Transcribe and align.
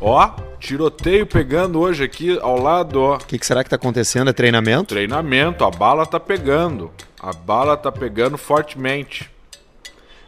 Ó, 0.00 0.30
tiroteio 0.58 1.26
pegando 1.26 1.78
hoje 1.78 2.02
aqui 2.02 2.38
ao 2.40 2.58
lado, 2.58 3.00
ó. 3.00 3.16
O 3.16 3.18
que, 3.18 3.38
que 3.38 3.46
será 3.46 3.62
que 3.62 3.68
tá 3.68 3.76
acontecendo? 3.76 4.30
É 4.30 4.32
treinamento? 4.32 4.94
Treinamento, 4.94 5.64
a 5.64 5.70
bala 5.70 6.06
tá 6.06 6.18
pegando. 6.18 6.90
A 7.20 7.32
bala 7.32 7.76
tá 7.76 7.92
pegando 7.92 8.38
fortemente. 8.38 9.30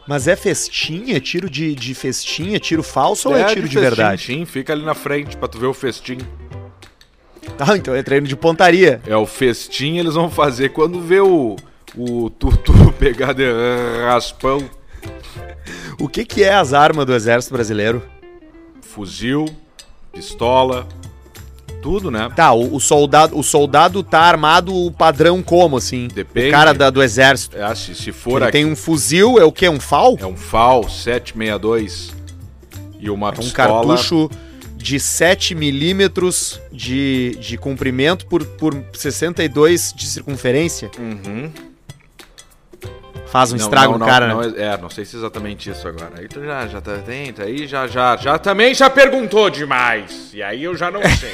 Mas 0.07 0.27
é 0.27 0.35
festinha? 0.35 1.19
Tiro 1.19 1.49
de, 1.49 1.73
de 1.73 1.95
festinha? 1.95 2.59
Tiro 2.59 2.83
falso 2.83 3.29
ou 3.29 3.37
é 3.37 3.45
tiro 3.45 3.67
de, 3.67 3.79
verdade? 3.79 4.25
Sim, 4.25 4.45
fica 4.45 4.73
ali 4.73 4.83
na 4.83 4.93
frente 4.93 5.35
pra 5.37 5.47
tu 5.47 5.57
ver 5.57 5.67
o 5.67 5.73
festim. 5.73 6.19
Ah, 7.57 7.75
então 7.75 7.95
é 7.95 8.03
treino 8.03 8.27
de 8.27 8.35
pontaria. 8.35 9.01
É 9.07 9.15
o 9.15 9.25
festim 9.25 9.97
eles 9.97 10.13
vão 10.13 10.29
fazer 10.29 10.69
quando 10.69 11.01
vê 11.01 11.19
o, 11.19 11.55
o 11.95 12.29
tutu 12.29 12.73
pegar 12.99 13.33
de 13.33 13.45
raspão. 14.05 14.69
O 15.99 16.07
que, 16.07 16.25
que 16.25 16.43
é 16.43 16.53
as 16.53 16.73
armas 16.73 17.05
do 17.05 17.15
exército 17.15 17.53
brasileiro? 17.53 18.03
Fuzil, 18.81 19.45
pistola, 20.13 20.87
tudo, 21.81 22.09
né? 22.09 22.29
Tá, 22.35 22.53
o, 22.53 22.75
o 22.75 22.79
soldado, 22.79 23.37
o 23.37 23.43
soldado 23.43 24.01
tá 24.03 24.19
armado 24.21 24.73
o 24.73 24.89
padrão 24.91 25.41
como, 25.43 25.75
assim? 25.77 26.07
Depende. 26.07 26.47
O 26.47 26.51
cara 26.51 26.73
da- 26.73 26.89
do 26.89 27.03
exército. 27.03 27.57
É, 27.57 27.75
se, 27.75 27.93
se 27.93 28.11
for 28.13 28.37
Ele 28.37 28.43
aqui, 28.45 28.51
tem 28.53 28.65
um 28.65 28.75
fuzil, 28.75 29.37
é 29.39 29.43
o 29.43 29.51
quê? 29.51 29.67
Um 29.67 29.79
FAL? 29.79 30.15
é 30.19 30.25
um 30.25 30.37
FAL 30.37 30.83
762 30.87 32.13
e 32.99 33.09
uma 33.09 33.27
É 33.29 33.31
um 33.31 33.35
pistola. 33.35 33.85
cartucho 33.87 34.29
de 34.77 34.99
7 34.99 35.55
milímetros 35.55 36.59
de, 36.71 37.37
de 37.41 37.57
comprimento 37.57 38.25
por, 38.27 38.45
por 38.45 38.81
62 38.93 39.93
de 39.95 40.05
circunferência. 40.05 40.89
Uhum. 40.99 41.49
Faz 43.33 43.51
um 43.51 43.57
Não, 43.57 43.63
estrago 43.63 43.93
não, 43.93 43.97
no 43.97 44.05
cara, 44.05 44.27
não, 44.27 44.41
né? 44.41 44.53
é, 44.57 44.77
não 44.77 44.91
sei 44.91 45.03
se 45.05 45.15
é 45.15 45.17
exatamente 45.17 45.67
isso 45.67 45.87
agora. 45.87 46.11
Aí 46.19 46.27
tu 46.27 46.39
já, 46.45 46.67
já 46.67 46.79
tá 46.79 46.97
dentro, 46.97 47.43
aí 47.43 47.65
já, 47.65 47.87
já, 47.87 48.15
já 48.15 48.37
também 48.37 48.75
já 48.75 48.91
perguntou 48.91 49.49
demais. 49.49 50.29
E 50.31 50.43
aí 50.43 50.63
eu 50.63 50.77
já 50.77 50.91
não 50.91 51.01
sei. 51.01 51.33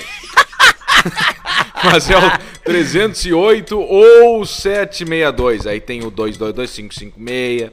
Mas 1.83 2.09
é 2.09 2.17
o 2.17 2.21
308 2.63 3.77
ou 3.77 4.45
762. 4.45 5.67
Aí 5.67 5.81
tem 5.81 6.01
o 6.05 6.09
222556, 6.09 7.69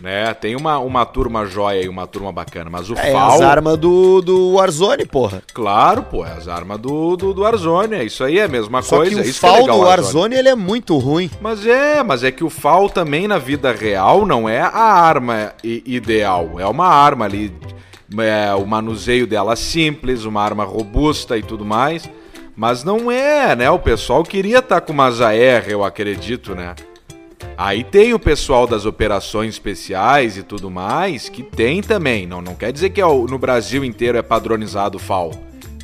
né? 0.00 0.32
Tem 0.34 0.56
uma, 0.56 0.78
uma 0.78 1.04
turma 1.04 1.44
joia 1.46 1.82
e 1.82 1.88
uma 1.88 2.06
turma 2.06 2.32
bacana. 2.32 2.70
Mas 2.70 2.88
o 2.90 2.94
É 2.94 3.12
FAL, 3.12 3.32
as 3.34 3.40
armas 3.40 3.76
do, 3.76 4.20
do 4.22 4.52
Warzone, 4.54 5.04
porra. 5.06 5.42
claro, 5.52 6.02
pô, 6.02 6.24
é 6.24 6.32
as 6.32 6.48
armas 6.48 6.78
do, 6.78 7.16
do, 7.16 7.34
do 7.34 7.42
Warzone. 7.42 7.94
É 7.96 8.04
isso 8.04 8.24
aí, 8.24 8.38
é 8.38 8.44
a 8.44 8.48
mesma 8.48 8.82
Só 8.82 8.96
coisa. 8.96 9.10
que 9.10 9.16
o 9.20 9.24
é 9.24 9.26
isso 9.26 9.40
que 9.40 9.46
é 9.46 9.48
FAL 9.48 9.60
legal, 9.60 9.76
do 9.78 9.82
Warzone. 9.84 10.04
Warzone, 10.14 10.34
ele 10.36 10.48
é 10.48 10.54
muito 10.54 10.96
ruim. 10.98 11.30
Mas 11.40 11.66
é, 11.66 12.02
mas 12.02 12.24
é 12.24 12.30
que 12.30 12.42
o 12.44 12.50
FAL 12.50 12.88
também 12.88 13.28
na 13.28 13.38
vida 13.38 13.72
real 13.72 14.24
não 14.24 14.48
é 14.48 14.60
a 14.60 14.70
arma 14.70 15.52
ideal. 15.62 16.58
É 16.58 16.66
uma 16.66 16.86
arma 16.88 17.24
ali, 17.26 17.52
é, 18.18 18.54
o 18.54 18.66
manuseio 18.66 19.26
dela 19.26 19.54
simples, 19.56 20.24
uma 20.24 20.42
arma 20.42 20.64
robusta 20.64 21.36
e 21.36 21.42
tudo 21.42 21.64
mais. 21.64 22.08
Mas 22.56 22.84
não 22.84 23.10
é, 23.10 23.54
né? 23.56 23.70
O 23.70 23.78
pessoal 23.78 24.22
queria 24.22 24.58
estar 24.58 24.80
com 24.82 24.92
umas 24.92 25.20
AR, 25.20 25.64
eu 25.68 25.82
acredito, 25.84 26.54
né? 26.54 26.74
Aí 27.62 27.84
tem 27.84 28.14
o 28.14 28.18
pessoal 28.18 28.66
das 28.66 28.86
operações 28.86 29.50
especiais 29.52 30.38
e 30.38 30.42
tudo 30.42 30.70
mais, 30.70 31.28
que 31.28 31.42
tem 31.42 31.82
também. 31.82 32.26
Não, 32.26 32.40
não 32.40 32.54
quer 32.54 32.72
dizer 32.72 32.88
que 32.88 33.02
é 33.02 33.04
o- 33.06 33.26
no 33.26 33.36
Brasil 33.38 33.84
inteiro 33.84 34.16
é 34.16 34.22
padronizado 34.22 34.96
o 34.96 34.98
FAL. 34.98 35.30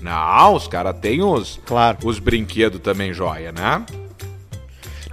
Não, 0.01 0.55
os 0.55 0.67
caras 0.67 0.97
têm 0.99 1.23
os, 1.23 1.61
Claro. 1.67 1.99
os 2.03 2.19
brinquedos 2.19 2.81
também 2.81 3.13
joia, 3.13 3.53
né? 3.53 3.85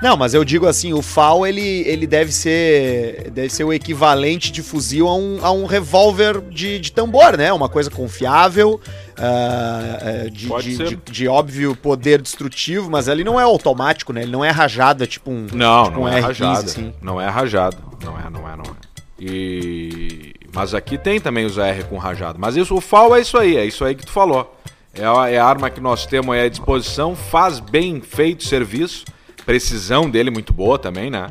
Não, 0.03 0.17
mas 0.17 0.33
eu 0.33 0.43
digo 0.43 0.67
assim, 0.67 0.91
o 0.91 1.01
FAL 1.01 1.47
ele, 1.47 1.61
ele 1.87 2.05
deve 2.05 2.31
ser 2.33 3.31
deve 3.31 3.49
ser 3.49 3.63
o 3.63 3.71
equivalente 3.71 4.51
de 4.51 4.61
fuzil 4.61 5.07
a 5.07 5.15
um, 5.15 5.39
a 5.41 5.49
um 5.51 5.65
revólver 5.65 6.41
de, 6.41 6.77
de 6.77 6.91
tambor, 6.91 7.37
né? 7.37 7.53
Uma 7.53 7.69
coisa 7.69 7.89
confiável, 7.89 8.81
ah, 9.17 10.25
de, 10.29 10.47
de, 10.61 10.77
de- 10.95 11.11
de 11.11 11.27
óbvio 11.27 11.73
poder 11.75 12.21
destrutivo, 12.21 12.89
mas 12.91 13.07
ele 13.07 13.23
não 13.23 13.39
é 13.39 13.43
automático, 13.43 14.11
né? 14.11 14.23
Ele 14.23 14.31
não 14.31 14.43
é 14.43 14.49
rajado, 14.49 15.05
é 15.05 15.07
tipo 15.07 15.31
um, 15.31 15.47
Não, 15.53 15.85
tipo 15.85 15.95
não 15.95 16.03
um 16.03 16.07
é 16.09 16.19
R15, 16.19 16.23
rajado. 16.23 16.65
assim. 16.65 16.93
Não 17.01 17.21
é 17.21 17.29
rajado. 17.29 17.77
Não 18.03 18.19
é, 18.19 18.29
não 18.29 18.49
é, 18.49 18.55
não 18.57 18.63
é. 18.65 18.93
E... 19.19 20.33
Mas 20.53 20.73
aqui 20.73 20.97
tem 20.97 21.19
também 21.19 21.45
os 21.45 21.57
AR 21.57 21.85
com 21.85 21.97
rajado. 21.97 22.37
Mas 22.39 22.55
isso, 22.57 22.75
o 22.75 22.81
FAL 22.81 23.15
é 23.15 23.21
isso 23.21 23.37
aí, 23.37 23.55
é 23.57 23.65
isso 23.65 23.83
aí 23.85 23.95
que 23.95 24.05
tu 24.05 24.11
falou. 24.11 24.53
É 24.93 25.05
a, 25.05 25.29
é 25.29 25.37
a 25.39 25.45
arma 25.45 25.69
que 25.69 25.79
nós 25.79 26.05
temos 26.05 26.35
aí 26.35 26.45
à 26.45 26.49
disposição, 26.49 27.15
faz 27.15 27.59
bem 27.59 28.01
feito 28.01 28.43
serviço. 28.43 29.05
Precisão 29.45 30.09
dele 30.09 30.29
muito 30.31 30.53
boa 30.53 30.79
também, 30.79 31.09
né? 31.09 31.27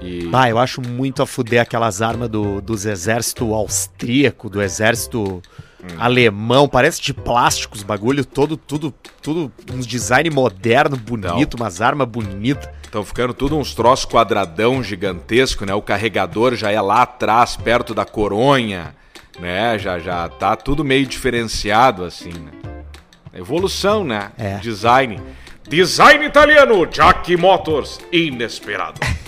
E... 0.00 0.26
Bah, 0.26 0.48
eu 0.48 0.58
acho 0.58 0.80
muito 0.80 1.22
a 1.22 1.26
fuder 1.26 1.60
aquelas 1.60 2.00
armas 2.00 2.28
do, 2.28 2.60
dos 2.60 2.86
exército 2.86 3.54
austríaco, 3.54 4.48
do 4.48 4.62
exército 4.62 5.42
alemão, 5.98 6.68
parece 6.68 7.00
de 7.00 7.14
plástico 7.14 7.76
os 7.76 7.82
bagulho, 7.82 8.24
todo, 8.24 8.56
tudo, 8.56 8.92
tudo, 9.22 9.52
uns 9.72 9.86
design 9.86 10.28
moderno, 10.30 10.96
bonito, 10.96 11.54
umas 11.54 11.80
armas 11.80 12.08
bonitas. 12.08 12.68
Estão 12.82 13.04
ficando 13.04 13.34
tudo 13.34 13.56
uns 13.56 13.74
troços 13.74 14.06
quadradão 14.06 14.82
gigantesco, 14.82 15.64
né? 15.64 15.74
O 15.74 15.82
carregador 15.82 16.54
já 16.54 16.70
é 16.70 16.80
lá 16.80 17.02
atrás, 17.02 17.56
perto 17.56 17.94
da 17.94 18.04
coronha, 18.04 18.94
né? 19.38 19.78
Já, 19.78 19.98
já 19.98 20.28
tá 20.28 20.56
tudo 20.56 20.84
meio 20.84 21.06
diferenciado, 21.06 22.04
assim, 22.04 22.32
né? 22.32 22.52
Evolução, 23.34 24.02
né? 24.02 24.32
É. 24.38 24.58
Design. 24.58 25.20
Design 25.68 26.24
italiano, 26.24 26.86
Jack 26.86 27.36
Motors, 27.36 27.98
inesperado. 28.12 29.00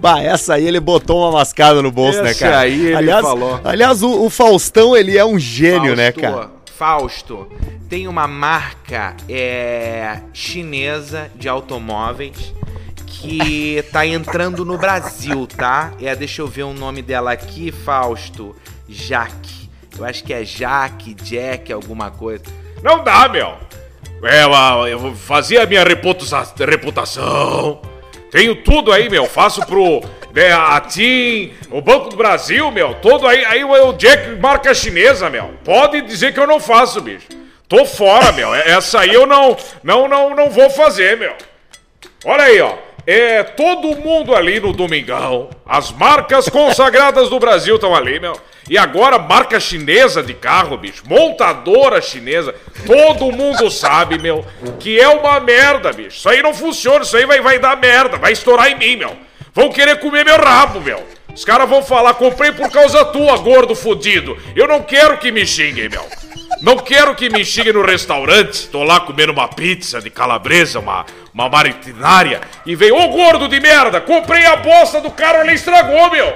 Bah, 0.00 0.22
essa 0.22 0.54
aí 0.54 0.66
ele 0.66 0.80
botou 0.80 1.20
uma 1.20 1.32
mascada 1.32 1.82
no 1.82 1.92
bolso, 1.92 2.22
né, 2.22 2.32
cara? 2.32 2.60
aí 2.60 2.86
ele 2.86 2.94
aliás, 2.94 3.20
falou. 3.20 3.60
Aliás, 3.62 4.02
o, 4.02 4.24
o 4.24 4.30
Faustão, 4.30 4.96
ele 4.96 5.18
é 5.18 5.24
um 5.24 5.38
gênio, 5.38 5.94
né, 5.94 6.10
Fausto, 6.10 6.20
cara? 6.22 6.50
Fausto, 6.74 7.48
tem 7.86 8.08
uma 8.08 8.26
marca 8.26 9.14
é, 9.28 10.20
chinesa 10.32 11.30
de 11.34 11.50
automóveis 11.50 12.54
que 13.04 13.84
tá 13.92 14.06
entrando 14.06 14.64
no 14.64 14.78
Brasil, 14.78 15.46
tá? 15.46 15.92
É, 16.00 16.16
deixa 16.16 16.40
eu 16.40 16.46
ver 16.46 16.62
o 16.62 16.72
nome 16.72 17.02
dela 17.02 17.32
aqui, 17.32 17.70
Fausto. 17.70 18.56
Jaque. 18.88 19.68
Eu 19.98 20.04
acho 20.04 20.22
que 20.24 20.32
é 20.32 20.44
Jaque, 20.44 21.14
Jack, 21.14 21.72
alguma 21.72 22.10
coisa. 22.10 22.44
Não 22.82 23.02
dá, 23.02 23.28
meu. 23.28 23.56
É, 24.22 24.42
eu- 24.90 25.14
fazer 25.14 25.58
a 25.58 25.66
minha 25.66 25.84
reputa- 25.84 26.24
reputação. 26.66 27.80
Tenho 28.30 28.56
tudo 28.56 28.92
aí, 28.92 29.08
meu. 29.08 29.26
Faço 29.26 29.64
pro 29.64 30.02
né, 30.34 30.52
a 30.52 30.78
TIM, 30.80 31.52
o 31.70 31.80
Banco 31.80 32.10
do 32.10 32.16
Brasil, 32.16 32.70
meu. 32.70 32.94
Todo 32.94 33.26
aí. 33.26 33.44
Aí 33.44 33.64
o 33.64 33.92
Jack 33.94 34.28
marca 34.40 34.74
chinesa, 34.74 35.30
meu. 35.30 35.54
Pode 35.64 36.02
dizer 36.02 36.34
que 36.34 36.40
eu 36.40 36.46
não 36.46 36.60
faço, 36.60 37.00
bicho. 37.00 37.26
Tô 37.68 37.84
fora, 37.84 38.32
meu. 38.32 38.54
É- 38.54 38.70
Essa 38.70 39.00
aí 39.00 39.14
eu 39.14 39.26
não, 39.26 39.56
não, 39.82 40.08
não, 40.08 40.34
não 40.34 40.50
vou 40.50 40.68
fazer, 40.70 41.16
meu. 41.16 41.34
Olha 42.24 42.44
aí, 42.44 42.60
ó. 42.60 42.74
É 43.06 43.42
todo 43.42 43.96
mundo 43.96 44.34
ali 44.34 44.60
no 44.60 44.72
Domingão. 44.72 45.48
As 45.64 45.90
marcas 45.90 46.48
consagradas 46.48 47.30
do 47.30 47.38
Brasil 47.38 47.76
estão 47.76 47.94
ali, 47.94 48.20
meu. 48.20 48.38
E 48.68 48.76
agora, 48.76 49.18
marca 49.18 49.58
chinesa 49.58 50.22
de 50.22 50.34
carro, 50.34 50.76
bicho. 50.76 51.02
Montadora 51.06 52.00
chinesa. 52.02 52.54
Todo 52.86 53.32
mundo 53.32 53.70
sabe, 53.70 54.18
meu, 54.18 54.44
que 54.78 55.00
é 55.00 55.08
uma 55.08 55.40
merda, 55.40 55.92
bicho. 55.92 56.18
Isso 56.18 56.28
aí 56.28 56.42
não 56.42 56.52
funciona. 56.52 57.02
Isso 57.02 57.16
aí 57.16 57.24
vai, 57.24 57.40
vai 57.40 57.58
dar 57.58 57.76
merda. 57.76 58.18
Vai 58.18 58.32
estourar 58.32 58.70
em 58.70 58.76
mim, 58.76 58.96
meu. 58.96 59.16
Vão 59.54 59.70
querer 59.70 59.98
comer 59.98 60.24
meu 60.24 60.36
rabo, 60.36 60.80
meu. 60.80 61.02
Os 61.34 61.44
caras 61.44 61.68
vão 61.68 61.82
falar, 61.82 62.14
comprei 62.14 62.52
por 62.52 62.70
causa 62.70 63.04
tua, 63.06 63.38
gordo 63.38 63.74
fudido. 63.74 64.36
Eu 64.54 64.68
não 64.68 64.82
quero 64.82 65.18
que 65.18 65.30
me 65.30 65.46
xinguem, 65.46 65.88
meu. 65.88 66.04
Não 66.60 66.76
quero 66.76 67.14
que 67.14 67.30
me 67.30 67.44
xinguem 67.44 67.72
no 67.72 67.84
restaurante. 67.84 68.68
Tô 68.68 68.82
lá 68.82 69.00
comendo 69.00 69.32
uma 69.32 69.46
pizza 69.48 70.00
de 70.00 70.10
calabresa, 70.10 70.80
uma, 70.80 71.06
uma 71.32 71.48
maritinária. 71.48 72.40
E 72.66 72.74
vem, 72.74 72.90
ô 72.90 73.08
gordo 73.08 73.48
de 73.48 73.60
merda, 73.60 74.00
comprei 74.00 74.44
a 74.44 74.56
bosta 74.56 75.00
do 75.00 75.10
cara, 75.10 75.42
ele 75.42 75.54
estragou, 75.54 76.10
meu. 76.10 76.34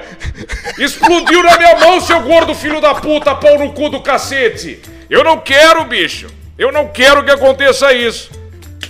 Explodiu 0.77 1.43
na 1.43 1.57
minha 1.57 1.75
mão, 1.77 1.99
seu 1.99 2.21
gordo 2.21 2.55
filho 2.55 2.79
da 2.79 2.95
puta, 2.95 3.35
pau 3.35 3.59
no 3.59 3.73
cu 3.73 3.89
do 3.89 4.01
cacete. 4.01 4.81
Eu 5.09 5.23
não 5.23 5.39
quero, 5.39 5.83
bicho. 5.85 6.27
Eu 6.57 6.71
não 6.71 6.87
quero 6.87 7.23
que 7.23 7.31
aconteça 7.31 7.91
isso. 7.93 8.31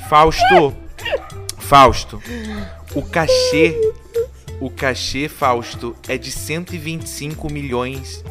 Fausto, 0.09 0.75
Fausto, 1.57 2.21
o 2.93 3.01
cachê, 3.01 3.75
o 4.59 4.69
cachê, 4.69 5.27
Fausto, 5.27 5.95
é 6.07 6.17
de 6.17 6.31
125 6.31 7.51
milhões 7.51 8.23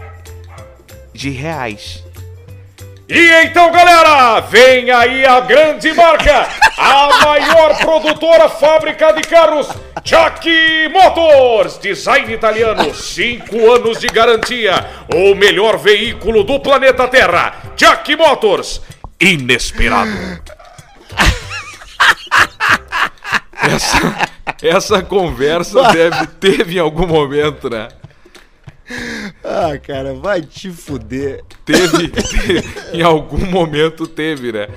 de 1.12 1.30
reais. 1.30 2.04
E 3.14 3.44
então, 3.44 3.70
galera, 3.70 4.40
vem 4.40 4.90
aí 4.90 5.26
a 5.26 5.38
grande 5.40 5.92
marca, 5.92 6.48
a 6.78 7.10
maior 7.22 7.76
produtora 7.76 8.48
fábrica 8.48 9.12
de 9.12 9.20
carros, 9.20 9.68
Jack 10.02 10.48
Motors, 10.90 11.76
design 11.76 12.32
italiano, 12.32 12.94
5 12.94 13.70
anos 13.70 14.00
de 14.00 14.06
garantia, 14.06 14.86
o 15.14 15.34
melhor 15.34 15.76
veículo 15.76 16.42
do 16.42 16.58
planeta 16.58 17.06
Terra, 17.06 17.54
Jack 17.76 18.16
Motors, 18.16 18.80
inesperado. 19.20 20.10
Essa, 23.62 24.28
essa 24.62 25.02
conversa 25.02 25.92
deve 25.92 26.26
teve 26.40 26.76
em 26.76 26.80
algum 26.80 27.06
momento, 27.06 27.68
né? 27.68 27.88
Ah, 29.44 29.78
cara, 29.78 30.14
vai 30.14 30.40
te 30.42 30.70
fuder. 30.70 31.42
Teve, 31.64 32.08
teve- 32.08 32.62
em 32.92 33.02
algum 33.02 33.44
momento 33.46 34.06
teve, 34.06 34.52
né? 34.52 34.68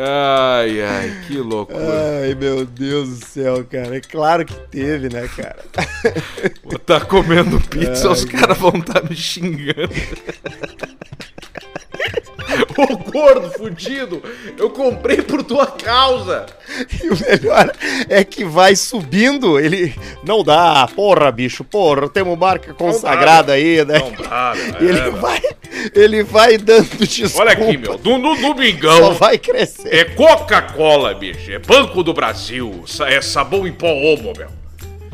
Ai, 0.00 0.80
ai, 0.80 1.24
que 1.26 1.38
loucura. 1.38 1.78
Ai, 2.22 2.34
meu 2.34 2.64
Deus 2.64 3.18
do 3.18 3.24
céu, 3.26 3.64
cara. 3.64 3.96
É 3.96 4.00
claro 4.00 4.44
que 4.44 4.54
teve, 4.70 5.08
né, 5.12 5.28
cara? 5.36 5.56
Vou 6.62 6.76
estar 6.76 7.04
comendo 7.06 7.60
pizza, 7.62 8.08
os 8.10 8.24
caras 8.24 8.56
vão 8.58 8.74
estar 8.78 9.02
me 9.08 9.16
xingando. 9.16 9.90
Ô 12.76 12.96
gordo 13.10 13.50
fudido, 13.52 14.22
eu 14.56 14.70
comprei 14.70 15.22
por 15.22 15.42
tua 15.42 15.66
causa. 15.66 16.46
E 17.02 17.08
o 17.08 17.16
melhor 17.18 17.72
é 18.08 18.22
que 18.24 18.44
vai 18.44 18.76
subindo, 18.76 19.58
ele. 19.58 19.94
Não 20.24 20.42
dá, 20.42 20.88
porra, 20.94 21.30
bicho, 21.30 21.64
porra, 21.64 22.08
temos 22.08 22.38
marca 22.38 22.74
consagrada 22.74 23.52
aí, 23.52 23.84
né? 23.84 23.98
Não 23.98 24.12
dá, 24.12 24.52
E 24.80 24.84
ele 24.84 24.98
é, 24.98 25.10
vai. 25.10 25.42
Ele 25.94 26.22
vai 26.22 26.58
dando 26.58 27.06
desculpa. 27.06 27.40
Olha 27.40 27.52
aqui, 27.52 27.76
meu, 27.76 27.98
no 28.18 28.34
Só 28.36 28.42
domingão 28.42 29.14
vai 29.14 29.38
crescer. 29.38 29.94
é 29.94 30.04
Coca-Cola, 30.04 31.14
bicho, 31.14 31.50
é 31.50 31.58
Banco 31.58 32.02
do 32.02 32.12
Brasil, 32.12 32.84
é 33.06 33.20
sabão 33.20 33.66
em 33.66 33.72
pó 33.72 33.88
homo, 33.88 34.32
meu. 34.36 34.48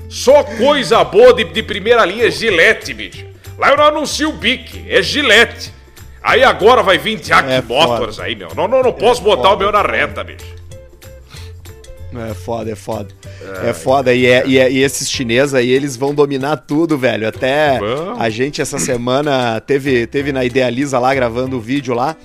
Só 0.08 0.44
coisa 0.44 1.02
boa 1.02 1.34
de, 1.34 1.44
de 1.44 1.62
primeira 1.62 2.04
linha, 2.04 2.30
Gillette, 2.30 2.94
bicho. 2.94 3.26
Lá 3.58 3.70
eu 3.70 3.76
não 3.76 3.84
anuncio 3.84 4.30
o 4.30 4.32
Bic, 4.32 4.84
é 4.88 5.02
Gillette. 5.02 5.73
Aí 6.24 6.42
agora 6.42 6.82
vai 6.82 6.96
vir 6.96 7.20
Jack 7.20 7.48
É 7.50 7.60
Motors 7.60 8.18
aí, 8.18 8.34
meu. 8.34 8.48
Não, 8.56 8.66
não, 8.66 8.82
não 8.82 8.92
posso 8.92 9.20
botar 9.22 9.52
o 9.52 9.58
meu 9.58 9.70
na 9.70 9.82
reta, 9.82 10.24
bicho. 10.24 10.54
É 12.30 12.32
foda, 12.32 12.70
é 12.70 12.76
foda. 12.76 13.08
É, 13.64 13.72
foda. 13.72 14.14
E, 14.14 14.24
é, 14.24 14.46
e, 14.46 14.58
é- 14.58 14.70
e 14.70 14.82
esses 14.82 15.10
chineses 15.10 15.52
aí, 15.52 15.68
eles 15.68 15.96
vão 15.96 16.14
dominar 16.14 16.56
tudo, 16.58 16.96
velho. 16.96 17.26
Até 17.28 17.78
Vão. 17.80 18.20
a 18.20 18.30
gente 18.30 18.62
essa 18.62 18.78
semana 18.78 19.60
teve, 19.60 20.06
teve 20.06 20.32
na 20.32 20.44
Idealiza 20.44 20.98
lá 20.98 21.12
gravando 21.14 21.56
o 21.56 21.60
vídeo 21.60 21.92
lá. 21.92 22.16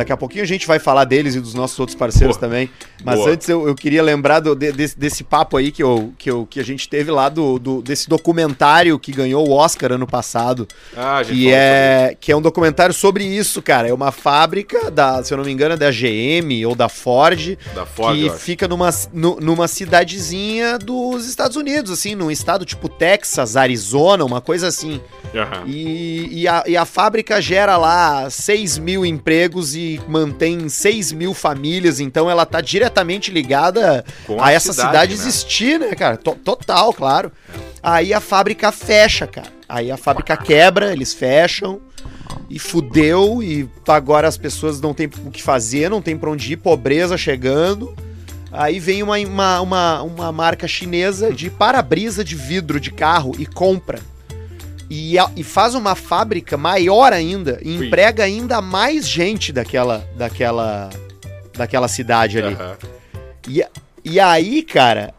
Daqui 0.00 0.12
a 0.12 0.16
pouquinho 0.16 0.42
a 0.42 0.46
gente 0.46 0.66
vai 0.66 0.78
falar 0.78 1.04
deles 1.04 1.34
e 1.34 1.40
dos 1.40 1.52
nossos 1.52 1.78
outros 1.78 1.94
parceiros 1.94 2.38
Boa. 2.38 2.48
também. 2.48 2.70
Mas 3.04 3.16
Boa. 3.18 3.30
antes 3.32 3.46
eu, 3.50 3.68
eu 3.68 3.74
queria 3.74 4.02
lembrar 4.02 4.40
do- 4.40 4.54
de- 4.54 4.72
desse, 4.72 4.98
desse 4.98 5.22
papo 5.22 5.58
aí 5.58 5.70
que, 5.70 5.82
eu, 5.82 6.12
que, 6.16 6.30
eu, 6.30 6.46
que 6.48 6.58
a 6.58 6.64
gente 6.64 6.88
teve 6.88 7.10
lá 7.10 7.28
do, 7.28 7.58
do- 7.58 7.82
desse 7.82 8.08
documentário 8.08 8.98
que 8.98 9.12
ganhou 9.12 9.46
o 9.46 9.52
Oscar 9.52 9.92
ano 9.92 10.06
passado. 10.06 10.66
Ah, 10.96 11.18
a 11.18 11.22
gente 11.22 11.36
Que 11.36 11.52
é, 11.52 12.16
que 12.18 12.32
é 12.32 12.36
um 12.36 12.40
documentário 12.40 12.94
sobre 12.94 13.24
isso, 13.24 13.60
cara. 13.60 13.88
É 13.88 13.92
uma 13.92 14.10
fábrica, 14.10 14.90
da, 14.90 15.22
se 15.22 15.34
eu 15.34 15.36
não 15.38 15.44
me 15.44 15.52
engano, 15.52 15.74
é 15.74 15.76
da 15.76 15.90
GM 15.90 16.64
ou 16.66 16.74
da 16.74 16.88
Ford, 16.88 17.58
Da 17.74 17.84
Ford, 17.84 18.16
que 18.18 18.30
fica 18.38 18.66
numa, 18.66 18.88
nu- 19.12 19.38
numa 19.40 19.68
cidadezinha 19.68 20.78
dos 20.78 21.28
Estados 21.28 21.56
Unidos, 21.56 21.90
assim, 21.92 22.14
num 22.14 22.30
estado 22.30 22.64
tipo 22.64 22.88
Texas, 22.88 23.56
Arizona, 23.56 24.24
uma 24.24 24.40
coisa 24.40 24.68
assim. 24.68 25.00
Aham. 25.34 25.64
E, 25.66 26.40
e, 26.42 26.48
a, 26.48 26.64
e 26.66 26.76
a 26.76 26.84
fábrica 26.84 27.40
gera 27.40 27.76
lá 27.76 28.28
6 28.30 28.78
mil 28.78 29.04
empregos 29.04 29.74
e 29.74 29.89
mantém 30.06 30.68
6 30.68 31.12
mil 31.12 31.32
famílias, 31.32 31.98
então 32.00 32.30
ela 32.30 32.44
tá 32.44 32.60
diretamente 32.60 33.30
ligada 33.30 34.04
Com 34.26 34.40
a, 34.40 34.48
a 34.48 34.52
essa 34.52 34.72
cidade, 34.72 34.88
cidade, 34.90 35.14
né? 35.14 35.20
existir, 35.20 35.80
né, 35.80 35.94
cara? 35.94 36.16
To- 36.16 36.36
total, 36.36 36.92
claro. 36.92 37.32
Aí 37.82 38.12
a 38.12 38.20
fábrica 38.20 38.70
fecha, 38.70 39.26
cara. 39.26 39.48
Aí 39.68 39.90
a 39.90 39.96
fábrica 39.96 40.36
quebra, 40.36 40.92
eles 40.92 41.14
fecham. 41.14 41.80
E 42.48 42.58
fudeu, 42.58 43.42
e 43.42 43.68
agora 43.88 44.26
as 44.28 44.36
pessoas 44.36 44.80
não 44.80 44.92
têm 44.92 45.08
o 45.24 45.30
que 45.30 45.42
fazer, 45.42 45.88
não 45.88 46.02
tem 46.02 46.16
pra 46.16 46.30
onde 46.30 46.52
ir, 46.52 46.56
pobreza 46.56 47.16
chegando. 47.16 47.94
Aí 48.52 48.80
vem 48.80 49.02
uma, 49.02 49.16
uma, 49.18 49.60
uma, 49.60 50.02
uma 50.02 50.32
marca 50.32 50.66
chinesa 50.66 51.32
de 51.32 51.48
para-brisa 51.48 52.24
de 52.24 52.34
vidro 52.34 52.80
de 52.80 52.90
carro 52.90 53.32
e 53.38 53.46
compra. 53.46 54.00
E, 54.90 55.14
e 55.36 55.44
faz 55.44 55.76
uma 55.76 55.94
fábrica 55.94 56.56
maior 56.56 57.12
ainda 57.12 57.60
e 57.62 57.78
Sim. 57.78 57.86
emprega 57.86 58.24
ainda 58.24 58.60
mais 58.60 59.08
gente 59.08 59.52
daquela, 59.52 60.04
daquela, 60.16 60.90
daquela 61.56 61.86
cidade 61.86 62.38
ali. 62.38 62.54
Aham. 62.54 62.76
E, 63.48 63.64
e 64.04 64.18
aí, 64.18 64.62
cara, 64.62 65.14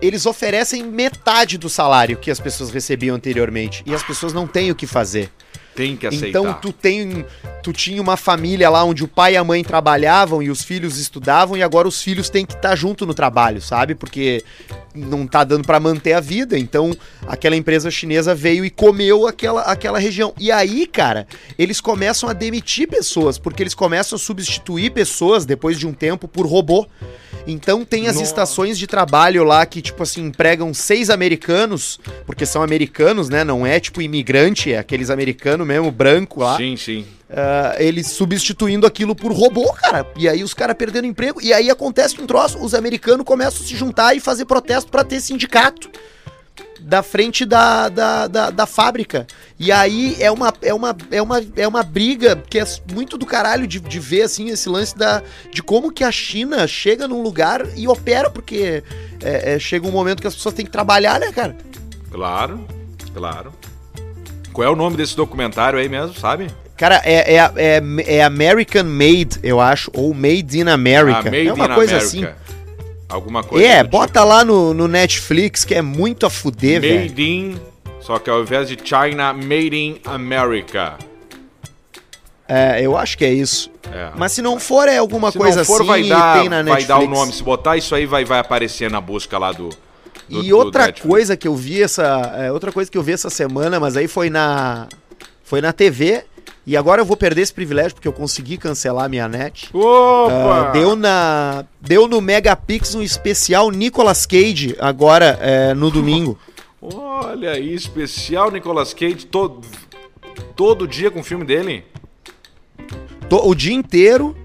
eles 0.00 0.26
oferecem 0.26 0.84
metade 0.84 1.58
do 1.58 1.68
salário 1.68 2.16
que 2.16 2.30
as 2.30 2.38
pessoas 2.38 2.70
recebiam 2.70 3.16
anteriormente. 3.16 3.82
E 3.84 3.94
as 3.94 4.02
pessoas 4.02 4.32
não 4.32 4.46
têm 4.46 4.70
o 4.70 4.74
que 4.74 4.86
fazer. 4.86 5.30
Tem 5.74 5.96
que 5.96 6.06
aceitar. 6.06 6.28
Então 6.28 6.52
tu 6.54 6.72
tem. 6.72 7.24
Tu 7.62 7.72
tinha 7.72 8.00
uma 8.00 8.16
família 8.16 8.70
lá 8.70 8.82
onde 8.84 9.04
o 9.04 9.08
pai 9.08 9.34
e 9.34 9.36
a 9.36 9.44
mãe 9.44 9.62
trabalhavam 9.62 10.42
e 10.42 10.50
os 10.50 10.62
filhos 10.62 10.98
estudavam, 10.98 11.56
e 11.56 11.62
agora 11.62 11.86
os 11.86 12.02
filhos 12.02 12.30
têm 12.30 12.46
que 12.46 12.54
estar 12.54 12.74
junto 12.74 13.04
no 13.04 13.12
trabalho, 13.12 13.60
sabe? 13.60 13.94
Porque 13.94 14.42
não 14.94 15.26
tá 15.26 15.44
dando 15.44 15.64
pra 15.64 15.78
manter 15.78 16.14
a 16.14 16.20
vida. 16.20 16.58
Então, 16.58 16.96
aquela 17.26 17.54
empresa 17.54 17.90
chinesa 17.90 18.34
veio 18.34 18.64
e 18.64 18.70
comeu 18.70 19.26
aquela, 19.26 19.62
aquela 19.62 19.98
região. 19.98 20.32
E 20.38 20.50
aí, 20.50 20.86
cara, 20.86 21.26
eles 21.58 21.80
começam 21.80 22.28
a 22.28 22.32
demitir 22.32 22.88
pessoas, 22.88 23.38
porque 23.38 23.62
eles 23.62 23.74
começam 23.74 24.16
a 24.16 24.18
substituir 24.18 24.90
pessoas 24.90 25.44
depois 25.44 25.78
de 25.78 25.86
um 25.86 25.92
tempo 25.92 26.26
por 26.26 26.46
robô. 26.46 26.86
Então 27.46 27.84
tem 27.84 28.06
as 28.06 28.16
Nossa. 28.16 28.26
estações 28.26 28.78
de 28.78 28.86
trabalho 28.86 29.44
lá 29.44 29.64
que, 29.64 29.80
tipo 29.80 30.02
assim, 30.02 30.26
empregam 30.26 30.72
seis 30.74 31.10
americanos, 31.10 31.98
porque 32.26 32.44
são 32.44 32.62
americanos, 32.62 33.28
né? 33.28 33.44
Não 33.44 33.66
é 33.66 33.80
tipo 33.80 34.02
imigrante, 34.02 34.72
é 34.72 34.78
aqueles 34.78 35.10
americanos 35.10 35.59
mesmo, 35.64 35.90
branco 35.90 36.40
lá. 36.40 36.56
Sim, 36.56 36.76
sim. 36.76 37.06
Ah, 37.28 37.76
eles 37.78 38.08
substituindo 38.08 38.86
aquilo 38.86 39.14
por 39.14 39.32
robô, 39.32 39.72
cara. 39.72 40.06
E 40.16 40.28
aí 40.28 40.42
os 40.42 40.52
caras 40.52 40.76
perdendo 40.76 41.06
emprego. 41.06 41.40
E 41.40 41.52
aí 41.52 41.70
acontece 41.70 42.20
um 42.20 42.26
troço, 42.26 42.58
os 42.58 42.74
americanos 42.74 43.24
começam 43.24 43.62
a 43.62 43.66
se 43.66 43.76
juntar 43.76 44.14
e 44.14 44.20
fazer 44.20 44.44
protesto 44.44 44.90
pra 44.90 45.04
ter 45.04 45.20
sindicato 45.20 45.90
da 46.80 47.02
frente 47.02 47.44
da, 47.44 47.88
da, 47.88 48.26
da, 48.26 48.50
da 48.50 48.66
fábrica. 48.66 49.26
E 49.58 49.70
aí 49.70 50.16
é 50.18 50.30
uma, 50.30 50.52
é 50.62 50.72
uma, 50.72 50.96
é 51.10 51.22
uma, 51.22 51.42
é 51.56 51.68
uma 51.68 51.82
briga 51.82 52.42
que 52.48 52.58
é 52.58 52.64
muito 52.92 53.16
do 53.18 53.26
caralho 53.26 53.66
de, 53.66 53.78
de 53.78 54.00
ver, 54.00 54.22
assim, 54.22 54.48
esse 54.48 54.68
lance 54.68 54.96
da, 54.96 55.22
de 55.52 55.62
como 55.62 55.92
que 55.92 56.02
a 56.02 56.10
China 56.10 56.66
chega 56.66 57.06
num 57.06 57.22
lugar 57.22 57.66
e 57.76 57.86
opera, 57.86 58.30
porque 58.30 58.82
é, 59.22 59.54
é, 59.54 59.58
chega 59.58 59.86
um 59.86 59.92
momento 59.92 60.20
que 60.20 60.26
as 60.26 60.34
pessoas 60.34 60.54
têm 60.54 60.64
que 60.64 60.72
trabalhar, 60.72 61.20
né, 61.20 61.30
cara? 61.32 61.56
Claro, 62.10 62.66
claro. 63.14 63.52
Qual 64.52 64.66
é 64.66 64.70
o 64.70 64.76
nome 64.76 64.96
desse 64.96 65.16
documentário 65.16 65.78
aí 65.78 65.88
mesmo, 65.88 66.14
sabe? 66.14 66.48
Cara, 66.76 67.00
é, 67.04 67.34
é, 67.34 67.52
é, 67.56 67.82
é 68.16 68.24
American 68.24 68.84
Made, 68.84 69.38
eu 69.42 69.60
acho, 69.60 69.90
ou 69.94 70.14
Made 70.14 70.58
in 70.58 70.68
America. 70.68 71.20
Ah, 71.20 71.24
Made 71.24 71.48
é 71.48 71.52
uma 71.52 71.68
coisa 71.74 71.96
America. 71.96 72.36
assim. 72.36 72.50
Alguma 73.08 73.42
coisa. 73.42 73.66
É, 73.66 73.82
do 73.82 73.90
bota 73.90 74.24
lá 74.24 74.44
no, 74.44 74.72
no 74.72 74.88
Netflix, 74.88 75.64
que 75.64 75.74
é 75.74 75.82
muito 75.82 76.24
a 76.24 76.30
fuder, 76.30 76.80
tipo. 76.80 76.94
velho. 76.94 77.10
Made 77.10 77.22
in. 77.22 77.60
Só 78.00 78.18
que 78.18 78.30
ao 78.30 78.40
invés 78.40 78.68
de 78.68 78.78
China, 78.82 79.32
Made 79.32 79.76
in 79.76 80.00
America. 80.04 80.94
É, 82.48 82.80
eu 82.82 82.96
acho 82.96 83.16
que 83.16 83.24
é 83.24 83.32
isso. 83.32 83.70
É. 83.92 84.10
Mas 84.16 84.32
se 84.32 84.42
não 84.42 84.58
for, 84.58 84.88
é 84.88 84.96
alguma 84.98 85.30
Se 85.30 85.38
coisa 85.38 85.58
não 85.58 85.64
for, 85.64 85.82
assim 85.82 85.86
vai 85.86 86.02
dar, 86.04 86.64
vai 86.64 86.84
dar 86.84 86.98
o 86.98 87.06
nome. 87.06 87.32
Se 87.32 87.42
botar 87.42 87.76
isso 87.76 87.94
aí, 87.94 88.06
vai, 88.06 88.24
vai 88.24 88.38
aparecer 88.40 88.90
na 88.90 89.00
busca 89.00 89.38
lá 89.38 89.52
do. 89.52 89.68
Do- 90.30 90.42
E 90.44 90.48
do 90.48 90.56
outra 90.56 90.86
Netflix. 90.86 91.08
coisa 91.08 91.36
que 91.36 91.46
eu 91.48 91.54
vi 91.56 91.82
essa, 91.82 92.04
é, 92.38 92.52
outra 92.52 92.70
coisa 92.72 92.90
que 92.90 92.96
eu 92.96 93.02
vi 93.02 93.12
essa 93.12 93.28
semana, 93.30 93.78
mas 93.80 93.96
aí 93.96 94.06
foi 94.08 94.30
na 94.30 94.86
foi 95.42 95.60
na 95.60 95.72
TV 95.72 96.22
e 96.66 96.76
agora 96.76 97.00
eu 97.02 97.04
vou 97.04 97.16
perder 97.16 97.42
esse 97.42 97.52
privilégio 97.52 97.94
porque 97.94 98.06
eu 98.06 98.12
consegui 98.12 98.56
cancelar 98.56 99.04
a 99.06 99.08
minha 99.08 99.26
net. 99.28 99.68
Opa! 99.74 100.68
Ah, 100.68 100.70
deu 100.72 100.94
na 100.94 101.64
deu 101.80 102.06
no 102.06 102.20
Megapix 102.20 102.94
um 102.94 103.02
especial 103.02 103.70
Nicolas 103.70 104.24
Cage 104.26 104.76
agora 104.78 105.36
é, 105.40 105.74
no 105.74 105.90
domingo. 105.90 106.38
Olha 106.80 107.50
aí, 107.52 107.74
especial 107.74 108.50
Nicolas 108.50 108.94
Cage 108.94 109.26
todo, 109.26 109.60
todo 110.56 110.86
dia 110.88 111.10
com 111.10 111.20
o 111.20 111.24
filme 111.24 111.44
dele. 111.44 111.84
To- 113.28 113.46
o 113.48 113.54
dia 113.54 113.74
inteiro 113.74 114.36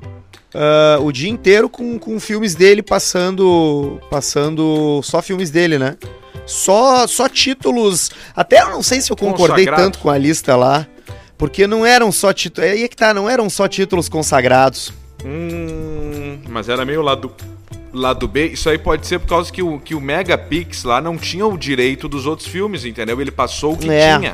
ah, 0.55 0.97
o 1.01 1.11
dia 1.11 1.29
inteiro 1.29 1.67
com, 1.69 1.99
com 1.99 2.19
filmes 2.19 2.55
dele 2.55 2.81
passando 2.81 3.99
passando 4.09 5.01
só 5.03 5.21
filmes 5.21 5.51
dele, 5.51 5.77
né? 5.77 5.97
Só 6.45 7.05
só 7.07 7.27
títulos. 7.27 8.09
Até 8.35 8.61
eu 8.61 8.69
não 8.69 8.81
sei 8.81 9.01
se 9.01 9.11
eu 9.11 9.17
concordei 9.17 9.65
tanto 9.65 9.99
com 9.99 10.09
a 10.09 10.17
lista 10.17 10.55
lá, 10.55 10.87
porque 11.37 11.67
não 11.67 11.85
eram 11.85 12.11
só 12.11 12.31
títulos. 12.31 12.69
Aí 12.69 12.83
é 12.83 12.87
que 12.87 12.95
tá, 12.95 13.13
não 13.13 13.29
eram 13.29 13.49
só 13.49 13.67
títulos 13.67 14.07
consagrados. 14.07 14.93
Hum, 15.25 16.39
mas 16.49 16.69
era 16.69 16.85
meio 16.85 17.01
lado, 17.01 17.31
lado 17.91 18.27
B. 18.27 18.47
Isso 18.49 18.69
aí 18.69 18.77
pode 18.77 19.07
ser 19.07 19.19
por 19.19 19.27
causa 19.27 19.51
que 19.51 19.61
o, 19.63 19.79
que 19.79 19.95
o 19.95 19.99
Megapix 20.01 20.83
lá 20.83 21.01
não 21.01 21.17
tinha 21.17 21.45
o 21.45 21.57
direito 21.57 22.07
dos 22.07 22.25
outros 22.25 22.47
filmes, 22.47 22.85
entendeu? 22.85 23.19
Ele 23.19 23.31
passou 23.31 23.73
o 23.73 23.77
que 23.77 23.89
É. 23.89 24.17
tinha. 24.17 24.33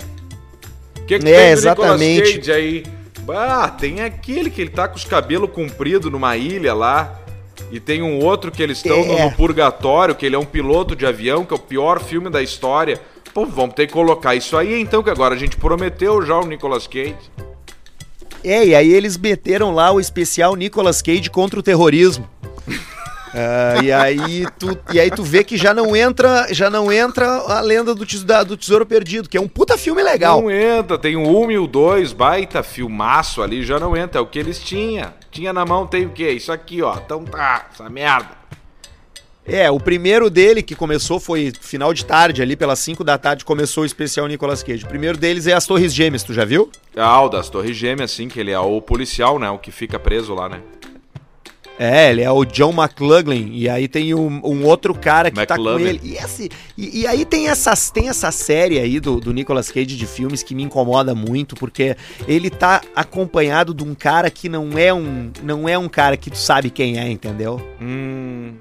O 0.98 1.06
que, 1.06 1.18
que 1.18 1.30
É, 1.30 1.36
tem 1.44 1.50
exatamente. 1.52 2.38
Cage 2.40 2.52
aí? 2.52 2.84
Ah, 3.34 3.68
tem 3.70 4.02
aquele 4.02 4.50
que 4.50 4.62
ele 4.62 4.70
tá 4.70 4.88
com 4.88 4.96
os 4.96 5.06
cabelos 5.06 5.50
compridos 5.52 6.12
numa 6.12 6.36
ilha 6.38 6.74
lá. 6.74 7.18
E 7.72 7.80
tem 7.80 8.02
um 8.02 8.20
outro 8.20 8.52
que 8.52 8.62
eles 8.62 8.78
estão 8.78 9.06
no, 9.06 9.14
É. 9.14 9.26
no 9.26 9.32
purgatório, 9.34 10.16
que 10.16 10.26
ele 10.26 10.36
é 10.36 10.40
um 10.40 10.46
piloto 10.46 10.96
de 10.96 11.06
avião, 11.06 11.46
que 11.46 11.54
é 11.54 11.56
o 11.56 11.60
pior 11.60 12.02
filme 12.02 12.30
da 12.30 12.42
história. 12.42 13.00
Pô, 13.34 13.46
vamos 13.46 13.76
ter 13.76 13.88
que 13.88 13.94
colocar 13.94 14.36
isso 14.36 14.58
aí 14.58 14.82
então, 14.82 15.02
que 15.02 15.10
agora 15.10 15.36
a 15.36 15.38
gente 15.38 15.56
prometeu 15.56 16.26
já 16.26 16.38
o 16.38 16.46
Nicolas 16.46 16.86
Cage. 16.88 17.16
É, 18.44 18.66
e 18.66 18.76
aí 18.76 18.92
eles 18.92 19.18
meteram 19.18 19.74
lá 19.74 19.92
o 19.92 20.00
especial 20.00 20.56
Nicolas 20.56 21.02
Cage 21.02 21.30
contra 21.30 21.60
o 21.60 21.64
terrorismo. 21.64 22.28
Uh, 23.34 23.84
e, 23.84 23.92
aí 23.94 24.46
tu, 24.60 24.78
e 24.94 25.00
aí 25.00 25.10
tu 25.10 25.24
vê 25.24 25.42
que 25.42 25.56
já 25.56 25.74
não 25.74 25.96
entra 25.96 26.48
já 26.52 26.70
não 26.70 26.92
entra 26.92 27.26
a 27.26 27.62
lenda 27.62 27.96
do, 27.96 28.06
tesouro, 28.06 28.28
da, 28.28 28.44
do 28.44 28.58
Tesouro 28.58 28.86
Perdido, 28.86 29.30
que 29.30 29.38
é 29.38 29.42
um 29.42 29.48
puta 29.48 29.78
filme 29.78 30.04
legal. 30.04 30.42
Não 30.42 30.52
entra, 30.52 30.98
tem 30.98 31.16
o 31.16 31.46
1 31.46 31.52
e 31.52 31.58
o 31.58 31.66
2, 31.68 32.12
baita 32.12 32.62
filmaço 32.62 33.42
ali, 33.42 33.64
já 33.64 33.80
não 33.80 33.96
entra. 33.96 34.20
É 34.20 34.22
o 34.22 34.26
que 34.26 34.38
eles 34.38 34.60
tinham. 34.60 35.14
Tinha 35.32 35.54
na 35.54 35.66
mão, 35.66 35.88
tem 35.88 36.06
o 36.06 36.10
quê? 36.10 36.32
Isso 36.32 36.52
aqui, 36.52 36.82
ó. 36.82 36.94
Então 36.98 37.24
tá, 37.24 37.68
essa 37.72 37.90
merda. 37.90 38.42
É, 39.46 39.72
o 39.72 39.80
primeiro 39.80 40.30
dele 40.30 40.62
que 40.62 40.76
começou 40.76 41.20
foi 41.20 41.52
final 41.60 41.94
de 41.94 42.06
tarde, 42.06 42.42
ali 42.42 42.56
pelas 42.56 42.80
5 42.80 43.04
da 43.04 43.18
tarde, 43.18 43.44
começou 43.44 43.84
o 43.84 43.86
especial 43.86 44.28
Nicolas 44.28 44.62
Cage. 44.62 44.86
O 44.86 44.88
primeiro 44.88 45.18
deles 45.18 45.48
é 45.48 45.54
As 45.54 45.66
Torres 45.66 45.94
Gêmeas, 45.94 46.24
tu 46.24 46.34
já 46.34 46.46
viu? 46.46 46.70
Ah, 46.96 47.22
o 47.22 47.30
das 47.30 47.50
Torres 47.50 47.76
Gêmeas, 47.76 48.12
sim, 48.12 48.28
que 48.28 48.40
ele 48.40 48.52
é 48.52 48.60
o 48.60 48.82
policial, 48.82 49.40
né? 49.40 49.50
O 49.50 49.58
que 49.58 49.72
fica 49.72 49.98
preso 49.98 50.36
lá, 50.36 50.48
né? 50.48 50.62
É, 51.84 52.12
ele 52.12 52.22
é 52.22 52.30
o 52.30 52.46
John 52.46 52.72
McLaughlin. 52.72 53.50
E 53.54 53.68
aí 53.68 53.88
tem 53.88 54.14
um, 54.14 54.40
um 54.44 54.64
outro 54.66 54.94
cara 54.94 55.32
que 55.32 55.40
McLovin. 55.40 55.66
tá 55.66 55.80
com 55.80 55.80
ele. 55.80 56.00
E, 56.04 56.16
esse, 56.16 56.52
e, 56.78 57.00
e, 57.00 57.08
aí 57.08 57.26
tem, 57.26 57.48
essas, 57.48 57.90
tem 57.90 58.08
essa 58.08 58.32
série 58.32 58.78
aí 58.78 59.00
do, 59.00 59.20
do 59.20 59.34
Nicolas 59.34 59.72
Cage 59.72 59.98
de 59.98 60.06
filmes 60.06 60.44
que 60.44 60.54
me 60.54 60.62
incomoda 60.62 61.16
muito, 61.16 61.56
porque 61.56 61.98
ele 62.28 62.52
tá 62.52 62.82
acompanhado 62.96 63.74
de 63.74 63.84
um 63.84 63.96
cara 63.96 64.30
que 64.30 64.48
não 64.48 64.78
é 64.78 64.94
um, 64.94 65.32
não 65.42 65.68
é 65.68 65.76
um 65.76 65.90
cara 65.90 66.16
que 66.16 66.30
tu 66.30 66.38
sabe 66.38 66.70
quem 66.70 67.00
é, 67.00 67.10
entendeu? 67.10 67.60
Hum. 67.82 68.54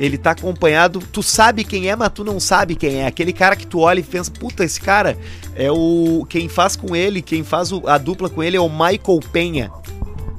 Ele 0.00 0.18
tá 0.18 0.32
acompanhado, 0.32 0.98
tu 1.12 1.22
sabe 1.22 1.62
quem 1.62 1.88
é, 1.88 1.94
mas 1.94 2.10
tu 2.12 2.24
não 2.24 2.40
sabe 2.40 2.74
quem 2.74 3.02
é. 3.02 3.06
Aquele 3.06 3.32
cara 3.32 3.54
que 3.54 3.66
tu 3.66 3.78
olha 3.78 4.00
e 4.00 4.02
pensa, 4.02 4.32
puta, 4.32 4.64
esse 4.64 4.80
cara 4.80 5.16
é 5.54 5.70
o. 5.70 6.26
Quem 6.28 6.48
faz 6.48 6.74
com 6.74 6.96
ele, 6.96 7.22
quem 7.22 7.44
faz 7.44 7.70
o, 7.70 7.86
a 7.86 7.98
dupla 7.98 8.28
com 8.28 8.42
ele 8.42 8.56
é 8.56 8.60
o 8.60 8.68
Michael 8.68 9.20
Penha. 9.32 9.70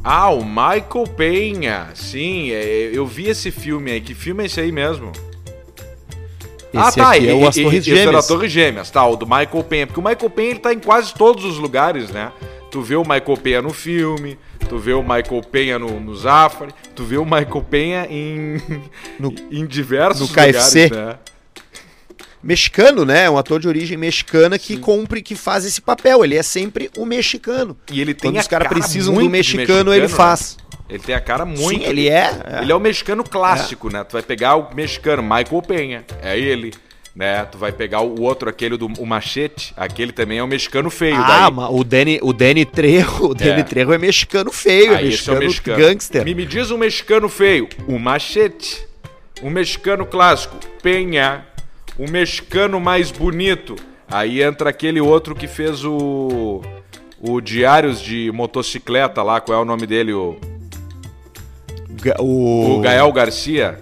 Ah, 0.04 0.30
o 0.30 0.44
Michael 0.44 1.06
Penha. 1.16 1.90
Sim, 1.94 2.52
é, 2.52 2.90
eu 2.94 3.06
vi 3.06 3.28
esse 3.28 3.52
filme 3.52 3.92
aí. 3.92 4.02
Que 4.02 4.14
filme 4.14 4.44
é 4.44 4.46
esse 4.46 4.60
aí 4.60 4.72
mesmo? 4.72 5.12
Esse 6.74 6.78
ah, 6.78 6.92
tá. 6.92 7.18
Ele, 7.18 7.30
é 7.30 7.34
o 7.34 7.48
As 7.48 7.56
Torres 7.56 7.84
Gêmeas. 7.84 8.00
Esse 8.00 8.16
era 8.16 8.24
Torres 8.24 8.52
Gêmeas, 8.52 8.92
tá. 8.92 9.06
O 9.06 9.16
do 9.16 9.26
Michael 9.26 9.64
Penha. 9.64 9.88
Porque 9.88 10.00
o 10.00 10.04
Michael 10.04 10.30
Penha 10.30 10.50
ele 10.52 10.60
tá 10.60 10.74
em 10.74 10.80
quase 10.80 11.14
todos 11.14 11.44
os 11.44 11.58
lugares, 11.58 12.10
né? 12.12 12.32
Tu 12.72 12.82
vê 12.82 12.96
o 12.96 13.02
Michael 13.02 13.38
Penha 13.42 13.62
no 13.62 13.74
filme, 13.74 14.38
tu 14.70 14.78
vê 14.78 14.94
o 14.94 15.02
Michael 15.02 15.42
Penha 15.52 15.80
no, 15.80 16.00
no 16.00 16.16
Zafari, 16.16 16.72
tu 16.96 17.04
vê 17.04 17.18
o 17.18 17.26
Michael 17.26 17.66
Penha 17.68 18.08
em, 18.10 18.62
no, 19.20 19.34
em 19.52 19.66
diversos 19.66 20.30
no 20.30 20.36
KFC. 20.36 20.84
lugares, 20.84 20.92
né? 20.92 21.20
Mexicano, 22.42 23.06
né? 23.06 23.30
Um 23.30 23.38
ator 23.38 23.60
de 23.60 23.68
origem 23.68 23.98
mexicana 23.98 24.58
que 24.58 24.76
Sim. 24.76 24.82
cumpre, 24.82 25.22
que 25.22 25.36
faz 25.36 25.66
esse 25.66 25.82
papel. 25.82 26.24
Ele 26.24 26.36
é 26.36 26.44
sempre 26.44 26.90
o 26.98 27.06
mexicano. 27.06 27.78
E 27.92 28.02
ele 28.02 28.14
tem 28.14 28.32
Quando 28.32 28.42
os 28.42 28.48
caras 28.48 28.68
precisam 28.68 29.14
do 29.14 29.30
mexicano, 29.30 29.68
mexicano, 29.68 29.94
ele 29.94 30.08
faz. 30.08 30.58
Né? 30.58 30.70
Ele 30.90 31.00
tem 31.00 31.14
a 31.14 31.22
cara 31.22 31.46
muito. 31.46 31.82
Sim, 31.82 31.84
ele 31.84 32.10
é. 32.10 32.32
é. 32.46 32.62
Ele 32.62 32.72
é 32.72 32.76
o 32.76 32.80
mexicano 32.80 33.24
clássico, 33.24 33.90
é. 33.90 33.94
né? 33.94 34.04
Tu 34.04 34.14
vai 34.14 34.24
pegar 34.24 34.56
o 34.56 34.74
mexicano, 34.74 35.22
Michael 35.22 35.62
Penha. 35.62 36.06
É 36.22 36.38
ele. 36.38 36.74
Né? 37.16 37.44
Tu 37.46 37.58
vai 37.58 37.72
pegar 37.72 38.02
o 38.02 38.22
outro, 38.22 38.50
aquele 38.50 38.78
do 38.78 38.86
o 38.86 39.06
machete, 39.06 39.74
aquele 39.76 40.12
também 40.12 40.38
é 40.38 40.44
o 40.44 40.48
mexicano 40.48 40.90
feio. 40.90 41.18
Ah, 41.18 41.50
daí... 41.50 41.68
o 41.70 41.84
Danny, 41.84 42.20
o 42.22 42.32
Danny 42.32 42.66
Trejo, 42.66 43.32
o 43.32 43.36
Danny 43.36 43.62
é. 43.62 43.64
Trejo 43.64 43.92
é 43.92 43.98
mexicano 43.98 44.52
feio, 44.52 44.94
é 44.94 45.04
mexicano, 45.04 45.38
é 45.38 45.46
mexicano 45.46 45.78
gangster. 45.78 46.24
Me, 46.24 46.34
me 46.34 46.46
diz 46.46 46.72
um 46.72 46.78
mexicano 46.78 47.28
feio, 47.28 47.68
o 47.88 48.00
machete. 48.00 48.88
Um 49.42 49.50
mexicano 49.50 50.06
clássico, 50.06 50.58
Penha 50.82 51.46
o 52.00 52.10
mexicano 52.10 52.80
mais 52.80 53.12
bonito. 53.12 53.76
Aí 54.10 54.42
entra 54.42 54.70
aquele 54.70 55.02
outro 55.02 55.36
que 55.36 55.48
fez 55.48 55.84
o. 55.84 56.62
O 57.22 57.42
Diários 57.42 58.02
de 58.02 58.32
Motocicleta 58.32 59.22
lá, 59.22 59.42
qual 59.42 59.60
é 59.60 59.62
o 59.62 59.66
nome 59.66 59.86
dele? 59.86 60.14
O. 60.14 60.38
O, 62.18 62.78
o 62.78 62.80
Gael 62.80 63.12
Garcia. 63.12 63.78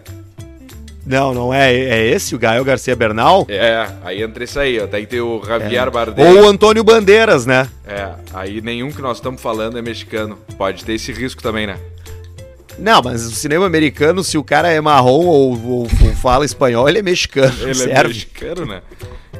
Não, 1.05 1.33
não 1.33 1.53
é. 1.53 1.71
É 1.71 2.05
esse, 2.07 2.35
o 2.35 2.39
Gael 2.39 2.65
Garcia 2.65 2.95
Bernal? 2.95 3.45
É, 3.47 3.87
aí 4.03 4.23
entra 4.23 4.43
esse 4.43 4.57
aí, 4.59 4.79
ó. 4.79 4.87
Tem 4.87 5.21
o 5.21 5.41
Javier 5.45 5.87
é. 5.87 5.89
Bardem. 5.91 6.25
Ou 6.25 6.45
o 6.45 6.47
Antônio 6.49 6.83
Bandeiras, 6.83 7.45
né? 7.45 7.69
É, 7.85 8.09
aí 8.33 8.59
nenhum 8.59 8.91
que 8.91 9.01
nós 9.01 9.17
estamos 9.17 9.39
falando 9.39 9.77
é 9.77 9.81
mexicano. 9.81 10.37
Pode 10.57 10.83
ter 10.83 10.93
esse 10.93 11.13
risco 11.13 11.41
também, 11.41 11.67
né? 11.67 11.77
Não, 12.77 13.01
mas 13.03 13.25
o 13.25 13.31
cinema 13.31 13.65
americano, 13.65 14.23
se 14.23 14.37
o 14.37 14.43
cara 14.43 14.69
é 14.69 14.81
marrom 14.81 15.25
ou, 15.25 15.51
ou, 15.51 15.81
ou 15.81 16.06
fala 16.17 16.45
espanhol, 16.45 16.87
ele 16.89 16.99
é 16.99 17.01
mexicano. 17.01 17.53
Ele 17.61 17.71
é 17.71 17.73
serve. 17.75 17.93
é 17.93 18.07
mexicano, 18.07 18.65
né? 18.65 18.81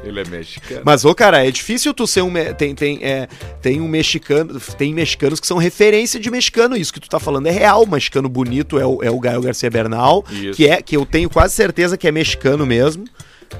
Ele 0.04 0.20
é 0.20 0.24
mexicano. 0.24 0.82
Mas, 0.84 1.04
ô, 1.04 1.14
cara, 1.14 1.46
é 1.46 1.50
difícil 1.50 1.92
tu 1.92 2.06
ser 2.06 2.22
um. 2.22 2.32
Tem, 2.56 2.74
tem, 2.74 2.98
é, 3.02 3.28
tem 3.60 3.80
um 3.80 3.88
mexicano. 3.88 4.58
Tem 4.60 4.94
mexicanos 4.94 5.40
que 5.40 5.46
são 5.46 5.58
referência 5.58 6.18
de 6.20 6.30
mexicano. 6.30 6.76
Isso 6.76 6.92
que 6.92 7.00
tu 7.00 7.08
tá 7.08 7.18
falando 7.18 7.46
é 7.46 7.50
real. 7.50 7.82
O 7.82 7.90
mexicano 7.90 8.28
bonito 8.28 8.78
é 8.78 8.86
o, 8.86 9.02
é 9.02 9.10
o 9.10 9.18
Gael 9.18 9.40
Garcia 9.40 9.70
Bernal. 9.70 10.24
Isso. 10.30 10.54
Que, 10.54 10.68
é, 10.68 10.80
que 10.80 10.96
eu 10.96 11.04
tenho 11.04 11.28
quase 11.28 11.54
certeza 11.54 11.96
que 11.96 12.06
é 12.06 12.12
mexicano 12.12 12.64
mesmo. 12.64 13.04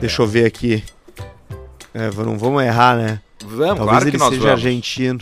Deixa 0.01 0.23
é. 0.23 0.25
eu 0.25 0.29
ver 0.29 0.47
aqui. 0.47 0.83
É, 1.93 2.11
não 2.25 2.39
vamos 2.39 2.63
errar, 2.63 2.97
né? 2.97 3.21
Vamos, 3.45 3.79
Talvez 3.79 3.87
claro 3.87 4.09
ele 4.09 4.19
seja 4.19 4.31
vamos. 4.31 4.47
argentino. 4.47 5.21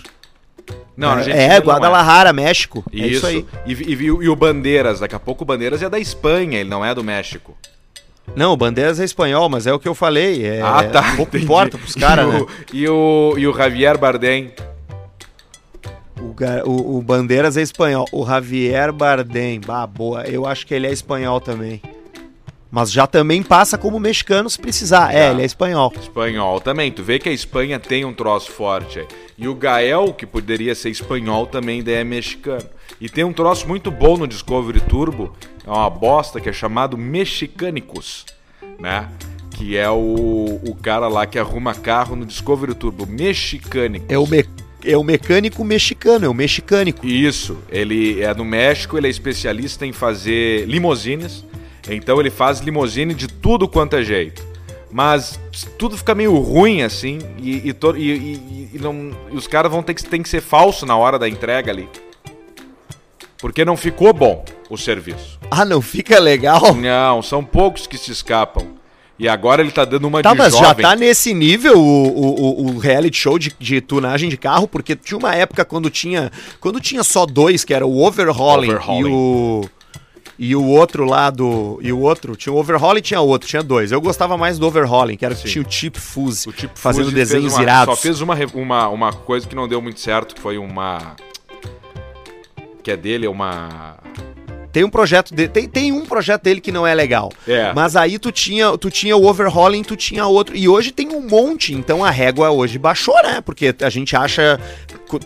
Não, 0.97 1.19
é, 1.19 1.57
é 1.57 1.61
Guadalajara, 1.61 2.31
é. 2.31 2.33
México. 2.33 2.85
Isso. 2.93 3.05
É 3.05 3.09
isso 3.09 3.27
aí. 3.27 3.47
E, 3.67 3.73
e, 3.73 4.05
e, 4.05 4.29
o 4.29 4.37
Bandeiras, 4.37 5.01
daqui 5.01 5.15
a 5.15 5.21
pouco 5.21 5.45
o 5.45 5.47
Bandeiras 5.47 5.83
é 5.83 5.91
da 5.91 5.99
Espanha, 5.99 6.59
ele 6.59 6.71
não 6.71 6.85
é 6.85 6.95
do 6.95 7.05
México. 7.05 7.57
Não, 8.35 8.53
o 8.53 8.57
Bandeiras 8.57 9.01
é 9.01 9.05
espanhol, 9.05 9.49
mas 9.49 9.67
é 9.67 9.73
o 9.73 9.79
que 9.79 9.89
eu 9.89 9.95
falei. 9.95 10.45
É, 10.45 10.61
ah, 10.61 10.85
tá. 10.85 11.17
Pouco 11.17 11.37
importa 11.39 11.79
pros 11.79 11.95
caras, 11.95 12.27
né? 12.27 12.45
E 12.73 12.89
o, 12.89 13.35
e 13.39 13.47
o 13.47 13.57
Javier 13.57 13.97
Bardem? 13.97 14.53
O, 16.19 16.35
o, 16.69 16.99
o, 16.99 17.03
Bandeiras 17.03 17.57
é 17.57 17.63
espanhol. 17.63 18.07
O 18.13 18.27
Javier 18.27 18.93
Bardem, 18.93 19.61
bah, 19.61 19.87
boa. 19.87 20.27
Eu 20.27 20.47
acho 20.47 20.67
que 20.67 20.75
ele 20.75 20.87
é 20.87 20.93
espanhol 20.93 21.41
também. 21.41 21.81
Mas 22.71 22.91
já 22.91 23.07
também 23.07 23.43
passa 23.43 23.79
como 23.79 23.99
mexicano 23.99 24.51
se 24.51 24.59
precisar. 24.59 25.15
É, 25.15 25.31
ele 25.31 25.43
é 25.43 25.45
espanhol. 25.45 25.93
Espanhol 25.99 26.61
também. 26.61 26.91
Tu 26.91 27.03
vê 27.03 27.19
que 27.19 27.29
a 27.29 27.33
Espanha 27.33 27.79
tem 27.79 28.05
um 28.05 28.13
troço 28.13 28.51
forte 28.51 29.01
aí. 29.01 29.07
E 29.39 29.49
o 29.49 29.55
Gael, 29.55 30.13
que 30.13 30.27
poderia 30.27 30.75
ser 30.75 30.91
espanhol, 30.91 31.47
também 31.47 31.83
é 31.87 32.03
mexicano. 32.03 32.65
E 33.01 33.09
tem 33.09 33.25
um 33.25 33.33
troço 33.33 33.69
muito 33.69 33.91
bom 33.91 34.17
no 34.17 34.27
Discovery 34.27 34.81
Turbo, 34.81 35.35
é 35.67 35.71
uma 35.71 35.91
bosta 35.91 36.41
que 36.41 36.49
é 36.49 36.53
chamado 36.53 36.97
Mexicânicos, 36.97 38.25
né? 38.79 39.09
Que 39.51 39.77
é 39.77 39.91
o, 39.91 40.61
o 40.67 40.75
cara 40.75 41.09
lá 41.09 41.27
que 41.27 41.39
arruma 41.39 41.75
carro 41.75 42.17
no 42.17 42.25
Discovery 42.25 42.75
Turbo, 42.75 43.07
Mexicânicos. 43.07 44.09
É 44.11 44.19
o 44.19 44.27
me 44.27 44.45
é 44.85 44.97
o 44.97 45.03
mecânico 45.03 45.65
mexicano, 45.65 46.27
é 46.27 46.29
o 46.29 46.35
mexicânico. 46.35 47.05
Isso, 47.05 47.59
ele 47.71 48.23
é 48.23 48.33
do 48.33 48.45
México, 48.45 48.97
ele 48.97 49.09
é 49.09 49.11
especialista 49.11 49.85
em 49.85 49.93
fazer 49.93 50.65
limousines, 50.67 51.45
então 51.91 52.21
ele 52.21 52.31
faz 52.31 52.61
limousine 52.61 53.13
de 53.13 53.27
tudo 53.27 53.67
quanto 53.67 53.97
é 53.97 54.05
jeito. 54.05 54.45
Mas 54.91 55.41
tudo 55.77 55.97
fica 55.97 56.15
meio 56.15 56.37
ruim 56.37 56.83
assim, 56.83 57.19
e, 57.39 57.69
e, 57.69 57.77
e, 57.97 58.71
e 58.75 58.79
não, 58.79 59.11
os 59.33 59.49
caras 59.49 59.73
vão 59.73 59.83
ter 59.83 59.95
que, 59.95 60.05
tem 60.05 60.23
que 60.23 60.29
ser 60.29 60.41
falso 60.41 60.87
na 60.87 60.97
hora 60.97 61.19
da 61.19 61.29
entrega 61.29 61.73
ali. 61.73 61.89
Porque 63.39 63.65
não 63.65 63.77
ficou 63.77 64.13
bom 64.13 64.45
o 64.71 64.77
serviço. 64.77 65.39
Ah, 65.51 65.65
não 65.65 65.83
fica 65.83 66.19
legal? 66.19 66.75
Não, 66.75 67.23
são 67.23 67.45
poucos 67.45 67.87
que 67.87 67.99
se 67.99 68.11
escapam. 68.11 68.77
E 69.19 69.29
agora 69.29 69.63
ele 69.63 69.71
tá 69.71 69.85
dando 69.85 70.07
uma 70.07 70.23
tá, 70.23 70.33
de 70.33 70.39
mas 70.39 70.53
jovem. 70.53 70.69
já 70.69 70.91
tá 70.91 70.95
nesse 70.95 71.33
nível 71.33 71.79
o, 71.79 72.09
o, 72.09 72.67
o 72.67 72.79
reality 72.79 73.17
show 73.17 73.39
de, 73.39 73.51
de, 73.59 73.81
tunagem 73.81 74.29
de 74.29 74.37
carro, 74.37 74.69
porque 74.69 74.95
tinha 74.95 75.17
uma 75.17 75.35
época 75.35 75.65
quando 75.65 75.89
tinha 75.89 76.31
quando 76.61 76.79
tinha 76.81 77.03
só 77.03 77.25
dois, 77.25 77.65
que 77.65 77.73
era 77.73 77.87
o 77.87 78.05
Overhauling, 78.05 78.69
overhauling. 78.69 79.09
e 79.09 79.13
o 79.13 79.71
e 80.39 80.55
o 80.55 80.65
outro 80.65 81.05
lá 81.05 81.31
do. 81.31 81.79
E 81.83 81.91
o 81.93 82.01
outro, 82.01 82.37
tinha 82.37 82.53
o 82.53 82.59
Overhauling 82.59 82.99
e 82.99 83.03
tinha 83.03 83.21
outro, 83.21 83.49
tinha 83.49 83.63
dois. 83.63 83.91
Eu 83.91 84.01
gostava 84.01 84.37
mais 84.37 84.59
do 84.59 84.67
Overhauling, 84.67 85.17
que 85.17 85.25
era 85.25 85.35
que 85.35 85.49
tinha 85.49 85.65
o 85.65 85.71
Chip 85.71 85.99
Fuse, 85.99 86.49
o 86.49 86.53
Chip 86.53 86.79
fazendo 86.79 87.05
Fuse 87.05 87.15
desenhos 87.15 87.55
uma, 87.55 87.63
irados. 87.63 87.95
Só 87.95 88.03
fez 88.03 88.21
uma, 88.21 88.37
uma, 88.53 88.89
uma 88.89 89.13
coisa 89.13 89.49
que 89.49 89.55
não 89.55 89.67
deu 89.67 89.81
muito 89.81 89.99
certo, 89.99 90.35
que 90.35 90.41
foi 90.41 90.59
uma. 90.59 91.17
Que 92.87 92.93
é 92.93 92.97
dele, 92.97 93.27
é 93.27 93.29
uma. 93.29 93.97
Tem 94.71 94.85
um 94.85 94.89
projeto 94.89 95.35
dele, 95.35 95.49
tem, 95.49 95.69
tem 95.69 95.91
um 95.91 96.07
projeto 96.07 96.45
dele 96.45 96.61
que 96.61 96.71
não 96.71 96.87
é 96.87 96.95
legal. 96.95 97.33
É. 97.45 97.73
Mas 97.75 97.97
aí 97.97 98.17
tu 98.17 98.31
tinha, 98.31 98.79
tu 98.79 98.93
tinha 98.93 99.17
o 99.17 99.27
overhauling, 99.27 99.83
tu 99.83 99.97
tinha 99.97 100.25
outro. 100.25 100.55
E 100.55 100.69
hoje 100.69 100.93
tem 100.93 101.09
um 101.09 101.21
monte, 101.21 101.75
então 101.75 102.05
a 102.05 102.11
régua 102.11 102.53
hoje 102.53 102.79
baixou, 102.79 103.21
né? 103.25 103.41
Porque 103.41 103.75
a 103.83 103.91
gente 103.91 104.15
acha. 104.15 104.61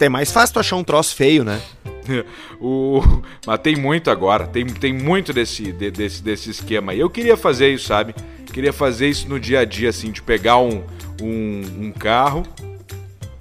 É 0.00 0.08
mais 0.08 0.32
fácil 0.32 0.54
tu 0.54 0.60
achar 0.60 0.76
um 0.76 0.82
troço 0.82 1.14
feio, 1.14 1.44
né? 1.44 1.60
o... 2.58 3.02
Mas 3.46 3.58
tem 3.58 3.76
muito 3.76 4.10
agora, 4.10 4.46
tem, 4.46 4.64
tem 4.64 4.94
muito 4.94 5.30
desse, 5.30 5.70
de, 5.70 5.90
desse, 5.90 6.22
desse 6.22 6.48
esquema. 6.48 6.94
E 6.94 7.00
eu 7.00 7.10
queria 7.10 7.36
fazer 7.36 7.68
isso, 7.68 7.88
sabe? 7.88 8.14
Queria 8.54 8.72
fazer 8.72 9.06
isso 9.06 9.28
no 9.28 9.38
dia 9.38 9.60
a 9.60 9.64
dia, 9.66 9.90
assim, 9.90 10.10
de 10.10 10.22
pegar 10.22 10.56
um, 10.56 10.82
um, 11.20 11.62
um 11.78 11.92
carro 11.92 12.42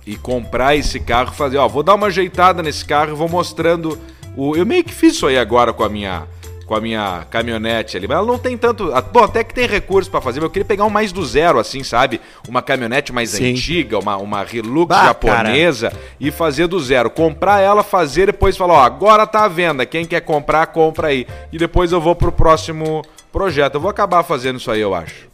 e 0.09 0.15
comprar 0.15 0.75
esse 0.75 0.99
carro, 0.99 1.35
fazer, 1.35 1.57
ó, 1.57 1.67
vou 1.67 1.83
dar 1.83 1.93
uma 1.93 2.07
ajeitada 2.07 2.63
nesse 2.63 2.83
carro 2.83 3.11
e 3.11 3.15
vou 3.15 3.29
mostrando 3.29 3.95
o. 4.35 4.55
Eu 4.55 4.65
meio 4.65 4.83
que 4.83 4.91
fiz 4.91 5.13
isso 5.13 5.27
aí 5.27 5.37
agora 5.37 5.71
com 5.71 5.83
a 5.83 5.89
minha 5.89 6.23
com 6.65 6.75
a 6.75 6.81
minha 6.81 7.25
caminhonete 7.29 7.95
ali. 7.95 8.07
Mas 8.07 8.17
ela 8.17 8.25
não 8.25 8.39
tem 8.39 8.57
tanto. 8.57 8.91
Bom, 9.11 9.23
até 9.23 9.43
que 9.43 9.53
tem 9.53 9.67
recurso 9.67 10.09
pra 10.09 10.19
fazer, 10.19 10.39
mas 10.39 10.45
eu 10.45 10.49
queria 10.49 10.65
pegar 10.65 10.85
um 10.85 10.89
mais 10.89 11.11
do 11.11 11.23
zero, 11.23 11.59
assim, 11.59 11.83
sabe? 11.83 12.19
Uma 12.47 12.61
caminhonete 12.61 13.13
mais 13.13 13.29
Sim. 13.31 13.51
antiga, 13.51 13.99
uma, 13.99 14.17
uma 14.17 14.43
Hilux 14.51 14.87
Bah, 14.87 15.05
japonesa 15.05 15.93
e 16.19 16.31
fazer 16.31 16.65
do 16.65 16.79
zero. 16.79 17.11
Comprar 17.11 17.59
ela, 17.59 17.83
fazer, 17.83 18.27
depois 18.27 18.57
falar, 18.57 18.73
ó, 18.73 18.83
agora 18.83 19.27
tá 19.27 19.45
à 19.45 19.47
venda. 19.47 19.85
Quem 19.85 20.05
quer 20.05 20.21
comprar, 20.21 20.67
compra 20.67 21.09
aí. 21.09 21.27
E 21.51 21.57
depois 21.57 21.91
eu 21.91 22.01
vou 22.01 22.15
pro 22.15 22.31
próximo 22.31 23.03
projeto. 23.31 23.75
Eu 23.75 23.81
vou 23.81 23.89
acabar 23.91 24.23
fazendo 24.23 24.59
isso 24.59 24.71
aí, 24.71 24.81
eu 24.81 24.95
acho. 24.95 25.27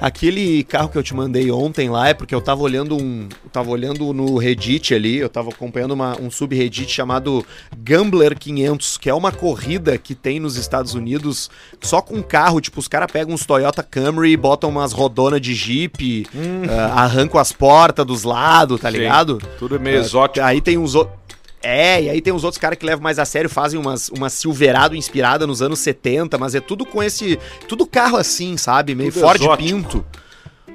Aquele 0.00 0.64
carro 0.64 0.88
que 0.88 0.96
eu 0.96 1.02
te 1.02 1.14
mandei 1.14 1.50
ontem 1.50 1.90
lá 1.90 2.08
é 2.08 2.14
porque 2.14 2.34
eu 2.34 2.40
tava 2.40 2.62
olhando 2.62 2.96
um. 2.96 3.28
Tava 3.52 3.70
olhando 3.70 4.12
no 4.14 4.38
Reddit 4.38 4.94
ali, 4.94 5.16
eu 5.18 5.28
tava 5.28 5.50
acompanhando 5.50 5.90
uma- 5.92 6.16
um 6.20 6.30
subreddit 6.30 6.90
chamado 6.90 7.44
Gambler 7.76 8.38
500, 8.38 8.96
que 8.96 9.10
é 9.10 9.14
uma 9.14 9.30
corrida 9.30 9.98
que 9.98 10.14
tem 10.14 10.40
nos 10.40 10.56
Estados 10.56 10.94
Unidos 10.94 11.50
só 11.82 12.00
com 12.00 12.22
carro. 12.22 12.60
Tipo, 12.60 12.80
os 12.80 12.88
caras 12.88 13.10
pegam 13.12 13.34
uns 13.34 13.44
Toyota 13.44 13.82
Camry, 13.82 14.36
botam 14.36 14.70
umas 14.70 14.92
rodonas 14.92 15.40
de 15.40 15.54
Jeep, 15.54 16.26
ah, 16.68 17.02
arrancam 17.02 17.38
as 17.40 17.52
portas 17.52 18.06
dos 18.06 18.22
lados, 18.24 18.80
tá 18.80 18.88
Hum. 18.88 18.92
Sim, 18.92 18.98
ligado? 18.98 19.38
Tudo 19.58 19.78
meio 19.78 19.98
Ah, 19.98 20.00
exótico. 20.00 20.44
Aí 20.46 20.60
tem 20.60 20.78
uns 20.78 20.94
outros. 20.94 21.20
É, 21.62 22.02
e 22.02 22.08
aí 22.08 22.20
tem 22.20 22.32
os 22.32 22.42
outros 22.44 22.58
caras 22.58 22.78
que 22.78 22.86
levam 22.86 23.02
mais 23.02 23.18
a 23.18 23.24
sério, 23.24 23.50
fazem 23.50 23.78
umas, 23.78 24.08
uma 24.08 24.30
Silverado 24.30 24.96
inspirada 24.96 25.46
nos 25.46 25.60
anos 25.60 25.78
70, 25.80 26.38
mas 26.38 26.54
é 26.54 26.60
tudo 26.60 26.86
com 26.86 27.02
esse. 27.02 27.38
Tudo 27.68 27.86
carro 27.86 28.16
assim, 28.16 28.56
sabe? 28.56 28.94
Meio 28.94 29.12
Tudo 29.12 29.20
Ford 29.22 29.40
exótico. 29.40 29.68
Pinto. 29.68 30.04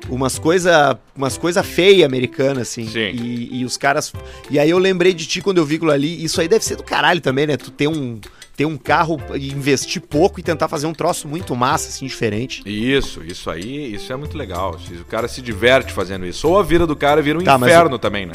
Umas 0.10 0.38
coisa, 0.38 1.00
umas 1.16 1.38
coisa 1.38 1.64
feia 1.64 2.06
americana, 2.06 2.62
assim. 2.62 2.88
Sim. 2.88 3.10
E, 3.14 3.62
e 3.62 3.66
os 3.66 3.78
caras. 3.78 4.14
E 4.52 4.60
aí 4.60 4.70
eu 4.70 4.78
lembrei 4.78 5.14
de 5.14 5.26
ti 5.26 5.42
quando 5.42 5.58
eu 5.58 5.66
vi 5.66 5.76
aquilo 5.76 5.92
ali. 5.92 6.24
Isso 6.24 6.40
aí 6.40 6.48
deve 6.48 6.64
ser 6.64 6.76
do 6.76 6.84
caralho 6.84 7.22
também, 7.22 7.48
né? 7.48 7.58
Tu 7.58 7.72
ter 7.72 7.88
um, 7.88 8.20
ter 8.56 8.66
um 8.66 8.78
carro 8.78 9.20
e 9.34 9.52
investir 9.52 10.02
pouco 10.02 10.40
e 10.40 10.44
tentar 10.44 10.68
fazer 10.68 10.86
um 10.86 10.94
troço 10.94 11.28
muito 11.28 11.56
massa, 11.56 11.90
assim, 11.90 12.06
diferente. 12.06 12.62
Isso, 12.66 13.24
isso 13.24 13.50
aí, 13.50 13.96
isso 13.96 14.14
é 14.14 14.16
muito 14.16 14.38
legal. 14.38 14.80
O 15.02 15.06
cara 15.06 15.28
se 15.28 15.42
diverte 15.42 15.92
fazendo 15.92 16.26
isso. 16.28 16.48
Ou 16.48 16.60
a 16.60 16.64
vida 16.64 16.86
do 16.86 16.96
cara 16.96 17.20
vira 17.22 17.40
um 17.40 17.44
Tá, 17.44 17.56
inferno 17.56 17.98
também, 17.98 18.28
né? 18.28 18.34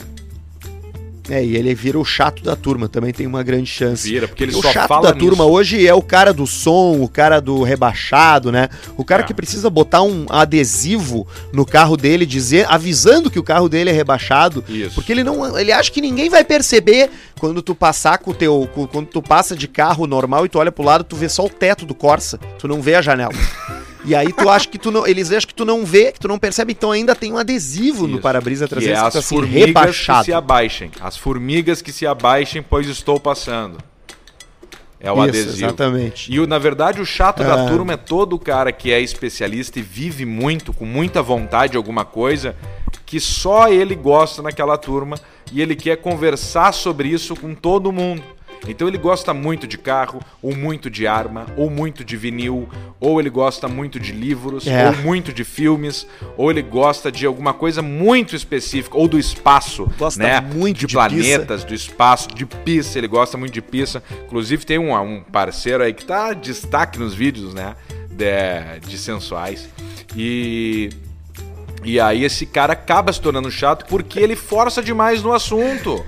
É, 1.28 1.44
e 1.44 1.54
ele 1.56 1.74
vira 1.74 1.98
o 1.98 2.04
chato 2.04 2.42
da 2.42 2.56
turma, 2.56 2.88
também 2.88 3.12
tem 3.12 3.26
uma 3.26 3.42
grande 3.42 3.66
chance. 3.66 4.08
Vira, 4.08 4.26
porque 4.26 4.42
ele 4.44 4.52
o 4.54 4.62
só 4.62 4.72
chato 4.72 4.88
fala 4.88 5.12
da 5.12 5.12
turma 5.12 5.44
nisso. 5.44 5.54
hoje 5.56 5.86
é 5.86 5.94
o 5.94 6.02
cara 6.02 6.32
do 6.32 6.46
som, 6.46 7.00
o 7.00 7.08
cara 7.08 7.40
do 7.40 7.62
rebaixado, 7.62 8.50
né? 8.50 8.68
O 8.96 9.04
cara 9.04 9.22
É. 9.22 9.26
que 9.26 9.34
precisa 9.34 9.68
botar 9.70 10.02
um 10.02 10.26
adesivo 10.28 11.26
no 11.52 11.64
carro 11.66 11.96
dele, 11.96 12.24
dizer, 12.26 12.66
avisando 12.68 13.30
que 13.30 13.38
o 13.38 13.42
carro 13.42 13.68
dele 13.68 13.90
é 13.90 13.92
rebaixado, 13.92 14.64
Isso. 14.68 14.94
porque 14.94 15.12
ele 15.12 15.22
não, 15.22 15.58
ele 15.58 15.72
acha 15.72 15.90
que 15.90 16.00
ninguém 16.00 16.28
vai 16.30 16.44
perceber 16.44 17.10
quando 17.40 17.62
tu 17.62 17.74
passar 17.74 18.18
com 18.18 18.30
o 18.30 18.34
teu, 18.34 18.68
com- 18.74 18.86
quando 18.86 19.06
tu 19.08 19.22
passa 19.22 19.56
de 19.56 19.66
carro 19.66 20.06
normal 20.06 20.44
e 20.44 20.48
tu 20.48 20.58
olha 20.58 20.70
pro 20.70 20.84
lado, 20.84 21.02
tu 21.02 21.16
vê 21.16 21.28
só 21.28 21.44
o 21.46 21.48
teto 21.50 21.84
do 21.86 21.94
Corsa, 21.94 22.38
tu 22.58 22.68
não 22.68 22.80
vê 22.82 22.94
a 22.94 23.02
janela. 23.02 23.32
E 24.02 24.14
aí 24.14 24.32
tu 24.32 24.48
acha 24.48 24.66
que 24.66 24.78
tu 24.78 24.90
não, 24.90 25.06
eles 25.06 25.30
acham 25.30 25.46
que 25.46 25.54
tu 25.54 25.62
não 25.62 25.84
vê, 25.84 26.10
que 26.10 26.18
tu 26.18 26.26
não 26.26 26.38
percebe, 26.38 26.72
então 26.72 26.90
ainda 26.90 27.14
tem 27.14 27.34
um 27.34 27.36
adesivo 27.36 28.06
no 28.06 28.14
Isso. 28.14 28.22
para-brisa 28.22 28.66
Que 28.66 28.72
é 28.72 28.76
traseiro 28.76 28.98
as 29.06 29.14
assim, 29.16 29.28
formigas 29.36 29.60
que 29.60 29.66
rebaixado. 29.66 30.24
se 30.24 30.32
abaixem. 30.32 30.90
As 31.02 31.18
formigas 31.18 31.82
que 31.82 31.92
se 31.92 32.06
abaixem, 32.06 32.62
pois 32.62 32.88
estou 32.88 33.20
passando. 33.20 33.76
É 34.98 35.12
o 35.12 35.16
Isso, 35.16 35.22
adesivo. 35.24 35.66
exatamente. 35.66 36.32
E 36.34 36.46
na 36.46 36.58
verdade 36.58 36.98
o 37.02 37.04
chato 37.04 37.42
É. 37.42 37.46
da 37.46 37.66
turma 37.66 37.92
é 37.92 37.96
todo 37.98 38.34
o 38.34 38.38
cara 38.38 38.72
que 38.72 38.90
é 38.90 38.98
especialista 39.02 39.78
e 39.78 39.82
vive 39.82 40.24
muito, 40.24 40.72
com 40.72 40.86
muita 40.86 41.22
vontade 41.22 41.72
de 41.72 41.76
alguma 41.76 42.04
coisa, 42.04 42.56
que 43.10 43.18
só 43.18 43.68
ele 43.68 43.96
gosta 43.96 44.40
naquela 44.40 44.78
turma 44.78 45.16
e 45.52 45.60
ele 45.60 45.74
quer 45.74 45.96
conversar 45.96 46.72
sobre 46.72 47.08
isso 47.08 47.34
com 47.34 47.56
todo 47.56 47.90
mundo. 47.90 48.22
Então 48.68 48.86
ele 48.86 48.98
gosta 48.98 49.34
muito 49.34 49.66
de 49.66 49.76
carro, 49.76 50.20
ou 50.40 50.54
muito 50.54 50.88
de 50.88 51.08
arma, 51.08 51.46
ou 51.56 51.68
muito 51.68 52.04
de 52.04 52.16
vinil, 52.16 52.68
ou 53.00 53.18
ele 53.18 53.28
gosta 53.30 53.66
muito 53.66 53.98
de 53.98 54.12
livros, 54.12 54.64
É. 54.66 54.86
ou 54.90 54.96
muito 54.98 55.32
de 55.32 55.42
filmes, 55.42 56.06
ou 56.36 56.50
ele 56.52 56.62
gosta 56.62 57.10
de 57.10 57.26
alguma 57.26 57.52
coisa 57.52 57.82
muito 57.82 58.36
específica, 58.36 58.96
ou 58.96 59.08
do 59.08 59.18
espaço, 59.18 59.90
Gosta 59.98 60.22
né? 60.22 60.40
muito 60.40 60.78
de, 60.80 60.86
de 60.86 60.92
planetas, 60.94 61.64
do 61.64 61.74
espaço, 61.74 62.28
de 62.32 62.46
pizza, 62.46 62.96
ele 62.96 63.08
gosta 63.08 63.36
muito 63.36 63.52
de 63.54 63.62
pizza. 63.62 64.02
Inclusive 64.26 64.64
tem 64.64 64.78
um, 64.78 64.94
um 64.94 65.20
parceiro 65.22 65.82
aí 65.82 65.92
que 65.92 66.04
tá 66.04 66.32
destaque 66.32 66.96
nos 66.96 67.12
vídeos, 67.12 67.54
né? 67.54 67.74
De, 68.10 68.86
de 68.86 68.96
sensuais. 68.98 69.68
E. 70.14 70.90
E 71.82 71.98
aí 71.98 72.24
esse 72.24 72.44
cara 72.46 72.72
acaba 72.74 73.12
se 73.12 73.20
tornando 73.20 73.50
chato 73.50 73.86
porque 73.86 74.20
ele 74.20 74.36
força 74.36 74.82
demais 74.82 75.22
no 75.22 75.32
assunto. 75.32 76.04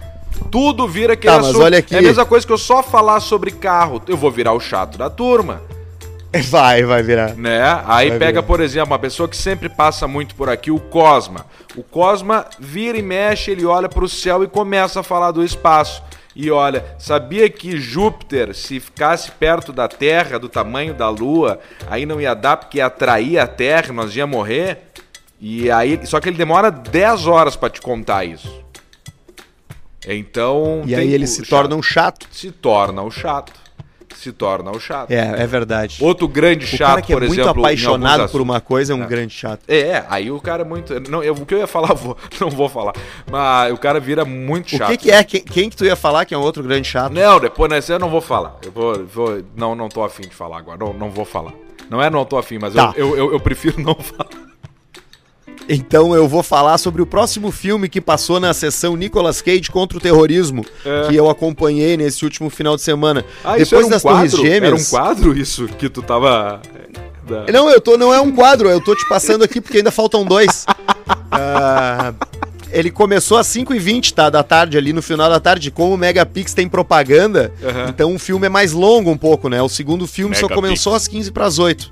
Tudo 0.51 0.87
vira 0.89 1.13
aquele 1.15 1.33
Tá, 1.33 1.39
mas 1.39 1.49
assunto. 1.51 1.63
olha 1.65 1.79
aqui. 1.79 1.95
É 1.95 1.99
a 1.99 2.03
mesma 2.03 2.25
coisa 2.27 2.47
que 2.47 2.53
eu 2.53 2.59
só 2.59 2.83
falar 2.83 3.21
sobre 3.21 3.51
carro. 3.51 4.03
Eu 4.07 4.17
vou 4.17 4.31
virar 4.31 4.53
o 4.53 4.61
chato 4.61 4.99
da 4.99 5.09
turma 5.09 5.63
Vai, 6.51 6.83
vai 6.83 7.03
virar. 7.03 7.35
né? 7.35 7.61
Aí 7.87 8.09
Vai 8.11 8.19
pega, 8.19 8.41
ver. 8.41 8.47
por 8.47 8.61
exemplo, 8.61 8.93
uma 8.93 8.99
pessoa 8.99 9.29
que 9.29 9.37
sempre 9.37 9.69
passa 9.69 10.09
muito 10.09 10.35
por 10.35 10.49
aqui, 10.49 10.71
o 10.71 10.81
Cosma. 10.81 11.45
O 11.77 11.83
Cosma 11.83 12.47
vira 12.59 12.97
e 12.97 13.03
mexe, 13.03 13.51
ele 13.51 13.67
olha 13.67 13.89
para 13.89 14.05
o 14.05 14.09
céu 14.09 14.43
e 14.43 14.47
começa 14.49 15.01
a 15.01 15.03
falar 15.03 15.31
do 15.31 15.45
espaço. 15.45 16.03
E 16.35 16.51
olha, 16.51 16.83
sabia 16.99 17.51
que 17.51 17.79
Júpiter, 17.79 18.55
se 18.55 18.81
ficasse 18.81 19.31
perto 19.33 19.71
da 19.75 19.87
Terra, 19.87 20.39
do 20.39 20.49
tamanho 20.49 20.95
da 20.95 21.11
Lua, 21.11 21.61
aí 21.91 22.07
não 22.07 22.19
ia 22.19 22.33
dar 22.35 22.57
porque 22.57 22.79
ia 22.79 22.87
atrair 22.87 23.39
a 23.39 23.47
Terra, 23.47 23.93
nós 23.93 24.17
ia 24.17 24.27
morrer? 24.27 24.79
E 25.45 25.69
aí, 25.73 25.99
só 26.07 26.21
que 26.21 26.29
ele 26.29 26.37
demora 26.37 26.71
10 26.71 27.27
horas 27.27 27.57
para 27.57 27.69
te 27.69 27.81
contar 27.81 28.25
isso. 28.25 28.63
Então, 30.07 30.83
E 30.87 30.95
aí 30.95 31.13
ele 31.13 31.25
o 31.25 31.29
se 31.29 31.41
chato. 31.41 31.49
torna 31.51 31.75
um 31.77 31.83
chato. 31.83 32.27
se 32.31 32.51
torna 32.51 33.03
o 33.03 33.11
chato. 33.11 33.53
Se 34.17 34.31
torna 34.31 34.71
o 34.71 34.79
chato. 34.79 35.11
É, 35.11 35.43
é 35.43 35.47
verdade. 35.49 35.97
Outro 36.01 36.29
grande 36.29 36.65
o 36.65 36.69
chato, 36.69 36.89
cara 36.91 37.03
que 37.03 37.13
é 37.13 37.17
por 37.17 37.27
muito 37.27 37.41
exemplo, 37.41 37.61
apaixonado 37.61 38.29
por 38.29 38.41
uma 38.41 38.61
coisa 38.61 38.93
é 38.93 38.97
um 38.97 39.03
É. 39.03 39.07
grande 39.07 39.35
chato. 39.35 39.63
É, 39.67 40.05
aí 40.09 40.31
o 40.31 40.41
cara 40.41 40.63
é 40.63 40.65
muito. 40.65 40.95
Não, 41.11 41.25
eu, 41.25 41.35
o 41.35 41.45
que 41.45 41.55
eu 41.55 41.59
ia 41.59 41.67
falar, 41.67 41.93
vou, 41.95 42.17
não 42.41 42.49
vou 42.49 42.69
falar. 42.69 42.93
Mas 43.29 43.73
o 43.73 43.77
cara 43.79 43.99
vira 43.99 44.25
muito 44.25 44.75
O 44.75 44.79
chato. 44.79 44.91
que, 44.91 44.97
que 44.97 45.11
é? 45.11 45.25
Quem, 45.25 45.41
quem 45.43 45.69
que 45.71 45.77
tu 45.77 45.85
ia 45.85 45.97
falar 45.97 46.25
que 46.25 46.35
é 46.35 46.39
um 46.39 46.43
outro 46.43 46.63
grande 46.63 46.87
chato? 46.87 47.13
Não, 47.13 47.41
depois 47.41 47.69
nessa 47.69 47.95
eu 47.95 47.99
não 47.99 48.11
vou 48.11 48.21
falar. 48.21 48.59
Eu 48.65 48.71
vou. 48.71 49.05
vou- 49.07 49.43
não, 49.57 49.75
não 49.75 49.89
tô 49.89 50.05
afim 50.05 50.23
de 50.23 50.35
falar 50.35 50.59
agora. 50.59 50.79
Não, 50.79 50.93
não 50.93 51.11
vou 51.11 51.25
falar. 51.25 51.53
Não 51.91 52.01
é 52.01 52.09
não 52.09 52.25
tô 52.25 52.39
afim, 52.39 52.59
mas 52.61 52.75
Tá. 52.75 52.93
eu, 52.97 53.09
eu, 53.11 53.17
eu, 53.19 53.33
eu 53.33 53.41
prefiro 53.41 53.81
não 53.83 53.95
falar. 53.99 54.29
Então 55.69 56.15
eu 56.15 56.27
vou 56.27 56.43
falar 56.43 56.77
sobre 56.79 57.01
o 57.03 57.07
próximo 57.07 57.51
filme 57.53 57.89
que 57.89 58.01
passou 58.01 58.41
na 58.41 58.53
sessão 58.53 58.97
Nicolas 58.97 59.41
Cage 59.41 59.71
contra 59.71 59.97
o 59.97 60.01
terrorismo, 60.01 60.65
É. 60.85 61.09
que 61.09 61.17
eu 61.17 61.31
acompanhei 61.31 61.97
nesse 61.97 62.25
último 62.25 62.51
final 62.51 62.75
de 62.77 62.83
semana. 62.83 63.25
Ah, 63.45 63.57
isso 63.59 63.71
Depois 63.71 63.79
era 63.81 63.87
um 63.87 63.91
das 63.91 64.03
quadro? 64.03 64.19
Torres 64.31 64.33
Gêmeas. 64.51 64.63
Era 64.65 64.75
um 64.77 64.85
quadro 65.07 65.39
isso 65.39 65.67
que 65.79 65.89
tu 65.89 66.03
tava. 66.03 66.61
é, 66.75 67.47
da- 67.47 67.53
Não, 67.53 67.71
eu 67.71 67.81
tô, 67.81 67.97
não 67.97 68.13
é 68.13 68.21
um 68.21 68.33
quadro, 68.33 68.69
eu 68.69 68.81
tô 68.81 68.95
te 68.97 69.09
passando 69.09 69.45
aqui 69.45 69.61
porque 69.61 69.79
ainda 69.79 69.91
faltam 69.93 70.25
dois. 70.25 70.67
Ah, 71.35 72.13
ele 72.71 72.91
começou 72.91 73.39
às 73.39 73.47
5h20 73.47 74.13
tá, 74.13 74.29
da 74.29 74.43
tarde, 74.43 74.77
ali 74.77 74.93
no 74.93 75.01
final 75.03 75.29
da 75.31 75.41
tarde. 75.41 75.71
Como 75.71 75.95
o 75.95 75.99
Megapix 75.99 76.53
tem 76.55 76.69
propaganda, 76.69 77.53
Aham. 77.63 77.87
então 77.89 78.15
o 78.15 78.19
filme 78.19 78.47
é 78.47 78.49
mais 78.51 78.73
longo 78.73 79.11
um 79.11 79.17
pouco, 79.17 79.49
né? 79.49 79.63
O 79.63 79.69
segundo 79.69 80.07
filme 80.07 80.35
só 80.35 80.43
Megapix. 80.43 80.61
começou 80.61 80.95
às 80.95 81.09
15 81.09 81.31
para 81.33 81.47
as 81.47 81.59
8. 81.59 81.91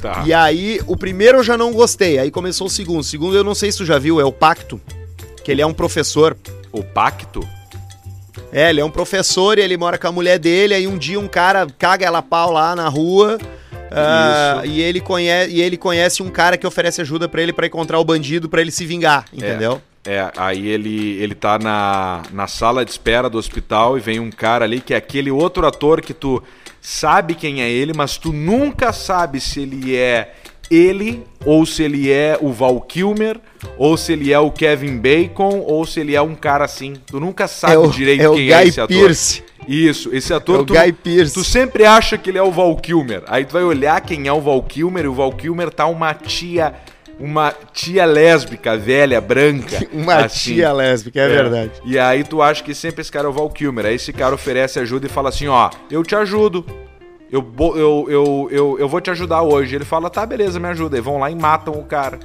Tá. 0.00 0.24
E 0.26 0.32
aí, 0.32 0.80
o 0.86 0.96
primeiro 0.96 1.38
eu 1.38 1.44
já 1.44 1.56
não 1.56 1.72
gostei, 1.72 2.18
aí 2.18 2.30
começou 2.30 2.66
o 2.66 2.70
segundo. 2.70 3.00
O 3.00 3.04
segundo 3.04 3.36
eu 3.36 3.44
não 3.44 3.54
sei 3.54 3.70
se 3.70 3.78
tu 3.78 3.84
já 3.84 3.98
viu, 3.98 4.20
é 4.20 4.24
o 4.24 4.32
Pacto, 4.32 4.80
que 5.44 5.50
ele 5.50 5.62
é 5.62 5.66
um 5.66 5.74
professor. 5.74 6.36
O 6.72 6.82
pacto? 6.82 7.46
É, 8.50 8.70
ele 8.70 8.80
é 8.80 8.84
um 8.84 8.90
professor 8.90 9.58
e 9.58 9.62
ele 9.62 9.76
mora 9.76 9.98
com 9.98 10.08
a 10.08 10.12
mulher 10.12 10.38
dele, 10.38 10.74
aí 10.74 10.86
um 10.86 10.98
dia 10.98 11.20
um 11.20 11.28
cara 11.28 11.66
caga 11.78 12.06
ela 12.06 12.22
pau 12.22 12.50
lá 12.50 12.74
na 12.74 12.88
rua. 12.88 13.38
Isso. 13.92 14.66
e, 14.66 14.80
ele 14.80 15.00
conhece, 15.00 15.52
e 15.52 15.60
ele 15.60 15.76
conhece 15.76 16.22
um 16.22 16.30
cara 16.30 16.56
que 16.56 16.66
oferece 16.66 17.02
ajuda 17.02 17.28
pra 17.28 17.42
ele 17.42 17.52
pra 17.52 17.66
encontrar 17.66 17.98
o 17.98 18.04
bandido 18.04 18.48
pra 18.48 18.60
ele 18.60 18.70
se 18.70 18.86
vingar, 18.86 19.26
entendeu? 19.32 19.82
É, 20.04 20.32
aí 20.36 20.66
ele, 20.68 21.16
ele 21.22 21.34
tá 21.34 21.58
na, 21.58 22.22
na 22.32 22.48
sala 22.48 22.84
de 22.84 22.90
espera 22.90 23.30
do 23.30 23.38
hospital 23.38 23.96
e 23.96 24.00
vem 24.00 24.18
um 24.18 24.30
cara 24.30 24.64
ali 24.64 24.80
que 24.80 24.92
é 24.92 24.96
aquele 24.96 25.30
outro 25.30 25.64
ator 25.64 26.00
que 26.00 26.12
tu 26.12 26.42
sabe 26.80 27.36
quem 27.36 27.62
é 27.62 27.70
ele, 27.70 27.92
mas 27.94 28.18
tu 28.18 28.32
nunca 28.32 28.92
sabe 28.92 29.40
se 29.40 29.60
ele 29.60 29.94
é 29.94 30.34
ele, 30.68 31.22
ou 31.44 31.64
se 31.66 31.82
ele 31.82 32.10
é 32.10 32.36
o 32.40 32.50
Val 32.50 32.80
Kilmer, 32.80 33.38
ou 33.76 33.96
se 33.96 34.14
ele 34.14 34.32
é 34.32 34.38
o 34.38 34.50
Kevin 34.50 34.96
Bacon, 34.98 35.58
ou 35.60 35.84
se 35.84 36.00
ele 36.00 36.16
é 36.16 36.22
um 36.22 36.34
cara 36.34 36.64
assim. 36.64 36.94
Tu 37.06 37.20
nunca 37.20 37.46
sabe 37.46 37.74
É 37.74 37.78
o, 37.78 37.88
direito 37.88 38.22
é 38.22 38.28
quem 38.34 38.46
Guy 38.46 38.52
é 38.52 38.66
esse 38.66 38.80
ator. 38.80 38.96
Pearce. 38.96 39.44
Isso, 39.68 40.10
esse 40.12 40.32
É 40.32 40.36
ator 40.36 40.60
o 40.60 40.64
tu, 40.64 40.74
Guy 40.74 40.92
Pearce. 40.92 41.34
tu 41.34 41.44
sempre 41.44 41.84
acha 41.84 42.18
que 42.18 42.30
ele 42.30 42.38
é 42.38 42.42
o 42.42 42.50
Val 42.50 42.74
Kilmer. 42.76 43.22
Aí 43.28 43.44
tu 43.44 43.52
vai 43.52 43.62
olhar 43.62 44.00
quem 44.00 44.26
é 44.26 44.32
o 44.32 44.40
Val 44.40 44.60
Kilmer 44.62 45.04
e 45.04 45.08
o 45.08 45.14
Val 45.14 45.30
Kilmer 45.32 45.70
tá 45.70 45.86
uma 45.86 46.12
tia, 46.14 46.74
uma 47.18 47.52
tia 47.72 48.04
lésbica, 48.04 48.76
velha, 48.76 49.20
branca. 49.20 49.86
Uma 49.92 50.24
assim. 50.24 50.54
tia 50.54 50.72
lésbica, 50.72 51.20
é, 51.20 51.28
verdade. 51.28 51.72
E 51.84 51.98
aí 51.98 52.24
tu 52.24 52.42
acha 52.42 52.62
que 52.62 52.74
sempre 52.74 53.00
esse 53.00 53.12
cara 53.12 53.26
é 53.26 53.30
o 53.30 53.32
Val 53.32 53.48
Kilmer. 53.50 53.86
Aí 53.86 53.94
esse 53.94 54.12
cara 54.12 54.34
oferece 54.34 54.80
ajuda 54.80 55.06
e 55.06 55.08
fala 55.08 55.28
assim, 55.28 55.46
ó, 55.46 55.70
eu 55.90 56.02
te 56.02 56.14
ajudo. 56.14 56.64
Eu, 57.30 57.50
eu, 57.58 58.06
eu, 58.08 58.48
eu, 58.50 58.76
eu 58.78 58.88
vou 58.88 59.00
te 59.00 59.10
ajudar 59.10 59.42
hoje. 59.42 59.74
Ele 59.74 59.84
fala, 59.84 60.10
tá, 60.10 60.26
beleza, 60.26 60.58
me 60.58 60.68
ajuda. 60.68 60.98
E 60.98 61.00
vão 61.00 61.18
lá 61.18 61.30
e 61.30 61.34
matam 61.34 61.74
o 61.74 61.84
cara. 61.84 62.18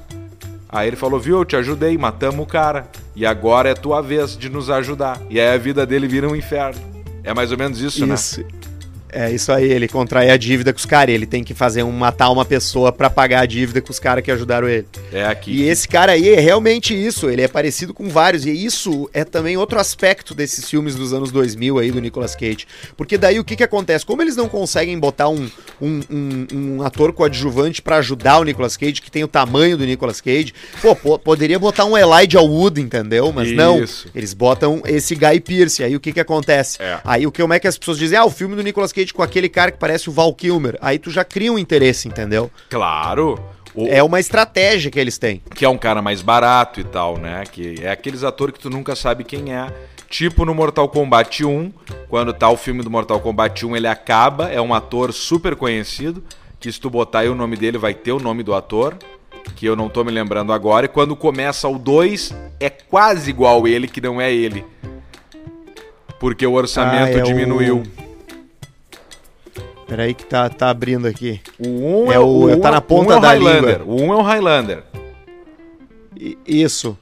Aí 0.69 0.87
ele 0.87 0.97
falou, 0.97 1.19
viu, 1.19 1.37
eu 1.37 1.45
te 1.45 1.55
ajudei, 1.55 1.97
matamos 1.97 2.41
o 2.41 2.45
cara. 2.45 2.87
E 3.15 3.25
agora 3.25 3.69
é 3.69 3.73
tua 3.73 4.01
vez 4.01 4.37
de 4.37 4.49
nos 4.49 4.69
ajudar. 4.69 5.21
E 5.29 5.39
aí 5.39 5.53
a 5.53 5.57
vida 5.57 5.85
dele 5.85 6.07
vira 6.07 6.27
um 6.27 6.35
inferno. 6.35 6.81
É 7.23 7.33
mais 7.33 7.51
ou 7.51 7.57
menos 7.57 7.79
isso, 7.79 8.05
né? 8.05 8.15
É 9.09 9.31
isso 9.31 9.51
aí, 9.51 9.71
ele 9.71 9.87
contrai 9.87 10.29
a 10.29 10.37
dívida 10.37 10.73
com 10.73 10.79
os 10.79 10.85
caras. 10.85 11.13
Ele 11.13 11.25
tem 11.25 11.43
que 11.43 11.53
fazer 11.53 11.83
um, 11.83 11.91
matar 11.91 12.29
uma 12.29 12.43
pessoa 12.43 12.91
pra 12.91 13.09
pagar 13.09 13.41
a 13.41 13.45
dívida 13.45 13.81
com 13.81 13.91
os 13.91 13.99
caras 13.99 14.23
que 14.23 14.31
ajudaram 14.31 14.67
ele. 14.67 14.85
É 15.11 15.25
aqui. 15.25 15.51
E 15.51 15.69
esse 15.69 15.87
cara 15.87 16.11
aí 16.11 16.29
é 16.29 16.39
realmente 16.39 16.93
isso, 16.93 17.29
ele 17.29 17.41
é 17.41 17.47
parecido 17.47 17.93
com 17.93 18.09
vários. 18.09 18.45
E 18.45 18.51
isso 18.51 19.09
é 19.13 19.23
também 19.23 19.57
outro 19.57 19.79
aspecto 19.79 20.35
desses 20.35 20.69
filmes 20.69 20.95
dos 20.95 21.13
anos 21.13 21.31
2000 21.31 21.79
aí 21.79 21.91
do 21.91 22.01
Nicolas 22.01 22.35
Cage. 22.35 22.67
Porque 22.95 23.17
daí 23.17 23.39
o 23.39 23.43
que 23.43 23.55
que 23.55 23.63
acontece? 23.63 24.05
Como 24.05 24.21
eles 24.21 24.35
não 24.35 24.49
conseguem 24.49 24.99
botar 24.99 25.29
um, 25.29 25.49
um, 25.81 25.99
um, 26.09 26.47
um 26.53 26.81
ator 26.83 27.11
coadjuvante 27.11 27.81
pra 27.81 27.97
ajudar 27.97 28.39
o 28.39 28.43
Nicolas 28.43 28.77
Cage, 28.77 29.01
que 29.01 29.09
tem 29.11 29.23
o 29.23 29.27
tamanho 29.27 29.77
do 29.77 29.85
Nicolas 29.85 30.21
Cage, 30.21 30.53
pô, 30.81 30.95
pô, 30.95 31.17
poderia 31.19 31.57
botar 31.57 31.85
um 31.85 31.97
Elijah 31.97 32.41
Wood, 32.41 32.79
entendeu? 32.81 33.31
Mas 33.33 33.51
não, 33.51 33.83
Isso. 33.83 34.07
eles 34.13 34.33
botam 34.33 34.81
esse 34.85 35.15
Guy 35.15 35.39
Pearce. 35.39 35.83
Aí 35.83 35.95
o 35.95 35.99
que 35.99 36.13
que 36.13 36.19
acontece? 36.19 36.81
É. 36.81 36.99
Aí 37.03 37.25
o 37.25 37.31
que 37.31 37.41
como 37.41 37.53
é 37.53 37.59
que 37.59 37.67
as 37.67 37.77
pessoas 37.77 37.97
dizem? 37.97 38.17
Ah, 38.17 38.25
o 38.25 38.29
filme 38.29 38.55
do 38.55 38.61
Nicolas 38.61 38.91
Cage 38.91 39.13
com 39.13 39.23
aquele 39.23 39.47
cara 39.47 39.71
que 39.71 39.77
parece 39.77 40.09
o 40.09 40.11
Val 40.11 40.33
Kilmer. 40.33 40.77
Aí 40.81 40.99
tu 40.99 41.09
já 41.09 41.23
cria 41.23 41.51
um 41.53 41.57
interesse, 41.57 42.07
entendeu? 42.07 42.51
Claro. 42.69 43.39
O, 43.73 43.87
É 43.87 44.03
uma 44.03 44.19
estratégia 44.19 44.89
que 44.91 44.99
eles 44.99 45.17
têm. 45.17 45.41
que 45.55 45.63
é 45.63 45.69
um 45.69 45.77
cara 45.77 46.01
mais 46.01 46.21
barato 46.21 46.79
e 46.79 46.83
tal, 46.83 47.17
né? 47.17 47.43
Que 47.49 47.75
é 47.81 47.89
aqueles 47.91 48.23
atores 48.23 48.53
que 48.55 48.59
tu 48.59 48.69
nunca 48.69 48.95
sabe 48.95 49.23
quem 49.23 49.53
é. 49.53 49.71
Tipo 50.09 50.45
no 50.45 50.55
Mortal 50.55 50.87
Kombat 50.87 51.43
1, 51.43 51.71
quando 52.09 52.33
tá 52.33 52.49
o 52.49 52.55
filme 52.57 52.81
do 52.81 52.89
Mortal 52.89 53.19
Kombat 53.19 53.65
1, 53.65 53.75
ele 53.75 53.87
acaba, 53.87 54.49
é 54.49 54.61
um 54.61 54.73
ator 54.73 55.11
super 55.11 55.55
conhecido, 55.55 56.23
que 56.59 56.71
se 56.71 56.79
tu 56.79 56.89
botar 56.89 57.19
aí 57.19 57.29
o 57.29 57.35
nome 57.35 57.57
dele 57.57 57.77
vai 57.77 57.93
ter 57.93 58.13
o 58.13 58.19
nome 58.19 58.41
do 58.41 58.55
ator, 58.55 58.95
que 59.55 59.65
eu 59.65 59.75
não 59.75 59.89
tô 59.89 60.03
me 60.03 60.11
lembrando 60.11 60.53
agora, 60.53 60.85
e 60.85 60.89
quando 60.89 61.15
começa 61.15 61.67
o 61.67 61.77
2, 61.77 62.33
é 62.59 62.69
quase 62.69 63.29
igual 63.29 63.67
ele, 63.67 63.87
que 63.87 63.99
não 63.99 64.19
é 64.21 64.33
ele. 64.33 64.63
Porque 66.19 66.47
o 66.47 66.53
orçamento 66.53 67.15
Ah, 67.15 67.19
é 67.19 67.23
o- 67.23 67.25
diminuiu. 67.25 67.83
Peraí 69.87 70.13
que 70.13 70.25
tá, 70.25 70.49
tá 70.49 70.69
abrindo 70.69 71.07
aqui. 71.07 71.39
O 71.59 72.05
1 72.07 72.11
É 72.11 72.15
é, 72.15 72.19
o- 72.19 72.43
o, 72.53 72.59
tá 72.61 72.71
na 72.71 72.77
um 72.79 72.81
ponta 72.81 73.13
é 73.13 73.17
o 73.17 73.19
da 73.21 73.27
Highlander. 73.29 73.79
língua. 73.81 73.93
O 73.93 74.01
1 74.01 74.13
é 74.13 74.15
o 74.15 74.21
Highlander. 74.21 74.83
Isso. 76.45 76.97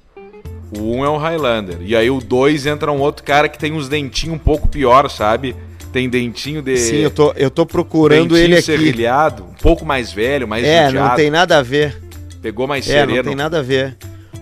O 0.78 0.96
1 0.98 1.06
é 1.06 1.10
o 1.10 1.18
Highlander. 1.18 1.78
E 1.82 1.96
aí 1.96 2.10
o 2.10 2.20
2 2.20 2.66
entra 2.66 2.92
um 2.92 3.00
outro 3.00 3.24
cara 3.24 3.48
que 3.50 3.58
tem 3.58 3.72
uns 3.74 3.88
dentinhos 3.90 4.36
um 4.36 4.40
pouco 4.40 4.68
pior, 4.68 5.10
sabe? 5.10 5.56
Tem 5.94 6.10
dentinho 6.10 6.62
de. 6.62 6.78
Sim, 6.78 6.98
eu 6.98 7.12
tô, 7.12 7.32
eu 7.38 7.50
tô 7.50 7.66
procurando 7.66 8.30
dentinho 8.30 8.46
ele 8.46 8.54
aqui. 8.56 8.64
serrilhado, 8.64 9.44
um 9.44 9.54
pouco 9.62 9.86
mais 9.86 10.12
velho, 10.12 10.48
mais 10.48 10.66
É, 10.66 10.86
judiado. 10.88 11.10
não 11.10 11.16
tem 11.16 11.30
nada 11.30 11.58
a 11.60 11.62
ver. 11.62 12.02
Pegou 12.42 12.68
mais 12.68 12.86
É, 12.88 13.00
sereno. 13.00 13.16
não 13.18 13.24
tem 13.24 13.36
nada 13.36 13.60
a 13.60 13.62
ver. 13.62 13.96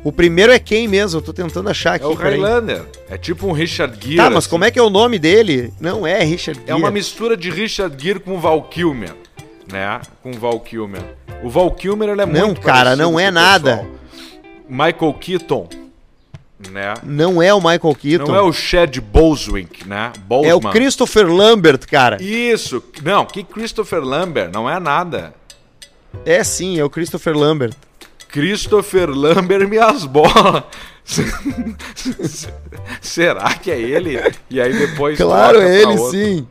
O 0.04 0.12
primeiro 0.12 0.52
é 0.52 0.60
quem 0.60 0.88
mesmo? 0.88 1.20
Eu 1.20 1.22
tô 1.24 1.32
tentando 1.32 1.70
achar 1.70 1.94
aqui. 1.96 2.04
É 2.04 2.08
o. 2.08 2.14
Highlander. 2.14 2.82
É 3.10 3.18
tipo 3.18 3.48
um 3.48 3.52
Richard 3.52 3.96
Gere. 4.02 4.18
Tá, 4.18 4.30
mas 4.30 4.48
como 4.48 4.66
é 4.66 4.72
que 4.72 4.80
é 4.80 4.82
o 4.82 4.90
nome 4.90 5.20
dele? 5.20 5.72
Não 5.80 6.06
é 6.08 6.24
Richard 6.24 6.60
É 6.66 6.74
uma 6.74 6.88
Gere. 6.88 6.94
mistura 6.94 7.38
de 7.38 7.50
Richard 7.52 7.96
Gere 8.04 8.20
com 8.20 8.40
Val 8.40 8.64
Kilmer, 8.64 9.14
né? 9.72 10.02
Com 10.24 10.32
Val 10.34 10.60
Kilmer. 10.60 11.02
O 11.44 11.50
Val 11.50 11.70
Kilmer 11.72 12.10
ele 12.10 12.22
é 12.22 12.26
Não, 12.26 12.48
muito 12.48 12.62
cara, 12.62 12.78
parecido 12.92 13.04
não 13.04 13.20
é 13.20 13.30
nada. 13.32 13.78
pessoal. 13.78 13.92
Michael 14.70 15.14
Keaton, 15.20 15.68
né? 16.72 16.94
Não 17.04 17.42
é 17.42 17.54
o 17.54 17.58
Michael 17.60 17.96
Keaton. 17.96 18.26
Não 18.28 18.36
é 18.36 18.42
o 18.42 18.52
Chad 18.54 18.98
Boswick, 19.00 19.88
né? 19.88 20.12
Boseman. 20.28 20.50
É 20.52 20.56
o 20.56 20.62
Christopher 20.72 21.28
Lambert, 21.28 21.88
cara. 21.88 22.22
Isso. 22.22 22.84
Não, 23.04 23.26
que 23.26 23.44
Christopher 23.44 24.02
Lambert 24.02 24.52
não 24.54 24.70
é 24.70 24.80
nada. 24.80 25.34
É 26.26 26.44
sim, 26.44 26.80
é 26.80 26.84
o 26.84 26.90
Christopher 26.90 27.36
Lambert. 27.36 27.74
Christopher 28.30 29.10
Lambert 29.10 29.68
minhas 29.68 30.06
bolas. 30.06 30.64
Será 33.02 33.54
que 33.56 33.70
é 33.72 33.80
ele? 33.80 34.20
E 34.50 34.60
aí 34.62 34.74
depois 34.74 35.18
Claro, 35.18 35.62
é 35.62 35.76
ele 35.82 35.98
outro. 35.98 36.12
sim. 36.12 36.48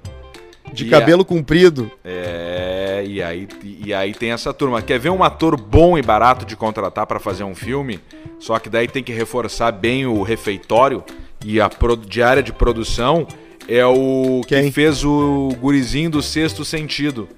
De 0.72 0.86
E 0.86 0.88
cabelo 0.88 1.24
comprido. 1.24 1.90
É, 2.04 3.04
e 3.06 3.22
aí, 3.22 3.46
e 3.62 3.92
aí 3.92 4.14
tem 4.14 4.32
essa 4.32 4.52
turma. 4.54 4.80
Quer 4.80 4.98
ver 4.98 5.10
um 5.10 5.22
ator 5.22 5.60
bom 5.60 5.98
e 5.98 6.02
barato 6.02 6.46
de 6.46 6.56
contratar 6.56 7.06
pra 7.06 7.20
fazer 7.20 7.44
um 7.44 7.54
filme? 7.54 8.00
Só 8.38 8.58
que 8.58 8.68
daí 8.70 8.88
tem 8.88 9.02
que 9.02 9.12
reforçar 9.12 9.70
bem 9.72 10.06
o 10.06 10.22
refeitório 10.22 11.04
e 11.44 11.60
a 11.60 11.68
pro- 11.68 11.96
diária 11.96 12.42
de 12.42 12.52
produção 12.52 13.26
é 13.68 13.84
o 13.86 14.40
Quem? 14.48 14.64
que 14.64 14.72
fez 14.72 15.04
o 15.04 15.50
gurizinho 15.60 16.10
do 16.10 16.22
sexto 16.22 16.64
sentido. 16.64 17.28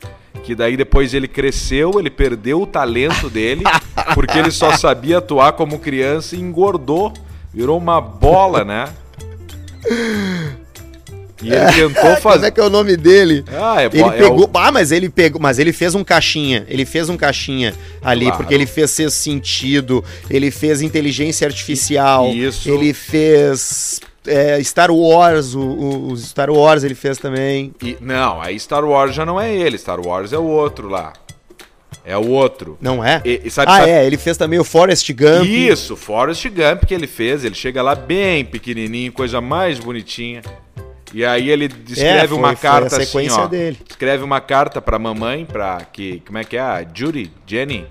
Que 0.43 0.55
daí 0.55 0.77
depois 0.77 1.13
ele 1.15 1.27
cresceu, 1.29 1.99
ele 1.99 2.11
perdeu 2.11 2.61
o 2.63 2.67
talento 2.67 3.29
dele, 3.31 3.65
porque 4.15 4.39
ele 4.39 4.51
só 4.51 4.77
sabia 4.77 5.19
atuar 5.19 5.53
como 5.55 5.79
criança 5.79 6.37
e 6.37 6.41
engordou. 6.41 7.13
Virou 7.53 7.79
uma 7.79 8.01
bola, 8.01 8.65
né? 8.65 8.89
E 11.43 11.53
ele 11.53 11.67
tentou 11.73 12.03
Como 12.03 12.13
é 12.15 12.17
fazer. 12.21 12.51
que 12.53 12.61
é 12.61 12.63
o 12.65 12.71
nome 12.71 12.97
dele? 12.97 13.45
Ah, 13.49 13.83
é, 13.83 13.87
Ele 13.87 14.01
é 14.03 14.11
pegou. 14.13 14.45
o- 14.47 14.51
Ah, 14.55 14.71
mas 14.71 14.93
ele 14.93 15.09
pegou. 15.09 15.41
Mas 15.41 15.59
ele 15.59 15.73
fez 15.73 15.95
um 15.95 16.05
caixinha. 16.05 16.65
Ele 16.69 16.85
fez 16.87 17.09
um 17.09 17.17
caixinha 17.17 17.75
ali, 18.03 18.27
Claro. 18.27 18.39
porque 18.39 18.55
ele 18.55 18.67
fez 18.67 18.91
sexto 18.93 19.17
sentido, 19.17 20.03
ele 20.31 20.51
fez 20.51 20.81
inteligência 20.81 21.47
artificial, 21.47 22.29
Isso. 22.31 22.69
ele 22.71 22.95
fez. 22.95 24.01
é, 24.27 24.63
Star 24.63 24.91
Wars, 24.91 25.55
o, 25.55 25.61
o- 25.61 26.13
o 26.13 26.17
Star 26.17 26.51
Wars 26.51 26.83
ele 26.83 26.95
fez 26.95 27.19
também. 27.19 27.75
E- 27.83 27.97
não, 28.01 28.41
aí 28.41 28.59
Star 28.59 28.83
Wars 28.83 29.15
já 29.15 29.27
não 29.27 29.39
é 29.39 29.55
ele, 29.55 29.77
Star 29.77 30.01
Wars 30.01 30.33
é 30.33 30.39
o 30.39 30.45
outro 30.47 30.89
lá. 30.89 31.13
É 32.07 32.17
o 32.17 32.29
outro. 32.31 32.79
Não 32.81 33.05
é? 33.05 33.21
E 33.25 33.51
sabe- 33.51 33.71
ah, 33.71 33.79
sabe- 33.81 33.91
é, 33.91 34.07
ele 34.07 34.17
fez 34.17 34.37
também 34.37 34.59
o 34.59 34.65
Forrest 34.65 35.11
Gump. 35.13 35.45
Isso, 35.47 35.95
Forrest 35.97 36.47
Gump 36.49 36.85
que 36.87 36.95
ele 36.95 37.07
fez, 37.07 37.45
ele 37.45 37.55
chega 37.55 37.83
lá 37.83 37.95
bem 37.95 38.45
pequenininho, 38.45 39.11
coisa 39.13 39.41
mais 39.41 39.79
bonitinha. 39.79 40.41
E 41.15 41.25
aí 41.25 41.49
ele 41.49 41.67
escreve 41.89 42.25
É, 42.25 42.29
foi- 42.29 42.37
uma 42.37 42.57
carta 42.57 42.97
assim, 42.97 43.31
ó. 43.31 43.47
dele. 43.47 43.79
Escreve 43.89 44.25
uma 44.25 44.41
carta 44.41 44.83
pra 44.83 44.99
mamãe, 44.99 45.47
pra 45.47 45.81
que, 45.93 46.21
como 46.27 46.39
é 46.39 46.45
que 46.45 46.57
é? 46.57 46.61
A 46.61 46.85
Judy, 46.93 47.31
Jenny, 47.47 47.87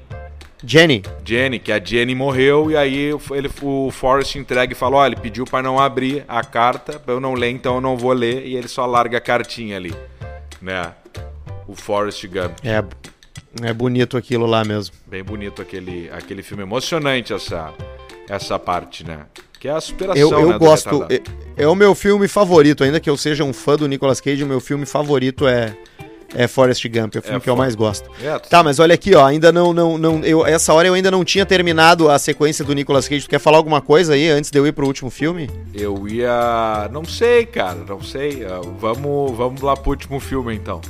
Jenny. 0.66 1.02
Jenny, 1.26 1.58
que 1.60 1.72
a 1.72 1.80
Jenny 1.84 2.14
morreu 2.16 2.70
e 2.70 2.76
aí 2.78 3.14
o- 3.14 3.22
ele, 3.32 3.50
o 3.62 3.90
Forrest 3.92 4.36
entrega 4.36 4.74
e 4.74 4.76
fala, 4.76 4.98
olha, 4.98 5.14
ele 5.14 5.22
pediu 5.22 5.46
pra 5.46 5.62
não 5.62 5.80
abrir 5.80 6.24
a 6.28 6.44
carta, 6.44 7.00
pra 7.00 7.14
eu 7.14 7.20
não 7.22 7.34
ler, 7.34 7.50
então 7.52 7.76
eu 7.76 7.82
não 7.82 7.96
vou 7.98 8.12
ler, 8.14 8.46
e 8.46 8.56
ele 8.58 8.68
só 8.68 8.86
larga 8.86 9.18
a 9.18 9.22
cartinha 9.22 9.78
ali, 9.78 9.94
né? 10.62 10.92
O 11.68 11.76
Forrest 11.76 12.26
Gump. 12.28 12.58
É, 12.64 12.84
é 13.70 13.74
bonito 13.74 14.18
aquilo 14.18 14.46
lá 14.46 14.64
mesmo. 14.66 14.96
Bem 15.08 15.24
bonito 15.24 15.62
aquele, 15.62 16.10
aquele 16.12 16.44
filme, 16.44 16.64
emocionante 16.64 17.34
essa, 17.34 17.74
essa 18.30 18.60
parte, 18.60 19.06
né? 19.06 19.20
Que 19.64 19.70
é 19.70 19.72
a 19.72 19.80
superação, 19.80 20.22
Eu, 20.22 20.30
eu 20.42 20.50
né, 20.50 20.58
gosto. 20.58 21.06
É, 21.10 21.22
é 21.64 21.68
o 21.70 21.74
meu 21.74 21.96
filme 21.96 22.28
favorito, 22.28 22.84
ainda 22.84 23.00
que 23.00 23.10
eu 23.10 23.16
seja 23.16 23.46
um 23.46 23.54
fã 23.54 23.78
do 23.78 23.88
Nicolas 23.88 24.20
Cage, 24.20 24.44
o 24.44 24.46
meu 24.46 24.60
filme 24.60 24.86
favorito 24.86 25.48
é, 25.48 25.74
é 26.36 26.50
Forrest 26.50 26.86
Gump, 26.90 27.16
é 27.16 27.20
o 27.20 27.22
filme 27.22 27.38
É, 27.38 27.40
que 27.40 27.50
eu 27.50 27.56
mais 27.56 27.74
gosto. 27.74 28.10
É, 28.22 28.38
tu- 28.40 28.50
Tá, 28.50 28.62
mas 28.62 28.78
olha 28.80 28.94
aqui, 28.94 29.16
ó, 29.16 29.26
ainda 29.26 29.54
não, 29.54 29.72
não, 29.72 29.98
não, 29.98 30.20
eu, 30.20 30.46
essa 30.46 30.74
hora 30.74 30.90
eu 30.90 30.94
ainda 30.94 31.10
não 31.10 31.24
tinha 31.24 31.46
terminado 31.46 32.10
a 32.10 32.20
sequência 32.20 32.66
do 32.66 32.74
Nicolas 32.76 33.08
Cage. 33.08 33.24
Tu 33.24 33.30
quer 33.30 33.40
falar 33.40 33.56
alguma 33.56 33.80
coisa 33.80 34.16
aí 34.16 34.28
antes 34.28 34.52
de 34.52 34.60
eu 34.60 34.68
ir 34.68 34.74
pro 34.74 34.86
último 34.86 35.10
filme? 35.10 35.50
Eu 35.74 36.10
ia. 36.10 36.90
Não 36.92 37.06
sei, 37.06 37.46
cara, 37.46 37.78
não 37.88 38.02
sei. 38.04 38.44
Ah, 38.46 38.60
Vamos, 38.78 39.32
vamos 39.38 39.62
lá 39.62 39.78
pro 39.78 39.92
último 39.92 40.20
filme 40.20 40.54
então. 40.54 40.82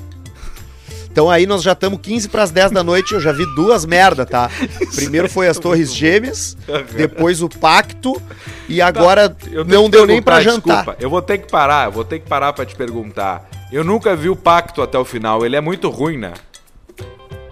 Então 1.13 1.29
aí 1.29 1.45
nós 1.45 1.61
já 1.61 1.73
estamos 1.73 1.99
15 2.01 2.27
pras 2.27 2.49
10 2.49 2.71
da 2.71 2.83
noite, 2.83 3.13
eu 3.13 3.19
já 3.21 3.31
vi 3.31 3.45
duas 3.55 3.85
merda, 3.85 4.25
tá? 4.25 4.49
Primeiro 4.95 5.29
foi 5.29 5.47
as 5.47 5.59
Torres 5.59 5.93
Gêmeas, 5.93 6.57
depois 6.97 7.39
o 7.43 7.47
Pacto 7.47 8.19
e 8.67 8.81
agora 8.81 9.29
Tá, 9.29 9.35
Eu 9.51 9.63
tenho 9.63 9.81
não 9.83 9.89
deu 9.91 10.07
nem 10.07 10.19
pra 10.19 10.37
perguntar, 10.37 10.51
jantar. 10.71 10.75
Desculpa, 10.77 10.97
eu 10.99 11.09
vou 11.11 11.21
ter 11.21 11.37
que 11.37 11.51
parar, 11.51 11.85
eu 11.85 11.91
vou 11.91 12.03
ter 12.03 12.17
que 12.17 12.27
parar 12.27 12.51
pra 12.51 12.65
te 12.65 12.75
perguntar. 12.75 13.47
Eu 13.71 13.83
nunca 13.83 14.15
vi 14.15 14.27
o 14.27 14.35
Pacto 14.35 14.81
até 14.81 14.97
o 14.97 15.05
final, 15.05 15.45
ele 15.45 15.55
é 15.55 15.61
muito 15.61 15.87
ruim, 15.87 16.17
né? 16.17 16.33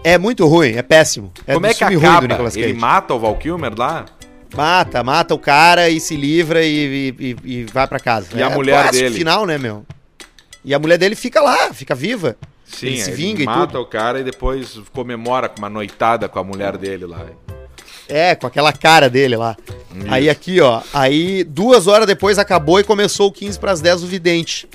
É 0.04 0.18
muito 0.18 0.48
ruim, 0.48 0.72
é 0.72 0.82
péssimo. 0.82 1.32
É 1.46 1.54
Como 1.54 1.68
é 1.68 1.70
que 1.70 1.86
filme 1.86 1.96
ruim 1.98 2.28
do 2.28 2.34
acaba? 2.34 2.50
Ele 2.56 2.74
mata 2.74 3.14
o 3.14 3.20
Val 3.20 3.36
Kilmer 3.38 3.74
lá? 3.78 4.06
Mata, 4.58 5.04
mata 5.04 5.36
o 5.36 5.40
cara 5.40 5.88
e 5.88 6.00
se 6.00 6.16
livra 6.16 6.64
e, 6.66 7.14
e- 7.20 7.36
e- 7.44 7.64
vai 7.72 7.88
pra 7.88 8.00
casa. 8.00 8.28
E 8.36 8.42
a 8.42 8.50
mulher 8.50 8.82
clássico 8.82 9.04
dele? 9.04 9.16
final, 9.16 9.46
né, 9.46 9.60
meu? 9.60 9.86
E 10.66 10.74
a 10.74 10.80
mulher 10.80 10.98
dele 10.98 11.16
fica 11.16 11.40
lá, 11.42 11.72
fica 11.72 11.94
viva. 11.94 12.36
Sim, 12.74 12.88
Ele 12.88 12.98
se 13.02 13.12
vinga 13.12 13.42
e 13.44 13.46
mata 13.46 13.68
tudo. 13.68 13.82
o 13.82 13.86
cara 13.86 14.20
e 14.20 14.24
depois 14.24 14.80
comemora 14.94 15.48
com 15.50 15.60
uma 15.60 15.70
noitada 15.70 16.28
com 16.30 16.40
a 16.40 16.44
mulher 16.44 16.78
dele 16.78 17.06
lá. 17.06 17.26
É, 18.08 18.36
com 18.36 18.46
aquela 18.48 18.74
cara 18.74 19.10
dele 19.10 19.36
lá. 19.38 19.56
Isso. 19.96 20.06
Aí 20.10 20.30
aqui, 20.30 20.60
ó. 20.60 20.82
Aí 20.94 21.44
duas 21.44 21.88
horas 21.88 22.06
depois 22.08 22.38
acabou 22.40 22.80
e 22.80 22.84
começou 22.84 23.28
o 23.30 23.32
15 23.32 23.60
pras 23.60 23.80
10 23.82 24.04
o 24.04 24.08
Vidente. 24.08 24.68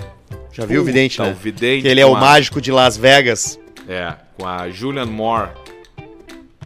Já 0.52 0.64
viu 0.64 0.80
o 0.80 0.84
Vidente, 0.84 1.16
Puta, 1.18 1.28
né? 1.28 1.36
o 1.38 1.42
Vidente 1.42 1.82
Que 1.82 1.88
ele 1.88 2.00
é 2.00 2.06
o 2.06 2.16
a- 2.16 2.20
mágico 2.20 2.60
de 2.62 2.72
Las 2.72 2.96
Vegas. 2.96 3.58
É, 3.88 4.14
com 4.38 4.46
a 4.46 4.70
Julianne 4.70 5.10
Moore. 5.10 5.50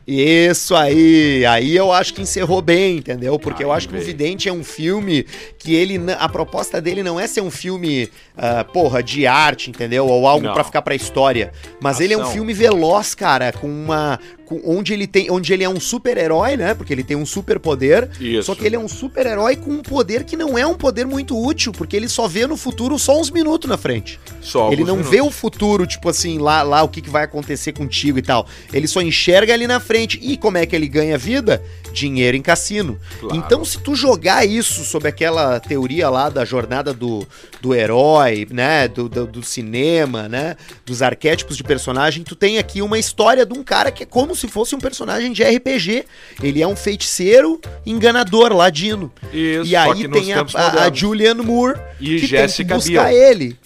Isso 0.07 0.75
aí, 0.75 1.45
aí 1.47 1.77
eu 1.77 1.93
acho 1.93 2.15
que 2.15 2.23
encerrou 2.23 2.61
bem, 2.61 2.97
entendeu? 2.97 3.39
Porque 3.39 3.63
eu 3.63 3.71
Aí 3.71 3.77
acho 3.79 3.89
que 3.89 3.97
o. 3.97 4.01
Vidente 4.01 4.49
é 4.49 4.53
um 4.53 4.65
filme 4.65 5.25
que 5.61 5.75
ele 5.75 6.01
a 6.19 6.27
proposta 6.29 6.81
dele 6.81 7.03
não 7.03 7.21
é 7.21 7.27
ser 7.27 7.43
um 7.43 7.51
filme, 7.51 8.09
ah, 8.37 8.65
porra, 8.65 9.03
de 9.03 9.27
arte, 9.27 9.69
entendeu? 9.71 10.07
Ou 10.07 10.27
algo 10.27 10.51
pra 10.55 10.65
ficar 10.65 10.81
pra 10.83 10.95
história, 10.95 11.53
mas 11.81 12.01
ele 12.01 12.15
é 12.15 12.17
um 12.19 12.23
Ação. 12.23 12.33
filme 12.33 12.53
veloz, 12.55 13.15
cara, 13.15 13.53
com 13.53 13.69
uma 13.69 14.19
com- 14.47 14.61
onde 14.65 14.93
ele 14.93 15.07
tem, 15.07 15.31
onde 15.31 15.53
ele 15.53 15.63
é 15.63 15.69
um 15.69 15.79
super-herói, 15.79 16.57
né? 16.57 16.75
Porque 16.75 16.93
ele 16.93 17.05
tem 17.05 17.17
um 17.17 17.25
superpoder. 17.27 18.09
Só 18.43 18.55
que 18.57 18.65
ele 18.67 18.75
é 18.75 18.79
um 18.79 18.89
super-herói 18.89 19.55
com 19.55 19.71
um 19.71 19.81
poder 19.83 20.25
que 20.25 20.37
não 20.37 20.59
é 20.59 20.67
um 20.67 20.75
poder 20.75 21.07
muito 21.07 21.39
útil, 21.41 21.71
porque 21.73 21.95
ele 21.97 22.09
só 22.09 22.27
vê 22.27 22.47
no 22.49 22.57
futuro 22.57 22.99
só 22.99 23.21
uns 23.21 23.31
minutos 23.31 23.69
na 23.71 23.77
frente. 23.77 24.19
Só 24.41 24.73
ele 24.73 24.83
não 24.83 24.95
minutos. 24.97 25.11
vê 25.11 25.21
o 25.21 25.31
futuro, 25.31 25.87
tipo 25.87 26.09
assim, 26.09 26.39
lá, 26.39 26.63
lá 26.63 26.83
o 26.83 26.89
que, 26.89 27.01
que 27.01 27.11
vai 27.11 27.25
acontecer 27.25 27.73
contigo 27.73 28.19
e 28.19 28.23
tal. 28.23 28.45
Ele 28.73 28.89
só 28.89 29.01
enxerga 29.03 29.53
ali 29.55 29.67
na 29.69 29.79
frente. 29.79 30.19
E 30.23 30.37
como 30.37 30.57
é 30.59 30.67
que 30.67 30.75
ele 30.75 30.89
ganha 30.89 31.17
vida? 31.19 31.63
Dinheiro 31.93 32.37
em 32.37 32.43
cassino. 32.43 32.99
Claro. 33.21 33.37
Então, 33.37 33.65
se 33.65 33.79
tu 33.81 33.95
jogar 33.95 34.45
isso 34.47 34.85
sobre 34.85 35.09
aquela 35.09 35.50
teoria 35.59 36.09
lá 36.09 36.29
da 36.29 36.45
jornada 36.45 36.93
do, 36.93 37.27
do 37.61 37.75
herói, 37.75 38.47
né? 38.51 38.87
Do, 38.87 39.09
do, 39.09 39.27
do 39.27 39.43
cinema, 39.43 40.29
né? 40.29 40.57
Dos 40.87 41.03
arquétipos 41.03 41.57
de 41.57 41.65
personagem, 41.65 42.23
tu 42.23 42.37
tem 42.37 42.59
aqui 42.59 42.83
uma 42.83 42.99
história 42.99 43.45
de 43.45 43.59
um 43.59 43.65
cara 43.65 43.91
que 43.91 44.03
é 44.03 44.07
como 44.07 44.37
se 44.37 44.47
fosse 44.47 44.75
um 44.75 44.79
personagem 44.79 45.33
de 45.33 45.43
RPG. 45.43 46.05
Ele 46.43 46.63
é 46.63 46.67
um 46.69 46.77
feiticeiro 46.77 47.61
enganador, 47.85 48.53
ladino. 48.53 49.11
Isso, 49.33 49.65
e 49.71 49.75
aí 49.75 50.07
tem 50.09 50.33
a, 50.35 50.45
a, 50.55 50.85
a. 50.85 50.93
Julianne 50.93 51.43
Moore 51.43 51.81
E 51.99 52.21
que 52.21 52.27
Jessica 52.27 52.75
tem 52.75 52.81
que 52.81 52.87
buscar 52.89 53.09
Biel. 53.09 53.31
ele. 53.31 53.57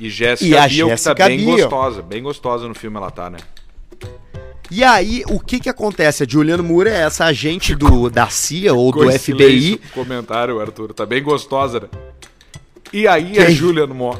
E 0.00 0.10
Jéssica 0.10 0.64
a 0.64 0.68
Biel, 0.68 0.88
que 0.88 1.02
tá 1.02 1.14
bem 1.14 1.38
Biel. 1.38 1.56
gostosa. 1.56 2.02
Bem 2.02 2.22
gostosa 2.22 2.66
no 2.66 2.74
filme 2.74 2.96
ela 2.96 3.10
tá, 3.10 3.30
né? 3.30 3.38
E 4.76 4.82
aí, 4.82 5.22
o 5.28 5.38
que 5.38 5.60
que 5.60 5.68
acontece? 5.68 6.24
A 6.24 6.26
Julianne 6.28 6.60
Moore 6.60 6.88
é 6.88 7.02
essa 7.02 7.26
agente 7.26 7.76
do, 7.76 8.10
da 8.10 8.28
CIA 8.28 8.74
ou 8.74 8.90
do 8.90 9.08
Ficou 9.12 9.36
FBI. 9.38 9.80
Comentário, 9.94 10.60
Arthur. 10.60 10.92
Tá 10.92 11.06
bem 11.06 11.22
gostosa, 11.22 11.78
né? 11.78 11.88
E 12.92 13.06
aí 13.06 13.34
Quem? 13.34 13.54
Julian 13.54 13.86
Moore. 13.86 14.18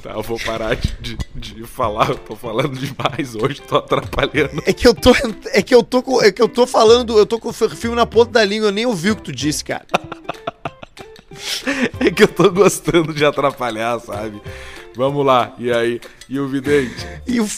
Tá, 0.00 0.10
eu 0.10 0.22
vou 0.22 0.38
parar 0.38 0.76
de, 0.76 0.94
de, 1.00 1.54
de 1.54 1.64
falar. 1.64 2.10
Eu 2.10 2.18
tô 2.18 2.36
falando 2.36 2.78
demais 2.78 3.34
hoje, 3.34 3.60
tô 3.60 3.78
atrapalhando. 3.78 4.62
É 4.66 4.72
que 4.72 4.86
eu 4.86 4.94
tô, 4.94 5.16
é 5.46 5.62
que 5.62 5.74
eu 5.74 5.82
tô, 5.82 6.22
é 6.22 6.30
que 6.30 6.40
eu 6.40 6.48
tô 6.48 6.64
falando, 6.64 7.18
eu 7.18 7.26
tô 7.26 7.40
com 7.40 7.48
o 7.48 7.52
filme 7.52 7.96
na 7.96 8.06
ponta 8.06 8.30
da 8.30 8.44
língua, 8.44 8.68
eu 8.68 8.72
nem 8.72 8.86
ouvi 8.86 9.10
o 9.10 9.16
que 9.16 9.22
tu 9.22 9.32
disse, 9.32 9.64
cara. 9.64 9.84
É 12.00 12.10
que 12.10 12.22
eu 12.22 12.28
tô 12.28 12.50
gostando 12.50 13.12
de 13.12 13.24
atrapalhar, 13.24 13.98
sabe? 14.00 14.40
Vamos 14.96 15.26
lá, 15.26 15.52
e 15.58 15.72
aí? 15.72 16.00
E 16.28 16.38
o 16.38 16.46
vidente? 16.46 16.94
E 17.26 17.40
o, 17.40 17.48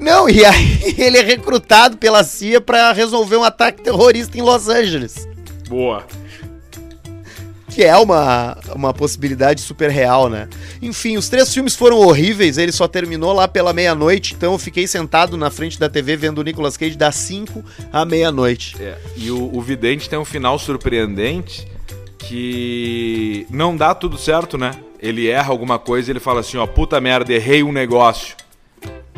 não, 0.00 0.28
e 0.28 0.44
aí 0.44 0.94
ele 0.96 1.18
é 1.18 1.22
recrutado 1.22 1.98
pela 1.98 2.24
CIA 2.24 2.60
pra 2.60 2.92
resolver 2.92 3.36
um 3.36 3.44
ataque 3.44 3.82
terrorista 3.82 4.38
em 4.38 4.42
Los 4.42 4.68
Angeles. 4.68 5.28
Boa. 5.68 6.06
Que 7.68 7.84
é 7.84 7.96
uma, 7.96 8.56
uma 8.74 8.92
possibilidade 8.92 9.60
super 9.60 9.90
real, 9.90 10.28
né? 10.28 10.48
Enfim, 10.82 11.16
os 11.16 11.28
três 11.28 11.52
filmes 11.52 11.76
foram 11.76 11.98
horríveis, 11.98 12.58
ele 12.58 12.72
só 12.72 12.88
terminou 12.88 13.32
lá 13.32 13.46
pela 13.46 13.72
meia-noite, 13.72 14.34
então 14.34 14.52
eu 14.54 14.58
fiquei 14.58 14.86
sentado 14.88 15.36
na 15.36 15.50
frente 15.50 15.78
da 15.78 15.88
TV 15.88 16.16
vendo 16.16 16.38
o 16.38 16.42
Nicolas 16.42 16.76
Cage 16.76 16.96
das 16.96 17.14
5 17.14 17.62
à 17.92 18.04
meia-noite. 18.04 18.76
É, 18.80 18.98
e 19.16 19.30
o, 19.30 19.54
o 19.54 19.60
Vidente 19.60 20.08
tem 20.08 20.18
um 20.18 20.24
final 20.24 20.58
surpreendente 20.58 21.68
que 22.26 23.46
não 23.50 23.76
dá 23.76 23.94
tudo 23.94 24.18
certo, 24.18 24.58
né? 24.58 24.72
Ele 25.00 25.28
erra 25.28 25.50
alguma 25.50 25.78
coisa 25.78 26.10
ele 26.10 26.20
fala 26.20 26.40
assim, 26.40 26.58
ó, 26.58 26.66
puta 26.66 27.00
merda, 27.00 27.32
errei 27.32 27.62
um 27.62 27.72
negócio. 27.72 28.36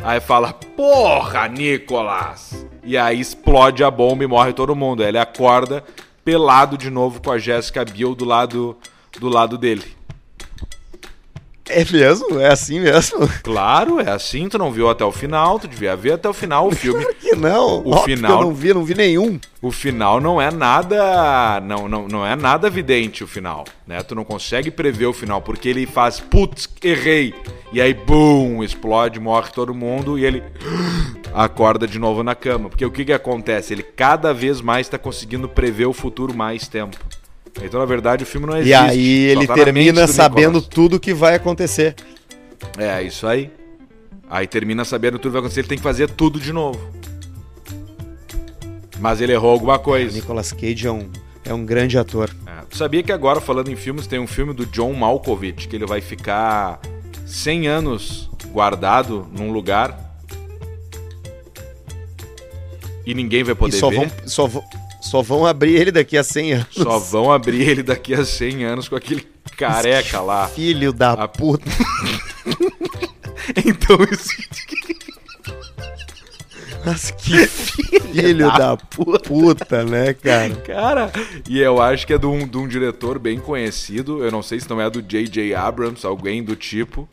Aí 0.03 0.19
fala, 0.19 0.53
porra, 0.53 1.47
Nicolas! 1.47 2.65
E 2.83 2.97
aí 2.97 3.19
explode 3.19 3.83
a 3.83 3.91
bomba 3.91 4.23
e 4.23 4.27
morre 4.27 4.53
todo 4.53 4.75
mundo. 4.75 5.01
Aí 5.01 5.09
ele 5.09 5.17
acorda 5.17 5.83
pelado 6.23 6.77
de 6.77 6.89
novo 6.89 7.21
com 7.21 7.31
a 7.31 7.37
Jessica 7.37 7.85
Biel 7.85 8.15
do 8.15 8.25
lado, 8.25 8.77
do 9.19 9.29
lado 9.29 9.57
dele. 9.57 9.83
É 11.69 11.85
mesmo? 11.91 12.39
É 12.41 12.47
assim 12.51 12.79
mesmo? 12.81 13.19
Claro, 13.41 13.99
é 14.01 14.09
assim, 14.11 14.49
tu 14.49 14.57
não 14.57 14.69
viu 14.71 14.89
até 14.89 15.05
o 15.05 15.11
final, 15.13 15.57
tu 15.57 15.67
devia 15.67 15.95
ver 15.95 16.13
até 16.13 16.27
o 16.27 16.33
final 16.33 16.67
o 16.67 16.71
filme. 16.75 17.01
Claro 17.01 17.17
que 17.21 17.35
não. 17.35 17.79
O 17.79 17.91
Óbvio 17.91 18.17
final- 18.17 18.41
Eu 18.41 18.47
não 18.47 18.53
vi, 18.53 18.73
não 18.73 18.83
vi 18.83 18.93
nenhum. 18.95 19.39
O 19.61 19.71
final 19.71 20.19
não 20.19 20.41
é 20.41 20.51
nada, 20.51 21.61
não, 21.61 21.87
não, 21.87 22.07
não 22.07 22.25
é 22.25 22.35
nada 22.35 22.67
evidente 22.67 23.23
o 23.23 23.27
final, 23.27 23.63
né? 23.87 24.03
Tu 24.03 24.13
não 24.13 24.25
consegue 24.25 24.69
prever 24.69 25.05
o 25.05 25.13
final 25.13 25.41
porque 25.41 25.69
ele 25.69 25.85
faz 25.85 26.19
putz, 26.19 26.67
errei. 26.83 27.33
E 27.71 27.79
aí 27.81 27.93
bum, 27.93 28.61
explode, 28.61 29.19
morre 29.21 29.49
todo 29.53 29.73
mundo 29.73 30.19
e 30.19 30.25
ele 30.25 30.43
acorda 31.33 31.87
de 31.87 31.97
novo 31.97 32.23
na 32.23 32.35
cama. 32.35 32.67
Porque 32.69 32.85
o 32.85 32.91
que 32.91 33.05
que 33.05 33.13
acontece? 33.13 33.73
Ele 33.73 33.83
cada 33.83 34.33
vez 34.33 34.59
mais 34.59 34.89
tá 34.89 34.97
conseguindo 34.97 35.47
prever 35.47 35.85
o 35.85 35.93
futuro 35.93 36.35
mais 36.35 36.67
tempo. 36.67 36.97
Então, 37.61 37.79
na 37.79 37.85
verdade, 37.85 38.23
o 38.23 38.25
filme 38.25 38.47
não 38.47 38.53
existe. 38.57 38.71
E 38.71 38.73
aí 38.73 39.25
ele 39.25 39.45
tá 39.47 39.53
termina 39.53 40.05
do 40.05 40.11
sabendo 40.11 40.53
Nicolas. 40.53 40.67
tudo 40.67 40.99
que 40.99 41.13
vai 41.13 41.35
acontecer. 41.35 41.95
É, 42.77 43.01
isso 43.03 43.27
aí. 43.27 43.51
Aí 44.29 44.47
termina 44.47 44.83
sabendo 44.83 45.19
tudo 45.19 45.29
que 45.31 45.33
vai 45.33 45.39
acontecer, 45.39 45.59
ele 45.61 45.67
tem 45.67 45.77
que 45.77 45.83
fazer 45.83 46.09
tudo 46.09 46.39
de 46.39 46.51
novo. 46.51 46.79
Mas 48.99 49.21
ele 49.21 49.33
errou 49.33 49.51
alguma 49.51 49.75
O 49.75 49.79
coisa. 49.79 50.15
Nicolas 50.15 50.51
Cage 50.51 50.87
é 50.87 50.91
um, 50.91 51.09
é 51.45 51.53
um 51.53 51.65
grande 51.65 51.97
ator. 51.97 52.29
É, 52.47 52.63
tu 52.69 52.77
sabia 52.77 53.03
que 53.03 53.11
agora, 53.11 53.39
falando 53.39 53.69
em 53.69 53.75
filmes, 53.75 54.07
tem 54.07 54.19
um 54.19 54.27
filme 54.27 54.53
do 54.53 54.65
John 54.65 54.93
Malkovich, 54.93 55.67
que 55.67 55.75
ele 55.75 55.85
vai 55.85 56.01
ficar 56.01 56.79
100 57.25 57.67
anos 57.67 58.29
guardado 58.51 59.27
num 59.37 59.51
lugar 59.51 60.17
e 63.05 63.13
ninguém 63.13 63.43
vai 63.43 63.53
E 63.53 63.57
poder 63.57 63.77
só 63.77 63.89
ver. 63.89 63.95
vão, 63.97 64.11
só, 64.25 64.47
vão, 64.47 64.63
só 65.03 65.21
vão 65.21 65.45
abrir 65.45 65.75
ele 65.75 65.91
daqui 65.91 66.17
a 66.17 66.23
100 66.23 66.53
anos. 66.53 66.67
Só 66.71 66.97
vão 66.99 67.31
abrir 67.31 67.67
ele 67.67 67.83
daqui 67.83 68.13
a 68.13 68.23
100 68.25 68.63
anos 68.63 68.87
com 68.87 68.95
aquele 68.95 69.27
careca 69.57 70.21
lá. 70.21 70.47
Filho 70.47 70.91
da 70.93 71.11
A- 71.13 71.27
puta. 71.27 71.69
Então 73.65 73.97
isso... 74.09 74.29
Mas 76.85 77.11
que 77.11 77.45
filho 77.47 78.47
da 78.57 78.75
puta, 78.77 79.83
né, 79.85 80.13
cara? 80.13 80.55
Cara, 80.55 81.11
e 81.49 81.59
eu 81.59 81.81
acho 81.81 82.05
que 82.07 82.13
é 82.13 82.17
de 82.17 82.25
um, 82.25 82.45
de 82.47 82.57
um 82.57 82.67
diretor 82.67 83.19
bem 83.19 83.39
conhecido, 83.39 84.23
eu 84.23 84.31
não 84.31 84.41
sei 84.41 84.59
se 84.59 84.69
não 84.69 84.79
é 84.81 84.89
do 84.89 85.01
J.J. 85.01 85.53
Abrams, 85.55 86.05
alguém 86.05 86.43
do 86.43 86.55
tipo, 86.55 87.07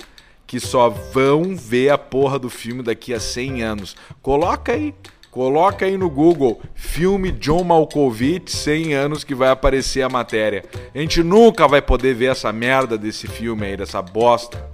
que 0.46 0.58
só 0.58 0.88
vão 0.88 1.56
ver 1.56 1.90
a 1.90 1.98
porra 1.98 2.38
do 2.38 2.50
filme 2.50 2.82
daqui 2.82 3.14
a 3.14 3.20
100 3.20 3.62
anos. 3.62 3.96
Coloca 4.22 4.72
aí, 4.72 4.92
coloca 5.30 5.86
aí 5.86 5.96
no 5.96 6.10
Google, 6.10 6.60
filme 6.74 7.30
John 7.30 7.64
Malkovich, 7.64 8.50
100 8.50 8.94
anos 8.94 9.24
que 9.24 9.34
vai 9.34 9.50
aparecer 9.50 10.02
a 10.02 10.08
matéria. 10.08 10.64
A 10.94 10.98
gente 10.98 11.22
nunca 11.22 11.68
vai 11.68 11.80
poder 11.80 12.14
ver 12.14 12.32
essa 12.32 12.52
merda 12.52 12.98
desse 12.98 13.26
filme 13.26 13.66
aí, 13.66 13.76
dessa 13.76 14.02
bosta. 14.02 14.68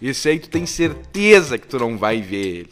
Esse 0.00 0.28
aí 0.28 0.38
tu 0.38 0.50
tem 0.50 0.66
certeza 0.66 1.56
que 1.56 1.66
tu 1.66 1.78
não 1.78 1.96
vai 1.96 2.20
ver 2.20 2.46
ele. 2.46 2.70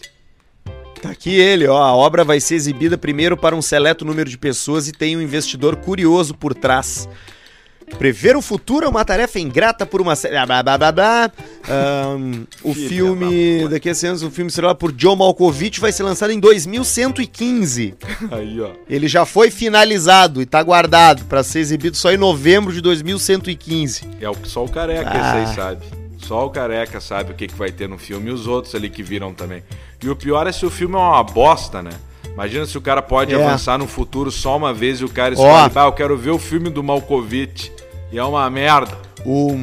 Tá 1.00 1.10
aqui 1.10 1.34
ele, 1.34 1.66
ó. 1.66 1.82
A 1.82 1.96
obra 1.96 2.22
vai 2.22 2.38
ser 2.38 2.54
exibida 2.54 2.96
primeiro 2.96 3.36
para 3.36 3.56
um 3.56 3.62
seleto 3.62 4.04
número 4.04 4.30
de 4.30 4.38
pessoas 4.38 4.86
e 4.86 4.92
tem 4.92 5.16
um 5.16 5.22
investidor 5.22 5.76
curioso 5.76 6.34
por 6.34 6.54
trás. 6.54 7.08
Prever 7.98 8.36
o 8.36 8.42
futuro 8.42 8.84
é 8.86 8.88
uma 8.88 9.04
tarefa 9.04 9.38
ingrata 9.38 9.86
por 9.86 10.00
uma 10.00 10.16
série. 10.16 10.34
Blá, 10.46 10.62
blá, 10.62 10.76
blá, 10.78 10.92
blá. 10.92 11.30
Ahn, 11.68 12.44
o 12.64 12.74
filme. 12.74 13.68
Daqui 13.68 13.88
a 13.90 13.94
100 13.94 14.08
anos, 14.10 14.22
o 14.22 14.30
filme 14.30 14.50
será 14.50 14.74
por 14.74 14.90
John 14.92 15.14
Malkovich 15.16 15.78
vai 15.80 15.92
ser 15.92 16.02
lançado 16.02 16.32
em 16.32 16.40
2115. 16.40 17.94
Aí, 18.30 18.60
ó. 18.60 18.70
Ele 18.88 19.06
já 19.08 19.24
foi 19.24 19.50
finalizado 19.50 20.42
e 20.42 20.46
tá 20.46 20.62
guardado 20.62 21.24
para 21.26 21.42
ser 21.42 21.60
exibido 21.60 21.96
só 21.96 22.12
em 22.12 22.16
novembro 22.16 22.72
de 22.72 22.80
2115. 22.80 24.02
É 24.20 24.28
o 24.28 24.34
que 24.34 24.48
só 24.48 24.64
o 24.64 24.68
careca 24.68 25.10
Ah. 25.12 25.40
esse 25.42 25.50
aí 25.50 25.54
sabe. 25.54 25.84
Só 26.18 26.46
o 26.46 26.50
careca 26.50 27.00
sabe 27.00 27.32
o 27.32 27.34
que, 27.34 27.46
que 27.48 27.54
vai 27.54 27.70
ter 27.72 27.88
no 27.88 27.98
filme 27.98 28.30
e 28.30 28.32
os 28.32 28.46
outros 28.46 28.74
ali 28.74 28.88
que 28.88 29.02
viram 29.02 29.32
também. 29.34 29.62
E 30.02 30.08
o 30.08 30.16
pior 30.16 30.46
é 30.46 30.52
se 30.52 30.64
o 30.64 30.70
filme 30.70 30.94
é 30.94 30.98
uma 30.98 31.22
bosta, 31.22 31.82
né? 31.82 31.90
Imagina 32.32 32.64
se 32.64 32.78
o 32.78 32.80
cara 32.80 33.02
pode 33.02 33.34
É. 33.34 33.36
avançar 33.44 33.76
no 33.76 33.86
futuro 33.86 34.30
só 34.30 34.56
uma 34.56 34.72
vez 34.72 35.00
e 35.00 35.04
o 35.04 35.08
cara 35.08 35.34
escolhe, 35.34 35.70
ah, 35.74 35.84
eu 35.84 35.92
quero 35.92 36.16
ver 36.16 36.30
o 36.30 36.38
filme 36.38 36.70
do 36.70 36.82
Malkovich. 36.82 37.70
E 38.12 38.18
é 38.18 38.22
uma 38.22 38.48
merda. 38.50 38.98
O, 39.24 39.56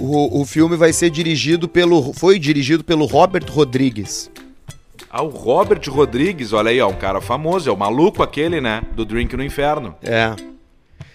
o, 0.00 0.40
o 0.40 0.44
filme 0.44 0.76
vai 0.76 0.92
ser 0.92 1.10
dirigido 1.10 1.68
pelo. 1.68 2.12
Foi 2.12 2.40
dirigido 2.40 2.82
pelo 2.82 3.06
Robert 3.06 3.44
Rodrigues. 3.48 4.28
Ah, 5.08 5.22
o 5.22 5.28
Robert 5.28 5.80
Rodrigues, 5.88 6.52
olha 6.52 6.70
aí, 6.70 6.80
ó, 6.80 6.88
um 6.88 6.96
cara 6.96 7.20
famoso, 7.20 7.70
é 7.70 7.72
o 7.72 7.76
maluco 7.76 8.20
aquele, 8.20 8.60
né? 8.60 8.82
Do 8.96 9.04
Drink 9.04 9.36
no 9.36 9.44
Inferno. 9.44 9.94
É. 10.02 10.34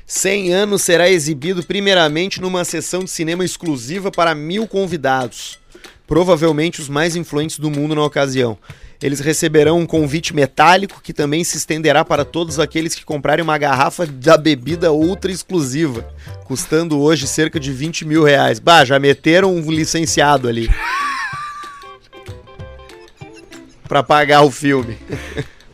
100 0.06 0.54
anos 0.54 0.82
será 0.82 1.10
exibido 1.10 1.62
primeiramente 1.64 2.42
numa 2.42 2.64
sessão 2.64 3.04
de 3.04 3.10
cinema 3.10 3.44
exclusiva 3.44 4.10
para 4.10 4.34
mil 4.34 4.66
convidados, 4.66 5.60
provavelmente 6.08 6.80
os 6.80 6.88
mais 6.88 7.18
influentes 7.18 7.60
do 7.60 7.70
mundo 7.70 7.94
na 7.94 8.06
ocasião. 8.06 8.58
Eles 9.02 9.22
receberão 9.22 9.80
um 9.80 9.86
convite 9.86 10.36
metálico 10.36 11.00
que 11.02 11.14
também 11.14 11.44
se 11.44 11.56
estenderá 11.56 12.04
para 12.04 12.26
todos 12.26 12.60
aqueles 12.60 12.94
que 12.94 13.06
comprarem 13.06 13.44
uma 13.44 13.58
garrafa 13.58 14.06
da 14.06 14.38
bebida 14.38 14.92
ultra 14.92 15.32
exclusiva, 15.32 16.06
custando 16.44 17.00
hoje 17.00 17.26
cerca 17.26 17.60
de 17.60 17.72
20 17.72 18.06
mil 18.06 18.24
reais. 18.24 18.60
Bah, 18.60 18.84
já 18.84 19.00
meteram 19.00 19.56
um 19.56 19.72
licenciado 19.72 20.50
ali. 20.50 20.70
para 23.88 24.04
pagar 24.04 24.42
o 24.44 24.52
filme. 24.52 24.98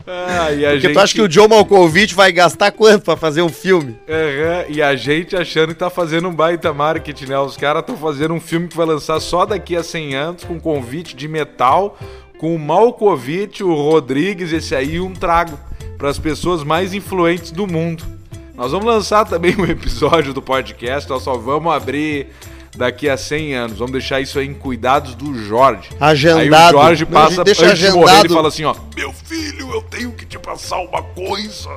Ah, 0.08 0.52
e 0.52 0.64
a 0.64 0.70
Porque 0.70 0.82
gente... 0.82 0.94
tu 0.94 1.00
acha 1.00 1.14
que 1.16 1.22
o 1.22 1.28
John 1.28 1.48
Malkovich 1.48 2.14
vai 2.14 2.32
gastar 2.32 2.72
quanto 2.72 3.04
pra 3.04 3.18
fazer 3.18 3.42
um 3.42 3.50
filme? 3.50 3.98
Aham, 4.08 4.66
e 4.70 4.80
a 4.80 4.96
gente 4.96 5.36
achando 5.36 5.70
que 5.70 5.80
tá 5.80 5.90
fazendo 5.90 6.30
um 6.30 6.34
baita 6.34 6.72
marketing, 6.72 7.26
né? 7.26 7.40
Os 7.40 7.58
caras 7.58 7.82
estão 7.82 7.98
fazendo 7.98 8.34
um 8.34 8.40
filme 8.40 8.68
que 8.68 8.78
vai 8.78 8.86
lançar 8.86 9.20
só 9.20 9.46
daqui 9.48 9.76
a 9.76 9.82
100 9.84 10.16
anos, 10.16 10.44
com 10.44 10.60
convite 10.60 11.16
de 11.16 11.28
metal, 11.28 11.98
com 12.38 12.56
o 12.56 12.60
Malkovich, 12.60 13.64
o 13.64 13.74
Rodrigues, 13.74 14.52
esse 14.52 14.76
aí, 14.76 14.96
e 14.96 15.00
um 15.00 15.14
trago 15.14 15.58
para 15.98 16.10
as 16.10 16.20
pessoas 16.20 16.64
mais 16.64 16.94
influentes 16.94 17.52
do 17.52 17.66
mundo. 17.68 18.04
Nós 18.56 18.72
vamos 18.72 18.86
lançar 18.86 19.26
também 19.26 19.56
um 19.58 19.66
episódio 19.70 20.34
do 20.34 20.42
podcast, 20.42 21.10
nós 21.10 21.24
só 21.24 21.36
vamos 21.38 21.74
abrir 21.74 22.28
daqui 22.76 23.10
a 23.10 23.18
100 23.18 23.56
anos. 23.56 23.78
Vamos 23.78 23.94
deixar 23.94 24.20
isso 24.22 24.38
aí 24.40 24.48
em 24.48 24.54
cuidados 24.54 25.16
do 25.16 25.34
Jorge. 25.34 25.90
Agendado. 26.00 26.78
Aí 26.78 26.84
o 26.84 26.84
Jorge 26.84 27.06
Não, 27.06 27.12
passa 27.12 27.44
deixa 27.44 27.66
antes 27.68 27.80
de 27.80 27.92
morrer, 27.92 28.04
ele 28.04 28.12
agendado. 28.12 28.34
fala 28.34 28.48
assim, 28.48 28.64
ó: 28.66 28.76
"Meu 28.96 29.14
filho, 29.14 29.72
eu 29.74 29.82
tenho 29.84 30.12
que 30.12 30.26
te 30.26 30.38
passar 30.38 30.80
uma 30.80 31.02
coisa. 31.02 31.70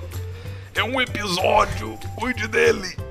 É 0.75 0.83
um 0.83 1.01
episódio, 1.01 1.99
cuide 2.17 2.47
dele." 2.49 3.08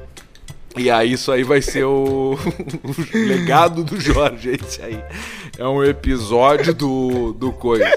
E 0.77 0.91
aí 0.91 1.13
isso 1.13 1.31
aí 1.31 1.43
vai 1.43 1.61
ser 1.61 1.83
o, 1.83 2.37
o 2.37 3.17
legado 3.27 3.83
do 3.83 3.99
Jorge, 3.99 4.51
esse 4.51 4.81
aí. 4.81 5.03
É 5.57 5.65
um 5.65 5.83
episódio 5.83 6.73
do, 6.73 7.33
do 7.33 7.51
coisa. 7.51 7.91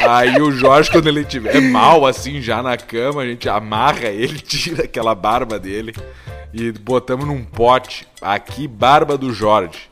Aí 0.00 0.40
o 0.40 0.50
Jorge, 0.50 0.90
quando 0.90 1.06
ele 1.06 1.24
tiver 1.24 1.60
mal, 1.60 2.04
assim, 2.04 2.40
já 2.40 2.62
na 2.62 2.76
cama, 2.76 3.22
a 3.22 3.26
gente 3.26 3.48
amarra 3.48 4.08
ele, 4.08 4.38
tira 4.42 4.84
aquela 4.84 5.14
barba 5.14 5.58
dele 5.58 5.94
e 6.52 6.72
botamos 6.72 7.26
num 7.26 7.44
pote. 7.44 8.06
Aqui, 8.20 8.66
barba 8.66 9.16
do 9.16 9.32
Jorge. 9.32 9.91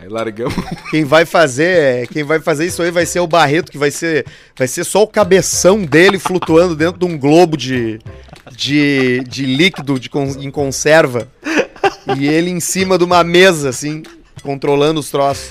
Aí 0.00 0.08
largamos. 0.08 0.54
Quem 0.90 1.04
vai 1.04 1.26
fazer, 1.26 2.08
quem 2.08 2.24
vai 2.24 2.40
fazer 2.40 2.66
isso 2.66 2.82
aí 2.82 2.90
vai 2.90 3.04
ser 3.04 3.20
o 3.20 3.26
Barreto, 3.26 3.70
que 3.70 3.76
vai 3.76 3.90
ser, 3.90 4.24
vai 4.56 4.66
ser 4.66 4.82
só 4.82 5.02
o 5.02 5.06
cabeção 5.06 5.84
dele 5.84 6.18
flutuando 6.18 6.74
dentro 6.74 6.98
de 6.98 7.04
um 7.04 7.18
globo 7.18 7.54
de, 7.54 7.98
de, 8.50 9.22
de 9.28 9.44
líquido 9.44 10.00
de 10.00 10.10
em 10.38 10.50
conserva. 10.50 11.28
E 12.16 12.26
ele 12.26 12.50
em 12.50 12.60
cima 12.60 12.96
de 12.96 13.04
uma 13.04 13.22
mesa, 13.22 13.68
assim, 13.68 14.02
controlando 14.42 15.00
os 15.00 15.10
troços, 15.10 15.50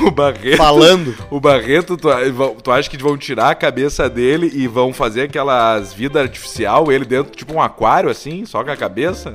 O 0.00 0.12
Barreto. 0.12 0.56
falando. 0.56 1.14
O 1.28 1.40
Barreto, 1.40 1.96
tu, 1.96 2.08
tu 2.62 2.70
acha 2.70 2.88
que 2.88 2.96
vão 2.96 3.18
tirar 3.18 3.50
a 3.50 3.54
cabeça 3.54 4.08
dele 4.08 4.50
e 4.54 4.68
vão 4.68 4.92
fazer 4.92 5.22
aquelas 5.22 5.92
vidas 5.92 6.22
artificial, 6.22 6.92
ele 6.92 7.04
dentro, 7.04 7.34
tipo 7.34 7.52
um 7.52 7.60
aquário, 7.60 8.08
assim, 8.08 8.46
só 8.46 8.62
com 8.62 8.70
a 8.70 8.76
cabeça? 8.76 9.34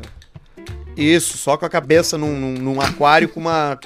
Isso, 1.00 1.38
só 1.38 1.56
com 1.58 1.66
a 1.66 1.70
cabeça 1.70 2.18
num, 2.18 2.38
num, 2.38 2.54
num 2.54 2.82
aquário 2.82 3.30
com 3.30 3.40
uma. 3.40 3.80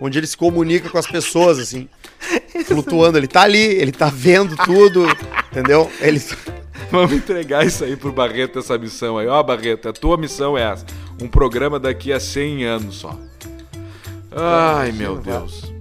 onde 0.00 0.18
ele 0.18 0.26
se 0.26 0.36
comunica 0.36 0.88
com 0.90 0.98
as 0.98 1.06
pessoas, 1.06 1.58
assim. 1.58 1.88
Flutuando. 2.66 3.16
Ele 3.18 3.26
tá 3.28 3.42
ali, 3.42 3.58
ele 3.58 3.92
tá 3.92 4.10
vendo 4.12 4.56
tudo, 4.56 5.06
entendeu? 5.50 5.90
Ele. 6.00 6.20
Vamos 6.90 7.12
entregar 7.12 7.66
isso 7.66 7.84
aí 7.84 7.96
pro 7.96 8.12
Barreto, 8.12 8.58
essa 8.60 8.78
missão 8.78 9.18
aí. 9.18 9.26
Ó, 9.26 9.42
Barreto, 9.42 9.88
a 9.88 9.92
tua 9.92 10.16
missão 10.16 10.56
é 10.56 10.62
essa. 10.72 10.86
Um 11.20 11.28
programa 11.28 11.78
daqui 11.78 12.12
a 12.12 12.20
100 12.20 12.64
anos 12.64 12.96
só. 12.96 13.18
Ai, 14.30 14.92
meu 14.92 15.16
Deus. 15.16 15.72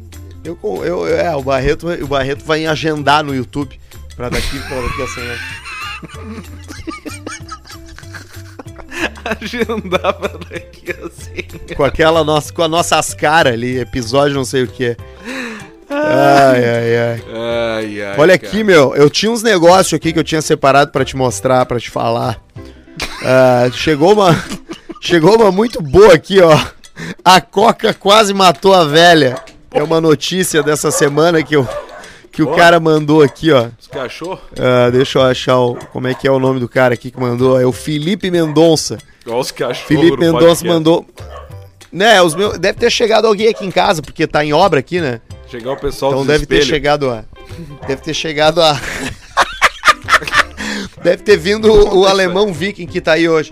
Eu, 0.44 0.58
eu, 0.64 0.84
eu- 0.86 1.08
é, 1.08 1.36
o 1.36 1.42
Barreto, 1.44 1.88
o 1.88 2.08
Barreto 2.08 2.44
vai 2.46 2.66
agendar 2.66 3.24
no 3.24 3.36
YouTube 3.36 3.80
pra 4.16 4.30
daqui, 4.30 4.60
pra 4.68 4.82
daqui 4.82 5.02
a 5.02 5.08
100 5.08 5.24
anos. 5.24 5.42
Agendar 9.42 10.14
pra 10.14 10.38
daqui 10.50 10.92
a 10.92 11.10
100 11.10 11.46
anos. 11.54 11.76
Com 11.76 11.84
aquela 11.84 12.24
nossa, 12.24 12.54
com 12.54 12.62
as 12.62 12.70
nossas 12.70 13.14
caras 13.14 13.54
ali, 13.54 13.80
episódio 13.80 14.36
não 14.36 14.46
sei 14.46 14.64
o 14.64 14.68
que. 14.68 14.96
Ai, 15.90 16.66
ai, 16.66 16.98
ai. 16.98 17.24
Ai, 17.34 18.02
ai. 18.02 18.16
Olha 18.18 18.38
cara. 18.38 18.52
aqui, 18.52 18.64
meu, 18.64 18.96
eu 18.96 19.10
tinha 19.10 19.32
uns 19.32 19.42
negócios 19.42 19.94
aqui 19.94 20.12
que 20.12 20.20
eu 20.20 20.24
tinha 20.24 20.42
separado 20.42 20.92
pra 20.92 21.06
te 21.06 21.16
mostrar, 21.16 21.66
pra 21.66 21.80
te 21.80 21.90
falar. 21.90 22.42
Ah, 23.24 23.70
chegou 23.74 24.14
uma, 24.14 24.36
chegou 25.02 25.36
uma 25.36 25.52
muito 25.52 25.82
boa 25.82 26.14
aqui, 26.14 26.42
ó. 26.42 26.58
A 27.24 27.40
Coca 27.40 27.94
quase 27.94 28.34
matou 28.34 28.74
a 28.74 28.84
velha. 28.84 29.36
É 29.72 29.84
uma 29.84 30.02
notícia 30.02 30.64
dessa 30.64 30.92
semana 30.92 31.44
que, 31.44 31.56
eu, 31.56 31.68
que 32.38 32.44
o 32.44 32.52
cara 32.56 32.80
mandou 32.80 33.24
aqui, 33.24 33.52
ó. 33.52 33.68
Os 33.80 33.88
cachorros? 33.88 34.42
Ah, 34.60 34.92
deixa 34.92 35.18
eu 35.18 35.24
achar 35.24 35.58
o, 35.58 35.74
como 35.92 36.08
é 36.08 36.14
que 36.14 36.28
é 36.28 36.32
o 36.32 36.38
nome 36.38 36.60
do 36.60 36.70
cara 36.70 36.94
aqui 36.94 37.10
que 37.10 37.20
mandou. 37.20 37.60
É 37.60 37.66
o 37.66 37.72
Felipe 37.72 38.30
Mendonça. 38.30 39.00
Olha 39.26 39.38
os 39.38 39.50
cachorros. 39.50 39.88
Felipe 39.88 40.18
Mendonça 40.18 40.64
mandou. 40.64 41.04
Né, 41.92 42.22
os 42.22 42.36
meus. 42.36 42.60
Deve 42.60 42.78
ter 42.78 42.92
chegado 42.92 43.26
alguém 43.26 43.48
aqui 43.48 43.66
em 43.66 43.72
casa, 43.72 44.04
porque 44.04 44.28
tá 44.28 44.46
em 44.46 44.54
obra 44.54 44.80
aqui, 44.82 45.02
né? 45.02 45.20
Chegar 45.50 45.72
o 45.72 45.78
pessoal 45.78 46.12
Então 46.12 46.26
deve 46.28 46.46
ter 46.46 46.60
espelhos. 46.60 46.68
chegado 46.68 47.10
a. 47.10 47.24
Deve 47.88 48.02
ter 48.04 48.14
chegado 48.14 48.62
a. 48.62 48.80
deve 51.04 51.24
ter 51.24 51.38
vindo 51.38 51.72
o, 51.74 52.02
o 52.02 52.06
alemão 52.06 52.54
viking 52.54 52.86
que 52.86 53.02
tá 53.02 53.14
aí 53.14 53.28
hoje. 53.28 53.52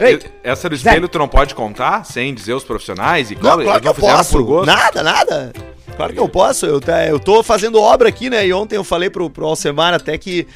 E- 0.00 0.20
essa 0.42 0.68
do 0.68 0.74
espelho 0.74 1.08
tu 1.08 1.18
não 1.18 1.28
pode 1.28 1.54
contar 1.54 2.04
sem 2.04 2.34
dizer 2.34 2.54
os 2.54 2.64
profissionais 2.64 3.30
e 3.30 3.34
Não, 3.34 3.40
claro, 3.40 3.62
claro 3.64 3.80
que 3.80 3.88
eu 3.88 3.94
posso. 3.94 4.64
Nada, 4.66 5.02
nada. 5.02 5.52
Claro 5.96 6.12
que 6.12 6.18
eu 6.18 6.28
posso. 6.28 6.64
Eu, 6.66 6.80
tá, 6.80 7.06
eu 7.06 7.18
tô 7.18 7.42
fazendo 7.42 7.78
obra 7.80 8.08
aqui, 8.08 8.30
né? 8.30 8.46
E 8.46 8.52
ontem 8.52 8.76
eu 8.76 8.84
falei 8.84 9.10
pro, 9.10 9.28
pro 9.28 9.46
Alcemar 9.46 9.92
até 9.92 10.16
que 10.16 10.46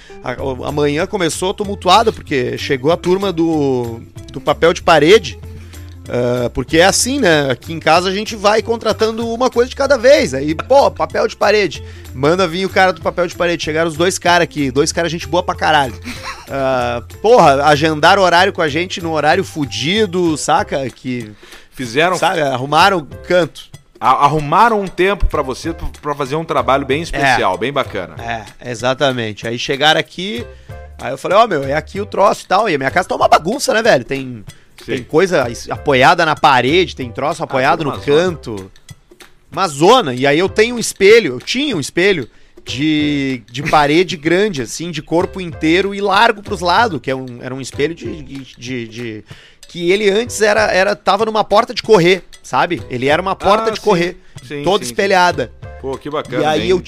amanhã 0.67 1.07
começou 1.07 1.53
tumultuada, 1.53 2.13
porque 2.13 2.57
chegou 2.57 2.91
a 2.91 2.97
turma 2.97 3.33
do, 3.33 4.01
do 4.33 4.41
papel 4.41 4.73
de 4.73 4.83
parede. 4.83 5.39
Ah, 6.09 6.51
porque 6.51 6.79
é 6.79 6.85
assim, 6.85 7.19
né? 7.21 7.51
Aqui 7.51 7.73
em 7.73 7.81
casa 7.81 8.09
a 8.09 8.13
gente 8.13 8.37
vai 8.37 8.63
contratando 8.63 9.27
uma 9.33 9.49
coisa 9.51 9.71
de 9.71 9.77
cada 9.77 9.97
vez. 9.97 10.35
Aí, 10.35 10.55
pô, 10.55 10.91
papel 10.91 11.27
de 11.27 11.37
parede. 11.37 11.83
Manda 12.15 12.47
vir 12.47 12.67
o 12.67 12.71
cara 12.71 12.93
do 12.93 13.01
papel 13.01 13.27
de 13.27 13.35
parede. 13.35 13.65
Chegaram 13.65 13.89
os 13.89 13.97
dois 13.97 14.19
caras 14.19 14.45
aqui. 14.45 14.71
Dois 14.71 14.93
caras, 14.93 15.11
gente 15.11 15.27
boa 15.27 15.43
pra 15.43 15.55
caralho. 15.55 15.95
Ah, 16.51 17.03
porra, 17.23 17.65
agendaram 17.65 18.23
horário 18.23 18.53
com 18.53 18.63
a 18.63 18.69
gente 18.69 19.01
no 19.01 19.13
horário 19.13 19.43
fudido, 19.45 20.37
saca? 20.37 20.89
Que, 20.91 21.33
Fizeram, 21.71 22.17
sabe, 22.17 22.41
arrumaram 22.41 23.05
canto. 23.27 23.63
arrumaram 23.99 24.81
um 24.81 24.87
tempo 24.87 25.27
pra 25.27 25.43
você 25.43 25.75
pra 26.01 26.15
fazer 26.15 26.37
um 26.37 26.45
trabalho 26.45 26.87
bem 26.87 27.03
especial, 27.03 27.59
bem 27.59 27.73
bacana. 27.73 28.15
É, 28.23 28.71
exatamente. 28.71 29.49
Aí 29.49 29.59
chegaram 29.59 29.99
aqui, 29.99 30.47
aí 31.01 31.13
eu 31.13 31.19
falei, 31.19 31.37
ó, 31.37 31.47
meu, 31.49 31.65
é 31.65 31.73
aqui 31.75 32.01
o 32.01 32.07
troço 32.07 32.45
e 32.45 32.47
tal. 32.47 32.69
E 32.69 32.75
a 32.77 32.79
minha 32.79 32.93
casa 32.93 33.09
tá 33.09 33.17
uma 33.17 33.27
bagunça, 33.27 33.75
né, 33.75 33.83
velho? 33.83 34.05
Tem, 34.05 34.45
tem 34.87 35.03
coisa 35.03 35.47
apoiada 35.71 36.25
na 36.27 36.35
parede, 36.35 36.95
tem 36.97 37.11
troço 37.11 37.43
apoiado 37.43 37.85
tem 37.85 37.93
no 37.93 37.99
canto. 38.01 38.71
Uma 39.51 39.69
zona. 39.69 40.15
E 40.15 40.27
aí 40.27 40.39
eu 40.39 40.49
tenho 40.49 40.77
um 40.77 40.79
espelho, 40.79 41.35
eu 41.35 41.39
tinha 41.41 41.77
um 41.77 41.81
espelho 41.81 42.29
de, 42.65 43.43
de 43.51 43.63
parede 43.63 44.17
grande, 44.17 44.63
assim, 44.63 44.91
de 44.91 45.01
corpo 45.03 45.41
inteiro 45.41 45.95
e 45.95 46.01
largo 46.01 46.43
pros 46.43 46.61
lados, 46.61 47.01
que 47.01 47.11
é 47.11 47.15
um, 47.15 47.39
era 47.41 47.55
um 47.55 47.61
espelho 47.61 47.95
de, 47.95 48.23
de, 48.57 48.89
de- 48.89 49.25
que 49.69 49.91
ele 49.91 50.09
antes 50.11 50.41
era, 50.41 50.73
era 50.73 50.95
tava 50.97 51.25
numa 51.25 51.43
porta 51.45 51.75
de 51.75 51.83
correr, 51.83 52.23
sabe? 52.43 52.83
Ele 52.89 53.07
era 53.07 53.21
uma 53.21 53.35
porta 53.37 53.69
Ah, 53.69 53.71
de 53.71 53.79
sim. 53.79 53.85
correr, 53.85 54.17
Sim, 54.47 54.63
toda 54.63 54.85
sim, 54.85 54.91
espelhada. 54.91 55.53
Pô, 55.81 55.97
que 55.99 56.09
bacana. 56.09 56.43
E 56.43 56.47
aí 56.47 56.63
hein? 56.63 56.69
eu, 56.71 56.83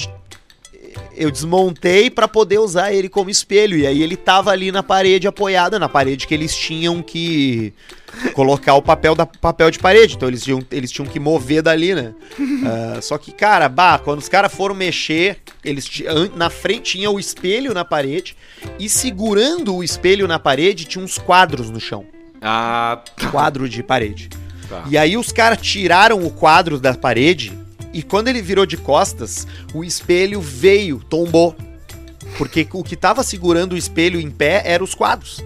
eu 1.17 1.31
desmontei 1.31 2.11
pra 2.11 2.29
poder 2.29 2.59
usar 2.59 2.93
ele 2.93 3.09
como 3.09 3.31
espelho. 3.31 3.77
E 3.79 3.87
aí 3.87 4.03
ele 4.03 4.17
tava 4.17 4.51
ali 4.51 4.71
na 4.71 4.83
parede, 4.83 5.27
apoiado 5.27 5.79
na 5.79 5.89
parede 5.89 6.27
que 6.27 6.35
eles 6.35 6.55
tinham 6.55 7.03
que 7.03 7.73
colocar 8.35 8.75
o 8.75 8.83
papel 8.83 9.15
da 9.15 9.25
papel 9.27 9.71
de 9.71 9.79
parede. 9.79 10.15
Então 10.17 10.29
eles 10.29 10.43
tinham, 10.43 10.63
eles 10.71 10.91
tinham 10.91 11.07
que 11.09 11.19
mover 11.21 11.63
dali, 11.63 11.95
né? 11.95 12.15
Ah, 12.67 13.01
só 13.01 13.17
que, 13.19 13.31
cara, 13.33 13.69
bah, 13.69 13.99
quando 13.99 14.19
os 14.19 14.29
caras 14.29 14.53
foram 14.53 14.75
mexer, 14.75 15.39
eles 15.65 15.89
na 16.35 16.51
frente 16.51 16.93
tinha 16.93 17.11
o 17.11 17.19
espelho 17.21 17.73
na 17.73 17.85
parede 17.85 18.37
e 18.79 18.89
segurando 18.89 19.75
o 19.77 19.85
espelho 19.85 20.27
na 20.27 20.39
parede 20.39 20.85
tinha 20.85 21.05
uns 21.05 21.17
quadros 21.19 21.71
no 21.71 21.79
chão. 21.79 22.05
Ah, 22.43 23.03
Quadro 23.31 23.69
de 23.69 23.83
parede. 23.83 24.29
tá. 24.69 24.85
E 24.91 24.99
aí 24.99 25.17
os 25.17 25.31
caras 25.33 25.59
tiraram 25.61 26.25
o 26.25 26.31
quadro 26.31 26.79
da 26.81 26.95
parede 26.95 27.53
e 27.97 28.03
quando 28.03 28.29
ele 28.29 28.43
virou 28.43 28.67
de 28.67 28.77
costas, 28.77 29.47
o 29.73 29.83
espelho 29.83 30.39
veio, 30.39 30.99
tombou. 30.99 31.57
Porque 32.37 32.69
o 32.71 32.85
que 32.85 32.95
tava 32.95 33.23
segurando 33.23 33.73
o 33.73 33.77
espelho 33.77 34.21
em 34.21 34.31
pé 34.31 34.61
eram 34.67 34.85
os 34.85 34.95
quadros. 34.95 35.43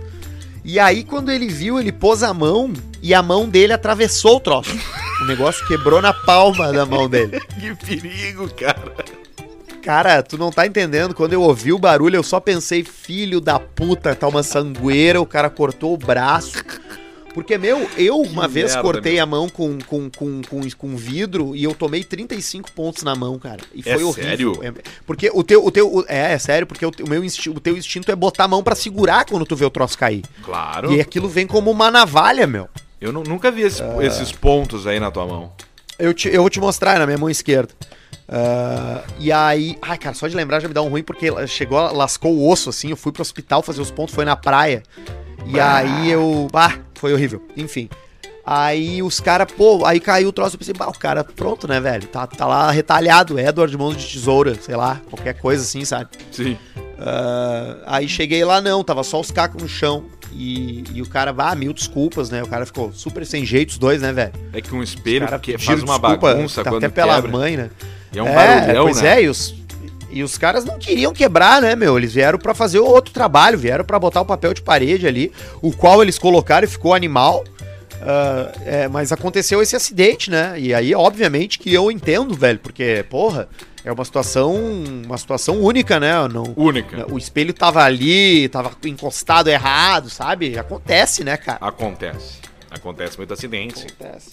E 0.64 0.76
aí 0.76 1.04
quando 1.04 1.30
ele 1.30 1.46
viu, 1.46 1.78
ele 1.78 1.92
pôs 1.92 2.24
a 2.24 2.34
mão 2.34 2.72
e 3.00 3.14
a 3.14 3.22
mão 3.22 3.48
dele 3.48 3.72
atravessou 3.72 4.38
o 4.38 4.40
troço. 4.40 4.76
O 5.22 5.26
negócio 5.26 5.64
quebrou 5.68 6.02
na 6.02 6.12
palma 6.12 6.72
da 6.72 6.84
mão 6.84 7.08
dele. 7.08 7.40
Que 7.60 7.72
perigo, 7.86 8.52
cara. 8.52 8.96
Cara, 9.80 10.20
tu 10.20 10.36
não 10.36 10.50
tá 10.50 10.66
entendendo. 10.66 11.14
Quando 11.14 11.34
eu 11.34 11.42
ouvi 11.42 11.72
o 11.72 11.78
barulho, 11.78 12.16
eu 12.16 12.24
só 12.24 12.40
pensei, 12.40 12.82
filho 12.82 13.40
da 13.40 13.60
puta, 13.60 14.12
tá 14.16 14.26
uma 14.26 14.42
sangueira, 14.42 15.20
o 15.20 15.26
cara 15.26 15.48
cortou 15.48 15.94
o 15.94 15.96
braço. 15.96 16.64
Porque, 17.32 17.56
meu, 17.56 17.88
eu 17.96 18.16
uma 18.22 18.48
vez 18.48 18.72
merda, 18.74 18.82
cortei 18.82 19.14
meu. 19.14 19.22
a 19.22 19.26
mão 19.26 19.48
com, 19.48 19.78
com, 19.86 20.10
com, 20.10 20.42
com, 20.42 20.60
com 20.76 20.96
vidro 20.96 21.54
e 21.54 21.62
eu 21.62 21.74
tomei 21.74 22.02
35 22.02 22.72
pontos 22.72 23.02
na 23.04 23.14
mão, 23.14 23.38
cara. 23.38 23.60
E 23.72 23.80
É 23.88 23.94
foi 23.94 24.02
horrível. 24.02 24.54
sério? 24.54 24.58
É, 24.62 24.72
porque 25.06 25.30
o 25.32 25.44
teu. 25.44 25.64
O 25.64 25.70
teu 25.70 25.94
o- 25.94 26.04
é, 26.08 26.32
é 26.32 26.38
sério, 26.38 26.66
porque 26.66 26.84
o, 26.84 26.90
teu- 26.90 27.06
o 27.06 27.08
meu 27.08 27.22
o 27.22 27.60
teu 27.60 27.76
instinto 27.76 28.10
é 28.10 28.16
botar 28.16 28.44
a 28.44 28.48
mão 28.48 28.62
pra 28.64 28.74
segurar 28.74 29.24
quando 29.24 29.46
tu 29.46 29.54
vê 29.54 29.64
o 29.64 29.70
troço 29.70 29.96
cair. 29.96 30.24
Claro. 30.42 30.92
E 30.92 31.00
aquilo 31.00 31.28
vem 31.28 31.46
como 31.46 31.70
uma 31.70 31.90
navalha, 31.90 32.46
meu. 32.46 32.68
Eu 33.00 33.12
nu- 33.12 33.22
nunca 33.22 33.50
vi 33.50 33.62
esse- 33.62 33.83
Ah. 33.83 33.96
esses 34.00 34.33
pontos 34.33 34.87
aí 34.87 34.98
na 34.98 35.10
tua 35.10 35.26
mão. 35.26 35.52
Eu, 35.98 36.12
te- 36.12 36.28
eu 36.28 36.40
vou 36.42 36.50
te 36.50 36.58
mostrar 36.58 36.98
na 36.98 37.06
minha 37.06 37.18
mão 37.18 37.31
esquerda. 37.31 37.72
Ah, 38.28 39.02
e 39.18 39.33
aí, 39.33 39.76
ai, 39.83 39.98
cara, 39.98 40.14
só 40.14 40.28
de 40.28 40.37
lembrar 40.37 40.60
já 40.60 40.68
me 40.68 40.74
dá 40.74 40.83
um 40.83 40.88
ruim, 40.88 41.02
porque 41.02 41.28
chegou, 41.48 41.81
lascou 41.92 42.33
o 42.37 42.48
osso, 42.50 42.70
assim, 42.70 42.90
eu 42.90 42.96
fui 42.96 43.10
pro 43.12 43.22
hospital 43.22 43.62
fazer 43.62 43.81
os 43.81 43.90
pontos, 43.90 44.14
foi 44.14 44.24
na 44.24 44.37
praia. 44.37 44.83
E 45.46 45.58
aí 45.58 46.10
eu. 46.10 46.48
Ah, 46.52 46.78
foi 46.94 47.12
horrível. 47.12 47.42
Enfim. 47.56 47.88
Aí 48.44 49.02
os 49.02 49.20
caras, 49.20 49.52
pô, 49.52 49.84
aí 49.84 50.00
caiu 50.00 50.30
o 50.30 50.32
troço, 50.32 50.56
eu 50.56 50.58
pensei, 50.58 50.74
bah, 50.74 50.88
o 50.88 50.98
cara, 50.98 51.22
pronto, 51.22 51.68
né, 51.68 51.78
velho? 51.78 52.08
Tá, 52.08 52.26
tá 52.26 52.46
lá 52.46 52.70
retalhado, 52.70 53.38
Edward 53.38 53.76
Mãos 53.76 53.96
de 53.96 54.12
Tesoura, 54.12 54.54
sei 54.60 54.74
lá, 54.74 55.00
qualquer 55.08 55.34
coisa 55.34 55.62
assim, 55.62 55.84
sabe? 55.84 56.10
Sim. 56.32 56.56
Ah, 56.98 57.76
aí 57.86 58.08
cheguei 58.08 58.44
lá, 58.44 58.60
não, 58.60 58.82
tava 58.82 59.02
só 59.04 59.20
os 59.20 59.30
cacos 59.30 59.62
no 59.62 59.68
chão. 59.68 60.04
E, 60.32 60.84
e 60.94 61.02
o 61.02 61.08
cara, 61.08 61.34
ah, 61.36 61.54
mil 61.54 61.72
desculpas, 61.72 62.30
né? 62.30 62.42
O 62.42 62.46
cara 62.46 62.64
ficou 62.64 62.92
super 62.92 63.26
sem 63.26 63.44
jeito, 63.44 63.70
os 63.70 63.78
dois, 63.78 64.00
né, 64.00 64.12
velho? 64.12 64.32
É 64.52 64.60
que 64.60 64.74
um 64.74 64.82
espelho 64.82 65.26
cara 65.26 65.38
que 65.38 65.58
faz 65.58 65.82
uma 65.82 65.98
desculpa, 65.98 66.34
bagunça 66.34 66.62
tá 66.62 66.70
quando 66.70 66.84
Até 66.84 66.88
pela 66.94 67.16
quebra. 67.16 67.30
mãe, 67.30 67.56
né? 67.56 67.70
E 68.12 68.18
é 68.18 68.22
um 68.22 68.32
barulhão, 68.32 68.84
pois 68.84 69.00
né? 69.00 69.20
é, 69.20 69.24
e 69.24 69.28
os, 69.28 69.54
e 70.11 70.23
os 70.23 70.37
caras 70.37 70.65
não 70.65 70.79
queriam 70.79 71.13
quebrar, 71.13 71.63
né, 71.63 71.75
meu? 71.77 71.96
Eles 71.96 72.13
vieram 72.13 72.38
pra 72.38 72.54
fazer 72.54 72.79
outro 72.81 73.13
trabalho, 73.13 73.58
vieram 73.58 73.85
pra 73.85 73.98
botar 73.98 74.21
o 74.21 74.27
papel 74.27 74.52
de 74.54 74.63
parede 74.63 75.06
ali, 75.06 75.33
o 75.63 75.73
qual 75.73 76.02
eles 76.02 76.19
colocaram 76.19 76.67
e 76.67 76.71
ficou 76.71 76.94
animal. 76.94 77.44
Ah, 78.02 78.52
é, 78.65 78.88
mas 78.88 79.13
aconteceu 79.13 79.61
esse 79.61 79.77
acidente, 79.77 80.31
né? 80.31 80.54
E 80.58 80.73
aí, 80.73 80.94
obviamente, 80.94 81.58
que 81.58 81.73
eu 81.73 81.90
entendo, 81.90 82.35
velho, 82.35 82.58
porque, 82.58 83.04
porra, 83.11 83.48
é 83.85 83.92
uma 83.92 84.04
situação, 84.04 84.54
uma 85.04 85.19
situação 85.19 85.61
única, 85.61 86.00
né? 86.00 86.13
Não, 86.29 86.52
Única. 86.56 87.11
o 87.13 87.19
espelho 87.19 87.52
tava 87.52 87.83
ali, 87.83 88.48
tava 88.48 88.73
encostado 88.85 89.48
errado, 89.48 90.08
sabe? 90.08 90.58
Acontece, 90.58 91.25
né, 91.25 91.37
cara? 91.37 91.58
Acontece. 91.61 92.38
Acontece 92.71 93.19
muito 93.19 93.33
acidente. 93.33 93.87
Acontece. 93.87 94.31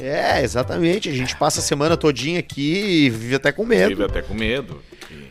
É, 0.00 0.42
exatamente. 0.42 1.08
A 1.08 1.12
gente 1.12 1.36
passa 1.36 1.60
a 1.60 1.62
semana 1.62 1.96
todinha 1.96 2.38
aqui 2.40 3.04
e 3.06 3.10
vive 3.10 3.34
até 3.34 3.52
com 3.52 3.64
medo. 3.64 3.88
Vive 3.90 4.04
até 4.04 4.22
com 4.22 4.34
medo. 4.34 4.80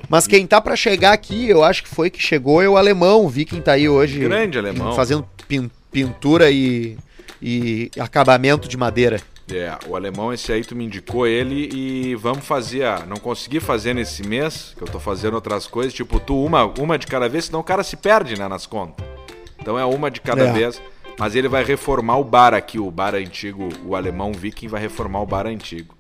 Mas 0.08 0.26
quem 0.28 0.46
tá 0.48 0.60
pra 0.60 0.76
chegar 0.76 1.12
aqui, 1.14 1.50
eu 1.50 1.64
acho 1.64 1.84
que 1.84 1.90
foi 1.90 2.10
que 2.10 2.22
chegou, 2.22 2.62
é 2.62 2.68
o 2.70 2.78
alemão. 2.78 3.28
Vi 3.30 3.46
quem 3.46 3.62
tá 3.62 3.74
aí 3.74 3.88
hoje. 3.88 4.20
Grande 4.20 4.58
alemão. 4.58 4.94
Fazendo 4.96 5.28
pin- 5.48 5.70
pintura 5.92 6.50
e, 6.52 6.98
e 7.42 7.90
acabamento 8.00 8.68
de 8.68 8.76
madeira. 8.78 9.22
É, 9.52 9.76
o 9.88 9.96
alemão 9.96 10.32
esse 10.32 10.52
aí 10.52 10.64
tu 10.64 10.76
me 10.76 10.86
indicou 10.86 11.26
ele 11.26 11.70
e 11.74 12.14
vamos 12.16 12.46
fazer, 12.46 12.86
a- 12.86 13.04
não 13.08 13.18
consegui 13.18 13.60
fazer 13.60 13.96
nesse 13.96 14.22
mês, 14.28 14.74
que 14.78 14.84
eu 14.84 14.88
tô 14.88 15.00
fazendo 15.00 15.34
outras 15.34 15.66
coisas, 15.66 15.92
tipo 15.92 16.20
tu 16.20 16.44
uma, 16.46 16.66
uma 16.66 17.00
de 17.00 17.08
cada 17.08 17.28
vez, 17.28 17.46
senão 17.46 17.60
o 17.60 17.64
cara 17.64 17.82
se 17.84 17.98
perde, 17.98 18.38
né, 18.38 18.48
nas 18.48 18.68
contas. 18.68 19.04
Então 19.60 19.78
é 19.78 19.84
uma 19.84 20.12
de 20.12 20.22
cada 20.22 20.44
É. 20.50 20.54
vez, 20.54 20.80
mas 21.20 21.36
ele 21.36 21.50
vai 21.50 21.66
reformar 21.66 22.18
o 22.18 22.24
bar 22.24 22.54
aqui, 22.54 22.80
o 22.80 22.90
bar 22.90 23.14
antigo, 23.14 23.68
o 23.86 23.94
alemão 23.94 24.32
viking 24.32 24.70
vai 24.70 24.80
reformar 24.80 25.22
o 25.22 25.26
bar 25.26 25.46
antigo. 25.46 25.94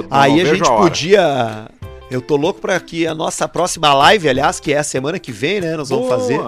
Não 0.00 0.18
aí 0.18 0.40
a 0.40 0.44
gente 0.46 0.68
hora. 0.68 0.82
podia. 0.82 1.68
Eu 2.10 2.22
tô 2.22 2.36
louco 2.36 2.60
pra 2.60 2.80
que 2.80 3.06
a 3.06 3.14
nossa 3.14 3.46
próxima 3.46 3.92
live, 3.92 4.28
aliás, 4.28 4.58
que 4.58 4.72
é 4.72 4.78
a 4.78 4.82
semana 4.82 5.18
que 5.18 5.30
vem, 5.30 5.60
né? 5.60 5.76
Nós 5.76 5.90
vamos 5.90 6.06
Boa. 6.06 6.18
fazer. 6.18 6.40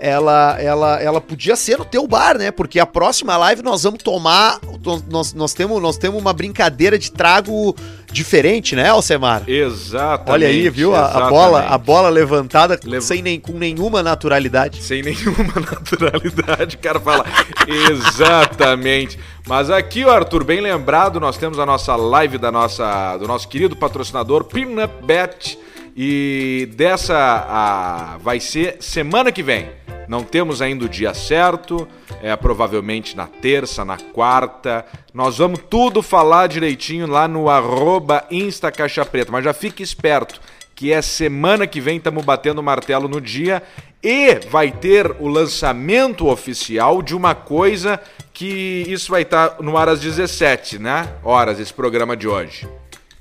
ela, 0.00 0.56
ela, 0.60 1.00
ela 1.00 1.20
podia 1.20 1.56
ser 1.56 1.78
no 1.78 1.84
teu 1.84 2.06
bar, 2.06 2.38
né? 2.38 2.50
Porque 2.52 2.78
a 2.78 2.86
próxima 2.86 3.36
live 3.36 3.62
nós 3.62 3.82
vamos 3.82 4.02
tomar. 4.02 4.60
Nós, 5.08 5.32
nós 5.32 5.52
temos, 5.54 5.82
nós 5.82 5.96
temos 5.96 6.20
uma 6.20 6.32
brincadeira 6.32 6.96
de 6.96 7.10
trago 7.10 7.74
diferente, 8.12 8.76
né, 8.76 8.88
Alcemar? 8.88 9.42
Exatamente. 9.48 10.30
Olha 10.30 10.46
aí, 10.48 10.68
viu? 10.68 10.94
A, 10.94 11.26
a 11.26 11.28
bola, 11.28 11.60
a 11.66 11.78
bola 11.78 12.08
levantada 12.08 12.78
Lev- 12.84 13.02
sem 13.02 13.22
nem, 13.22 13.40
com 13.40 13.52
nenhuma 13.52 14.02
naturalidade. 14.02 14.82
Sem 14.82 15.02
nenhuma 15.02 15.54
naturalidade, 15.58 16.76
o 16.76 16.78
cara 16.78 17.00
fala 17.00 17.24
exatamente. 17.66 19.18
Mas 19.46 19.70
aqui, 19.70 20.04
Arthur, 20.04 20.44
bem 20.44 20.60
lembrado, 20.60 21.18
nós 21.18 21.36
temos 21.36 21.58
a 21.58 21.66
nossa 21.66 21.96
live 21.96 22.38
da 22.38 22.52
nossa, 22.52 23.16
do 23.16 23.26
nosso 23.26 23.48
querido 23.48 23.74
patrocinador 23.74 24.44
Peanut 24.44 24.92
Bet. 25.04 25.58
E 25.94 26.70
dessa 26.74 27.14
a, 27.14 28.16
vai 28.22 28.40
ser 28.40 28.78
semana 28.80 29.30
que 29.30 29.42
vem. 29.42 29.68
Não 30.12 30.22
temos 30.22 30.60
ainda 30.60 30.84
o 30.84 30.88
dia 30.90 31.14
certo, 31.14 31.88
é 32.22 32.36
provavelmente 32.36 33.16
na 33.16 33.26
terça, 33.26 33.82
na 33.82 33.96
quarta. 33.96 34.84
Nós 35.14 35.38
vamos 35.38 35.60
tudo 35.70 36.02
falar 36.02 36.48
direitinho 36.48 37.06
lá 37.06 37.26
no 37.26 37.48
arroba 37.48 38.22
Insta 38.30 38.70
Caixa 38.70 39.06
Preta. 39.06 39.32
Mas 39.32 39.42
já 39.42 39.54
fique 39.54 39.82
esperto 39.82 40.38
que 40.74 40.92
é 40.92 41.00
semana 41.00 41.66
que 41.66 41.80
vem, 41.80 41.96
estamos 41.96 42.22
batendo 42.26 42.62
martelo 42.62 43.08
no 43.08 43.22
dia. 43.22 43.62
E 44.02 44.34
vai 44.50 44.70
ter 44.70 45.16
o 45.18 45.28
lançamento 45.28 46.28
oficial 46.28 47.00
de 47.00 47.16
uma 47.16 47.34
coisa 47.34 47.98
que 48.34 48.84
isso 48.86 49.12
vai 49.12 49.22
estar 49.22 49.62
no 49.62 49.78
ar 49.78 49.88
às 49.88 49.98
17, 49.98 50.78
né? 50.78 51.08
Horas, 51.24 51.58
esse 51.58 51.72
programa 51.72 52.14
de 52.14 52.28
hoje. 52.28 52.68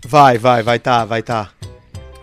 Vai, 0.05 0.37
vai, 0.37 0.61
vai 0.61 0.77
tá, 0.77 1.05
vai 1.05 1.23
tá. 1.23 1.51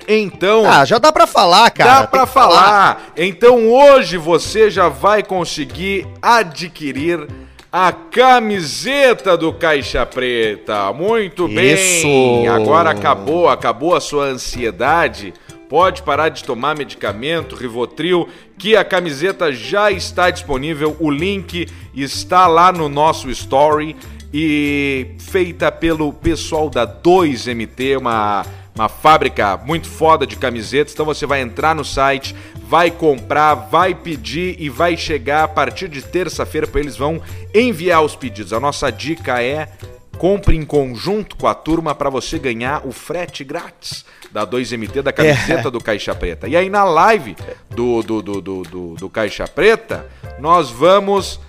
Então. 0.09 0.65
Ah, 0.67 0.87
já 0.87 0.99
dá 0.99 1.13
pra 1.13 1.27
falar, 1.27 1.71
cara. 1.71 2.01
Dá 2.01 2.07
que 2.07 2.17
falar. 2.17 2.27
falar. 2.27 3.13
Então 3.17 3.69
hoje 3.69 4.17
você 4.17 4.71
já 4.71 4.89
vai 4.89 5.23
conseguir 5.23 6.07
adquirir 6.23 7.29
a 7.71 7.93
camiseta 7.93 9.37
do 9.37 9.53
Caixa 9.53 10.07
Preta. 10.07 10.91
Muito 10.95 11.47
bem. 11.47 11.75
Isso. 11.75 12.51
Agora 12.51 12.91
acabou, 12.91 13.49
acabou 13.49 13.95
a 13.95 14.01
sua 14.01 14.25
ansiedade. 14.25 15.35
Pode 15.69 16.03
parar 16.03 16.31
de 16.31 16.43
tomar 16.43 16.75
medicamento, 16.75 17.55
Rivotril, 17.55 18.27
que 18.57 18.75
a 18.75 18.83
camiseta 18.83 19.53
já 19.53 19.91
está 19.91 20.31
disponível. 20.31 20.97
O 20.99 21.11
link 21.11 21.69
está 21.95 22.47
lá 22.47 22.73
no 22.73 22.89
nosso 22.89 23.29
story 23.29 23.95
e 24.33 25.09
feita 25.19 25.71
pelo 25.71 26.11
pessoal 26.11 26.71
da 26.71 26.87
2MT, 26.87 27.99
uma 27.99 28.47
uma 28.79 28.89
fábrica 28.89 29.57
muito 29.57 29.89
foda 29.89 30.25
de 30.25 30.37
camisetas. 30.37 30.93
Então 30.93 31.05
você 31.05 31.27
vai 31.27 31.41
entrar 31.41 31.75
no 31.75 31.85
site, 31.85 32.35
vai 32.63 32.91
comprar, 32.91 33.55
vai 33.55 33.93
pedir 33.93 34.57
e 34.59 34.69
vai 34.69 34.97
chegar 34.97 35.45
a 35.45 35.49
partir 35.49 35.89
de 35.89 36.01
terça-feira 36.01 36.67
para 36.67 36.81
eles 36.81 36.97
vão 36.97 37.21
enviar 37.53 38.05
os 38.05 38.15
pedidos. 38.15 38.53
A 38.53 38.61
nossa 38.61 38.91
dica 38.91 39.43
é 39.43 39.69
compre 40.17 40.57
em 40.57 40.65
conjunto 40.65 41.37
com 41.37 41.47
a 41.47 41.55
turma 41.55 41.95
para 41.95 42.11
você 42.11 42.39
ganhar 42.39 42.87
o 42.87 42.93
frete 42.93 43.45
grátis 43.45 44.05
da 44.33 44.47
2MT 44.47 45.03
da 45.03 45.13
camiseta 45.13 45.71
do 45.71 45.81
Caixa 45.81 46.15
Preta. 46.15 46.49
E 46.49 46.57
aí 46.57 46.69
na 46.69 46.85
live 46.85 47.37
do, 47.71 48.03
do, 48.03 48.23
do, 48.23 48.41
do, 48.41 48.63
do, 48.63 48.95
do 48.95 49.09
Caixa 49.09 49.47
Preta, 49.47 50.07
nós 50.39 50.71
vamos 50.71 51.41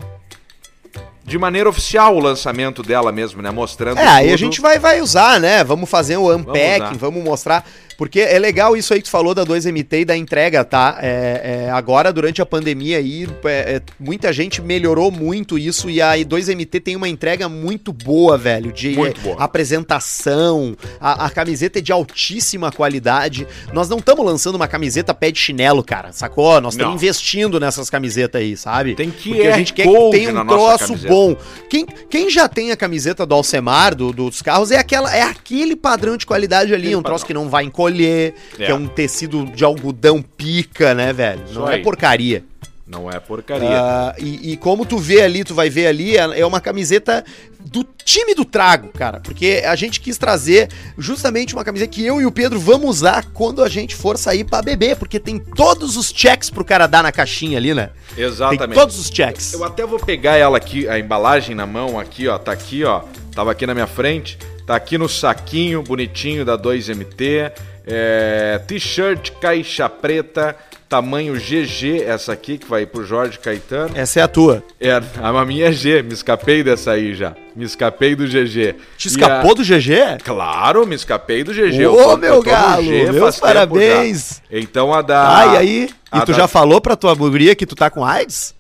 de 1.30 1.38
maneira 1.38 1.70
oficial 1.70 2.16
o 2.16 2.20
lançamento 2.20 2.84
dela 2.84 3.12
mesmo, 3.12 3.42
né? 3.42 3.52
Mostrando 3.52 4.00
É, 4.00 4.08
aí 4.08 4.34
a 4.34 4.38
gente 4.38 4.60
vai, 4.60 4.80
vai 4.80 5.02
usar, 5.02 5.40
né? 5.40 5.64
Vamos 5.64 5.90
fazer 5.90 6.18
o 6.18 6.36
unpacking, 6.36 6.84
usar. 6.84 6.98
vamos, 6.98 7.24
mostrar. 7.24 7.66
Porque 8.00 8.22
é 8.22 8.40
legal 8.40 8.78
isso 8.78 8.94
aí 8.94 9.00
que 9.02 9.08
tu 9.08 9.12
falou 9.12 9.36
da 9.36 9.46
2MT 9.46 10.00
e 10.00 10.06
da 10.06 10.16
entrega, 10.16 10.64
tá? 10.64 10.98
É, 11.02 11.66
é, 11.68 11.70
agora, 11.70 12.14
durante 12.14 12.42
a 12.42 12.46
pandemia 12.46 12.98
aí, 12.98 13.28
é, 13.44 13.50
é, 13.76 13.82
muita 14.00 14.32
gente 14.32 14.62
melhorou 14.62 15.12
muito 15.12 15.58
isso 15.60 15.90
e 15.90 16.02
a 16.02 16.14
2MT 16.16 16.82
tem 16.82 16.96
uma 16.96 17.10
entrega 17.10 17.50
muito 17.50 17.92
boa, 17.92 18.38
velho. 18.38 18.72
De 18.72 18.92
Muito 18.96 19.20
é, 19.20 19.24
boa. 19.26 19.36
apresentação, 19.44 20.78
a, 21.00 21.26
a 21.26 21.30
camiseta 21.30 21.80
é 21.80 21.82
de 21.82 21.92
altíssima 21.92 22.72
qualidade. 22.72 23.46
Nós 23.74 23.90
não 23.90 23.98
estamos 23.98 24.26
lançando 24.26 24.56
uma 24.56 24.68
camiseta 24.68 25.14
pé 25.14 25.30
de 25.30 25.40
chinelo, 25.40 25.84
cara, 25.84 26.14
sacou? 26.14 26.62
Nós 26.62 26.76
estamos 26.76 26.96
investindo 26.96 27.60
nessas 27.60 27.90
camisetas 27.90 28.40
aí, 28.42 28.56
sabe? 28.56 28.96
Tem 28.96 29.12
QR 29.12 29.24
Porque 29.24 29.48
a 29.48 29.58
gente 29.58 29.74
quer 29.74 29.84
que 29.86 30.10
tenha 30.12 30.42
um 30.42 30.48
troço 30.48 30.96
bom. 31.06 31.36
Quem, 31.70 31.86
quem 32.10 32.30
já 32.30 32.48
tem 32.48 32.72
a 32.72 32.78
camiseta 32.78 33.26
do 33.26 33.36
Alcemar, 33.36 33.94
do- 33.94 34.14
dos 34.14 34.42
carros, 34.42 34.72
é 34.72 34.78
aquela 34.78 35.14
é 35.14 35.22
aquele 35.22 35.76
padrão 35.76 36.16
de 36.16 36.26
qualidade 36.26 36.74
ali, 36.74 36.84
Aquele 36.84 36.96
um 36.96 37.04
troço 37.04 37.26
padrão. 37.26 37.42
que 37.42 37.46
não 37.46 37.50
vai 37.50 37.66
encolher, 37.66 37.89
que 37.94 38.34
É. 38.64 38.72
é 38.72 38.74
um 38.74 38.88
tecido 38.88 39.46
de 39.46 39.64
algodão 39.64 40.22
pica, 40.22 40.94
né, 40.94 41.12
velho? 41.14 41.42
Não 41.54 41.70
é 41.70 41.76
aí. 41.76 41.82
porcaria. 41.84 42.44
Não 42.88 43.08
é 43.08 43.20
porcaria. 43.20 43.70
Ah, 43.72 44.16
e, 44.18 44.54
e 44.54 44.58
como 44.58 44.84
tu 44.84 44.98
vê 44.98 45.22
ali, 45.22 45.44
tu 45.44 45.54
vai 45.54 45.70
ver 45.70 45.86
ali, 45.86 46.18
é 46.18 46.40
é 46.40 46.44
uma 46.46 46.60
camiseta 46.60 47.24
do 47.60 47.86
time 48.04 48.34
do 48.34 48.44
trago, 48.44 48.88
cara. 48.88 49.20
Porque 49.20 49.62
a 49.64 49.76
gente 49.76 50.00
quis 50.02 50.18
trazer 50.18 50.70
justamente 50.98 51.54
uma 51.54 51.64
camiseta 51.64 51.92
que 51.92 52.04
eu 52.04 52.20
e 52.20 52.26
o 52.26 52.32
Pedro 52.32 52.60
vamos 52.60 52.90
usar 52.90 53.26
quando 53.32 53.64
a 53.64 53.70
gente 53.70 53.94
for 53.96 54.18
sair 54.18 54.44
pra 54.44 54.64
beber, 54.64 54.96
porque 54.96 55.20
tem 55.20 55.38
todos 55.38 55.96
os 55.98 56.08
checks 56.10 56.50
pro 56.50 56.66
cara 56.66 56.88
dar 56.88 57.04
na 57.04 57.12
caixinha 57.12 57.60
ali, 57.60 57.76
né? 57.76 57.92
Exatamente. 58.18 58.66
Tem 58.66 58.74
todos 58.74 58.98
os 58.98 59.08
checks. 59.08 59.54
Eu 59.54 59.64
até 59.64 59.86
vou 59.86 60.00
pegar 60.00 60.38
ela 60.38 60.58
aqui, 60.58 60.90
a 60.90 60.98
embalagem 60.98 61.56
na 61.56 61.68
mão, 61.68 62.00
aqui, 62.00 62.28
ó. 62.28 62.40
Tá 62.40 62.54
aqui, 62.54 62.84
ó. 62.84 63.04
Tava 63.36 63.52
aqui 63.52 63.68
na 63.68 63.76
minha 63.76 63.86
frente. 63.88 64.36
Tá 64.66 64.76
aqui 64.76 64.98
no 64.98 65.08
saquinho 65.08 65.84
bonitinho 65.84 66.44
da 66.44 66.58
2MT. 66.58 67.52
É, 67.92 68.60
T-shirt 68.68 69.32
caixa 69.42 69.90
preta, 69.90 70.56
tamanho 70.88 71.34
GG, 71.36 72.04
essa 72.06 72.32
aqui 72.34 72.58
que 72.58 72.68
vai 72.68 72.86
pro 72.86 73.06
Jorge 73.06 73.40
Caetano. 73.40 73.92
Essa 73.96 74.20
é 74.20 74.24
a 74.24 74.28
tua. 74.28 74.64
É, 74.80 75.02
a 75.22 75.46
minha 75.46 75.68
é 75.68 75.72
G, 75.72 76.02
me 76.04 76.14
escapei 76.14 76.64
dessa 76.64 76.92
aí 76.92 77.14
já. 77.16 77.34
Me 77.56 77.66
escapei 77.66 78.16
do 78.16 78.26
GG. 78.28 78.76
Te 78.98 79.08
escapou 79.08 79.52
a- 79.52 79.54
do 79.56 79.64
GG? 79.64 80.20
Claro, 80.24 80.86
me 80.88 80.96
escapei 80.96 81.44
do 81.44 81.52
GG. 81.54 81.86
Ô, 81.88 82.16
meu 82.18 82.42
galo, 82.42 82.84
meus 82.92 83.20
faz 83.20 83.36
tempo 83.36 83.48
parabéns. 83.48 84.42
Então 84.52 84.94
a 84.94 85.02
da. 85.02 85.38
Ah, 85.40 85.46
e 85.54 85.58
aí? 85.58 85.90
E 85.92 86.18
a 86.18 86.22
tu 86.22 86.32
da- 86.32 86.38
já 86.40 86.48
falou 86.48 86.80
pra 86.80 86.96
tua 86.96 87.14
guria 87.16 87.56
que 87.56 87.66
tu 87.66 87.76
tá 87.76 87.90
com 87.90 88.04
AIDS? 88.06 88.56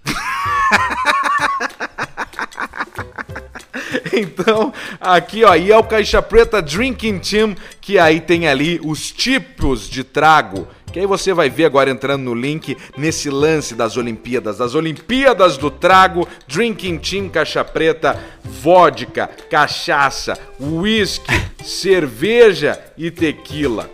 Então, 4.14 4.74
aqui 5.00 5.44
ó, 5.44 5.56
e 5.56 5.72
é 5.72 5.78
o 5.78 5.84
Caixa 5.84 6.22
Preta 6.22 6.62
Drinking 6.62 7.20
Team, 7.20 7.56
que 7.80 7.98
aí 7.98 8.20
tem 8.20 8.48
ali 8.48 8.80
os 8.84 9.12
tipos 9.12 9.90
de 9.90 10.04
trago. 10.04 10.68
Que 10.92 11.00
aí 11.00 11.06
você 11.06 11.34
vai 11.34 11.50
ver 11.50 11.66
agora 11.66 11.92
entrando 11.92 12.24
no 12.24 12.34
link 12.34 12.76
nesse 12.98 13.30
lance 13.30 13.76
das 13.76 13.96
Olimpíadas, 13.96 14.58
das 14.58 14.74
Olimpíadas 14.74 15.56
do 15.56 15.70
Trago, 15.70 16.28
Drinking 16.48 16.98
Team 16.98 17.30
Caixa 17.30 17.64
Preta, 17.64 18.20
vodka, 18.44 19.30
cachaça, 19.50 20.38
whisky, 20.60 21.32
cerveja 21.64 22.80
e 22.98 23.12
tequila. 23.12 23.90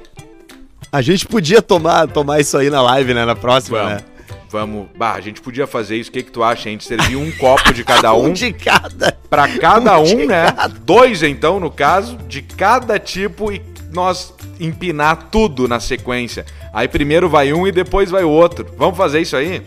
A 0.89 1.01
gente 1.01 1.28
podia 1.28 1.62
tomar, 1.62 2.08
tomar 2.08 2.39
isso 2.39 2.58
aí 2.58 2.70
na 2.70 2.82
live, 2.82 3.14
né? 3.14 3.26
Na 3.26 3.36
próxima, 3.36 3.80
Vamos. 3.80 3.93
né? 3.95 4.14
Vamos. 4.50 4.88
Bah, 4.98 5.14
a 5.14 5.22
gente 5.22 5.41
podia 5.41 5.68
fazer 5.68 5.98
isso. 5.98 6.10
O 6.10 6.14
que, 6.14 6.24
que 6.24 6.32
tu 6.32 6.43
acha? 6.43 6.70
A 6.70 6.72
gente 6.72 6.86
servir 6.86 7.16
um 7.16 7.32
copo 7.32 7.74
de 7.74 7.84
cada 7.84 8.14
um. 8.16 8.32
de 8.34 8.54
cada. 8.54 9.12
Pra 9.30 9.48
cada 9.58 10.00
Um 10.00 10.24
um, 10.24 10.26
né? 10.28 10.52
cada. 10.52 10.80
Dois, 10.80 11.24
então, 11.24 11.60
no 11.60 11.72
caso, 11.72 12.18
de 12.28 12.41
cada 12.41 13.00
tipo 13.00 13.52
e 13.52 13.62
nós 13.91 14.34
empinar 14.60 15.30
tudo 15.32 15.68
na 15.68 15.80
sequência. 15.80 16.46
Aí 16.74 16.88
primeiro 16.88 17.30
vai 17.30 17.54
um 17.54 17.66
e 17.66 17.72
depois 17.72 18.10
vai 18.10 18.24
o 18.24 18.30
outro. 18.30 18.66
Vamos 18.78 18.98
fazer 18.98 19.22
isso 19.22 19.36
aí? 19.36 19.62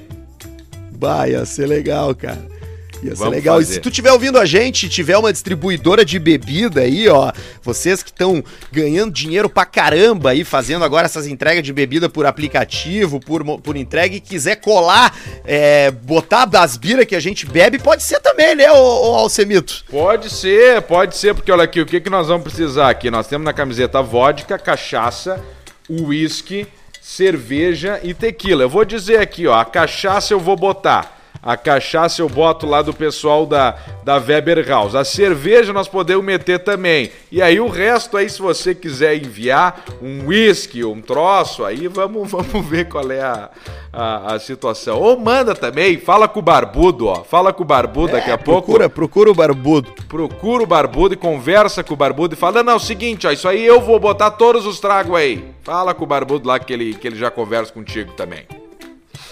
Bah, 0.92 1.28
ia 1.28 1.44
ser 1.44 1.66
legal, 1.66 2.14
cara. 2.14 2.57
Ia 3.02 3.10
ser 3.10 3.16
Vamos 3.16 3.34
legal. 3.34 3.60
E 3.60 3.64
fazer. 3.64 3.74
se 3.74 3.80
tu 3.80 3.88
estiver 3.88 4.12
ouvindo 4.12 4.38
a 4.38 4.44
gente, 4.44 4.88
tiver 4.88 5.16
uma 5.16 5.32
distribuidora 5.32 6.04
de 6.04 6.18
bebida 6.18 6.80
aí, 6.80 7.08
ó, 7.08 7.32
vocês 7.62 8.02
que 8.02 8.10
estão 8.10 8.42
ganhando 8.72 9.12
dinheiro 9.12 9.48
pra 9.48 9.64
caramba 9.64 10.30
aí, 10.30 10.44
fazendo 10.44 10.84
agora 10.84 11.06
essas 11.06 11.26
entregas 11.26 11.62
de 11.62 11.72
bebida 11.72 12.08
por 12.08 12.26
aplicativo, 12.26 13.20
por, 13.20 13.44
por 13.60 13.76
entrega, 13.76 14.16
e 14.16 14.20
quiser 14.20 14.56
colar, 14.56 15.16
é, 15.44 15.90
botar 15.90 16.44
das 16.44 16.76
biras 16.76 17.06
que 17.06 17.14
a 17.14 17.20
gente 17.20 17.46
bebe, 17.46 17.78
pode 17.78 18.02
ser 18.02 18.20
também, 18.20 18.54
né, 18.54 18.70
ô, 18.70 19.10
ô 19.10 19.14
Alcemito? 19.14 19.84
Pode 19.90 20.30
ser, 20.30 20.82
pode 20.82 21.16
ser, 21.16 21.34
porque 21.34 21.52
olha 21.52 21.64
aqui, 21.64 21.80
o 21.80 21.86
que, 21.86 22.00
que 22.00 22.10
nós 22.10 22.28
vamos 22.28 22.42
precisar 22.42 22.90
aqui? 22.90 23.10
Nós 23.10 23.26
temos 23.26 23.44
na 23.44 23.52
camiseta 23.52 24.02
vodka, 24.02 24.58
cachaça, 24.58 25.42
uísque, 25.88 26.66
cerveja 27.00 28.00
e 28.02 28.12
tequila. 28.12 28.64
Eu 28.64 28.68
vou 28.68 28.84
dizer 28.84 29.18
aqui, 29.18 29.46
ó, 29.46 29.54
a 29.54 29.64
cachaça 29.64 30.34
eu 30.34 30.40
vou 30.40 30.56
botar. 30.56 31.17
A 31.42 31.56
cachaça 31.56 32.22
eu 32.22 32.28
boto 32.28 32.66
lá 32.66 32.82
do 32.82 32.92
pessoal 32.92 33.46
da, 33.46 33.76
da 34.04 34.16
Weber 34.16 34.66
House. 34.68 34.94
A 34.94 35.04
cerveja 35.04 35.72
nós 35.72 35.88
podemos 35.88 36.24
meter 36.24 36.58
também. 36.58 37.10
E 37.30 37.40
aí 37.40 37.58
o 37.60 37.68
resto 37.68 38.16
aí, 38.16 38.28
se 38.28 38.40
você 38.40 38.74
quiser 38.74 39.16
enviar 39.16 39.84
um 40.02 40.26
whisky, 40.26 40.84
um 40.84 41.00
troço, 41.00 41.64
aí 41.64 41.88
vamos, 41.88 42.28
vamos 42.30 42.66
ver 42.66 42.88
qual 42.88 43.10
é 43.10 43.20
a, 43.20 43.50
a, 43.92 44.34
a 44.34 44.38
situação. 44.38 45.00
Ou 45.00 45.18
manda 45.18 45.54
também, 45.54 45.98
fala 45.98 46.28
com 46.28 46.40
o 46.40 46.42
Barbudo, 46.42 47.06
ó. 47.06 47.24
Fala 47.24 47.52
com 47.52 47.62
o 47.62 47.66
Barbudo 47.66 48.12
daqui 48.12 48.30
a 48.30 48.38
pouco 48.38 48.68
Procura, 48.68 48.88
procura 48.88 49.30
o 49.30 49.34
barbudo. 49.34 49.92
procura 50.08 50.62
o 50.62 50.66
Barbudo 50.66 51.14
e 51.14 51.16
conversa 51.16 51.82
com 51.82 51.94
o 51.94 51.96
Barbudo 51.96 52.34
e 52.34 52.36
fala: 52.36 52.62
Não, 52.62 52.74
é 52.74 52.76
o 52.76 52.80
seguinte, 52.80 53.26
ó, 53.26 53.30
isso 53.30 53.48
aí 53.48 53.64
eu 53.64 53.80
vou 53.80 53.98
botar 53.98 54.32
todos 54.32 54.66
os 54.66 54.78
tragos 54.78 55.16
aí. 55.16 55.44
Fala 55.62 55.94
com 55.94 56.04
o 56.04 56.06
Barbudo 56.06 56.48
lá 56.48 56.58
que 56.58 56.72
ele, 56.72 56.94
que 56.94 57.06
ele 57.06 57.16
já 57.16 57.30
conversa 57.30 57.72
contigo 57.72 58.12
também. 58.12 58.46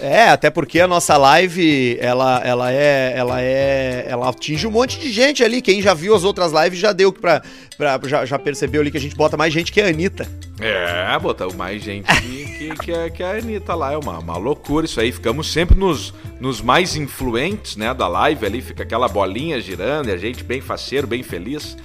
É, 0.01 0.29
até 0.29 0.51
porque 0.51 0.79
a 0.81 0.87
nossa 0.87 1.17
live, 1.17 1.97
ela, 2.01 2.41
ela 2.45 2.73
é, 2.73 3.15
ela 3.17 3.41
é, 3.41 4.05
ela 4.09 4.29
atinge 4.29 4.67
um 4.67 4.71
monte 4.71 4.99
de 4.99 5.11
gente 5.11 5.43
ali. 5.43 5.63
Quem 5.63 5.81
já 5.81 5.95
viu 5.95 6.15
as 6.15 6.25
outras 6.25 6.53
lives 6.53 6.79
já 6.79 6.93
deu 6.93 7.13
pra, 7.13 7.43
pra 7.77 7.99
já, 8.05 8.25
já 8.27 8.39
percebeu 8.39 8.83
ali 8.83 8.91
que 8.91 8.99
a 8.99 9.01
gente 9.01 9.17
bota 9.17 9.37
mais 9.37 9.53
gente 9.53 9.73
que 9.73 9.81
a 9.81 9.87
Anitta. 9.87 10.29
É, 10.61 11.19
botar 11.19 11.49
mais 11.55 11.83
gente 11.83 12.07
que, 12.21 12.45
que, 12.45 12.77
que, 12.77 12.93
a, 12.93 13.11
que 13.11 13.23
a 13.23 13.33
Anitta 13.33 13.75
lá. 13.75 13.93
É 13.93 13.97
uma, 13.97 14.19
uma 14.19 14.37
loucura 14.37 14.85
isso 14.85 15.01
aí. 15.01 15.11
Ficamos 15.11 15.51
sempre 15.51 15.79
nos, 15.79 16.13
nos 16.41 16.61
mais 16.61 16.95
influentes, 16.95 17.77
né, 17.77 17.93
da 17.95 18.07
live 18.07 18.45
ali. 18.45 18.61
Fica 18.61 18.83
aquela 18.83 19.09
bolinha 19.09 19.61
girando 19.61 20.09
e 20.09 20.13
a 20.13 20.17
gente 20.17 20.45
bem 20.45 20.61
faceiro, 20.61 21.07
bem 21.07 21.23
feliz. 21.23 21.77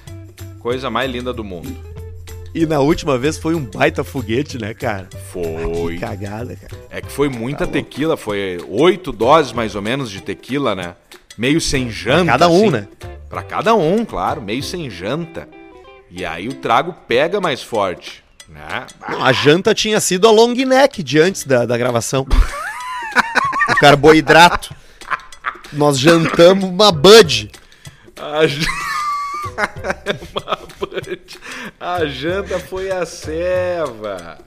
Coisa 0.59 0.89
mais 0.89 1.09
linda 1.09 1.34
do 1.34 1.43
mundo. 1.43 1.90
E 2.54 2.66
na 2.66 2.80
última 2.80 3.18
vez 3.18 3.38
foi 3.38 3.56
um 3.56 3.64
baita 3.64 4.04
foguete, 4.04 4.58
né, 4.60 4.74
cara? 4.74 5.08
Foi. 5.32 5.93
Que 5.95 5.99
cagada, 6.02 6.56
cara. 6.56 6.82
É 6.89 7.02
que 7.02 7.12
foi 7.12 7.30
muita 7.30 7.66
tequila, 7.66 8.18
foi 8.18 8.58
oito 8.68 9.12
doses 9.14 9.54
mais 9.54 9.74
ou 9.76 9.82
menos 9.82 10.12
de 10.12 10.22
tequila, 10.22 10.76
né? 10.76 10.95
Meio 11.38 11.62
sem 11.62 11.89
janta. 11.89 12.26
cada 12.32 12.49
um, 12.49 12.64
assim. 12.64 12.70
né? 12.72 12.88
Pra 13.30 13.41
cada 13.41 13.74
um, 13.74 14.04
claro, 14.04 14.41
meio 14.41 14.62
sem 14.62 14.89
janta. 14.89 15.47
E 16.10 16.26
aí 16.26 16.49
o 16.49 16.54
trago 16.56 16.93
pega 17.08 17.39
mais 17.39 17.64
forte, 17.64 18.22
né? 18.49 18.86
Não, 19.10 19.24
a 19.24 19.32
janta 19.32 19.74
tinha 19.74 20.02
sido 20.02 20.28
a 20.28 20.32
long 20.32 20.54
neck 20.54 21.02
de 21.02 21.20
antes 21.20 21.45
da, 21.45 21.66
da 21.66 21.78
gravação. 21.78 22.28
o 23.70 23.76
carboidrato. 23.80 24.76
Nós 25.72 25.97
jantamos 25.97 26.66
uma 26.66 26.91
Bud. 26.91 27.49
A, 28.20 28.45
j- 28.45 28.66
Uma 28.66 28.68
punch. 28.68 29.01
a 31.80 32.05
janta 32.05 32.59
foi 32.59 32.91
a 32.91 33.05
ceva. 33.05 34.38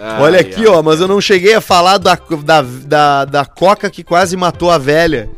Ai, 0.00 0.22
Olha 0.22 0.40
aqui, 0.40 0.60
ai. 0.60 0.66
ó, 0.66 0.82
mas 0.82 1.00
eu 1.00 1.08
não 1.08 1.20
cheguei 1.20 1.54
a 1.54 1.60
falar 1.60 1.98
da, 1.98 2.14
da, 2.14 2.62
da, 2.62 3.24
da 3.24 3.44
coca 3.44 3.90
que 3.90 4.04
quase 4.04 4.36
matou 4.36 4.70
a 4.70 4.78
velha. 4.78 5.28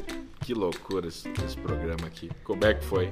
Que 0.45 0.53
loucura 0.53 1.09
esse, 1.09 1.31
esse 1.47 1.57
programa 1.57 2.07
aqui. 2.07 2.31
Como 2.45 2.65
é 2.65 2.75
que 2.75 2.85
foi? 2.85 3.11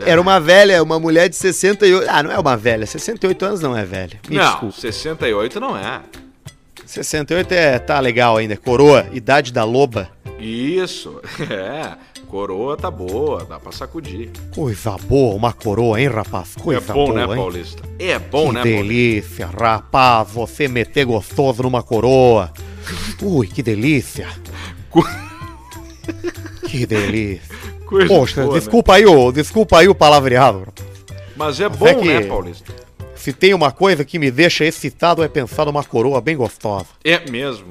Era 0.00 0.20
uma 0.20 0.38
velha, 0.38 0.82
uma 0.82 1.00
mulher 1.00 1.28
de 1.28 1.36
68. 1.36 2.06
Ah, 2.08 2.22
não 2.22 2.30
é 2.30 2.38
uma 2.38 2.56
velha. 2.56 2.86
68 2.86 3.44
anos 3.44 3.60
não 3.60 3.76
é 3.76 3.84
velha. 3.84 4.20
Me 4.28 4.36
não, 4.36 4.44
desculpa. 4.44 4.80
68 4.80 5.60
não 5.60 5.76
é. 5.76 6.00
68 6.86 7.52
é. 7.52 7.78
tá 7.78 7.98
legal 7.98 8.36
ainda. 8.36 8.56
Coroa, 8.56 9.06
idade 9.12 9.52
da 9.52 9.64
loba. 9.64 10.08
Isso, 10.38 11.20
é. 11.50 11.96
Coroa 12.28 12.76
tá 12.76 12.90
boa, 12.90 13.44
dá 13.44 13.60
pra 13.60 13.70
sacudir. 13.70 14.30
Coisa 14.54 14.96
boa, 14.96 15.34
uma 15.36 15.52
coroa, 15.52 16.00
hein, 16.00 16.08
rapaz? 16.08 16.54
Coisa 16.60 16.80
é 16.90 16.94
bom, 16.94 17.06
boa, 17.06 17.14
né, 17.14 17.32
hein? 17.32 17.36
Paulista? 17.40 17.82
É 17.98 18.18
bom, 18.18 18.48
que 18.48 18.54
né, 18.54 18.62
Paulista? 18.62 18.82
delícia, 18.82 19.46
rapaz, 19.46 20.28
você 20.32 20.66
meter 20.66 21.04
gostoso 21.04 21.62
numa 21.62 21.82
coroa. 21.82 22.52
Ui, 23.22 23.46
que 23.46 23.62
delícia. 23.62 24.28
Que 26.68 26.84
delícia. 26.86 27.54
Coisa 27.86 28.08
Poxa, 28.08 28.42
boa, 28.42 28.54
né? 28.54 28.58
desculpa 28.60 28.94
aí 28.94 29.06
o, 29.06 29.30
desculpa 29.30 29.78
aí 29.78 29.88
o 29.88 29.94
palavreado. 29.94 30.66
Mas 31.36 31.60
é 31.60 31.68
Mas 31.68 31.78
bom, 31.78 31.86
é 31.86 31.94
que- 31.94 32.04
né, 32.04 32.22
Paulista? 32.26 32.72
Se 33.14 33.32
tem 33.32 33.54
uma 33.54 33.70
coisa 33.70 34.04
que 34.04 34.18
me 34.18 34.30
deixa 34.30 34.64
excitado 34.64 35.22
é 35.22 35.28
pensar 35.28 35.64
numa 35.66 35.82
coroa 35.84 36.20
bem 36.20 36.36
gostosa. 36.36 36.86
É 37.04 37.30
mesmo. 37.30 37.66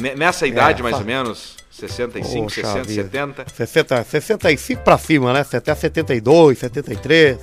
Ne- 0.00 0.14
Nessa 0.14 0.46
idade, 0.46 0.80
É, 0.80 0.82
mais 0.82 0.96
ou 0.96 1.04
menos, 1.04 1.56
65, 1.78 2.42
Poxa 2.44 2.62
60, 2.62 2.82
vida. 2.84 3.02
70, 3.04 3.46
60, 3.54 4.04
65 4.04 4.82
pra 4.82 4.98
cima, 4.98 5.32
né? 5.32 5.44
Até 5.52 5.74
72, 5.74 6.58
73. 6.58 7.38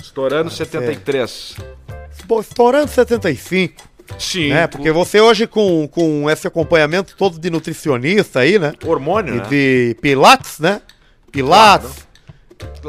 estourando 0.00 0.50
73. 0.50 1.56
Pô, 2.26 2.40
estourando 2.40 2.88
75, 2.90 3.82
Sim, 4.18 4.50
né? 4.50 4.66
Porque 4.66 4.90
você 4.90 5.20
hoje 5.20 5.46
com, 5.46 5.88
com 5.88 6.28
esse 6.30 6.46
acompanhamento 6.46 7.14
todo 7.16 7.38
de 7.38 7.50
nutricionista 7.50 8.40
aí, 8.40 8.58
né? 8.58 8.72
hormônio, 8.84 9.34
E 9.34 9.38
né? 9.38 9.46
de 9.48 9.96
pilates, 10.00 10.58
né? 10.58 10.80
Pilates. 11.30 11.88
Claro. 11.88 12.07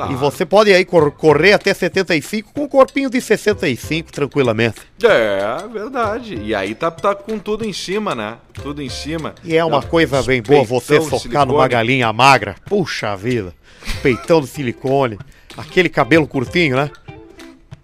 E 0.10 0.16
você 0.16 0.46
pode 0.46 0.72
aí 0.74 0.84
cor- 0.86 1.12
correr 1.12 1.54
até 1.54 1.74
75 1.74 2.52
com 2.54 2.64
um 2.64 2.68
corpinho 2.68 3.10
de 3.10 3.20
65 3.22 4.12
tranquilamente. 4.12 4.78
É, 5.04 5.40
verdade. 5.72 6.36
E 6.36 6.54
aí 6.56 6.74
tá, 6.76 6.90
tá 6.92 7.14
com 7.16 7.38
tudo 7.40 7.66
em 7.66 7.74
cima, 7.74 8.14
né? 8.16 8.38
Tudo 8.54 8.82
em 8.82 8.90
cima. 8.90 9.36
E 9.44 9.56
é 9.56 9.64
uma 9.66 9.82
Tá, 9.82 9.88
coisa 9.88 10.22
bem 10.24 10.42
boa 10.42 10.64
você 10.64 11.00
socar 11.02 11.46
numa 11.46 11.68
galinha 11.68 12.12
magra. 12.14 12.56
Puxa 12.66 13.16
vida. 13.16 13.54
Peitão 14.02 14.42
de 14.42 14.48
silicone. 14.48 15.18
Aquele 15.58 15.90
cabelo 15.90 16.28
curtinho, 16.28 16.76
né? 16.76 16.90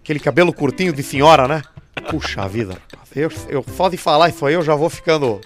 Aquele 0.04 0.20
cabelo 0.20 0.54
curtinho 0.54 0.94
de 0.94 1.02
senhora, 1.04 1.48
né? 1.48 1.62
Puxa 2.10 2.48
vida. 2.48 2.78
Eu, 3.16 3.32
eu 3.50 3.66
só 3.76 3.90
de 3.90 3.98
falar 3.98 4.30
isso 4.30 4.46
aí 4.46 4.54
eu 4.54 4.62
já 4.62 4.76
vou 4.76 4.90
ficando. 4.90 5.40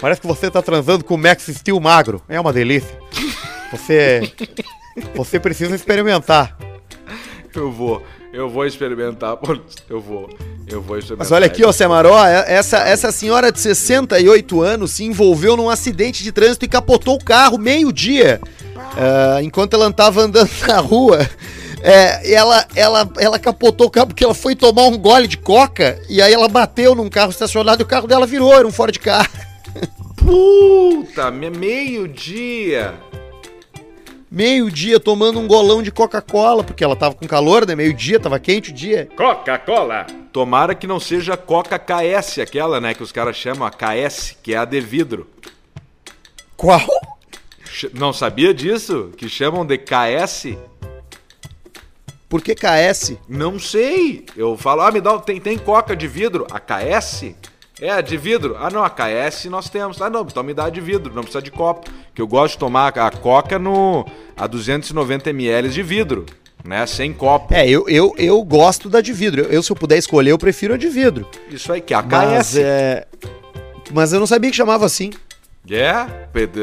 Parece 0.00 0.20
que 0.20 0.26
você 0.26 0.50
tá 0.50 0.60
transando 0.60 1.04
com 1.04 1.14
o 1.14 1.18
Max 1.18 1.44
Steel 1.46 1.78
magro. 1.80 2.22
É 2.28 2.38
uma 2.40 2.52
delícia. 2.52 2.96
Você. 3.72 4.20
Você 5.14 5.38
precisa 5.40 5.74
experimentar. 5.74 6.56
Eu 7.54 7.70
vou, 7.70 8.02
eu 8.32 8.48
vou 8.48 8.64
experimentar. 8.66 9.38
Eu 9.88 10.00
vou, 10.00 10.28
eu 10.68 10.80
vou 10.82 10.98
experimentar. 10.98 11.18
Mas 11.18 11.32
olha 11.32 11.46
aqui, 11.46 11.64
ó, 11.64 11.72
Semaró, 11.72 12.24
é- 12.26 12.44
essa, 12.52 12.78
essa 12.78 13.12
senhora 13.12 13.50
de 13.52 13.60
68 13.60 14.60
anos 14.62 14.90
se 14.92 15.04
envolveu 15.04 15.56
num 15.56 15.70
acidente 15.70 16.22
de 16.22 16.32
trânsito 16.32 16.64
e 16.64 16.68
capotou 16.68 17.14
o 17.14 17.24
carro 17.24 17.58
meio-dia. 17.58 18.40
Ah, 18.96 19.40
enquanto 19.42 19.74
ela 19.74 19.88
estava 19.88 20.20
andando 20.22 20.50
na 20.66 20.78
rua. 20.80 21.28
É, 21.86 22.32
ela, 22.32 22.66
ela, 22.74 23.10
ela 23.18 23.38
capotou 23.38 23.88
o 23.88 23.90
carro 23.90 24.06
porque 24.06 24.24
ela 24.24 24.32
foi 24.32 24.56
tomar 24.56 24.84
um 24.84 24.96
gole 24.96 25.28
de 25.28 25.36
coca 25.36 26.00
e 26.08 26.22
aí 26.22 26.32
ela 26.32 26.48
bateu 26.48 26.94
num 26.94 27.10
carro 27.10 27.30
estacionado 27.30 27.82
e 27.82 27.84
o 27.84 27.86
carro 27.86 28.06
dela 28.06 28.26
virou, 28.26 28.54
era 28.54 28.66
um 28.66 28.72
Ford 28.72 28.96
Car. 28.98 29.30
Puta, 30.16 31.30
me- 31.30 31.50
meio-dia. 31.50 32.94
Meio-dia 34.34 34.98
tomando 34.98 35.38
um 35.38 35.46
golão 35.46 35.80
de 35.80 35.92
Coca-Cola, 35.92 36.64
porque 36.64 36.82
ela 36.82 36.96
tava 36.96 37.14
com 37.14 37.24
calor, 37.24 37.64
né? 37.64 37.76
Meio-dia, 37.76 38.18
tava 38.18 38.40
quente 38.40 38.70
o 38.70 38.74
dia. 38.74 39.08
Coca-Cola. 39.16 40.08
Tomara 40.32 40.74
que 40.74 40.88
não 40.88 40.98
seja 40.98 41.36
Coca 41.36 41.78
KS, 41.78 42.40
aquela, 42.40 42.80
né, 42.80 42.94
que 42.94 43.02
os 43.04 43.12
caras 43.12 43.36
chamam 43.36 43.64
a 43.64 43.70
KS, 43.70 44.36
que 44.42 44.52
é 44.52 44.56
a 44.56 44.64
de 44.64 44.80
vidro. 44.80 45.28
Qual? 46.56 46.80
Não 47.92 48.12
sabia 48.12 48.52
disso? 48.52 49.12
Que 49.16 49.28
chamam 49.28 49.64
de 49.64 49.78
KS? 49.78 50.56
Por 52.28 52.42
que 52.42 52.56
KS? 52.56 53.16
Não 53.28 53.60
sei. 53.60 54.26
Eu 54.36 54.56
falo, 54.56 54.80
ah, 54.80 54.90
me 54.90 55.00
dá. 55.00 55.12
um- 55.14 55.20
Tem, 55.20 55.40
tem 55.40 55.56
coca 55.56 55.94
de 55.94 56.08
vidro? 56.08 56.44
A 56.50 56.58
KS? 56.58 57.36
É, 57.80 58.00
de 58.00 58.16
vidro? 58.16 58.56
Ah, 58.58 58.70
não, 58.70 58.84
a 58.84 58.90
KS 58.90 59.46
nós 59.46 59.68
temos. 59.68 60.00
Ah, 60.00 60.08
não, 60.08 60.22
então 60.22 60.42
me 60.42 60.54
dá 60.54 60.70
de 60.70 60.80
vidro, 60.80 61.12
não 61.12 61.22
precisa 61.22 61.42
de 61.42 61.50
copo. 61.50 61.90
Que 62.14 62.22
eu 62.22 62.26
gosto 62.26 62.52
de 62.54 62.58
tomar 62.58 62.96
a 62.96 63.10
coca 63.10 63.58
no. 63.58 64.06
a 64.36 64.46
290 64.46 65.30
ml 65.30 65.68
de 65.68 65.82
vidro, 65.82 66.24
né? 66.64 66.86
Sem 66.86 67.12
copo. 67.12 67.52
É, 67.52 67.68
eu, 67.68 67.88
eu, 67.88 68.14
eu 68.16 68.42
gosto 68.44 68.88
da 68.88 69.00
de 69.00 69.12
vidro. 69.12 69.42
Eu, 69.42 69.62
se 69.62 69.72
eu 69.72 69.76
puder 69.76 69.98
escolher, 69.98 70.30
eu 70.30 70.38
prefiro 70.38 70.74
a 70.74 70.76
de 70.76 70.88
vidro. 70.88 71.26
Isso 71.50 71.72
aí, 71.72 71.80
que 71.80 71.92
é 71.92 71.96
a 71.96 72.02
Mas, 72.02 72.50
KS. 72.50 72.56
é... 72.58 73.06
Mas 73.92 74.12
eu 74.12 74.20
não 74.20 74.26
sabia 74.26 74.50
que 74.50 74.56
chamava 74.56 74.86
assim. 74.86 75.10
É, 75.68 76.06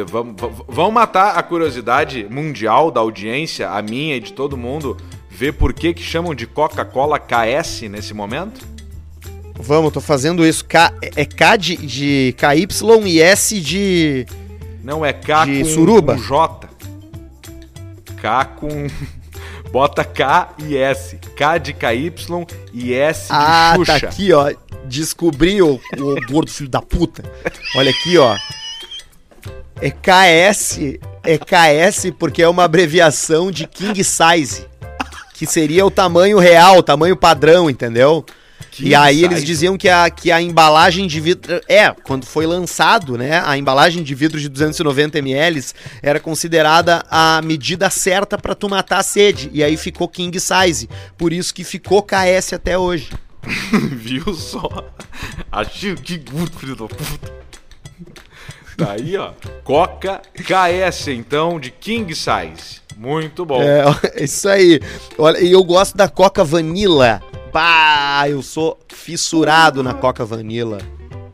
vamos- 0.07 0.35
vamos 0.67 0.93
matar 0.93 1.35
a 1.37 1.43
curiosidade 1.43 2.25
mundial 2.29 2.89
da 2.91 2.99
audiência, 3.01 3.69
a 3.69 3.81
minha 3.81 4.15
e 4.15 4.19
de 4.19 4.31
todo 4.31 4.55
mundo, 4.55 4.95
ver 5.29 5.53
por 5.53 5.73
que 5.73 5.93
que 5.93 6.03
chamam 6.03 6.35
de 6.35 6.45
Coca-Cola 6.45 7.19
KS 7.19 7.81
nesse 7.89 8.13
momento? 8.13 8.70
Vamos, 9.61 9.93
tô 9.93 10.01
fazendo 10.01 10.45
isso. 10.45 10.65
K, 10.65 10.93
é 11.15 11.25
K 11.25 11.55
de, 11.57 11.77
de 11.77 12.35
KY 12.37 12.67
e 13.07 13.21
S 13.21 13.59
de. 13.59 14.25
Não 14.83 15.05
é 15.05 15.13
K 15.13 15.45
De 15.45 15.59
com, 15.59 15.65
suruba? 15.65 16.15
com 16.15 16.21
J. 16.21 16.69
K 18.21 18.45
com. 18.45 18.87
Bota 19.71 20.03
K 20.03 20.49
e 20.59 20.75
S. 20.75 21.17
K 21.35 21.57
de 21.57 21.73
KY 21.73 22.13
e 22.73 22.93
S 22.93 23.21
de 23.27 23.27
Ah, 23.31 23.73
Xuxa. 23.77 23.99
tá 23.99 24.07
aqui, 24.07 24.33
ó. 24.33 24.51
Descobri 24.85 25.61
o, 25.61 25.75
o 25.97 26.15
gordo 26.29 26.51
filho 26.51 26.69
da 26.69 26.81
puta. 26.81 27.23
Olha 27.75 27.89
aqui, 27.91 28.17
ó. 28.17 28.35
É 29.79 29.89
KS. 29.89 30.79
É 31.23 31.37
KS 31.37 32.11
porque 32.19 32.41
é 32.41 32.49
uma 32.49 32.65
abreviação 32.65 33.49
de 33.51 33.65
King 33.65 34.03
Size. 34.03 34.65
Que 35.35 35.45
seria 35.45 35.85
o 35.85 35.91
tamanho 35.91 36.37
real, 36.37 36.77
o 36.79 36.83
tamanho 36.83 37.15
padrão, 37.15 37.69
entendeu? 37.69 38.25
King 38.71 38.89
e 38.89 38.95
aí 38.95 39.23
eles 39.23 39.43
diziam 39.43 39.77
que 39.77 39.89
a, 39.89 40.09
que 40.09 40.31
a 40.31 40.41
embalagem 40.41 41.05
de 41.05 41.19
vidro. 41.19 41.61
É, 41.67 41.91
quando 41.91 42.25
foi 42.25 42.45
lançado, 42.45 43.17
né? 43.17 43.43
A 43.45 43.57
embalagem 43.57 44.01
de 44.01 44.15
vidro 44.15 44.39
de 44.39 44.47
290 44.47 45.19
ml 45.19 45.61
era 46.01 46.19
considerada 46.19 47.03
a 47.11 47.41
medida 47.43 47.89
certa 47.89 48.37
pra 48.37 48.55
tu 48.55 48.69
matar 48.69 48.99
a 48.99 49.03
sede. 49.03 49.49
E 49.53 49.61
aí 49.61 49.75
ficou 49.75 50.07
King 50.07 50.39
Size. 50.39 50.89
Por 51.17 51.33
isso 51.33 51.53
que 51.53 51.65
ficou 51.65 52.01
KS 52.01 52.53
até 52.53 52.77
hoje. 52.77 53.09
Viu 53.91 54.33
só? 54.33 54.69
Achei 55.51 55.95
que 55.95 56.17
gordo, 56.17 56.57
filho 56.57 56.75
da 56.75 56.87
puta. 56.87 57.41
Tá 58.85 58.91
aí, 58.93 59.17
ó. 59.17 59.31
Coca 59.63 60.21
KS, 60.35 61.07
então, 61.09 61.59
de 61.59 61.69
King 61.71 62.13
Size. 62.15 62.81
Muito 62.97 63.45
bom. 63.45 63.61
É, 63.61 63.83
isso 64.23 64.47
aí. 64.47 64.79
Olha, 65.17 65.39
e 65.39 65.51
eu 65.51 65.63
gosto 65.63 65.95
da 65.97 66.07
Coca 66.07 66.43
Vanilla. 66.43 67.21
Bah, 67.53 68.23
eu 68.29 68.41
sou 68.41 68.79
fissurado 68.89 69.83
na 69.83 69.93
Coca 69.93 70.23
Vanilla. 70.25 70.77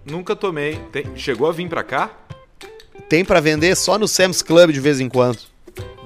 Nunca 0.06 0.36
tomei. 0.36 0.76
Tem- 0.92 1.06
Chegou 1.16 1.48
a 1.48 1.52
vir 1.52 1.68
pra 1.70 1.84
cá? 1.84 2.10
Tem 3.10 3.24
pra 3.24 3.40
vender 3.40 3.76
só 3.76 3.98
no 3.98 4.08
Sam's 4.08 4.42
Club 4.42 4.72
de 4.72 4.80
vez 4.80 5.00
em 5.00 5.08
quando. 5.10 5.40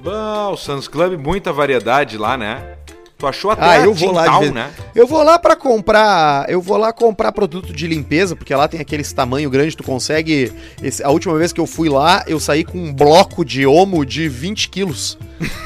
Bom, 0.02 0.52
o 0.52 0.56
Suns 0.56 0.88
Club, 0.88 1.18
muita 1.18 1.52
variedade 1.52 2.18
lá, 2.18 2.36
né? 2.36 2.76
Tu 3.22 3.26
achou 3.28 3.52
até 3.52 3.62
Ah, 3.64 3.78
eu 3.78 3.94
vou 3.94 4.10
lá 4.10 4.24
né? 4.52 4.70
Eu 4.96 5.06
vou 5.06 5.22
lá 5.22 5.38
pra 5.38 5.54
comprar, 5.54 6.44
eu 6.50 6.60
vou 6.60 6.76
lá 6.76 6.92
comprar 6.92 7.30
produto 7.30 7.72
de 7.72 7.86
limpeza, 7.86 8.34
porque 8.34 8.52
lá 8.52 8.66
tem 8.66 8.80
aqueles 8.80 9.12
tamanho 9.12 9.48
grande, 9.48 9.76
tu 9.76 9.84
consegue, 9.84 10.50
esse- 10.82 11.04
a 11.04 11.08
última 11.08 11.38
vez 11.38 11.52
que 11.52 11.60
eu 11.60 11.66
fui 11.68 11.88
lá, 11.88 12.24
eu 12.26 12.40
saí 12.40 12.64
com 12.64 12.76
um 12.78 12.92
bloco 12.92 13.44
de 13.44 13.64
omo 13.64 14.04
de 14.04 14.28
20 14.28 14.68
quilos, 14.68 15.16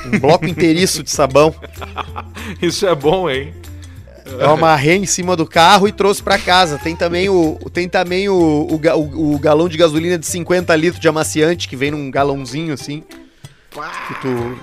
um 0.04 0.18
bloco 0.18 0.44
inteiriço 0.44 1.02
de 1.02 1.10
sabão, 1.10 1.54
Isso 2.60 2.86
é 2.86 2.94
bom, 2.94 3.30
hein? 3.30 3.54
eu 4.26 4.50
amarrei 4.50 4.96
em 4.96 5.06
cima 5.06 5.34
do 5.34 5.46
carro 5.46 5.88
e 5.88 5.92
trouxe 5.92 6.22
pra 6.22 6.38
casa, 6.38 6.76
tem 6.76 6.94
também 6.94 7.30
o, 7.30 7.58
tem 7.72 7.88
também 7.88 8.28
o, 8.28 8.34
o- 8.36 9.34
o 9.34 9.38
galão 9.38 9.66
de 9.66 9.78
gasolina 9.78 10.18
de 10.18 10.26
50 10.26 10.76
litros 10.76 11.00
de 11.00 11.08
amaciante, 11.08 11.66
que 11.66 11.74
vem 11.74 11.90
num 11.90 12.10
galãozinho 12.10 12.74
assim, 12.74 13.02
que 14.08 14.14
tu, 14.20 14.58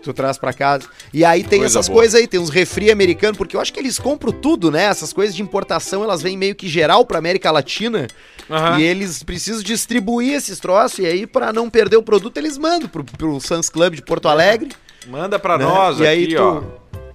que 0.00 0.04
tu 0.04 0.12
traz 0.12 0.36
pra 0.38 0.52
casa. 0.52 0.88
E 1.12 1.24
aí 1.24 1.44
tem 1.44 1.60
Coisa 1.60 1.78
essas 1.78 1.88
boa. 1.88 2.00
coisas 2.00 2.20
aí, 2.20 2.26
tem 2.26 2.40
uns 2.40 2.50
refri 2.50 2.90
americanos, 2.90 3.36
porque 3.38 3.54
eu 3.54 3.60
acho 3.60 3.72
que 3.72 3.78
eles 3.78 3.98
compram 3.98 4.32
tudo, 4.32 4.70
né? 4.70 4.84
Essas 4.84 5.12
coisas 5.12 5.36
de 5.36 5.42
importação, 5.42 6.02
elas 6.02 6.22
vêm 6.22 6.36
meio 6.36 6.54
que 6.54 6.68
geral 6.68 7.04
pra 7.04 7.18
América 7.18 7.50
Latina. 7.50 8.08
Aham. 8.50 8.80
E 8.80 8.82
eles 8.82 9.22
precisam 9.22 9.62
distribuir 9.62 10.34
esses 10.34 10.58
troços, 10.58 10.98
e 10.98 11.06
aí 11.06 11.26
pra 11.26 11.52
não 11.52 11.70
perder 11.70 11.96
o 11.96 12.02
produto, 12.02 12.36
eles 12.38 12.58
mandam 12.58 12.88
pro, 12.88 13.04
pro 13.04 13.40
Suns 13.40 13.68
Club 13.68 13.94
de 13.94 14.02
Porto 14.02 14.28
Alegre. 14.28 14.70
Manda 15.06 15.38
pra 15.38 15.56
né? 15.56 15.64
nós 15.64 16.00
e 16.00 16.06
aí 16.06 16.24
aqui, 16.24 16.34
tu, 16.34 16.42
ó. 16.42 16.62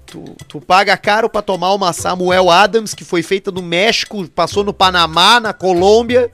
Tu, 0.05 0.35
tu 0.47 0.61
paga 0.61 0.95
caro 0.95 1.29
pra 1.29 1.41
tomar 1.41 1.73
uma 1.73 1.91
Samuel 1.91 2.49
Adams, 2.49 2.93
que 2.93 3.03
foi 3.03 3.21
feita 3.21 3.51
no 3.51 3.61
México, 3.61 4.27
passou 4.29 4.63
no 4.63 4.73
Panamá, 4.73 5.39
na 5.39 5.51
Colômbia, 5.51 6.31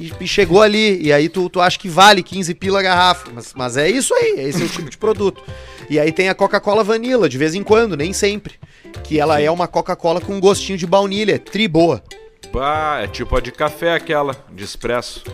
e, 0.00 0.12
e 0.20 0.26
chegou 0.26 0.62
ali. 0.62 1.00
E 1.02 1.12
aí 1.12 1.28
tu, 1.28 1.48
tu 1.48 1.60
acha 1.60 1.78
que 1.78 1.88
vale 1.88 2.22
15 2.22 2.54
pila 2.54 2.80
a 2.80 2.82
garrafa. 2.82 3.30
Mas, 3.32 3.52
mas 3.54 3.76
é 3.76 3.88
isso 3.88 4.12
aí, 4.14 4.40
esse 4.40 4.62
é 4.62 4.64
o 4.64 4.68
tipo 4.68 4.90
de 4.90 4.98
produto. 4.98 5.42
E 5.88 5.98
aí 5.98 6.12
tem 6.12 6.28
a 6.28 6.34
Coca-Cola 6.34 6.84
Vanilla, 6.84 7.28
de 7.28 7.38
vez 7.38 7.54
em 7.54 7.62
quando, 7.62 7.96
nem 7.96 8.12
sempre. 8.12 8.54
Que 9.04 9.18
ela 9.18 9.40
é 9.40 9.50
uma 9.50 9.68
Coca-Cola 9.68 10.20
com 10.20 10.40
gostinho 10.40 10.78
de 10.78 10.86
baunilha, 10.86 11.34
é 11.34 11.38
tri 11.38 11.66
boa. 11.68 12.02
Pá, 12.52 13.00
é 13.02 13.06
tipo 13.06 13.36
a 13.36 13.40
de 13.40 13.50
café 13.50 13.94
aquela, 13.94 14.36
de 14.52 14.64
expresso. 14.64 15.24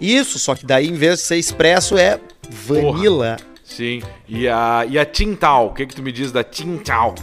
Isso, 0.00 0.38
só 0.38 0.54
que 0.54 0.66
daí 0.66 0.88
em 0.88 0.94
vez 0.94 1.20
de 1.20 1.24
ser 1.24 1.36
expresso 1.36 1.96
é 1.96 2.18
vanilla. 2.50 3.36
Sim. 3.64 4.02
E 4.28 4.48
a, 4.48 4.84
e 4.88 4.98
a 4.98 5.04
Tintal, 5.04 5.68
o 5.68 5.74
que 5.74 5.86
que 5.86 5.94
tu 5.94 6.02
me 6.02 6.12
diz 6.12 6.30
da 6.30 6.44
Tintal? 6.44 7.14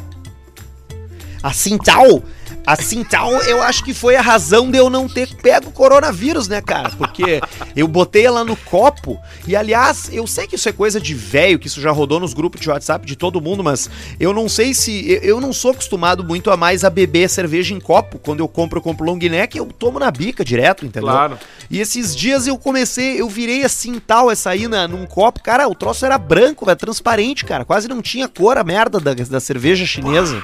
A 1.41 1.53
Sintal, 1.53 2.21
a 2.65 2.75
Sintal, 2.75 3.31
eu 3.43 3.63
acho 3.63 3.83
que 3.83 3.93
foi 3.93 4.15
a 4.15 4.21
razão 4.21 4.69
de 4.69 4.77
eu 4.77 4.89
não 4.89 5.07
ter 5.07 5.33
pego 5.35 5.69
o 5.69 5.71
coronavírus, 5.71 6.47
né, 6.49 6.61
cara? 6.61 6.89
Porque 6.89 7.39
eu 7.75 7.87
botei 7.87 8.25
ela 8.25 8.43
no 8.43 8.55
copo 8.57 9.17
e, 9.47 9.55
aliás, 9.55 10.09
eu 10.11 10.27
sei 10.27 10.45
que 10.47 10.55
isso 10.55 10.67
é 10.67 10.73
coisa 10.73 10.99
de 10.99 11.13
velho, 11.13 11.57
que 11.57 11.67
isso 11.67 11.79
já 11.79 11.91
rodou 11.91 12.19
nos 12.19 12.33
grupos 12.33 12.59
de 12.59 12.69
WhatsApp 12.69 13.05
de 13.05 13.15
todo 13.15 13.39
mundo, 13.39 13.63
mas 13.63 13.89
eu 14.19 14.33
não 14.33 14.49
sei 14.49 14.73
se. 14.73 15.19
eu- 15.23 15.39
não 15.39 15.53
sou 15.53 15.71
acostumado 15.71 16.21
muito 16.23 16.51
a 16.51 16.57
mais 16.57 16.83
a 16.83 16.89
beber 16.89 17.29
cerveja 17.29 17.73
em 17.73 17.79
copo. 17.79 18.19
Quando 18.19 18.41
eu 18.41 18.47
compro, 18.49 18.79
eu 18.79 18.83
compro 18.83 19.05
long 19.05 19.17
neck, 19.17 19.57
eu 19.57 19.65
tomo 19.67 19.97
na 19.97 20.11
bica 20.11 20.43
direto, 20.43 20.85
entendeu? 20.85 21.09
Claro. 21.09 21.37
E 21.71 21.79
esses 21.79 22.13
dias 22.13 22.45
eu 22.45 22.57
comecei, 22.57 23.21
eu 23.21 23.29
virei 23.29 23.63
a 23.63 23.69
Sintal 23.69 24.29
essa 24.29 24.49
aí 24.49 24.67
na, 24.67 24.85
num 24.87 25.05
copo. 25.05 25.41
Cara, 25.41 25.65
o 25.69 25.73
troço 25.73 26.05
era 26.05 26.17
branco, 26.17 26.65
velho, 26.65 26.77
transparente, 26.77 27.45
cara. 27.45 27.63
Quase 27.63 27.87
não 27.87 28.01
tinha 28.01 28.27
cor 28.27 28.57
a 28.57 28.63
merda 28.65 28.99
da, 28.99 29.13
da 29.13 29.39
cerveja 29.39 29.85
chinesa. 29.85 30.43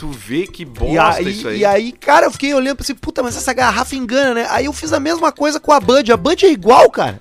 Tu 0.00 0.08
vê 0.08 0.46
que 0.46 0.62
E 0.62 0.64
bosta 0.64 1.20
aí, 1.20 1.30
isso 1.30 1.46
aí. 1.46 1.58
e 1.58 1.64
aí, 1.66 1.92
cara, 1.92 2.24
eu 2.24 2.30
fiquei 2.30 2.54
olhando 2.54 2.76
pra 2.76 2.82
assim, 2.84 2.94
puta, 2.94 3.22
mas 3.22 3.36
essa 3.36 3.52
garrafa 3.52 3.94
engana, 3.94 4.32
né? 4.32 4.46
Aí 4.48 4.64
eu 4.64 4.72
fiz 4.72 4.94
a 4.94 4.98
mesma 4.98 5.30
coisa 5.30 5.60
com 5.60 5.70
a 5.72 5.78
Bud. 5.78 6.10
A 6.10 6.16
Bud 6.16 6.46
é 6.46 6.50
igual, 6.50 6.90
cara. 6.90 7.20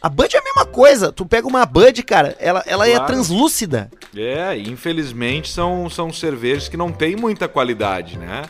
A 0.00 0.08
Bud 0.08 0.32
é 0.32 0.38
a 0.38 0.42
mesma 0.44 0.64
coisa. 0.64 1.10
Tu 1.10 1.26
pega 1.26 1.48
uma 1.48 1.66
Bud, 1.66 2.00
cara, 2.04 2.36
ela, 2.38 2.62
ela 2.64 2.86
é 2.88 2.92
Claro. 2.92 3.06
translúcida. 3.06 3.90
É, 4.16 4.56
infelizmente 4.56 5.50
são, 5.50 5.90
são 5.90 6.12
cervejas 6.12 6.68
que 6.68 6.76
não 6.76 6.92
têm 6.92 7.16
muita 7.16 7.48
qualidade, 7.48 8.16
né? 8.16 8.42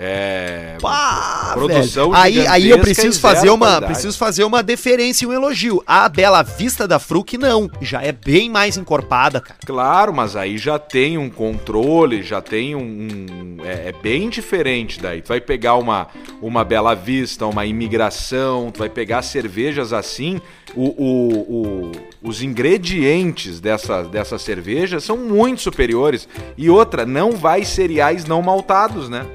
É. 0.00 0.76
Pá, 0.80 1.50
Produção. 1.54 2.12
Aí, 2.14 2.46
aí 2.46 2.70
eu 2.70 2.78
preciso 2.78 3.20
fazer 3.20 3.50
uma, 3.50 3.66
qualidade. 3.66 3.92
preciso 3.92 4.16
fazer 4.16 4.44
uma 4.44 4.62
deferência 4.62 5.24
e 5.24 5.28
um 5.28 5.32
elogio. 5.32 5.82
A 5.84 6.08
Bela 6.08 6.42
Vista 6.42 6.86
da 6.86 7.00
Fruc 7.00 7.36
não, 7.36 7.68
já 7.80 8.00
é 8.02 8.12
bem 8.12 8.48
mais 8.48 8.76
encorpada, 8.76 9.40
cara. 9.40 9.58
Claro, 9.66 10.14
mas 10.14 10.36
aí 10.36 10.56
já 10.56 10.78
tem 10.78 11.18
um 11.18 11.28
controle, 11.28 12.22
já 12.22 12.40
tem 12.40 12.76
um. 12.76 12.80
um- 12.80 13.56
é, 13.64 13.88
é 13.88 13.94
bem 14.00 14.28
diferente 14.28 15.00
daí. 15.00 15.20
Tu 15.20 15.28
vai 15.28 15.40
pegar 15.40 15.74
uma, 15.74 16.06
uma 16.40 16.64
Bela 16.64 16.94
Vista, 16.94 17.44
uma 17.46 17.66
imigração, 17.66 18.70
tu 18.70 18.78
vai 18.78 18.88
pegar 18.88 19.22
cervejas 19.22 19.92
assim. 19.92 20.40
O, 20.76 20.84
o- 21.02 21.88
o- 21.88 21.92
os 22.22 22.40
ingredientes 22.42 23.58
dessa, 23.58 24.02
dessa 24.04 24.38
cerveja 24.38 25.00
são 25.00 25.16
muito 25.16 25.60
superiores. 25.62 26.28
E 26.56 26.70
outra, 26.70 27.04
não 27.04 27.32
vai 27.32 27.64
cereais 27.64 28.24
não 28.26 28.40
maltados, 28.42 29.08
né? 29.08 29.26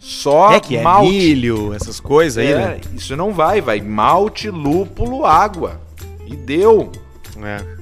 Só 0.00 0.52
é 0.52 0.60
que 0.60 0.78
é 0.78 0.82
malte. 0.82 1.10
milho, 1.10 1.74
essas 1.74 2.00
coisas 2.00 2.38
aí, 2.38 2.52
É, 2.52 2.56
né? 2.56 2.80
isso 2.96 3.14
não 3.14 3.34
vai, 3.34 3.60
vai 3.60 3.80
malte, 3.82 4.48
lúpulo, 4.48 5.26
água. 5.26 5.78
E 6.26 6.34
deu. 6.34 6.90
É. 7.36 7.80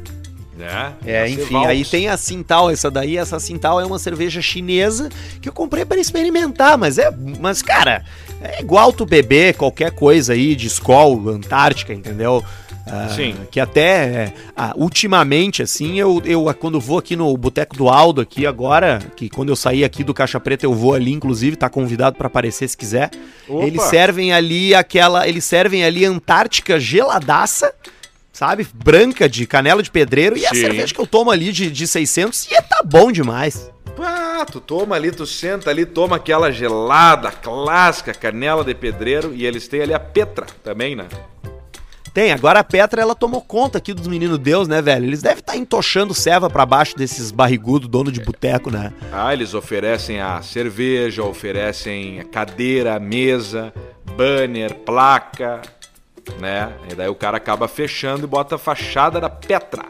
Né? 0.58 0.92
É, 1.06 1.28
enfim, 1.28 1.64
aí 1.64 1.84
tem 1.84 2.08
a 2.08 2.16
Sintal, 2.16 2.68
essa 2.68 2.90
daí, 2.90 3.16
essa 3.16 3.38
Sintal 3.38 3.80
é 3.80 3.86
uma 3.86 3.98
cerveja 4.00 4.42
chinesa 4.42 5.08
que 5.40 5.48
eu 5.48 5.52
comprei 5.52 5.84
para 5.84 6.00
experimentar, 6.00 6.76
mas 6.76 6.98
é, 6.98 7.08
mas 7.38 7.62
cara, 7.62 8.04
é 8.42 8.60
igual 8.60 8.92
tu 8.92 9.06
beber 9.06 9.54
qualquer 9.54 9.92
coisa 9.92 10.32
aí 10.32 10.56
de 10.56 10.66
Skol, 10.66 11.28
Antártica, 11.28 11.94
entendeu? 11.94 12.44
Ah, 12.90 13.08
Sim. 13.14 13.36
Que 13.50 13.60
até, 13.60 13.82
é, 13.82 14.34
ah, 14.56 14.72
ultimamente, 14.76 15.62
assim, 15.62 15.98
eu, 15.98 16.22
eu 16.24 16.52
quando 16.54 16.80
vou 16.80 16.98
aqui 16.98 17.14
no 17.16 17.36
Boteco 17.36 17.76
do 17.76 17.88
Aldo 17.88 18.20
aqui 18.20 18.46
agora, 18.46 19.00
que 19.16 19.28
quando 19.28 19.50
eu 19.50 19.56
sair 19.56 19.84
aqui 19.84 20.02
do 20.02 20.14
Caixa 20.14 20.40
Preta 20.40 20.64
eu 20.64 20.74
vou 20.74 20.94
ali, 20.94 21.12
inclusive, 21.12 21.56
tá 21.56 21.68
convidado 21.68 22.16
para 22.16 22.26
aparecer 22.26 22.68
se 22.68 22.76
quiser. 22.76 23.10
Opa! 23.48 23.64
Eles 23.64 23.82
servem 23.82 24.32
ali 24.32 24.74
aquela, 24.74 25.28
eles 25.28 25.44
servem 25.44 25.84
ali 25.84 26.04
Antártica 26.04 26.80
geladaça, 26.80 27.72
sabe? 28.32 28.66
Branca 28.72 29.28
de 29.28 29.46
canela 29.46 29.82
de 29.82 29.90
pedreiro 29.90 30.36
e 30.36 30.46
a 30.46 30.50
Sim. 30.50 30.60
cerveja 30.60 30.94
que 30.94 31.00
eu 31.00 31.06
tomo 31.06 31.30
ali 31.30 31.52
de, 31.52 31.70
de 31.70 31.86
600 31.86 32.46
e 32.50 32.62
tá 32.62 32.82
bom 32.84 33.10
demais. 33.12 33.70
Ah, 34.00 34.46
tu 34.50 34.60
toma 34.60 34.94
ali, 34.94 35.10
tu 35.10 35.26
senta 35.26 35.70
ali, 35.70 35.84
toma 35.84 36.16
aquela 36.16 36.52
gelada 36.52 37.32
clássica, 37.32 38.14
canela 38.14 38.62
de 38.62 38.74
pedreiro, 38.74 39.34
e 39.34 39.44
eles 39.44 39.66
têm 39.66 39.82
ali 39.82 39.92
a 39.92 39.98
Petra 39.98 40.46
também, 40.62 40.94
né? 40.94 41.06
Tem, 42.12 42.32
agora 42.32 42.60
a 42.60 42.64
Petra 42.64 43.00
ela 43.00 43.14
tomou 43.14 43.40
conta 43.40 43.78
aqui 43.78 43.94
dos 43.94 44.06
meninos 44.06 44.38
Deus, 44.38 44.66
né, 44.66 44.82
velho? 44.82 45.04
Eles 45.06 45.22
devem 45.22 45.38
estar 45.38 45.56
entochando 45.56 46.12
ceva 46.14 46.50
pra 46.50 46.66
baixo 46.66 46.96
desses 46.96 47.30
barrigudos, 47.30 47.88
dono 47.88 48.10
de 48.10 48.20
boteco, 48.20 48.70
né? 48.70 48.92
Ah, 49.12 49.32
eles 49.32 49.54
oferecem 49.54 50.20
a 50.20 50.42
cerveja, 50.42 51.22
oferecem 51.22 52.20
a 52.20 52.24
cadeira, 52.24 52.98
mesa, 52.98 53.72
banner, 54.16 54.74
placa, 54.74 55.62
né? 56.40 56.72
E 56.90 56.94
daí 56.94 57.08
o 57.08 57.14
cara 57.14 57.36
acaba 57.36 57.68
fechando 57.68 58.24
e 58.24 58.26
bota 58.26 58.56
a 58.56 58.58
fachada 58.58 59.20
da 59.20 59.30
Petra. 59.30 59.84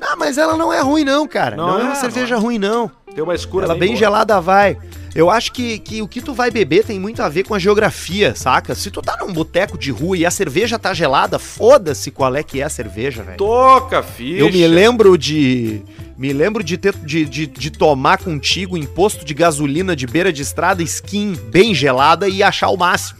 Ah, 0.00 0.14
mas 0.16 0.38
ela 0.38 0.56
não 0.56 0.72
é 0.72 0.80
ruim 0.80 1.04
não, 1.04 1.26
cara. 1.26 1.56
Não, 1.56 1.66
Não 1.68 1.78
é, 1.78 1.80
é, 1.80 1.84
uma 1.84 1.94
não 1.94 2.00
cerveja 2.00 2.36
ruim 2.36 2.58
não. 2.58 2.90
Tem 3.14 3.22
uma 3.24 3.34
escura 3.34 3.64
Ela 3.66 3.74
bem 3.74 3.88
boa. 3.88 3.98
gelada 3.98 4.40
vai. 4.40 4.78
Eu 5.16 5.30
acho 5.30 5.50
que, 5.50 5.78
que 5.78 6.02
o 6.02 6.08
que 6.08 6.20
tu 6.20 6.34
vai 6.34 6.50
beber 6.50 6.84
tem 6.84 7.00
muito 7.00 7.22
a 7.22 7.28
ver 7.28 7.44
com 7.44 7.54
a 7.54 7.58
geografia, 7.58 8.34
saca? 8.34 8.74
Se 8.74 8.90
tu 8.90 9.00
tá 9.00 9.16
num 9.18 9.32
boteco 9.32 9.78
de 9.78 9.90
rua 9.90 10.18
e 10.18 10.26
a 10.26 10.30
cerveja 10.30 10.78
tá 10.78 10.92
gelada, 10.92 11.38
foda-se 11.38 12.10
qual 12.10 12.36
é 12.36 12.42
que 12.42 12.60
é 12.60 12.64
a 12.64 12.68
cerveja, 12.68 13.22
velho. 13.22 13.38
Toca, 13.38 14.02
ficha. 14.02 14.40
Eu 14.40 14.52
me 14.52 14.66
lembro 14.66 15.16
de. 15.16 15.80
Me 16.18 16.34
lembro 16.34 16.62
de, 16.62 16.76
ter, 16.76 16.94
de, 16.94 17.24
de, 17.24 17.46
de 17.46 17.70
tomar 17.70 18.18
contigo 18.18 18.76
em 18.76 18.84
posto 18.84 19.24
de 19.24 19.32
gasolina 19.32 19.96
de 19.96 20.06
beira 20.06 20.30
de 20.30 20.42
estrada 20.42 20.82
skin 20.82 21.34
bem 21.50 21.74
gelada 21.74 22.28
e 22.28 22.42
achar 22.42 22.68
o 22.68 22.76
máximo. 22.76 23.18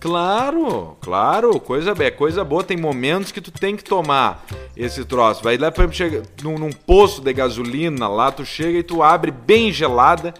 Claro, 0.00 0.96
claro, 1.00 1.58
coisa 1.58 1.94
é 1.98 2.10
coisa 2.10 2.44
boa. 2.44 2.62
Tem 2.62 2.76
momentos 2.76 3.32
que 3.32 3.40
tu 3.40 3.50
tem 3.50 3.76
que 3.76 3.84
tomar 3.84 4.44
esse 4.76 5.04
troço. 5.04 5.42
Vai 5.42 5.58
lá, 5.58 5.70
por 5.70 5.80
exemplo, 5.82 5.96
chega 5.96 6.22
num, 6.42 6.58
num 6.58 6.70
posto 6.70 7.20
de 7.20 7.32
gasolina 7.32 8.06
lá, 8.08 8.30
tu 8.30 8.44
chega 8.44 8.78
e 8.78 8.82
tu 8.82 9.02
abre 9.02 9.30
bem 9.30 9.72
gelada 9.72 10.32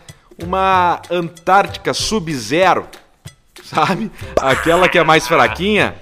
uma 0.43 1.01
Antártica 1.11 1.93
Sub-Zero, 1.95 2.87
sabe? 3.65 4.11
Aquela 4.41 4.89
que 4.89 4.99
é 4.99 5.05
mais 5.05 5.27
fraquinha. 5.27 5.95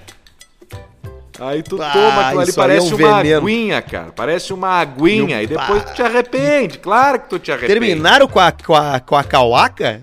Aí 1.39 1.61
tu 1.61 1.81
Ah, 1.81 1.91
toma 1.91 2.21
aquilo 2.27 2.41
ali, 2.41 2.49
é 2.49 2.53
parece 2.53 2.93
um 2.93 2.97
uma 2.97 3.17
veneno. 3.17 3.41
aguinha, 3.45 3.81
cara. 3.81 4.11
Parece 4.15 4.53
uma 4.53 4.69
aguinha. 4.79 5.35
Meu 5.37 5.43
E 5.43 5.47
depois 5.47 5.83
pá. 5.83 5.89
tu 5.89 5.95
te 5.95 6.01
arrepende. 6.01 6.77
Claro 6.79 7.19
que 7.19 7.29
tu 7.29 7.39
te 7.39 7.51
arrepende. 7.51 7.73
Terminaram 7.79 8.27
com 8.27 8.39
a, 8.39 8.51
com 8.53 8.73
a, 8.73 8.99
com 9.01 9.15
a 9.17 9.23
cauaca? 9.23 10.01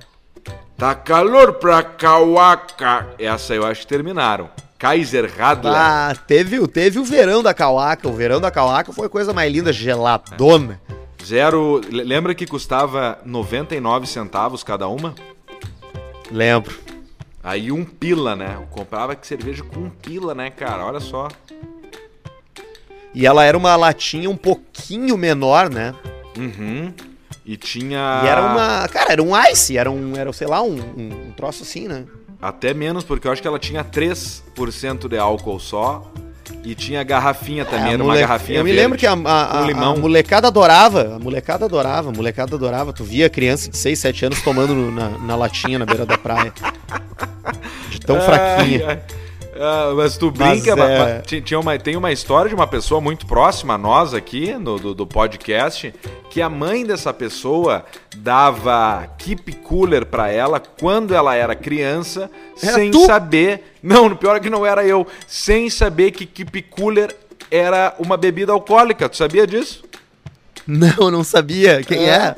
Tá 0.76 0.95
calor 0.95 1.55
pra 1.55 1.83
Kawaka. 1.83 3.07
Essa 3.18 3.55
eu 3.55 3.64
acho 3.64 3.83
que 3.83 3.87
terminaram. 3.87 4.51
Kaiser 4.78 5.30
Radler. 5.39 5.72
Ah, 5.74 6.12
teve, 6.26 6.66
teve 6.66 6.99
o 6.99 7.05
verão 7.05 7.41
da 7.43 7.55
cauaca. 7.55 8.09
O 8.09 8.12
verão 8.12 8.41
da 8.41 8.51
cauaca 8.51 8.93
foi 8.93 9.07
a 9.07 9.09
coisa 9.09 9.33
mais 9.33 9.51
linda, 9.53 9.72
geladona. 9.72 10.80
Zero. 11.24 11.80
le- 11.88 12.04
Lembra 12.04 12.34
que 12.34 12.46
custava 12.46 13.18
99 13.24 14.06
centavos 14.06 14.62
cada 14.62 14.88
uma? 14.88 15.14
Lembro. 16.30 16.78
Aí 17.42 17.72
um 17.72 17.84
pila, 17.84 18.36
né? 18.36 18.52
Eu 18.56 18.66
comprava 18.68 19.14
que 19.16 19.26
cerveja 19.26 19.62
com 19.64 19.80
um 19.80 19.90
pila, 19.90 20.34
né, 20.34 20.50
cara? 20.50 20.84
Olha 20.84 21.00
só. 21.00 21.28
E 23.14 23.26
ela 23.26 23.44
era 23.44 23.56
uma 23.58 23.76
latinha 23.76 24.30
um 24.30 24.36
pouquinho 24.36 25.16
menor, 25.18 25.68
né? 25.68 25.94
Uhum. 26.36 26.92
E 27.44 27.56
tinha. 27.56 28.22
E 28.24 28.28
era 28.28 28.40
uma. 28.40 28.88
Cara, 28.88 29.12
era 29.12 29.22
um 29.22 29.32
ice, 29.50 29.76
era 29.76 29.90
um. 29.90 30.16
Era, 30.16 30.32
sei 30.32 30.46
lá, 30.46 30.62
um, 30.62 30.76
um, 30.76 31.26
um 31.28 31.32
troço 31.32 31.62
assim, 31.64 31.88
né? 31.88 32.04
Até 32.40 32.72
menos, 32.72 33.04
porque 33.04 33.26
eu 33.28 33.32
acho 33.32 33.42
que 33.42 33.48
ela 33.48 33.58
tinha 33.58 33.84
3% 33.84 35.08
de 35.08 35.18
álcool 35.18 35.58
só. 35.60 36.10
E 36.64 36.74
tinha 36.76 37.02
garrafinha 37.02 37.64
também, 37.64 37.90
É, 37.90 37.92
era 37.94 38.02
a 38.02 38.04
uma 38.04 38.12
mole- 38.12 38.20
garrafinha 38.20 38.58
Eu 38.60 38.64
me 38.64 38.70
verde, 38.70 38.82
lembro 38.82 38.98
que 38.98 39.06
a, 39.06 39.12
a, 39.12 39.60
a- 39.90 39.96
molecada 39.96 40.46
adorava. 40.46 41.16
A 41.16 41.18
molecada 41.18 41.64
adorava, 41.64 42.10
a 42.10 42.12
molecada 42.12 42.54
adorava. 42.54 42.92
Tu 42.92 43.02
via 43.02 43.28
criança 43.28 43.68
de 43.70 43.76
6, 43.76 43.98
7 43.98 44.26
anos 44.26 44.42
tomando 44.42 44.74
na, 44.92 45.08
na 45.18 45.34
latinha 45.36 45.78
na 45.78 45.84
beira 45.84 46.06
da 46.06 46.16
praia. 46.16 46.52
De 47.90 47.98
tão 48.00 48.16
Ai, 48.20 48.22
fraquinha. 48.22 48.86
ai. 48.88 48.98
Ah, 49.55 49.92
mas 49.94 50.16
tu 50.16 50.32
Mas, 50.34 50.61
brinca, 50.62 50.70
é- 50.72 50.74
ma- 50.76 51.14
ma- 51.16 51.20
ti- 51.20 51.42
tinha 51.42 51.61
uma, 51.61 51.78
tem 51.78 51.94
uma 51.94 52.11
história 52.11 52.48
de 52.48 52.55
uma 52.55 52.66
pessoa 52.66 53.00
muito 53.03 53.26
próxima 53.26 53.74
a 53.74 53.78
nós 53.78 54.14
aqui 54.14 54.55
no, 54.55 54.78
do, 54.78 54.94
do 54.94 55.07
podcast, 55.07 55.94
que 56.30 56.40
a 56.40 56.48
mãe 56.48 56.86
dessa 56.86 57.12
pessoa 57.12 57.84
dava 58.16 59.07
keep 59.18 59.53
cooler 59.57 60.07
pra 60.07 60.30
ela 60.30 60.59
quando 60.59 61.14
ela 61.14 61.34
era 61.34 61.55
criança, 61.55 62.30
Era 62.62 62.72
sem 62.72 62.90
tu? 62.90 63.05
saber. 63.05 63.74
Não, 63.82 64.09
no 64.09 64.16
pior 64.16 64.36
é 64.36 64.40
que 64.40 64.48
não 64.48 64.64
era 64.64 64.84
eu, 64.86 65.07
sem 65.26 65.68
saber 65.68 66.12
que 66.12 66.24
keep 66.24 66.62
cooler 66.62 67.14
era 67.50 67.94
uma 67.98 68.16
bebida 68.16 68.53
alcoólica. 68.53 69.07
Tu 69.09 69.18
sabia 69.18 69.46
disso? 69.46 69.84
Não, 70.66 71.11
não 71.11 71.22
sabia. 71.22 71.82
Quem 71.82 72.09
é? 72.09 72.34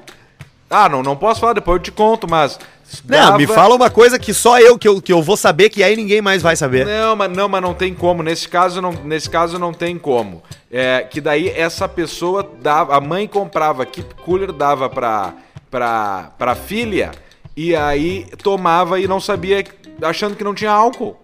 Ah, 0.69 0.89
não, 0.89 1.03
não 1.03 1.15
posso 1.15 1.41
falar, 1.41 1.53
depois 1.53 1.77
eu 1.77 1.83
te 1.83 1.93
conto, 1.93 2.27
mas. 2.29 2.59
Não, 3.05 3.37
me 3.37 3.47
dava- 3.47 3.55
fala 3.61 3.75
uma 3.75 3.91
coisa 3.91 4.19
que 4.19 4.33
só 4.35 4.59
eu 4.59 4.79
que, 4.79 4.87
eu 4.89 5.01
que 5.01 5.13
eu 5.13 5.23
vou 5.23 5.37
saber, 5.37 5.71
que 5.71 5.83
aí 5.83 5.97
ninguém 5.97 6.21
mais 6.21 6.43
vai 6.43 6.57
saber. 6.57 6.85
Não, 6.87 7.17
mas 7.17 7.31
não, 7.31 7.49
mas 7.49 7.63
não 7.63 7.75
tem 7.75 7.95
como. 7.95 8.23
Nesse 8.23 8.49
caso 8.49 8.81
não, 8.81 8.93
nesse 8.93 9.29
caso 9.31 9.59
não 9.59 9.73
tem 9.73 9.99
como. 9.99 10.43
É, 10.71 11.03
que 11.09 11.21
daí 11.21 11.49
essa 11.49 11.89
pessoa 11.89 12.49
dava, 12.61 12.97
a 12.97 13.01
mãe 13.01 13.27
comprava 13.27 13.85
keep 13.87 14.15
cooler, 14.25 14.53
dava 14.53 14.89
pra, 14.89 15.35
pra, 15.71 16.33
pra 16.39 16.55
filha 16.55 17.13
e 17.57 17.75
aí 17.77 18.27
tomava 18.43 18.99
e 19.01 19.07
não 19.07 19.21
sabia, 19.21 19.65
achando 20.03 20.37
que 20.37 20.45
não 20.45 20.55
tinha 20.55 20.71
álcool. 20.71 21.17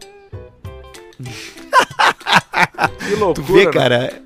que 2.99 3.14
loucura. 3.16 3.35
Tu 3.35 3.53
vê, 3.53 3.64
né? 3.66 3.73
cara, 3.73 4.23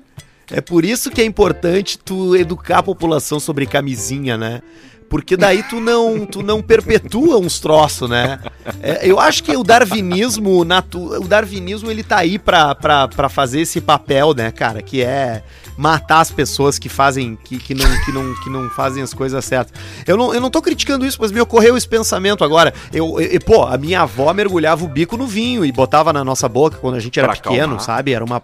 é 0.51 0.61
por 0.61 0.85
isso 0.85 1.09
que 1.09 1.21
é 1.21 1.25
importante 1.25 1.97
tu 1.97 2.35
educar 2.35 2.79
a 2.79 2.83
população 2.83 3.39
sobre 3.39 3.65
camisinha, 3.65 4.37
né? 4.37 4.61
Porque 5.09 5.37
daí 5.37 5.61
tu 5.63 5.79
não, 5.79 6.25
tu 6.25 6.41
não 6.41 6.61
perpetua 6.61 7.37
uns 7.37 7.59
troços, 7.59 8.09
né? 8.09 8.39
É, 8.81 9.07
eu 9.09 9.19
acho 9.19 9.43
que 9.43 9.55
o 9.55 9.63
darwinismo, 9.63 10.65
natu... 10.65 10.99
o 11.21 11.27
darwinismo 11.27 11.89
ele 11.91 12.03
tá 12.03 12.17
aí 12.17 12.37
pra, 12.39 12.73
pra, 12.75 13.07
pra 13.07 13.29
fazer 13.29 13.61
esse 13.61 13.79
papel, 13.79 14.33
né, 14.33 14.51
cara? 14.51 14.81
Que 14.81 15.03
é 15.03 15.43
matar 15.77 16.21
as 16.21 16.31
pessoas 16.31 16.79
que 16.79 16.89
fazem, 16.89 17.37
que, 17.43 17.57
que, 17.57 17.73
não, 17.75 17.85
que, 18.03 18.11
não, 18.11 18.35
que 18.43 18.49
não 18.49 18.69
fazem 18.71 19.03
as 19.03 19.13
coisas 19.13 19.43
certas. 19.45 19.79
Eu 20.07 20.17
não, 20.17 20.33
eu 20.33 20.41
não 20.41 20.49
tô 20.49 20.61
criticando 20.61 21.05
isso, 21.05 21.17
mas 21.21 21.31
me 21.31 21.39
ocorreu 21.39 21.77
esse 21.77 21.87
pensamento 21.87 22.43
agora. 22.43 22.73
Eu, 22.91 23.19
eu- 23.21 23.39
pô, 23.41 23.63
a 23.63 23.77
minha 23.77 24.01
avó 24.01 24.33
mergulhava 24.33 24.83
o 24.83 24.87
bico 24.87 25.15
no 25.17 25.27
vinho 25.27 25.63
e 25.63 25.71
botava 25.71 26.11
na 26.11 26.23
nossa 26.23 26.49
boca 26.49 26.77
quando 26.77 26.95
a 26.95 26.99
gente 26.99 27.19
era 27.19 27.27
Pra 27.27 27.35
pequeno, 27.37 27.57
acalmar. 27.75 27.79
sabe? 27.81 28.13
Era 28.13 28.23
uma 28.25 28.41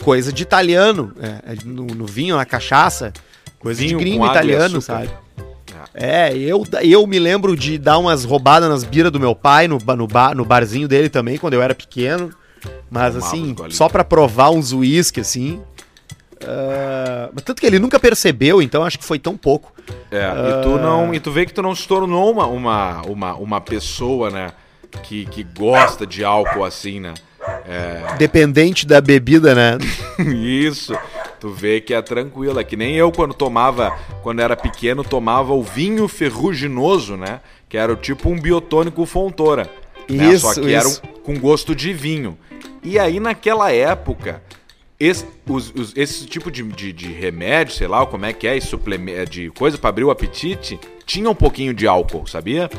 coisa 0.00 0.32
de 0.32 0.42
italiano, 0.42 1.12
é, 1.20 1.56
no, 1.64 1.86
no 1.86 2.06
vinho, 2.06 2.36
na 2.36 2.44
cachaça, 2.44 3.12
coisa 3.58 3.80
Vinho 3.80 3.98
de 3.98 4.04
gringo 4.04 4.26
italiano, 4.26 4.80
sabe? 4.80 5.10
É, 5.94 6.36
eu, 6.36 6.64
eu 6.82 7.06
me 7.06 7.18
lembro 7.18 7.56
de 7.56 7.78
dar 7.78 7.98
umas 7.98 8.24
roubadas 8.24 8.68
nas 8.68 8.84
biras 8.84 9.12
do 9.12 9.20
meu 9.20 9.34
pai, 9.34 9.68
no, 9.68 9.78
no, 9.96 10.06
bar, 10.06 10.34
no 10.34 10.44
barzinho 10.44 10.88
dele 10.88 11.08
também, 11.08 11.38
quando 11.38 11.54
eu 11.54 11.62
era 11.62 11.74
pequeno. 11.74 12.30
Mas 12.90 13.14
Tomava 13.14 13.26
assim, 13.26 13.56
só 13.70 13.88
pra 13.88 14.04
provar 14.04 14.50
uns 14.50 14.72
uísque, 14.72 15.20
assim. 15.20 15.60
Ah, 16.46 17.30
mas 17.32 17.42
tanto 17.42 17.60
que 17.60 17.66
ele 17.66 17.78
nunca 17.78 17.98
percebeu, 17.98 18.60
então 18.60 18.84
acho 18.84 18.98
que 18.98 19.04
foi 19.04 19.18
tão 19.18 19.36
pouco. 19.36 19.72
É, 20.10 20.24
e 20.26 20.62
tu 20.62 20.78
não. 20.78 21.14
E 21.14 21.20
tu 21.20 21.30
vê 21.30 21.46
que 21.46 21.52
tu 21.52 21.62
não 21.62 21.74
se 21.74 21.86
tornou 21.86 22.30
uma, 22.30 22.46
uma, 22.46 23.02
uma, 23.02 23.34
uma 23.34 23.60
pessoa, 23.60 24.30
né? 24.30 24.52
Que, 25.02 25.26
que 25.26 25.42
gosta 25.42 26.06
de 26.06 26.24
álcool 26.24 26.64
assim, 26.64 27.00
né? 27.00 27.14
É, 27.66 28.14
Dependente 28.16 28.86
da 28.86 29.00
bebida, 29.00 29.54
né? 29.54 29.78
Isso. 30.32 30.96
Tu 31.44 31.50
vê 31.50 31.78
que 31.78 31.92
é 31.92 32.00
tranquila. 32.00 32.64
Que 32.64 32.74
nem 32.74 32.94
eu, 32.96 33.12
quando 33.12 33.34
tomava, 33.34 33.90
quando 34.22 34.40
era 34.40 34.56
pequeno, 34.56 35.04
tomava 35.04 35.52
o 35.52 35.62
vinho 35.62 36.08
ferruginoso, 36.08 37.18
né? 37.18 37.42
Que 37.68 37.76
era 37.76 37.92
o 37.92 37.96
tipo 37.96 38.30
um 38.30 38.40
biotônico 38.40 39.04
fontora. 39.04 39.68
né? 40.08 40.32
Isso, 40.32 40.54
Só 40.54 40.58
que 40.58 40.72
era 40.72 40.88
isso. 40.88 41.02
um- 41.04 41.20
com 41.20 41.38
gosto 41.38 41.74
de 41.74 41.92
vinho. 41.92 42.38
E 42.82 42.98
aí, 42.98 43.20
naquela 43.20 43.70
época, 43.70 44.42
esse, 44.98 45.26
os- 45.46 45.70
os- 45.74 45.92
esse 45.94 46.24
tipo 46.24 46.50
de, 46.50 46.62
de, 46.62 46.94
de 46.94 47.12
remédio, 47.12 47.74
sei 47.74 47.88
lá, 47.88 48.06
como 48.06 48.24
é 48.24 48.32
que 48.32 48.46
é, 48.46 48.56
de 49.28 49.50
coisa 49.50 49.76
pra 49.76 49.90
abrir 49.90 50.04
o 50.04 50.10
apetite, 50.10 50.80
tinha 51.04 51.28
um 51.28 51.34
pouquinho 51.34 51.74
de 51.74 51.86
álcool, 51.86 52.26
sabia? 52.26 52.70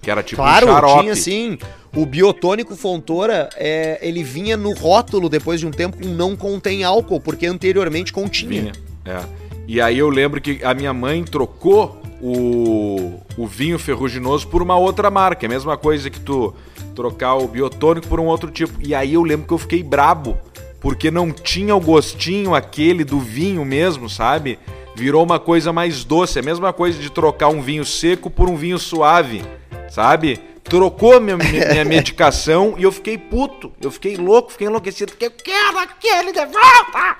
Que 0.00 0.10
era 0.10 0.22
tipo 0.22 0.40
claro, 0.40 0.66
um 0.66 0.72
xarope. 0.72 1.00
tinha 1.02 1.16
sim. 1.16 1.58
O 1.94 2.06
biotônico 2.06 2.76
Fontoura, 2.76 3.50
é, 3.56 3.98
ele 4.00 4.22
vinha 4.22 4.56
no 4.56 4.72
rótulo 4.72 5.28
depois 5.28 5.58
de 5.60 5.66
um 5.66 5.70
tempo 5.70 5.98
não 6.06 6.36
contém 6.36 6.84
álcool, 6.84 7.20
porque 7.20 7.46
anteriormente 7.46 8.12
continha. 8.12 8.62
Vinha. 8.62 8.72
É. 9.04 9.20
E 9.66 9.80
aí 9.80 9.98
eu 9.98 10.08
lembro 10.08 10.40
que 10.40 10.60
a 10.64 10.72
minha 10.72 10.92
mãe 10.92 11.22
trocou 11.24 12.00
o, 12.20 13.20
o 13.36 13.46
vinho 13.46 13.78
ferruginoso 13.78 14.46
por 14.48 14.62
uma 14.62 14.76
outra 14.76 15.10
marca. 15.10 15.44
É 15.44 15.48
a 15.48 15.50
mesma 15.50 15.76
coisa 15.76 16.10
que 16.10 16.20
tu 16.20 16.54
trocar 16.94 17.34
o 17.34 17.48
biotônico 17.48 18.06
por 18.06 18.20
um 18.20 18.26
outro 18.26 18.50
tipo. 18.50 18.74
E 18.80 18.94
aí 18.94 19.14
eu 19.14 19.22
lembro 19.22 19.46
que 19.46 19.52
eu 19.54 19.58
fiquei 19.58 19.82
brabo, 19.82 20.38
porque 20.80 21.10
não 21.10 21.32
tinha 21.32 21.74
o 21.74 21.80
gostinho 21.80 22.54
aquele 22.54 23.04
do 23.04 23.18
vinho 23.18 23.64
mesmo, 23.64 24.08
sabe? 24.08 24.58
Virou 24.94 25.24
uma 25.24 25.38
coisa 25.38 25.72
mais 25.72 26.04
doce. 26.04 26.38
É 26.38 26.42
a 26.42 26.44
mesma 26.44 26.72
coisa 26.72 27.00
de 27.00 27.10
trocar 27.10 27.48
um 27.48 27.62
vinho 27.62 27.84
seco 27.84 28.28
por 28.28 28.50
um 28.50 28.56
vinho 28.56 28.78
suave, 28.78 29.42
sabe? 29.90 30.40
trocou 30.70 31.20
minha, 31.20 31.36
minha, 31.36 31.84
medicação 31.84 32.74
e 32.78 32.84
eu 32.84 32.92
fiquei 32.92 33.18
puto. 33.18 33.72
Eu 33.80 33.90
fiquei 33.90 34.16
louco, 34.16 34.52
fiquei 34.52 34.68
enlouquecido, 34.68 35.12
porque 35.12 35.26
eu 35.26 35.30
quero 35.30 35.78
aquele 35.78 36.32
de 36.32 36.46
volta! 36.46 37.16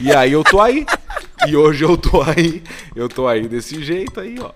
E 0.00 0.12
aí 0.12 0.32
eu 0.32 0.42
tô 0.42 0.60
aí. 0.60 0.86
E 1.46 1.54
hoje 1.54 1.84
eu 1.84 1.96
tô 1.96 2.22
aí. 2.22 2.62
Eu 2.96 3.08
tô 3.08 3.28
aí 3.28 3.46
desse 3.46 3.84
jeito 3.84 4.18
aí, 4.18 4.36
ó. 4.40 4.50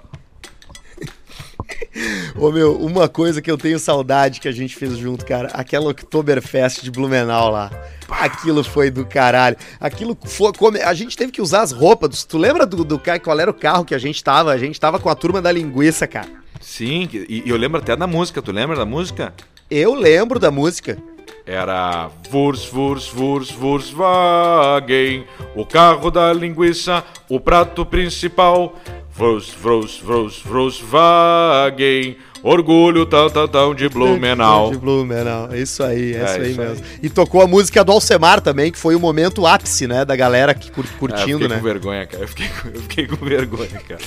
Ô 2.36 2.50
meu, 2.50 2.76
uma 2.76 3.08
coisa 3.08 3.42
que 3.42 3.50
eu 3.50 3.58
tenho 3.58 3.78
saudade 3.78 4.40
que 4.40 4.48
a 4.48 4.52
gente 4.52 4.74
fez 4.74 4.96
junto, 4.96 5.26
cara, 5.26 5.48
aquela 5.52 5.90
Oktoberfest 5.90 6.82
de 6.82 6.90
Blumenau 6.90 7.50
lá. 7.50 7.70
Aquilo 8.08 8.64
foi 8.64 8.90
do 8.90 9.04
caralho. 9.04 9.56
Aquilo 9.78 10.16
foi. 10.24 10.52
Como, 10.54 10.78
a 10.78 10.94
gente 10.94 11.16
teve 11.16 11.30
que 11.30 11.42
usar 11.42 11.60
as 11.60 11.72
roupas. 11.72 12.24
Tu 12.24 12.38
lembra 12.38 12.64
do, 12.64 12.84
do 12.84 13.00
qual 13.22 13.38
era 13.38 13.50
o 13.50 13.54
carro 13.54 13.84
que 13.84 13.94
a 13.94 13.98
gente 13.98 14.24
tava? 14.24 14.50
A 14.50 14.58
gente 14.58 14.80
tava 14.80 14.98
com 14.98 15.10
a 15.10 15.14
turma 15.14 15.42
da 15.42 15.52
linguiça, 15.52 16.06
cara. 16.06 16.28
Sim, 16.60 17.08
e, 17.12 17.42
e 17.46 17.50
eu 17.50 17.56
lembro 17.56 17.80
até 17.80 17.96
da 17.96 18.06
música. 18.06 18.42
Tu 18.42 18.52
lembra 18.52 18.76
da 18.76 18.84
música? 18.84 19.34
Eu 19.70 19.94
lembro 19.94 20.38
da 20.38 20.50
música. 20.50 20.98
Era 21.46 22.10
Vurs, 22.30 22.66
Vurs, 22.66 23.08
Vurs, 23.08 23.50
Volkswagen, 23.50 25.24
o 25.56 25.64
carro 25.64 26.10
da 26.10 26.32
linguiça, 26.32 27.02
o 27.28 27.40
prato 27.40 27.86
principal. 27.86 28.76
Vros, 29.10 29.50
Vros, 29.50 29.98
Vros, 29.98 30.40
Volkswagen, 30.42 32.16
Orgulho 32.42 33.04
tão, 33.06 33.28
tão, 33.28 33.48
tão 33.48 33.74
de 33.74 33.88
Blumenau. 33.88 34.70
De 34.70 34.78
Blumenau, 34.78 35.54
isso 35.54 35.82
aí, 35.82 36.14
é, 36.14 36.18
é 36.18 36.24
isso 36.24 36.40
aí 36.40 36.50
isso 36.50 36.60
mesmo. 36.60 36.84
Aí. 36.84 37.00
E 37.02 37.08
tocou 37.08 37.42
a 37.42 37.46
música 37.46 37.84
do 37.84 37.92
Alcemar 37.92 38.40
também, 38.40 38.70
que 38.70 38.78
foi 38.78 38.94
o 38.94 39.00
momento 39.00 39.46
ápice, 39.46 39.86
né, 39.86 40.04
da 40.04 40.14
galera 40.14 40.54
que 40.54 40.70
cur 40.70 40.84
curtindo, 40.98 41.42
é, 41.42 41.44
eu 41.44 41.48
né? 41.48 41.56
com 41.56 41.62
vergonha, 41.62 42.06
cara. 42.06 42.24
Eu 42.24 42.28
fiquei, 42.28 42.50
eu 42.74 42.80
fiquei 42.82 43.06
com 43.06 43.24
vergonha, 43.24 43.80
cara. 43.88 44.00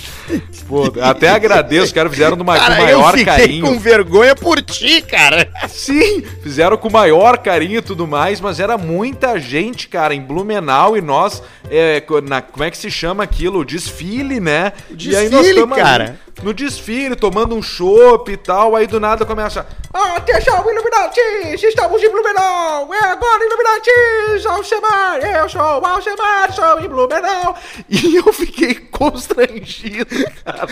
Pô, 0.68 0.94
até 1.02 1.30
agradeço, 1.30 1.86
os 1.86 1.92
caras 1.92 2.12
fizeram 2.12 2.36
numa, 2.36 2.58
cara, 2.58 2.76
com 2.76 2.82
maior 2.82 3.18
eu 3.18 3.26
carinho. 3.26 3.66
com 3.66 3.80
vergonha 3.80 4.36
por 4.36 4.62
ti, 4.62 5.02
cara. 5.02 5.50
Sim, 5.68 6.24
fizeram 6.42 6.78
com 6.78 6.90
maior 6.90 7.38
carinho 7.38 7.80
e 7.80 7.82
tudo 7.82 8.08
mais, 8.08 8.40
mas 8.40 8.60
era 8.60 8.78
muita 8.78 9.40
gente, 9.40 9.88
cara, 9.88 10.14
em 10.14 10.22
Blumenau 10.22 10.98
e 10.98 11.02
nós, 11.02 11.42
é, 11.70 12.04
na, 12.28 12.42
como 12.42 12.64
é 12.64 12.72
que 12.72 12.78
se 12.78 12.92
chama 12.92 13.24
aquilo? 13.24 13.60
O 13.60 13.66
desfile, 13.66 14.40
né? 14.40 14.74
O 14.90 14.96
desfile, 14.96 15.68
cara. 15.68 16.04
Ali, 16.04 16.32
no 16.44 16.54
desfile, 16.54 17.16
tomando 17.16 17.56
um 17.56 17.62
chopp 17.62 18.21
e 18.30 18.38
tal, 18.38 18.76
aí 18.76 18.86
do 18.86 19.00
nada 19.00 19.26
começa. 19.26 19.66
Atenção, 19.94 20.64
Illuminati! 20.70 21.20
Estamos 21.66 22.02
em 22.02 22.10
Blumenau! 22.10 22.94
É 22.94 23.06
agora, 23.06 23.44
Illuminati! 23.44 24.48
Alcemar! 24.48 25.18
Eu 25.18 25.50
sou 25.50 25.62
o 25.62 25.86
Alcemar, 25.86 26.54
sou 26.54 26.80
em 26.80 26.88
Blumenau! 26.88 27.56
E 27.90 28.16
eu 28.16 28.32
fiquei 28.32 28.76
constrangido, 28.76 30.08
cara. 30.46 30.68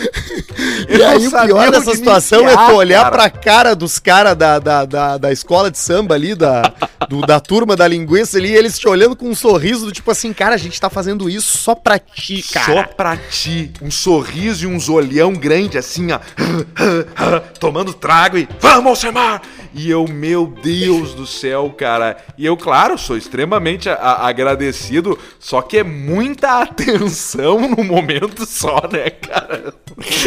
Eu 0.88 0.98
e 0.98 1.02
aí 1.02 1.26
o 1.26 1.30
pior 1.30 1.70
dessa 1.70 1.94
situação 1.94 2.48
é 2.48 2.56
tu 2.56 2.74
olhar 2.74 3.10
cara. 3.10 3.10
pra 3.10 3.30
cara 3.30 3.76
dos 3.76 3.98
caras 3.98 4.36
da, 4.36 4.58
da, 4.58 4.84
da, 4.84 5.18
da, 5.18 5.32
escola 5.32 5.70
de 5.70 5.78
samba 5.78 6.14
ali, 6.14 6.34
da, 6.34 6.62
do, 7.08 7.20
da 7.22 7.40
turma 7.40 7.76
da 7.76 7.86
linguiça 7.86 8.38
ali, 8.38 8.54
eles 8.54 8.78
te 8.78 8.88
olhando 8.88 9.16
com 9.16 9.26
um 9.26 9.34
sorriso 9.34 9.84
do 9.86 9.92
tipo 9.92 10.10
assim, 10.10 10.32
cara, 10.32 10.54
a 10.54 10.58
gente 10.58 10.80
tá 10.80 10.88
fazendo 10.88 11.28
isso 11.28 11.58
só 11.58 11.74
pra 11.74 11.98
ti, 11.98 12.42
cara. 12.52 12.66
Só 12.66 12.82
pra 12.84 13.16
ti. 13.16 13.72
Um 13.82 13.90
sorriso 13.90 14.64
e 14.64 14.66
uns 14.66 14.88
olhão 14.88 15.32
grande 15.34 15.76
assim, 15.76 16.08
ó. 16.12 16.20
Tomando 17.58 17.92
trago 17.92 18.38
e 18.38 18.48
vamos, 18.60 18.86
Alcemar! 18.86 19.42
E 19.72 19.88
eu, 19.88 20.04
meu 20.08 20.46
Deus 20.46 21.14
do 21.14 21.26
céu, 21.26 21.72
cara. 21.76 22.16
E 22.36 22.44
eu, 22.44 22.56
claro, 22.56 22.98
sou 22.98 23.16
extremamente 23.16 23.88
agradecido, 23.88 25.18
só 25.38 25.62
que 25.62 25.78
é 25.78 25.84
muita 25.84 26.58
atenção 26.62 27.68
no 27.68 27.84
momento 27.84 28.44
só, 28.44 28.82
né, 28.90 29.10
cara? 29.10 29.72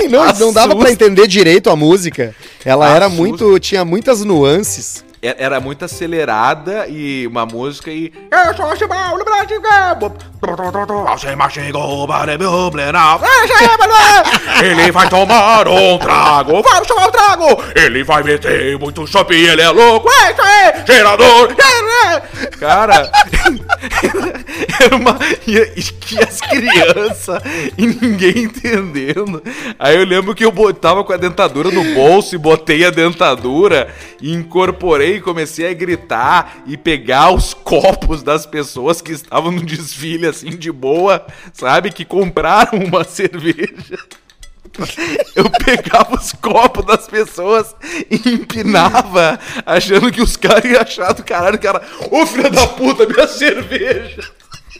Não, 0.09 0.33
não 0.33 0.53
dava 0.53 0.75
para 0.75 0.91
entender 0.91 1.27
direito 1.27 1.69
a 1.69 1.75
música. 1.75 2.35
Ela 2.63 2.85
Assusta. 2.85 3.05
era 3.05 3.09
muito. 3.09 3.59
tinha 3.59 3.83
muitas 3.83 4.23
nuances. 4.23 5.03
É, 5.23 5.35
era 5.37 5.61
muito 5.61 5.85
acelerada 5.85 6.85
e 6.89 7.25
uma 7.27 7.45
música 7.45 7.89
e. 7.89 8.11
Eu 8.29 8.53
sou 8.57 8.75
Chibau 8.75 9.17
no 9.17 9.23
Brasil! 9.23 9.61
Ele 14.61 14.91
vai 14.91 15.07
tomar 15.07 15.65
um 15.69 15.97
trago, 15.97 16.61
vamos 16.61 16.87
tomar 16.89 17.07
um 17.07 17.11
trago! 17.11 17.63
Ele 17.73 18.03
vai 18.03 18.21
meter 18.21 18.77
muito 18.77 19.07
shopping, 19.07 19.35
ele 19.35 19.61
é 19.61 19.69
louco! 19.69 20.09
É 20.09 20.31
isso 20.33 20.41
aí! 20.41 20.73
Gerador! 20.85 21.55
Cara, 22.59 23.09
era 24.81 24.95
uma. 24.95 25.17
E, 25.47 25.53
e 25.53 26.23
as 26.23 26.41
crianças 26.41 27.41
e 27.77 27.87
ninguém 27.87 28.43
entendendo. 28.43 29.41
Aí 29.79 29.95
eu 29.95 30.05
lembro 30.05 30.35
que 30.35 30.43
eu 30.43 30.51
botava 30.51 31.03
com 31.03 31.13
a 31.13 31.17
dentadura 31.17 31.71
no 31.71 31.83
bolso 31.93 32.35
e 32.35 32.37
botei 32.37 32.85
a 32.85 32.89
dentadura 32.89 33.87
e 34.21 34.33
incorporei 34.33 35.12
e 35.15 35.21
comecei 35.21 35.69
a 35.69 35.73
gritar 35.73 36.63
e 36.65 36.77
pegar 36.77 37.31
os 37.31 37.53
copos 37.53 38.23
das 38.23 38.45
pessoas 38.45 39.01
que 39.01 39.11
estavam 39.11 39.51
no 39.51 39.61
desfile, 39.61 40.27
assim, 40.27 40.51
de 40.51 40.71
boa, 40.71 41.25
sabe? 41.51 41.91
Que 41.91 42.05
compraram 42.05 42.79
uma 42.79 43.03
cerveja. 43.05 43.97
Eu 45.35 45.49
pegava 45.51 46.15
os 46.15 46.33
copos 46.33 46.85
das 46.85 47.07
pessoas 47.07 47.75
e 48.09 48.29
empinava, 48.29 49.39
achando 49.65 50.11
que 50.11 50.21
os 50.21 50.35
caras 50.35 50.65
iam 50.65 50.81
achar 50.81 51.13
do 51.13 51.23
caralho, 51.23 51.59
cara, 51.59 51.81
ô 52.09 52.25
filho 52.25 52.49
da 52.49 52.65
puta, 52.65 53.05
minha 53.05 53.27
cerveja! 53.27 54.23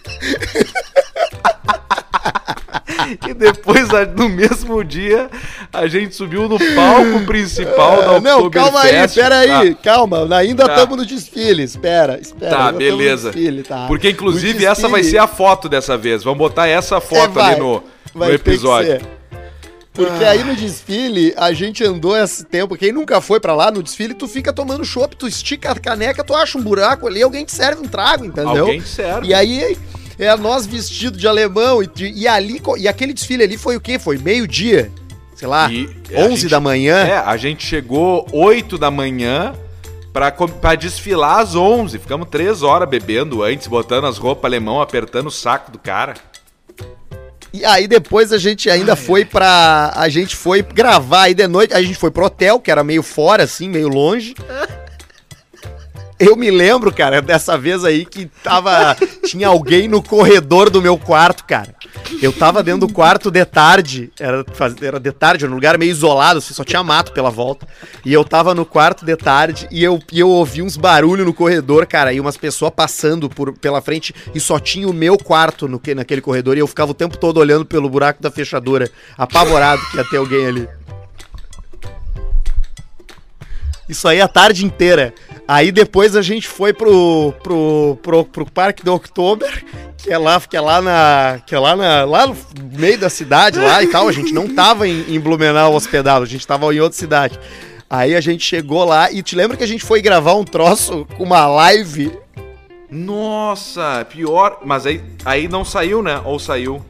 e 3.28 3.34
depois, 3.34 3.88
no 4.16 4.30
mesmo 4.30 4.84
dia, 4.84 5.30
a 5.72 5.88
gente 5.88 6.16
subiu 6.16 6.48
no 6.48 6.58
palco 6.58 7.26
principal 7.26 8.02
da 8.02 8.18
Oktoberfest. 8.18 8.24
Não, 8.24 8.50
calma 8.50 8.82
aí, 8.82 8.96
espera 8.96 9.38
aí, 9.40 9.76
tá. 9.76 9.82
calma, 9.84 10.36
ainda 10.36 10.64
estamos 10.64 10.90
tá. 10.90 10.96
no 10.96 11.06
desfile, 11.06 11.64
espera, 11.64 12.20
espera. 12.20 12.56
Tá, 12.56 12.72
beleza. 12.72 13.32
Desfile, 13.32 13.64
tá. 13.64 13.86
Porque, 13.88 14.10
inclusive, 14.10 14.66
essa 14.66 14.88
vai 14.88 15.04
ser 15.04 15.18
a 15.18 15.28
foto 15.28 15.68
dessa 15.68 15.98
vez, 15.98 16.24
vamos 16.24 16.40
botar 16.40 16.68
essa 16.68 17.00
foto 17.00 17.40
é, 17.40 17.44
ali 17.44 17.60
no, 17.60 17.84
no 18.14 18.32
episódio. 18.32 19.02
Porque 19.94 20.24
ah. 20.24 20.32
aí 20.32 20.44
no 20.44 20.56
desfile, 20.56 21.34
a 21.38 21.54
gente 21.54 21.84
andou 21.84 22.18
esse 22.18 22.44
tempo. 22.44 22.76
Quem 22.76 22.92
nunca 22.92 23.22
foi 23.22 23.40
para 23.40 23.54
lá 23.54 23.70
no 23.70 23.84
desfile, 23.84 24.16
tu 24.16 24.28
fica 24.28 24.52
tomando 24.52 24.84
chopp, 24.84 25.16
tu 25.16 25.28
estica 25.28 25.72
a 25.72 25.80
caneca, 25.80 26.24
tu 26.24 26.34
acha 26.34 26.58
um 26.58 26.64
buraco 26.64 27.06
ali, 27.06 27.22
alguém 27.22 27.46
te 27.46 27.52
serve 27.52 27.82
um 27.82 27.88
trago, 27.88 28.26
entendeu? 28.26 28.64
Alguém 28.64 28.82
te 28.82 28.88
serve. 28.88 29.28
E 29.28 29.34
aí 29.36 29.78
é 30.18 30.36
nós 30.36 30.66
vestido 30.66 31.18
de 31.18 31.28
alemão 31.28 31.82
e, 31.82 31.90
e 31.98 32.28
ali 32.28 32.62
e 32.78 32.88
aquele 32.88 33.14
desfile 33.14 33.44
ali 33.44 33.58
foi 33.58 33.76
o 33.76 33.82
quê? 33.82 33.98
Foi 33.98 34.18
meio-dia. 34.18 34.92
Sei 35.36 35.48
lá, 35.48 35.70
e 35.72 35.90
11 36.16 36.30
gente, 36.30 36.48
da 36.50 36.60
manhã. 36.60 36.96
É, 37.06 37.18
a 37.18 37.36
gente 37.36 37.66
chegou 37.66 38.28
8 38.32 38.78
da 38.78 38.92
manhã 38.92 39.54
pra, 40.14 40.32
pra 40.32 40.76
desfilar 40.76 41.40
às 41.40 41.56
11. 41.56 41.98
Ficamos 41.98 42.28
3 42.30 42.62
horas 42.62 42.88
bebendo 42.88 43.44
antes, 43.44 43.68
botando 43.68 44.06
as 44.06 44.18
roupas 44.18 44.46
alemão, 44.46 44.80
apertando 44.80 45.28
o 45.28 45.32
saco 45.32 45.72
do 45.72 45.80
cara. 45.80 46.14
E 47.52 47.64
aí 47.66 47.88
depois 47.88 48.32
a 48.32 48.38
gente 48.38 48.70
ainda 48.70 48.94
Ai, 48.94 48.98
foi 48.98 49.26
pra. 49.26 49.92
A 49.96 50.10
gente 50.10 50.36
foi 50.36 50.62
gravar 50.64 51.24
aí 51.24 51.34
de 51.36 51.48
noite. 51.48 51.74
A 51.74 51.82
gente 51.82 51.96
foi 51.96 52.10
pro 52.10 52.26
hotel, 52.26 52.60
que 52.60 52.72
era 52.72 52.84
meio 52.84 53.04
fora, 53.04 53.44
assim, 53.44 53.70
meio 53.70 53.88
longe. 53.88 54.34
Eu 56.26 56.38
me 56.38 56.50
lembro, 56.50 56.94
cara, 56.94 57.22
dessa 57.22 57.58
vez 57.58 57.84
aí 57.84 58.06
que 58.06 58.28
tava. 58.42 58.96
tinha 59.26 59.50
alguém 59.50 59.90
no 59.90 60.02
corredor 60.02 60.70
do 60.70 60.82
meu 60.82 60.98
quarto, 60.98 61.44
cara. 61.44 61.76
Eu 62.22 62.32
tava 62.32 62.64
dentro 62.64 62.88
do 62.88 62.94
quarto 62.94 63.30
de 63.30 63.44
tarde. 63.44 64.10
Era, 64.18 64.46
era 64.82 65.00
de 65.00 65.12
tarde, 65.12 65.44
era 65.44 65.52
um 65.52 65.56
lugar 65.56 65.78
meio 65.78 65.92
isolado, 65.92 66.40
assim, 66.40 66.54
só 66.54 66.64
tinha 66.64 66.82
mato 66.82 67.12
pela 67.12 67.30
volta. 67.30 67.68
E 68.06 68.14
eu 68.14 68.24
tava 68.24 68.56
no 68.56 68.66
quarto 68.66 69.06
de 69.06 69.16
tarde 69.18 69.68
e 69.70 69.84
eu, 69.84 70.00
e 70.12 70.20
eu 70.20 70.30
ouvi 70.30 70.62
uns 70.62 70.78
barulhos 70.78 71.26
no 71.26 71.34
corredor, 71.34 71.86
cara, 71.86 72.14
e 72.14 72.20
umas 72.22 72.38
pessoas 72.38 72.72
passando 72.74 73.30
por, 73.30 73.58
pela 73.58 73.82
frente 73.82 74.16
e 74.34 74.40
só 74.40 74.60
tinha 74.60 74.88
o 74.88 74.94
meu 74.94 75.18
quarto 75.18 75.68
no, 75.68 75.82
naquele 75.96 76.22
corredor. 76.22 76.56
E 76.56 76.62
eu 76.62 76.68
ficava 76.68 76.92
o 76.92 76.96
tempo 76.96 77.18
todo 77.18 77.38
olhando 77.38 77.66
pelo 77.66 77.90
buraco 77.90 78.22
da 78.22 78.32
fechadura, 78.32 78.90
apavorado 79.18 79.82
que 79.92 79.98
ia 79.98 80.06
ter 80.06 80.18
alguém 80.18 80.48
ali. 80.48 80.68
Isso 83.88 84.08
aí 84.08 84.22
a 84.22 84.28
tarde 84.28 84.66
inteira. 84.66 85.14
Aí 85.48 85.72
depois 85.72 86.16
a 86.16 86.22
gente 86.22 86.48
foi 86.48 86.72
pro, 86.74 87.34
pro, 87.44 87.98
pro, 88.02 88.26
pro 88.26 88.46
Parque 88.46 88.84
do 88.84 88.94
Oktober, 88.94 89.64
que 89.98 90.12
é 90.12 90.18
lá, 90.18 90.40
que 90.40 90.56
é 90.56 90.62
lá 90.62 90.82
na. 90.82 91.40
Que 91.46 91.54
é 91.54 91.60
lá, 91.60 91.76
na, 91.76 92.06
lá 92.06 92.28
no 92.28 92.38
meio 92.78 92.98
da 92.98 93.10
cidade 93.10 93.60
lá 93.60 93.84
e 93.84 93.88
tal. 93.88 94.08
A 94.08 94.12
gente 94.12 94.34
não 94.34 94.48
tava 94.48 94.88
em, 94.88 95.04
em 95.14 95.20
Blumenau 95.20 95.74
hospedado, 95.74 96.24
a 96.24 96.28
gente 96.28 96.48
tava 96.48 96.74
em 96.74 96.80
outra 96.80 96.98
cidade. 96.98 97.40
Aí 97.90 98.16
a 98.16 98.22
gente 98.22 98.44
chegou 98.44 98.86
lá 98.86 99.12
e 99.12 99.22
te 99.22 99.36
lembra 99.36 99.58
que 99.58 99.64
a 99.64 99.68
gente 99.68 99.84
foi 99.84 100.02
gravar 100.02 100.34
um 100.36 100.44
troço 100.44 101.06
com 101.18 101.24
uma 101.24 101.46
live? 101.46 102.12
Nossa, 102.90 104.06
pior. 104.10 104.60
Mas 104.64 104.86
aí, 104.86 105.04
aí 105.26 105.48
não 105.48 105.66
saiu, 105.66 106.02
né? 106.02 106.22
Ou 106.24 106.40
saiu? 106.40 106.84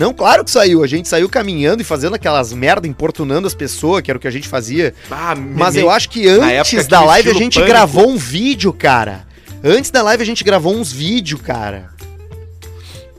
Não, 0.00 0.14
claro 0.14 0.42
que 0.42 0.50
saiu. 0.50 0.82
A 0.82 0.86
gente 0.86 1.06
saiu 1.06 1.28
caminhando 1.28 1.82
e 1.82 1.84
fazendo 1.84 2.14
aquelas 2.14 2.54
merda, 2.54 2.88
importunando 2.88 3.46
as 3.46 3.52
pessoas, 3.52 4.00
que 4.00 4.10
era 4.10 4.16
o 4.16 4.20
que 4.20 4.26
a 4.26 4.30
gente 4.30 4.48
fazia. 4.48 4.94
Ah, 5.10 5.34
Mas 5.36 5.74
me... 5.74 5.82
eu 5.82 5.90
acho 5.90 6.08
que 6.08 6.26
antes 6.26 6.86
da 6.86 7.04
live 7.04 7.28
a 7.28 7.34
gente 7.34 7.56
pânico. 7.56 7.70
gravou 7.70 8.08
um 8.08 8.16
vídeo, 8.16 8.72
cara. 8.72 9.26
Antes 9.62 9.90
da 9.90 10.00
live 10.00 10.22
a 10.22 10.24
gente 10.24 10.42
gravou 10.42 10.74
uns 10.74 10.90
vídeos, 10.90 11.42
cara. 11.42 11.90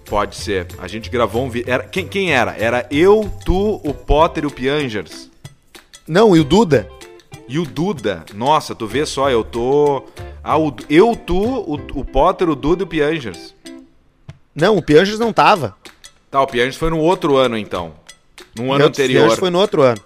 Pode 0.07 0.35
ser. 0.35 0.65
A 0.79 0.87
gente 0.87 1.07
gravou 1.07 1.45
um 1.45 1.51
vídeo. 1.51 1.71
Quem, 1.91 2.07
quem 2.07 2.33
era? 2.33 2.55
Era 2.57 2.87
eu, 2.89 3.31
tu, 3.45 3.79
o 3.83 3.93
Potter 3.93 4.43
e 4.43 4.47
o 4.47 4.51
Piangers. 4.51 5.29
Não, 6.07 6.35
e 6.35 6.39
o 6.39 6.43
Duda. 6.43 6.89
E 7.47 7.59
o 7.59 7.63
Duda, 7.63 8.25
nossa, 8.33 8.73
tu 8.73 8.87
vê 8.87 9.05
só, 9.05 9.29
eu 9.29 9.43
tô. 9.43 10.05
Ah, 10.43 10.57
o, 10.57 10.75
eu, 10.89 11.15
tu, 11.15 11.37
o, 11.37 11.75
o 11.93 12.03
Potter, 12.03 12.49
o 12.49 12.55
Duda 12.55 12.81
e 12.81 12.85
o 12.85 12.87
Piangers. 12.87 13.53
Não, 14.55 14.77
o 14.77 14.81
Piangers 14.81 15.19
não 15.19 15.31
tava. 15.31 15.75
Tá, 16.31 16.41
o 16.41 16.47
Piangers 16.47 16.77
foi 16.77 16.89
no 16.89 16.97
outro 16.97 17.35
ano 17.37 17.57
então. 17.57 17.93
No 18.57 18.71
ano 18.73 18.85
anterior. 18.85 19.19
Piangers 19.19 19.39
foi 19.39 19.49
no 19.49 19.59
outro 19.59 19.81
ano. 19.81 20.01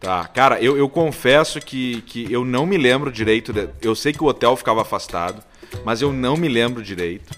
Tá, 0.00 0.26
cara, 0.26 0.60
eu, 0.60 0.76
eu 0.76 0.88
confesso 0.88 1.60
que, 1.60 2.02
que 2.02 2.30
eu 2.32 2.44
não 2.44 2.66
me 2.66 2.76
lembro 2.76 3.10
direito. 3.12 3.52
de- 3.52 3.68
Eu 3.80 3.94
sei 3.94 4.12
que 4.12 4.22
o 4.22 4.26
hotel 4.26 4.56
ficava 4.56 4.82
afastado, 4.82 5.42
mas 5.84 6.02
eu 6.02 6.12
não 6.12 6.36
me 6.36 6.48
lembro 6.48 6.82
direito. 6.82 7.32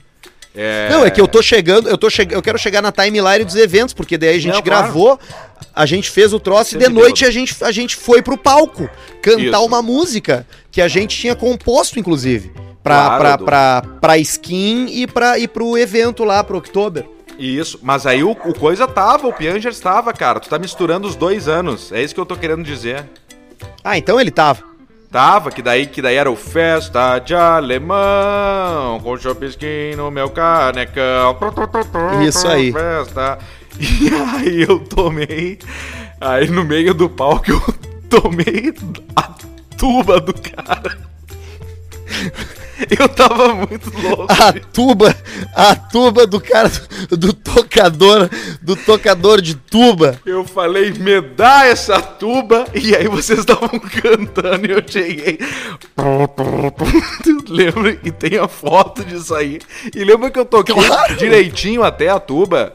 É... 0.54 0.88
Não, 0.90 1.04
é 1.04 1.10
que 1.10 1.20
eu 1.20 1.28
tô 1.28 1.42
chegando, 1.42 1.88
eu 1.88 1.98
tô 1.98 2.08
che... 2.08 2.26
eu 2.30 2.40
quero 2.40 2.58
chegar 2.58 2.80
na 2.80 2.90
timeline 2.90 3.44
dos 3.44 3.54
eventos, 3.56 3.92
porque 3.92 4.16
daí 4.16 4.30
a 4.36 4.40
gente 4.40 4.54
Não, 4.54 4.62
claro. 4.62 4.84
gravou, 4.84 5.20
a 5.74 5.84
gente 5.84 6.10
fez 6.10 6.32
o 6.32 6.40
troço 6.40 6.76
e 6.76 6.78
de 6.78 6.88
noite 6.88 7.20
deu. 7.20 7.28
a 7.28 7.32
gente, 7.32 7.62
a 7.62 7.70
gente 7.70 7.94
foi 7.94 8.22
pro 8.22 8.38
palco 8.38 8.88
cantar 9.20 9.42
Isso. 9.58 9.64
uma 9.66 9.82
música 9.82 10.46
que 10.72 10.80
a 10.80 10.88
gente 10.88 11.14
tinha 11.16 11.36
composto, 11.36 11.98
inclusive, 12.00 12.50
pra, 12.82 13.04
Claro, 13.18 13.18
pra, 13.20 13.38
pra, 13.38 13.82
pra 14.00 14.18
skin 14.18 14.86
e, 14.90 15.06
pra, 15.06 15.38
e 15.38 15.46
pro 15.46 15.76
evento 15.76 16.24
lá, 16.24 16.42
pro 16.42 16.56
Oktober. 16.56 17.04
Isso, 17.38 17.78
mas 17.82 18.06
aí 18.06 18.24
o, 18.24 18.30
o 18.30 18.54
coisa 18.54 18.86
tava, 18.86 19.26
o 19.26 19.32
Piangers 19.32 19.78
tava, 19.80 20.12
cara. 20.12 20.40
Tu 20.40 20.48
tá 20.48 20.58
misturando 20.58 21.06
os 21.06 21.14
dois 21.14 21.48
anos. 21.48 21.92
É 21.92 22.02
isso 22.02 22.14
que 22.14 22.20
eu 22.20 22.26
tô 22.26 22.36
querendo 22.36 22.64
dizer. 22.64 23.04
Ah, 23.84 23.98
então 23.98 24.20
ele 24.20 24.30
tava. 24.30 24.62
Tava, 25.10 25.50
que 25.50 25.62
daí, 25.62 25.86
que 25.86 26.02
daí 26.02 26.16
era 26.16 26.30
o 26.30 26.36
Festa 26.36 27.18
de 27.18 27.34
Alemão, 27.34 29.00
com 29.02 29.16
chopisquim 29.16 29.94
no 29.96 30.10
meu 30.10 30.28
canecão. 30.30 31.36
Isso 32.22 32.46
aí. 32.46 32.72
Festa. 32.72 33.38
E 33.78 34.08
aí 34.08 34.62
eu 34.62 34.78
tomei, 34.78 35.58
aí 36.18 36.48
no 36.48 36.64
meio 36.64 36.94
do 36.94 37.10
palco 37.10 37.50
eu 37.50 37.60
tomei 38.08 38.72
a 39.14 39.22
tuba 39.76 40.18
do 40.18 40.32
cara. 40.32 40.96
Eu 42.98 43.08
tava 43.08 43.54
muito 43.54 43.90
louco. 43.98 44.26
A 44.28 44.52
tuba, 44.52 45.14
a 45.54 45.74
tuba 45.74 46.26
do 46.26 46.40
cara, 46.40 46.70
do, 47.08 47.16
do 47.16 47.32
tocador, 47.32 48.28
do 48.60 48.76
tocador 48.76 49.40
de 49.40 49.54
tuba. 49.54 50.20
Eu 50.26 50.44
falei, 50.44 50.90
me 50.92 51.20
dá 51.20 51.66
essa 51.66 52.00
tuba, 52.00 52.66
e 52.74 52.94
aí 52.94 53.08
vocês 53.08 53.38
estavam 53.40 53.68
cantando 53.80 54.66
e 54.66 54.70
eu 54.72 54.82
cheguei. 54.86 55.38
Lembra? 57.48 57.98
E 58.04 58.10
tem 58.10 58.38
a 58.38 58.48
foto 58.48 59.04
disso 59.04 59.34
aí. 59.34 59.58
E 59.94 60.04
lembra 60.04 60.30
que 60.30 60.38
eu 60.38 60.44
toquei 60.44 60.74
Claro. 60.74 61.16
direitinho 61.16 61.82
até 61.82 62.08
a 62.08 62.18
tuba? 62.20 62.72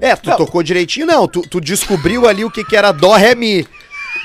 É, 0.00 0.14
tu 0.16 0.28
Não. 0.30 0.36
tocou 0.36 0.62
direitinho, 0.62 1.06
não. 1.06 1.26
Tu, 1.28 1.42
tu 1.42 1.60
descobriu 1.60 2.26
ali 2.28 2.44
o 2.44 2.50
que, 2.50 2.64
que 2.64 2.76
era 2.76 2.92
Dó, 2.92 3.14
Ré, 3.14 3.34
Mi. 3.34 3.66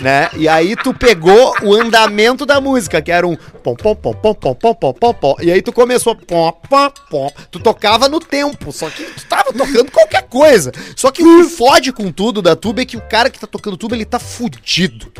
Né? 0.01 0.29
E 0.35 0.47
aí 0.47 0.75
tu 0.75 0.95
pegou 0.95 1.53
o 1.61 1.75
andamento 1.75 2.43
da 2.43 2.59
música, 2.59 3.01
que 3.01 3.11
era 3.11 3.27
um 3.27 3.35
pom 3.35 3.75
pom 3.75 3.95
pom 3.95 4.13
pom 4.13 4.33
pom 4.33 4.55
pom 4.55 4.73
pom 4.73 4.93
pom 4.93 5.13
pom. 5.13 5.35
E 5.39 5.51
aí 5.51 5.61
tu 5.61 5.71
começou 5.71 6.15
pom 6.15 6.51
pom 6.51 6.91
pom. 7.09 7.31
Tu 7.51 7.59
tocava 7.59 8.09
no 8.09 8.19
tempo, 8.19 8.71
só 8.71 8.89
que 8.89 9.03
tu 9.03 9.25
tava 9.27 9.53
tocando 9.53 9.91
qualquer 9.91 10.23
coisa. 10.23 10.71
Só 10.95 11.11
que 11.11 11.21
o 11.21 11.43
que 11.43 11.49
fode 11.49 11.91
com 11.93 12.11
tudo 12.11 12.41
da 12.41 12.55
tuba 12.55 12.81
é 12.81 12.85
que 12.85 12.97
o 12.97 13.01
cara 13.01 13.29
que 13.29 13.39
tá 13.39 13.45
tocando 13.45 13.77
tuba, 13.77 13.95
ele 13.95 14.05
tá 14.05 14.17
fudido. 14.17 15.11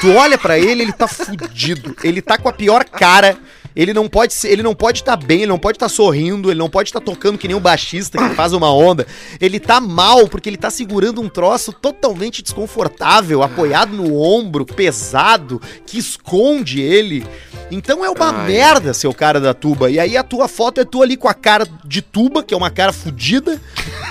Tu 0.00 0.12
olha 0.12 0.38
pra 0.38 0.56
ele, 0.56 0.82
ele 0.82 0.92
tá 0.92 1.08
fudido. 1.08 1.96
Ele 2.04 2.22
tá 2.22 2.38
com 2.38 2.48
a 2.48 2.52
pior 2.52 2.84
cara. 2.84 3.36
Ele 3.78 3.94
não 3.94 4.08
pode 4.08 4.34
ser, 4.34 4.48
ele 4.50 4.62
não 4.62 4.74
pode 4.74 4.98
estar 4.98 5.16
bem, 5.16 5.42
ele 5.42 5.46
não 5.46 5.58
pode 5.58 5.76
estar 5.76 5.88
sorrindo, 5.88 6.50
ele 6.50 6.58
não 6.58 6.68
pode 6.68 6.88
estar 6.88 6.98
tocando 7.00 7.38
que 7.38 7.46
nem 7.46 7.56
um 7.56 7.60
baixista 7.60 8.18
que 8.18 8.34
faz 8.34 8.52
uma 8.52 8.74
onda. 8.74 9.06
Ele 9.40 9.60
tá 9.60 9.80
mal 9.80 10.26
porque 10.26 10.48
ele 10.48 10.56
tá 10.56 10.68
segurando 10.68 11.20
um 11.20 11.28
troço 11.28 11.72
totalmente 11.72 12.42
desconfortável, 12.42 13.40
apoiado 13.40 13.92
no 13.92 14.20
ombro, 14.20 14.27
pesado, 14.64 15.60
que 15.86 15.98
esconde 15.98 16.80
ele. 16.80 17.26
Então 17.70 18.04
é 18.04 18.10
uma 18.10 18.30
Ai. 18.30 18.46
merda 18.48 18.94
ser 18.94 19.08
o 19.08 19.14
cara 19.14 19.40
da 19.40 19.52
tuba. 19.52 19.90
E 19.90 19.98
aí 19.98 20.16
a 20.16 20.22
tua 20.22 20.48
foto 20.48 20.80
é 20.80 20.84
tu 20.84 21.02
ali 21.02 21.16
com 21.16 21.28
a 21.28 21.34
cara 21.34 21.66
de 21.84 22.00
tuba, 22.00 22.42
que 22.42 22.54
é 22.54 22.56
uma 22.56 22.70
cara 22.70 22.92
fudida, 22.92 23.60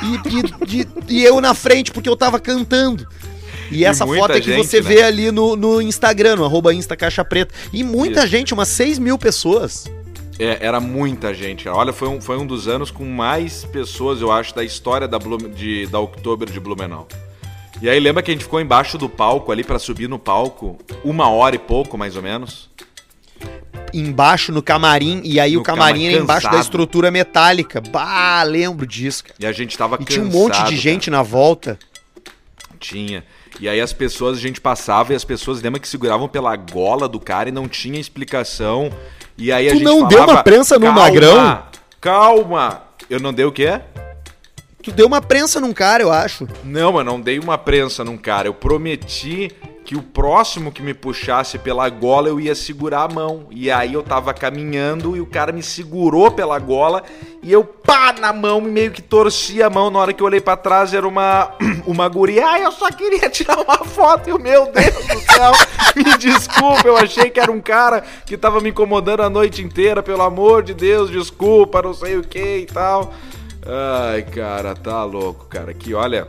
e, 0.03 0.65
de- 0.65 0.87
e 1.09 1.23
eu 1.23 1.41
na 1.41 1.53
frente 1.53 1.91
porque 1.91 2.07
eu 2.09 2.15
tava 2.15 2.39
cantando. 2.39 3.07
E 3.71 3.83
essa 3.83 4.05
muita 4.05 4.21
foto 4.21 4.37
é 4.37 4.39
que 4.39 4.45
gente, 4.51 4.65
você 4.65 4.79
né? 4.81 4.87
vê 4.87 5.01
ali 5.03 5.31
no, 5.31 5.55
no 5.55 5.81
Instagram, 5.81 6.37
no 6.37 6.45
arroba 6.45 6.73
Insta 6.73 6.95
Caixa 6.95 7.25
Preta. 7.25 7.53
E 7.73 7.83
muita 7.83 8.19
Isso. 8.21 8.27
gente, 8.27 8.53
umas 8.53 8.69
6 8.69 8.97
mil 8.99 9.17
pessoas. 9.17 9.85
É, 10.39 10.59
era 10.65 10.79
muita 10.79 11.33
gente. 11.33 11.67
Olha, 11.67 11.91
foi 11.91 12.07
um, 12.07 12.21
foi 12.21 12.37
um 12.37 12.45
dos 12.45 12.67
anos 12.67 12.91
com 12.91 13.03
mais 13.05 13.65
pessoas, 13.65 14.21
eu 14.21 14.31
acho, 14.31 14.55
da 14.55 14.63
história 14.63 15.07
da, 15.07 15.17
Blume- 15.19 15.49
de, 15.49 15.87
da 15.87 15.99
Oktober 15.99 16.47
de 16.49 16.59
Blumenau. 16.59 17.07
E 17.81 17.87
aí 17.89 17.99
lembra 17.99 18.23
que 18.23 18.31
a 18.31 18.33
gente 18.33 18.43
ficou 18.43 18.59
embaixo 18.59 18.97
do 18.97 19.07
palco 19.07 19.51
ali 19.51 19.63
pra 19.63 19.77
subir 19.77 20.09
no 20.09 20.17
palco, 20.17 20.77
uma 21.03 21.29
hora 21.29 21.55
e 21.55 21.59
pouco, 21.59 21.97
mais 21.97 22.15
ou 22.15 22.23
menos? 22.23 22.69
Embaixo 23.93 24.51
no 24.51 24.61
camarim, 24.63 25.21
e 25.23 25.39
aí 25.39 25.53
No 25.53 25.61
o 25.61 25.63
camarim 25.63 26.05
cama- 26.05 26.17
é 26.17 26.21
embaixo 26.21 26.43
da 26.45 26.49
cansado. 26.51 26.63
estrutura 26.63 27.11
metálica. 27.11 27.79
Bah, 27.79 28.43
lembro 28.43 28.85
disso, 28.85 29.23
cara. 29.23 29.35
E 29.39 29.45
a 29.45 29.51
gente 29.51 29.77
tava 29.77 29.97
E 30.01 30.05
tinha 30.05 30.25
um 30.25 30.29
monte 30.29 30.53
cansado, 30.53 30.69
de 30.69 30.77
gente 30.77 31.09
na 31.11 31.21
volta. 31.21 31.77
cara. 31.79 31.97
Tinha. 32.79 33.23
E 33.59 33.69
aí 33.69 33.79
as 33.79 33.93
pessoas, 33.93 34.37
a 34.37 34.41
gente 34.41 34.59
passava 34.59 35.13
e 35.13 35.15
as 35.15 35.23
pessoas 35.23 35.61
lembra 35.61 35.79
que 35.79 35.87
seguravam 35.87 36.27
pela 36.27 36.55
gola 36.55 37.07
do 37.07 37.19
cara 37.19 37.49
e 37.49 37.51
não 37.51 37.67
tinha 37.67 37.99
explicação. 37.99 38.91
E 39.37 39.51
aí 39.51 39.67
a 39.67 39.71
Tu 39.71 39.77
gente 39.77 39.85
não 39.85 40.07
deu 40.07 40.23
uma 40.23 40.43
prensa 40.43 40.75
no 40.77 40.85
"Calma, 40.87 41.01
magrão?" 41.01 41.63
Calma! 42.01 42.83
Eu 43.09 43.19
não 43.19 43.31
dei 43.33 43.45
o 43.45 43.51
quê? 43.51 43.79
Tu 44.87 44.93
deu 44.93 45.05
uma 45.05 45.21
prensa 45.21 45.59
num 45.59 45.73
cara, 45.73 46.01
eu 46.01 46.09
acho. 46.09 46.47
Não, 46.63 46.93
mas 46.93 47.05
não 47.05 47.19
dei 47.19 47.39
uma 47.39 47.57
prensa 47.57 48.05
num 48.05 48.15
cara. 48.15 48.47
Eu 48.47 48.53
prometi 48.53 49.51
que 49.83 49.97
o 49.97 50.01
próximo 50.01 50.71
que 50.71 50.81
me 50.81 50.93
puxasse 50.93 51.57
pela 51.57 51.89
gola 51.89 52.29
eu 52.29 52.39
ia 52.39 52.55
segurar 52.55 53.01
a 53.01 53.13
mão. 53.13 53.47
E 53.51 53.69
aí 53.69 53.93
eu 53.93 54.01
tava 54.01 54.33
caminhando 54.33 55.17
e 55.17 55.19
o 55.19 55.25
cara 55.25 55.51
me 55.51 55.61
segurou 55.61 56.31
pela 56.31 56.57
gola 56.57 57.03
e 57.43 57.51
eu 57.51 57.65
pá 57.65 58.13
na 58.17 58.31
mão 58.31 58.61
meio 58.61 58.89
que 58.91 59.01
torci 59.01 59.61
a 59.61 59.69
mão. 59.69 59.89
Na 59.89 59.99
hora 59.99 60.13
que 60.13 60.23
eu 60.23 60.25
olhei 60.25 60.39
pra 60.39 60.55
trás 60.55 60.93
era 60.93 61.05
uma 61.05 61.51
uma 61.85 62.07
guria. 62.07 62.47
Ai, 62.47 62.63
eu 62.63 62.71
só 62.71 62.89
queria 62.89 63.27
tirar 63.29 63.59
uma 63.59 63.79
foto 63.79 64.29
e 64.29 64.31
o 64.31 64.39
meu 64.39 64.71
Deus 64.71 65.05
do 65.05 65.33
céu. 65.33 65.51
me 65.97 66.17
desculpa, 66.17 66.87
eu 66.87 66.95
achei 66.95 67.29
que 67.29 67.41
era 67.41 67.51
um 67.51 67.59
cara 67.59 68.05
que 68.25 68.37
tava 68.37 68.61
me 68.61 68.69
incomodando 68.69 69.21
a 69.21 69.29
noite 69.29 69.61
inteira. 69.61 70.01
Pelo 70.01 70.21
amor 70.21 70.63
de 70.63 70.73
Deus, 70.73 71.11
desculpa, 71.11 71.81
não 71.81 71.93
sei 71.93 72.15
o 72.15 72.23
que 72.23 72.59
e 72.59 72.65
tal. 72.65 73.13
Ai, 73.67 74.23
cara, 74.23 74.73
tá 74.75 75.03
louco, 75.03 75.45
cara. 75.45 75.73
Que 75.73 75.93
olha. 75.93 76.27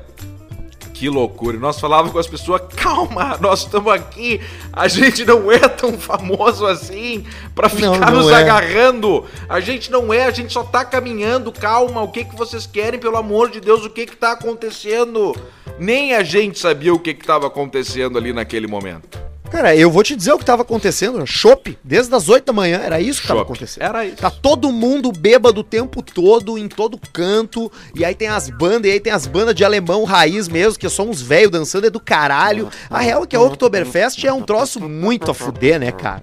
Que 0.93 1.09
loucura. 1.09 1.57
Nós 1.59 1.79
falávamos 1.79 2.13
com 2.13 2.19
as 2.19 2.27
pessoas, 2.27 2.61
calma, 2.75 3.39
nós 3.41 3.61
estamos 3.61 3.93
aqui, 3.93 4.41
a 4.73 4.89
gente 4.89 5.25
não 5.25 5.51
é 5.53 5.61
tão 5.61 5.93
famoso 5.97 6.67
assim 6.67 7.25
pra 7.55 7.69
Não, 7.69 7.77
ficar 7.77 8.11
não 8.11 8.23
nos 8.23 8.31
é. 8.33 8.35
agarrando. 8.35 9.25
A 9.49 9.61
gente 9.61 9.93
não 9.93 10.13
é, 10.13 10.25
a 10.25 10.33
gente 10.33 10.53
só 10.53 10.65
tá 10.65 10.85
caminhando, 10.85 11.53
calma, 11.53 12.03
o 12.03 12.11
que 12.11 12.25
que 12.25 12.35
vocês 12.35 12.67
querem, 12.67 12.99
pelo 12.99 13.17
amor 13.17 13.49
de 13.49 13.61
Deus, 13.61 13.85
o 13.85 13.91
que 13.91 14.07
que 14.07 14.17
tá 14.17 14.33
acontecendo? 14.33 15.37
Nem 15.79 16.15
a 16.15 16.25
gente 16.25 16.59
sabia 16.59 16.93
o 16.93 16.99
que 16.99 17.15
que 17.15 17.25
tava 17.25 17.47
acontecendo 17.47 18.19
ali 18.19 18.33
naquele 18.33 18.67
momento. 18.67 19.28
Cara, 19.51 19.75
eu 19.75 19.91
vou 19.91 20.03
te 20.03 20.15
dizer 20.15 20.33
o 20.33 20.39
que 20.39 20.45
tava 20.45 20.63
acontecendo. 20.63 21.27
Chopp, 21.27 21.79
desde 21.83 22.15
as 22.15 22.29
8 22.29 22.45
da 22.45 22.53
manhã, 22.53 22.81
era 22.83 23.01
isso 23.01 23.23
que 23.23 23.29
tava 23.29 23.41
Chopp. 23.41 23.53
acontecendo. 23.53 23.83
Era 23.83 24.05
isso. 24.05 24.17
Tá 24.17 24.31
todo 24.31 24.71
mundo 24.71 25.11
bêbado 25.11 25.61
o 25.61 25.65
tempo 25.65 26.03
todo, 26.03 26.59
em 26.59 26.69
todo 26.69 26.99
canto. 27.13 27.73
E 27.95 28.05
aí 28.05 28.15
tem 28.15 28.29
as 28.29 28.51
bandas, 28.51 28.91
e 28.91 28.93
aí 28.93 29.01
tem 29.01 29.13
as 29.13 29.27
bandas 29.27 29.55
de 29.55 29.65
alemão 29.65 30.05
raiz 30.05 30.49
mesmo, 30.49 30.79
que 30.79 30.89
são 30.89 31.09
uns 31.09 31.23
velhos 31.23 31.51
dançando, 31.51 31.87
é 31.87 31.91
do 31.91 32.01
caralho. 32.01 32.69
A 32.91 32.99
real 33.01 33.25
é 33.25 33.27
que 33.27 33.35
a 33.35 33.41
Oktoberfest 33.41 34.23
é 34.25 34.33
um 34.33 34.43
troço 34.43 34.81
muito 34.87 35.31
a 35.31 35.35
fuder, 35.35 35.81
né, 35.81 35.93
cara? 35.93 36.23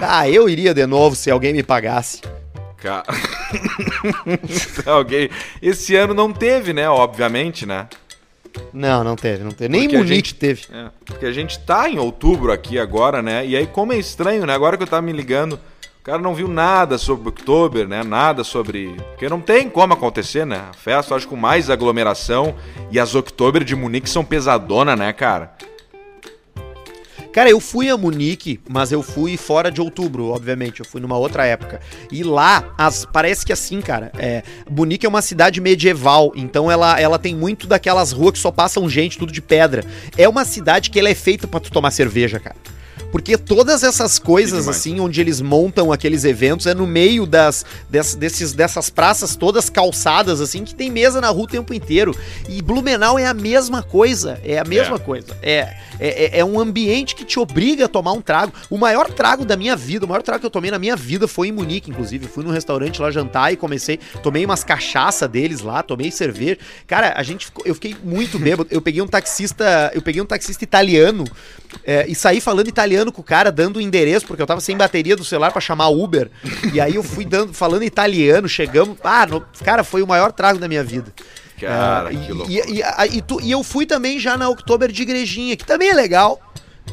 Ah, 0.00 0.28
eu 0.28 0.48
iria 0.48 0.72
de 0.72 0.86
novo 0.86 1.14
se 1.16 1.30
alguém 1.30 1.52
me 1.52 1.62
pagasse. 1.62 2.20
Cara. 2.78 3.04
Alguém. 4.86 5.28
Esse 5.60 5.94
ano 5.94 6.14
não 6.14 6.32
teve, 6.32 6.72
né? 6.72 6.88
Obviamente, 6.88 7.66
né? 7.66 7.86
Não, 8.72 9.02
não 9.04 9.16
teve, 9.16 9.42
não 9.44 9.50
teve. 9.50 9.68
Nem 9.68 9.82
Porque 9.82 9.96
Munique 9.96 10.14
gente- 10.14 10.34
teve. 10.34 10.62
É, 10.72 10.88
porque 11.04 11.26
a 11.26 11.32
gente 11.32 11.58
tá 11.60 11.88
em 11.88 11.98
outubro 11.98 12.52
aqui 12.52 12.78
agora, 12.78 13.20
né? 13.22 13.44
E 13.46 13.56
aí, 13.56 13.66
como 13.66 13.92
é 13.92 13.96
estranho, 13.98 14.46
né? 14.46 14.54
Agora 14.54 14.76
que 14.76 14.82
eu 14.82 14.86
tava 14.86 15.02
me 15.02 15.12
ligando, 15.12 15.54
o 15.54 16.02
cara 16.02 16.18
não 16.18 16.34
viu 16.34 16.48
nada 16.48 16.96
sobre 16.98 17.28
Oktober, 17.28 17.86
né? 17.86 18.02
Nada 18.02 18.42
sobre. 18.44 18.94
Porque 19.10 19.28
não 19.28 19.40
tem 19.40 19.68
como 19.68 19.92
acontecer, 19.92 20.46
né? 20.46 20.62
A 20.70 20.72
festa, 20.72 21.14
acho, 21.14 21.28
com 21.28 21.36
mais 21.36 21.68
aglomeração. 21.68 22.54
E 22.90 22.98
as 22.98 23.14
Oktober 23.14 23.62
de 23.64 23.76
Munique 23.76 24.08
são 24.08 24.24
pesadona, 24.24 24.96
né, 24.96 25.12
cara? 25.12 25.52
Cara, 27.32 27.48
eu 27.48 27.60
fui 27.60 27.88
a 27.88 27.96
Munique, 27.96 28.58
mas 28.68 28.90
eu 28.90 29.02
fui 29.02 29.36
fora 29.36 29.70
de 29.70 29.80
outubro, 29.80 30.28
obviamente. 30.30 30.80
Eu 30.80 30.86
fui 30.86 31.00
numa 31.00 31.16
outra 31.16 31.46
época. 31.46 31.80
E 32.10 32.24
lá, 32.24 32.74
as, 32.76 33.04
parece 33.04 33.46
que 33.46 33.52
assim, 33.52 33.80
cara, 33.80 34.10
é, 34.18 34.42
Munique 34.68 35.06
é 35.06 35.08
uma 35.08 35.22
cidade 35.22 35.60
medieval, 35.60 36.32
então 36.34 36.70
ela, 36.70 37.00
ela 37.00 37.18
tem 37.18 37.34
muito 37.34 37.66
daquelas 37.66 38.10
ruas 38.10 38.32
que 38.32 38.38
só 38.38 38.50
passam 38.50 38.88
gente, 38.88 39.16
tudo 39.16 39.32
de 39.32 39.40
pedra. 39.40 39.84
É 40.16 40.28
uma 40.28 40.44
cidade 40.44 40.90
que 40.90 40.98
ela 40.98 41.08
é 41.08 41.14
feita 41.14 41.46
pra 41.46 41.60
tu 41.60 41.70
tomar 41.70 41.92
cerveja, 41.92 42.40
cara. 42.40 42.56
Porque 43.12 43.36
todas 43.36 43.82
essas 43.82 44.18
coisas, 44.18 44.68
assim, 44.68 45.00
onde 45.00 45.20
eles 45.20 45.40
montam 45.40 45.90
aqueles 45.92 46.24
eventos, 46.24 46.66
é 46.66 46.74
no 46.74 46.86
meio 46.86 47.26
das, 47.26 47.64
des- 47.88 48.14
desses, 48.14 48.52
dessas 48.52 48.88
praças 48.88 49.34
todas 49.34 49.68
calçadas, 49.68 50.40
assim, 50.40 50.64
que 50.64 50.74
tem 50.74 50.90
mesa 50.90 51.20
na 51.20 51.28
rua 51.28 51.44
o 51.44 51.46
tempo 51.48 51.74
inteiro. 51.74 52.14
E 52.48 52.62
Blumenau 52.62 53.18
é 53.18 53.26
a 53.26 53.34
mesma 53.34 53.82
coisa. 53.82 54.40
É 54.44 54.58
a 54.58 54.64
mesma 54.64 54.96
É. 54.96 54.98
coisa. 54.98 55.36
É, 55.42 55.74
é, 55.98 56.38
é 56.38 56.44
um 56.44 56.58
ambiente 56.60 57.14
que 57.14 57.24
te 57.24 57.38
obriga 57.40 57.86
a 57.86 57.88
tomar 57.88 58.12
um 58.12 58.20
trago. 58.20 58.52
O 58.70 58.78
maior 58.78 59.10
trago 59.12 59.44
da 59.44 59.56
minha 59.56 59.74
vida, 59.74 60.04
o 60.06 60.08
maior 60.08 60.22
trago 60.22 60.40
que 60.40 60.46
eu 60.46 60.50
tomei 60.50 60.70
na 60.70 60.78
minha 60.78 60.94
vida 60.96 61.26
foi 61.26 61.48
em 61.48 61.52
Munique, 61.52 61.90
inclusive. 61.90 62.26
Eu 62.26 62.30
fui 62.30 62.44
num 62.44 62.50
restaurante 62.52 63.00
lá 63.02 63.10
jantar 63.10 63.52
e 63.52 63.56
comecei. 63.56 63.98
Tomei 64.22 64.44
umas 64.44 64.62
cachaça 64.62 65.26
deles 65.26 65.62
lá, 65.62 65.82
tomei 65.82 66.10
cerveja. 66.10 66.58
Cara, 66.86 67.14
a 67.16 67.22
gente 67.22 67.46
ficou, 67.46 67.64
eu 67.66 67.74
fiquei 67.74 67.96
muito 68.04 68.38
bêbado. 68.40 68.68
Eu 68.70 68.80
peguei 68.80 69.02
um 69.02 69.06
taxista, 69.08 69.90
eu 69.94 70.02
peguei 70.02 70.22
um 70.22 70.26
taxista 70.26 70.62
italiano 70.62 71.24
é, 71.84 72.04
e 72.08 72.14
saí 72.14 72.40
falando 72.40 72.68
italiano 72.68 72.99
com 73.10 73.20
o 73.22 73.24
cara, 73.24 73.50
dando 73.50 73.76
o 73.76 73.80
endereço, 73.80 74.26
porque 74.26 74.42
eu 74.42 74.46
tava 74.46 74.60
sem 74.60 74.76
bateria 74.76 75.16
do 75.16 75.24
celular 75.24 75.50
pra 75.50 75.60
chamar 75.60 75.88
Uber. 75.88 76.30
E 76.74 76.80
aí 76.80 76.94
eu 76.96 77.02
fui 77.02 77.24
dando, 77.24 77.54
falando 77.54 77.82
italiano, 77.82 78.48
chegamos. 78.48 78.96
Ah, 79.02 79.26
no- 79.26 79.40
cara, 79.64 79.82
foi 79.82 80.02
o 80.02 80.06
maior 80.06 80.30
trago 80.32 80.58
da 80.58 80.68
minha 80.68 80.84
vida. 80.84 81.12
Cara, 81.58 82.08
Ah, 82.08 82.12
e, 82.12 82.16
que 82.16 82.32
louco. 82.32 82.50
e, 82.50 82.54
e, 82.78 82.82
a- 82.82 83.06
e 83.06 83.22
e 83.42 83.50
eu 83.50 83.62
fui 83.62 83.84
também 83.86 84.18
já 84.18 84.36
na 84.36 84.48
Oktober 84.48 84.90
de 84.92 85.02
Igrejinha, 85.02 85.56
que 85.56 85.64
também 85.64 85.88
é 85.90 85.94
legal. 85.94 86.40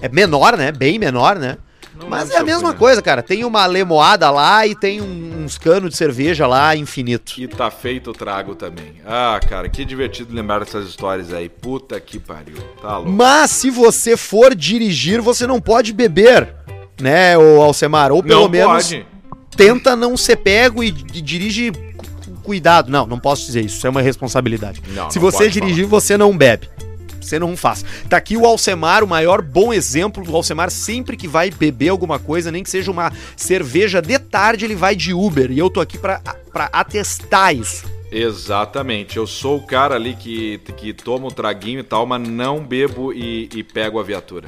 É 0.01 0.09
menor, 0.09 0.55
né? 0.57 0.71
Bem 0.71 0.99
menor, 0.99 1.37
né? 1.39 1.57
Não 1.99 2.09
Mas 2.09 2.29
é 2.31 2.37
a 2.37 2.43
mesma 2.43 2.71
né? 2.71 2.77
coisa, 2.77 3.01
cara. 3.01 3.21
Tem 3.23 3.43
uma 3.43 3.65
lemoada 3.65 4.29
lá 4.29 4.65
e 4.67 4.75
tem 4.75 5.01
um- 5.01 5.43
uns 5.43 5.57
canos 5.57 5.91
de 5.91 5.97
cerveja 5.97 6.45
lá 6.47 6.75
infinito. 6.75 7.33
E 7.37 7.47
tá 7.47 7.71
feito 7.71 8.11
o 8.11 8.13
trago 8.13 8.53
também. 8.55 8.93
Ah, 9.05 9.39
cara, 9.47 9.67
que 9.69 9.83
divertido 9.85 10.33
lembrar 10.33 10.59
dessas 10.59 10.87
histórias 10.87 11.33
aí. 11.33 11.49
Puta 11.49 11.99
que 11.99 12.19
pariu. 12.19 12.57
Tá 12.81 12.97
louco. 12.97 13.11
Mas 13.11 13.51
se 13.51 13.69
você 13.69 14.15
for 14.17 14.53
dirigir, 14.53 15.21
você 15.21 15.47
não 15.47 15.59
pode 15.61 15.93
beber, 15.93 16.53
né, 17.01 17.37
o 17.37 17.61
Alcemar? 17.61 18.11
Ou 18.11 18.21
pelo 18.21 18.41
não 18.43 18.49
menos 18.49 18.83
pode. 18.89 19.05
tenta 19.55 19.95
não 19.95 20.15
ser 20.17 20.35
pego 20.37 20.83
e, 20.83 20.87
e 21.13 21.21
dirige 21.21 21.71
com 22.25 22.35
cuidado. 22.43 22.89
Não, 22.91 23.05
não 23.07 23.19
posso 23.19 23.45
dizer 23.45 23.65
isso. 23.65 23.77
Isso 23.77 23.87
é 23.87 23.89
uma 23.89 24.01
responsabilidade. 24.01 24.81
Não, 24.93 25.09
se 25.09 25.17
não 25.19 25.31
você 25.31 25.37
pode 25.45 25.49
dirigir, 25.51 25.85
você 25.85 26.17
não 26.17 26.35
bebe. 26.37 26.69
Você 27.27 27.39
não 27.39 27.57
faz. 27.57 27.83
Tá 28.09 28.17
aqui 28.17 28.37
o 28.37 28.45
Alcemar, 28.45 29.03
o 29.03 29.07
maior 29.07 29.41
bom 29.41 29.73
exemplo 29.73 30.23
do 30.23 30.35
Alcemar. 30.35 30.71
Sempre 30.71 31.17
que 31.17 31.27
vai 31.27 31.51
beber 31.51 31.89
alguma 31.89 32.19
coisa, 32.19 32.51
nem 32.51 32.63
que 32.63 32.69
seja 32.69 32.89
uma 32.91 33.11
cerveja 33.35 34.01
de 34.01 34.17
tarde, 34.17 34.65
ele 34.65 34.75
vai 34.75 34.95
de 34.95 35.13
Uber. 35.13 35.51
E 35.51 35.59
eu 35.59 35.69
tô 35.69 35.81
aqui 35.81 35.97
pra, 35.97 36.19
pra 36.51 36.69
atestar 36.71 37.55
isso. 37.55 37.85
Exatamente. 38.11 39.17
Eu 39.17 39.27
sou 39.27 39.57
o 39.57 39.65
cara 39.65 39.95
ali 39.95 40.15
que, 40.15 40.59
que 40.77 40.93
toma 40.93 41.27
o 41.27 41.31
traguinho 41.31 41.79
e 41.79 41.83
tal, 41.83 42.05
mas 42.05 42.27
não 42.27 42.63
bebo 42.63 43.11
e, 43.11 43.49
e 43.53 43.63
pego 43.63 43.99
a 43.99 44.03
viatura. 44.03 44.47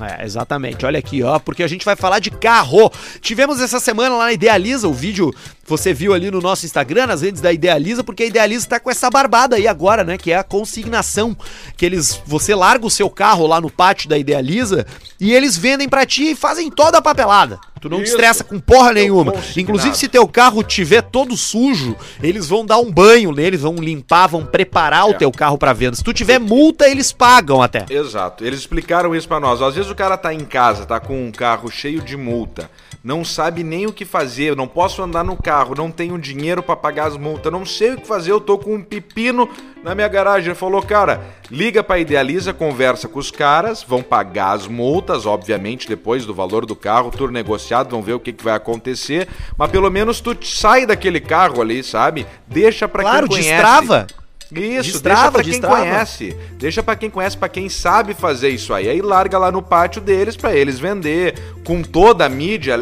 É, 0.00 0.24
exatamente. 0.24 0.86
Olha 0.86 0.98
aqui, 0.98 1.22
ó, 1.22 1.38
porque 1.38 1.62
a 1.62 1.66
gente 1.66 1.84
vai 1.84 1.96
falar 1.96 2.18
de 2.18 2.30
carro. 2.30 2.90
Tivemos 3.20 3.60
essa 3.60 3.78
semana 3.78 4.16
lá 4.16 4.24
na 4.26 4.32
Idealiza, 4.32 4.88
o 4.88 4.92
vídeo 4.92 5.32
você 5.64 5.92
viu 5.94 6.12
ali 6.12 6.30
no 6.30 6.40
nosso 6.40 6.66
Instagram, 6.66 7.06
nas 7.06 7.22
redes 7.22 7.40
da 7.40 7.52
Idealiza, 7.52 8.02
porque 8.02 8.24
a 8.24 8.26
Idealiza 8.26 8.66
tá 8.68 8.80
com 8.80 8.90
essa 8.90 9.08
barbada 9.08 9.56
aí 9.56 9.66
agora, 9.68 10.02
né, 10.04 10.18
que 10.18 10.32
é 10.32 10.36
a 10.36 10.42
consignação, 10.42 11.36
que 11.76 11.86
eles 11.86 12.20
você 12.26 12.54
larga 12.54 12.84
o 12.86 12.90
seu 12.90 13.08
carro 13.08 13.46
lá 13.46 13.60
no 13.60 13.70
pátio 13.70 14.08
da 14.08 14.18
Idealiza 14.18 14.86
e 15.20 15.32
eles 15.32 15.56
vendem 15.56 15.88
pra 15.88 16.04
ti 16.04 16.30
e 16.32 16.34
fazem 16.34 16.70
toda 16.70 16.98
a 16.98 17.02
papelada. 17.02 17.58
Tu 17.80 17.88
não 17.88 17.98
te 17.98 18.04
Isso. 18.04 18.12
estressa 18.12 18.44
com 18.44 18.60
porra 18.60 18.92
nenhuma. 18.92 19.34
Inclusive 19.56 19.96
se 19.96 20.06
teu 20.08 20.28
carro 20.28 20.62
tiver 20.62 21.02
todo 21.02 21.36
sujo, 21.36 21.96
eles 22.22 22.46
vão 22.46 22.64
dar 22.64 22.78
um 22.78 22.88
banho 22.92 23.32
nele, 23.32 23.56
vão 23.56 23.74
limpar, 23.74 24.28
vão 24.28 24.46
preparar 24.46 25.06
o 25.08 25.10
É. 25.10 25.14
teu 25.14 25.32
carro 25.32 25.58
pra 25.58 25.72
venda. 25.72 25.96
Se 25.96 26.04
tu 26.04 26.12
tiver 26.12 26.38
multa, 26.38 26.88
eles 26.88 27.10
pagam 27.10 27.60
até. 27.60 27.84
Exato. 27.90 28.44
Eles 28.44 28.60
explicaram 28.60 29.16
isso 29.16 29.26
pra 29.26 29.40
nós. 29.40 29.60
Às 29.60 29.74
vezes 29.74 29.90
o 29.90 29.96
cara 29.96 30.16
tá 30.16 30.32
em 30.32 30.44
casa, 30.44 30.86
tá 30.86 31.00
com 31.00 31.26
um 31.26 31.32
carro 31.32 31.68
cheio 31.72 32.00
de 32.00 32.16
multa, 32.16 32.70
não 33.04 33.24
sabe 33.24 33.64
nem 33.64 33.86
o 33.86 33.92
que 33.92 34.04
fazer, 34.04 34.44
eu 34.50 34.56
não 34.56 34.68
posso 34.68 35.02
andar 35.02 35.24
no 35.24 35.36
carro, 35.36 35.74
não 35.76 35.90
tenho 35.90 36.16
dinheiro 36.18 36.62
pra 36.62 36.76
pagar 36.76 37.06
as 37.08 37.16
multas, 37.16 37.52
não 37.52 37.64
sei 37.66 37.94
o 37.94 38.00
que 38.00 38.06
fazer, 38.06 38.30
eu 38.30 38.40
tô 38.40 38.56
com 38.58 38.74
um 38.74 38.82
pepino 38.82 39.48
na 39.82 39.94
minha 39.94 40.06
garagem. 40.08 40.50
Ele 40.50 40.54
falou, 40.54 40.80
cara, 40.82 41.20
liga 41.50 41.82
pra 41.82 41.98
Idealiza, 41.98 42.52
conversa 42.52 43.08
com 43.08 43.18
os 43.18 43.30
caras, 43.30 43.82
vão 43.82 44.02
pagar 44.02 44.52
as 44.52 44.68
multas, 44.68 45.26
obviamente, 45.26 45.88
depois 45.88 46.24
do 46.24 46.32
valor 46.34 46.64
do 46.64 46.76
carro, 46.76 47.10
tudo 47.10 47.32
negociado, 47.32 47.90
vão 47.90 48.02
ver 48.02 48.12
o 48.14 48.20
que, 48.20 48.32
que 48.32 48.44
vai 48.44 48.54
acontecer, 48.54 49.26
mas 49.58 49.70
pelo 49.70 49.90
menos 49.90 50.20
tu 50.20 50.36
sai 50.44 50.86
daquele 50.86 51.18
carro 51.20 51.60
ali, 51.60 51.82
sabe? 51.82 52.26
Deixa 52.46 52.86
pra 52.86 53.02
Claro, 53.02 53.28
quem 53.28 53.38
conhece. 53.38 53.50
destrava. 53.50 54.06
Isso, 54.54 54.92
Destrava, 54.92 55.20
deixa 55.20 55.32
pra 55.32 55.42
quem 55.42 55.50
destrava. 55.52 55.76
conhece. 55.76 56.36
Deixa 56.58 56.82
pra 56.82 56.96
quem 56.96 57.10
conhece, 57.10 57.36
pra 57.36 57.48
quem 57.48 57.68
sabe 57.68 58.14
fazer 58.14 58.50
isso 58.50 58.72
aí. 58.74 58.88
Aí 58.88 59.00
larga 59.00 59.38
lá 59.38 59.50
no 59.50 59.62
pátio 59.62 60.00
deles 60.00 60.36
pra 60.36 60.54
eles 60.54 60.78
vender. 60.78 61.34
Com 61.64 61.82
toda 61.82 62.26
a 62.26 62.28
mídia, 62.28 62.76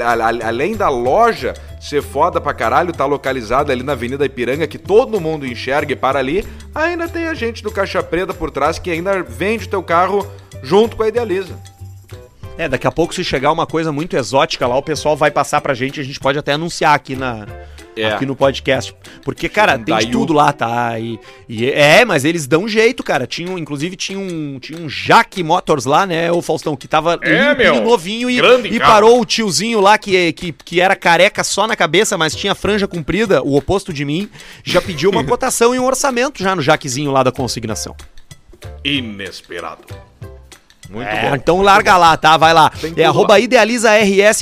além 0.45 0.75
da 0.77 0.89
loja 0.89 1.55
ser 1.81 2.03
foda 2.03 2.41
pra 2.41 2.53
caralho, 2.53 2.93
tá 2.93 3.07
localizada 3.07 3.73
ali 3.73 3.83
na 3.83 3.93
Avenida 3.93 4.25
Ipiranga, 4.27 4.67
que 4.67 4.79
todo 4.79 5.21
mundo 5.21 5.47
enxerga 5.47 5.93
e 5.93 5.97
para 5.97 6.19
ali. 6.19 6.45
Ainda 6.75 7.09
tem 7.09 7.27
a 7.27 7.35
gente 7.35 7.63
do 7.63 7.71
Caixa 7.71 8.03
Preta 8.03 8.35
por 8.35 8.51
trás 8.51 8.79
que 8.79 8.91
ainda 8.91 9.23
vende 9.23 9.65
o 9.65 9.69
teu 9.69 9.83
carro 9.83 10.27
junto 10.63 10.97
com 10.97 11.03
a 11.03 11.09
Idealiza. 11.09 11.59
É, 12.59 12.69
daqui 12.69 12.87
a 12.87 12.93
pouco 12.93 13.15
se 13.15 13.25
chegar 13.25 13.51
uma 13.53 13.67
coisa 13.67 13.91
muito 13.91 14.15
exótica 14.17 14.67
lá, 14.67 14.77
o 14.77 14.83
pessoal 14.83 15.17
vai 15.17 15.31
passar 15.31 15.63
pra 15.63 15.73
gente, 15.73 15.99
a 15.99 16.05
gente 16.05 16.21
pode 16.21 16.39
até 16.39 16.53
anunciar 16.53 16.95
aqui 16.95 17.17
na 17.17 17.47
É. 17.97 18.13
aqui 18.13 18.25
no 18.25 18.37
podcast. 18.37 18.95
Porque, 19.25 19.49
cara, 19.49 19.73
tem 19.73 19.85
de 19.85 19.91
Daí 20.05 20.11
tudo 20.11 20.33
lá, 20.33 20.53
tá? 20.53 20.99
E, 20.99 21.19
e 21.49 21.71
é, 21.71 22.05
mas 22.05 22.25
eles 22.25 22.47
dão 22.47 22.69
jeito, 22.69 23.03
cara. 23.03 23.27
Tinha, 23.27 23.59
inclusive 23.59 23.97
tinha 23.97 24.19
um, 24.19 24.59
tinha 24.59 24.79
um 24.81 24.89
Jaque 24.89 25.43
Motors 25.43 25.85
lá, 25.85 26.07
né, 26.07 26.31
o 26.33 26.41
Faustão, 26.41 26.77
que 26.77 26.87
tava 26.89 27.19
É, 27.23 27.49
limpinho, 27.51 27.75
meu. 27.75 27.85
novinho 27.85 28.31
e, 28.31 28.39
e 28.71 28.79
parou 28.81 29.21
o 29.21 29.25
tiozinho 29.25 29.81
lá 29.81 29.99
que, 29.99 30.33
que, 30.33 30.53
que 30.53 30.81
era 30.81 30.95
careca 30.97 31.43
só 31.45 31.67
na 31.67 31.77
cabeça, 31.77 32.17
mas 32.17 32.35
tinha 32.35 32.55
franja 32.55 32.87
comprida, 32.87 33.43
o 33.43 33.57
oposto 33.57 33.93
de 33.93 34.05
mim, 34.05 34.29
já 34.65 34.81
pediu 34.81 35.11
uma 35.11 35.23
cotação 35.27 35.75
e 35.75 35.79
um 35.79 35.85
orçamento 35.85 36.43
já 36.43 36.55
no 36.55 36.63
Jaquezinho 36.63 37.11
lá 37.11 37.23
da 37.23 37.33
consignação. 37.33 37.95
Inesperado. 38.85 39.85
Muito 40.91 41.07
É, 41.09 41.31
bom. 41.31 41.37
então 41.37 41.63
larga 41.63 41.97
lá, 41.97 42.17
tá? 42.17 42.37
Vai 42.37 42.53
lá. 42.53 42.71
É 42.97 43.05
arroba 43.05 43.35
lá. 43.35 43.41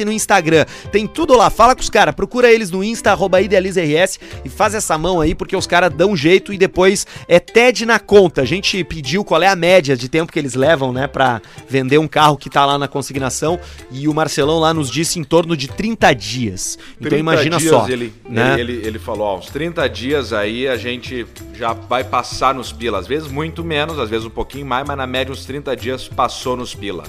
No 0.06 0.12
Instagram. 0.12 0.64
Tem 0.90 1.06
tudo 1.06 1.36
lá. 1.36 1.50
Fala 1.50 1.74
com 1.74 1.82
os 1.82 1.90
caras. 1.90 2.14
Procura 2.14 2.50
eles 2.50 2.70
no 2.70 2.82
Insta, 2.82 3.10
arroba 3.10 3.40
IdealizaRS 3.42 4.18
e 4.44 4.48
faz 4.48 4.74
essa 4.74 4.96
mão 4.96 5.20
aí, 5.20 5.34
porque 5.34 5.54
os 5.54 5.66
caras 5.66 5.92
dão 5.92 6.16
jeito 6.16 6.52
e 6.52 6.56
depois 6.58 7.06
é 7.26 7.38
TED 7.38 7.84
na 7.84 7.98
conta. 7.98 8.42
A 8.42 8.44
gente 8.46 8.82
pediu 8.84 9.24
qual 9.24 9.42
é 9.42 9.48
a 9.48 9.56
média 9.56 9.96
de 9.96 10.08
tempo 10.08 10.32
que 10.32 10.38
eles 10.38 10.54
levam, 10.54 10.92
né, 10.92 11.06
pra 11.06 11.42
vender 11.68 11.98
um 11.98 12.08
carro 12.08 12.36
que 12.36 12.48
tá 12.48 12.64
lá 12.64 12.78
na 12.78 12.88
consignação 12.88 13.58
e 13.90 14.08
o 14.08 14.14
Marcelão 14.14 14.58
lá 14.58 14.72
nos 14.72 14.90
disse 14.90 15.18
em 15.18 15.24
torno 15.24 15.56
de 15.56 15.68
30 15.68 16.14
dias. 16.14 16.78
Então 16.96 17.10
30 17.10 17.16
imagina 17.18 17.56
dias 17.58 17.70
só. 17.70 17.88
Ele, 17.88 18.12
né? 18.28 18.58
ele, 18.58 18.72
ele, 18.72 18.86
ele 18.86 18.98
falou, 18.98 19.26
ó, 19.26 19.38
uns 19.38 19.46
30 19.46 19.86
dias 19.88 20.32
aí 20.32 20.66
a 20.66 20.76
gente 20.76 21.26
já 21.54 21.72
vai 21.74 22.04
passar 22.04 22.54
nos 22.54 22.72
pila. 22.72 22.98
Às 22.98 23.06
vezes 23.06 23.30
muito 23.30 23.62
menos, 23.62 23.98
às 23.98 24.08
vezes 24.08 24.24
um 24.26 24.30
pouquinho 24.30 24.64
mais, 24.64 24.86
mas 24.86 24.96
na 24.96 25.06
média 25.06 25.32
uns 25.32 25.44
30 25.44 25.76
dias 25.76 26.08
passou 26.08 26.37
nos 26.56 26.74
pila. 26.74 27.04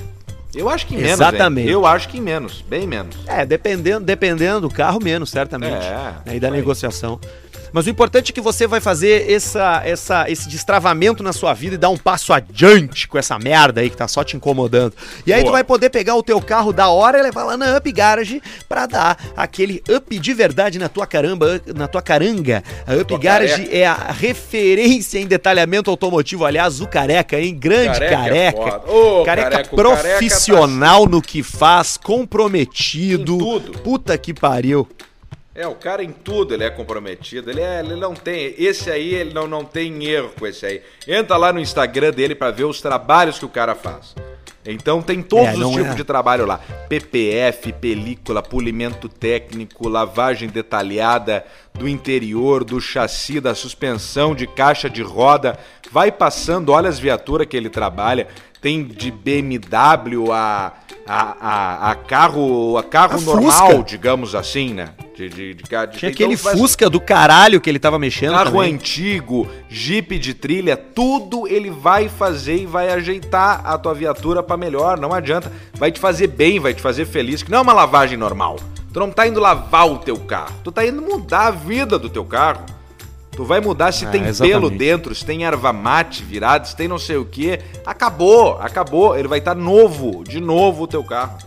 Eu 0.53 0.67
acho 0.67 0.88
que 0.88 0.95
em 0.95 0.97
menos, 0.97 1.13
Exatamente. 1.13 1.67
hein? 1.67 1.73
Eu 1.73 1.86
acho 1.86 2.09
que 2.09 2.17
em 2.17 2.21
menos, 2.21 2.63
bem 2.67 2.88
menos. 2.88 3.15
É, 3.27 3.45
dependendo, 3.45 4.03
dependendo 4.03 4.61
do 4.61 4.69
carro, 4.69 4.99
menos, 5.01 5.30
certamente. 5.30 5.86
É, 5.86 6.15
Aí 6.25 6.39
da 6.39 6.47
isso 6.47 7.05
aí. 7.05 7.19
Mas 7.72 7.86
o 7.86 7.89
importante 7.89 8.32
é 8.32 8.34
que 8.34 8.41
você 8.41 8.65
vai 8.67 8.80
fazer 8.80 9.30
essa, 9.32 9.82
essa, 9.86 10.30
esse 10.30 10.49
destravamento 10.49 11.22
na 11.24 11.34
sua 11.34 11.53
vida 11.53 11.76
e 11.76 11.78
dar 11.78 11.89
um 11.89 11.97
passo 11.97 12.34
adiante 12.34 13.07
com 13.07 13.17
essa 13.17 13.38
merda 13.38 13.82
aí 13.82 13.89
que 13.89 13.97
tá 13.97 14.07
só 14.07 14.24
te 14.24 14.36
incomodando. 14.36 14.93
E 15.26 15.34
aí 15.34 15.41
tu 15.41 15.45
Boa. 15.45 15.53
vai 15.53 15.63
poder 15.63 15.89
pegar 15.89 16.15
o 16.15 16.24
teu 16.24 16.41
carro 16.41 16.72
da 16.74 16.89
hora 16.89 17.20
e 17.20 17.22
levar 17.22 17.43
lá 17.43 17.57
na 17.57 17.78
Up 17.78 17.91
Garage 17.91 18.41
pra 18.67 18.86
dar 18.86 19.17
aquele 19.36 19.84
up 19.89 20.17
de 20.17 20.34
verdade 20.34 20.80
na 20.80 20.89
tua 20.89 21.05
caramba, 21.05 21.61
na 21.76 21.88
tua 21.88 22.01
caranga. 22.01 22.63
A 22.88 22.95
Up 22.95 23.17
Garage 23.17 23.53
careca. 23.53 23.76
é 23.76 23.86
a 23.86 24.11
referência 24.11 25.20
em 25.20 25.28
detalhamento 25.28 25.89
automotivo. 25.89 26.45
Aliás, 26.45 26.82
o 26.82 26.88
careca, 26.88 27.39
hein? 27.39 27.55
Grande 27.57 27.99
Careca 27.99 28.15
careca. 28.17 28.59
é. 28.59 28.91
Ô, 28.91 29.24
careca 29.24 29.24
careca, 29.24 29.24
o 29.24 29.26
careca 29.26 29.63
tá 29.63 29.76
profissional 29.76 31.05
no 31.05 31.22
que 31.22 31.43
faz, 31.43 31.97
comprometido. 31.97 33.38
Puta 33.84 34.17
que 34.17 34.34
pariu. 34.34 34.88
É, 35.60 35.68
o 35.68 35.76
cara 35.76 36.01
em 36.01 36.14
tudo 36.14 36.53
ele 36.53 36.64
é 36.64 36.70
comprometido. 36.70 37.49
Ele, 37.51 37.60
é, 37.60 37.82
ele 37.82 37.97
não 37.97 38.14
tem. 38.14 38.55
Esse 38.57 38.89
aí, 38.89 39.14
ele 39.14 39.34
não, 39.34 39.45
não 39.45 39.66
tem 39.66 40.05
erro 40.05 40.32
com 40.39 40.47
esse 40.47 40.66
aí. 40.66 40.82
Entra 41.05 41.36
lá 41.36 41.51
no 41.51 41.60
Instagram 41.60 42.12
dele 42.12 42.34
pra 42.34 42.49
ver 42.49 42.64
os 42.64 42.80
trabalhos 42.80 43.38
que 43.38 43.43
o 43.43 43.49
cara 43.49 43.76
faz. 43.76 44.15
Então 44.65 45.02
tem 45.02 45.22
todos 45.22 45.48
É, 45.48 45.57
os 45.57 45.72
tipos 45.72 45.91
é. 45.91 45.95
de 45.95 46.03
trabalho 46.06 46.45
lá: 46.45 46.61
PPF, 46.88 47.73
película, 47.73 48.41
polimento 48.41 49.10
técnico, 49.10 49.90
lavagem 49.90 50.48
detalhada 50.48 51.45
do 51.73 51.90
interior, 51.90 52.64
do 52.64 52.80
chassi, 52.80 53.41
da 53.41 53.53
suspensão, 53.53 54.34
de 54.34 54.48
caixa 54.48 54.90
de 54.90 55.02
roda. 55.02 55.60
Vai 55.91 56.10
passando, 56.10 56.72
olha 56.72 56.88
as 56.88 56.99
viaturas 56.99 57.45
que 57.45 57.57
ele 57.57 57.69
trabalha. 57.69 58.30
Tem 58.61 58.81
de 58.86 59.11
BMW 59.11 60.31
a, 60.31 60.72
a, 61.06 61.36
a, 61.41 61.91
a 61.91 61.95
carro, 61.95 62.77
a 62.77 62.84
carro 62.84 63.18
A 63.18 63.22
normal, 63.22 63.68
Fusca. 63.72 63.84
digamos 63.84 64.36
assim, 64.36 64.73
né? 64.73 64.94
De, 65.20 65.28
de, 65.28 65.54
de, 65.54 65.54
de- 65.56 65.64
Tinha 65.68 65.84
então 65.86 66.10
aquele 66.10 66.38
faz- 66.38 66.58
Fusca 66.58 66.90
do 66.90 66.98
caralho 67.02 67.60
que 67.60 67.70
ele 67.70 67.78
tava 67.78 68.00
mexendo 68.00 68.32
Carro 68.32 68.52
também. 68.52 68.74
antigo, 68.76 69.46
Jeep 69.70 70.18
de 70.18 70.34
trilha, 70.34 70.78
tudo 70.78 71.46
ele 71.46 71.70
vai 71.70 72.08
fazer 72.08 72.56
e 72.62 72.66
vai 72.66 72.90
ajeitar 72.90 73.62
a 73.66 73.78
tua 73.78 73.94
viatura 73.94 74.41
pra 74.41 74.56
melhor, 74.56 74.98
não 74.98 75.12
adianta. 75.14 75.52
Vai 75.74 75.91
te 75.91 76.00
fazer 76.00 76.28
bem, 76.28 76.58
vai 76.58 76.74
te 76.74 76.82
fazer 76.82 77.06
feliz, 77.06 77.44
que 77.44 77.52
não 77.52 77.58
é 77.58 77.62
uma 77.62 77.74
lavagem 77.74 78.18
normal. 78.18 78.58
Tu 78.94 79.00
não 79.00 79.12
tá 79.12 79.28
indo 79.28 79.41
lavar 79.41 79.90
o 79.91 79.98
teu 79.98 80.16
carro, 80.18 80.54
tu 80.64 80.72
tá 80.72 80.86
indo 80.86 81.02
mudar 81.02 81.48
a 81.48 81.52
vida 81.52 82.00
do 82.00 82.10
teu 82.10 82.24
carro. 82.24 82.64
Tu 83.32 83.44
vai 83.46 83.60
mudar 83.62 83.91
se 83.91 84.06
É, 84.06 84.10
tem 84.10 84.26
exatamente. 84.26 84.54
pelo 84.54 84.70
dentro, 84.70 85.14
se 85.16 85.26
tem 85.26 85.46
erva 85.46 85.72
mate 85.74 86.24
virada, 86.24 86.64
se 86.66 86.76
tem 86.76 86.88
não 86.88 86.98
sei 86.98 87.18
o 87.18 87.26
que. 87.26 87.60
Acabou, 87.86 88.58
acabou. 88.60 89.18
Ele 89.18 89.28
vai 89.28 89.40
estar 89.40 89.56
novo, 89.56 90.24
de 90.26 90.40
novo 90.41 90.84
o 90.84 90.88
teu 90.88 91.04
carro. 91.04 91.38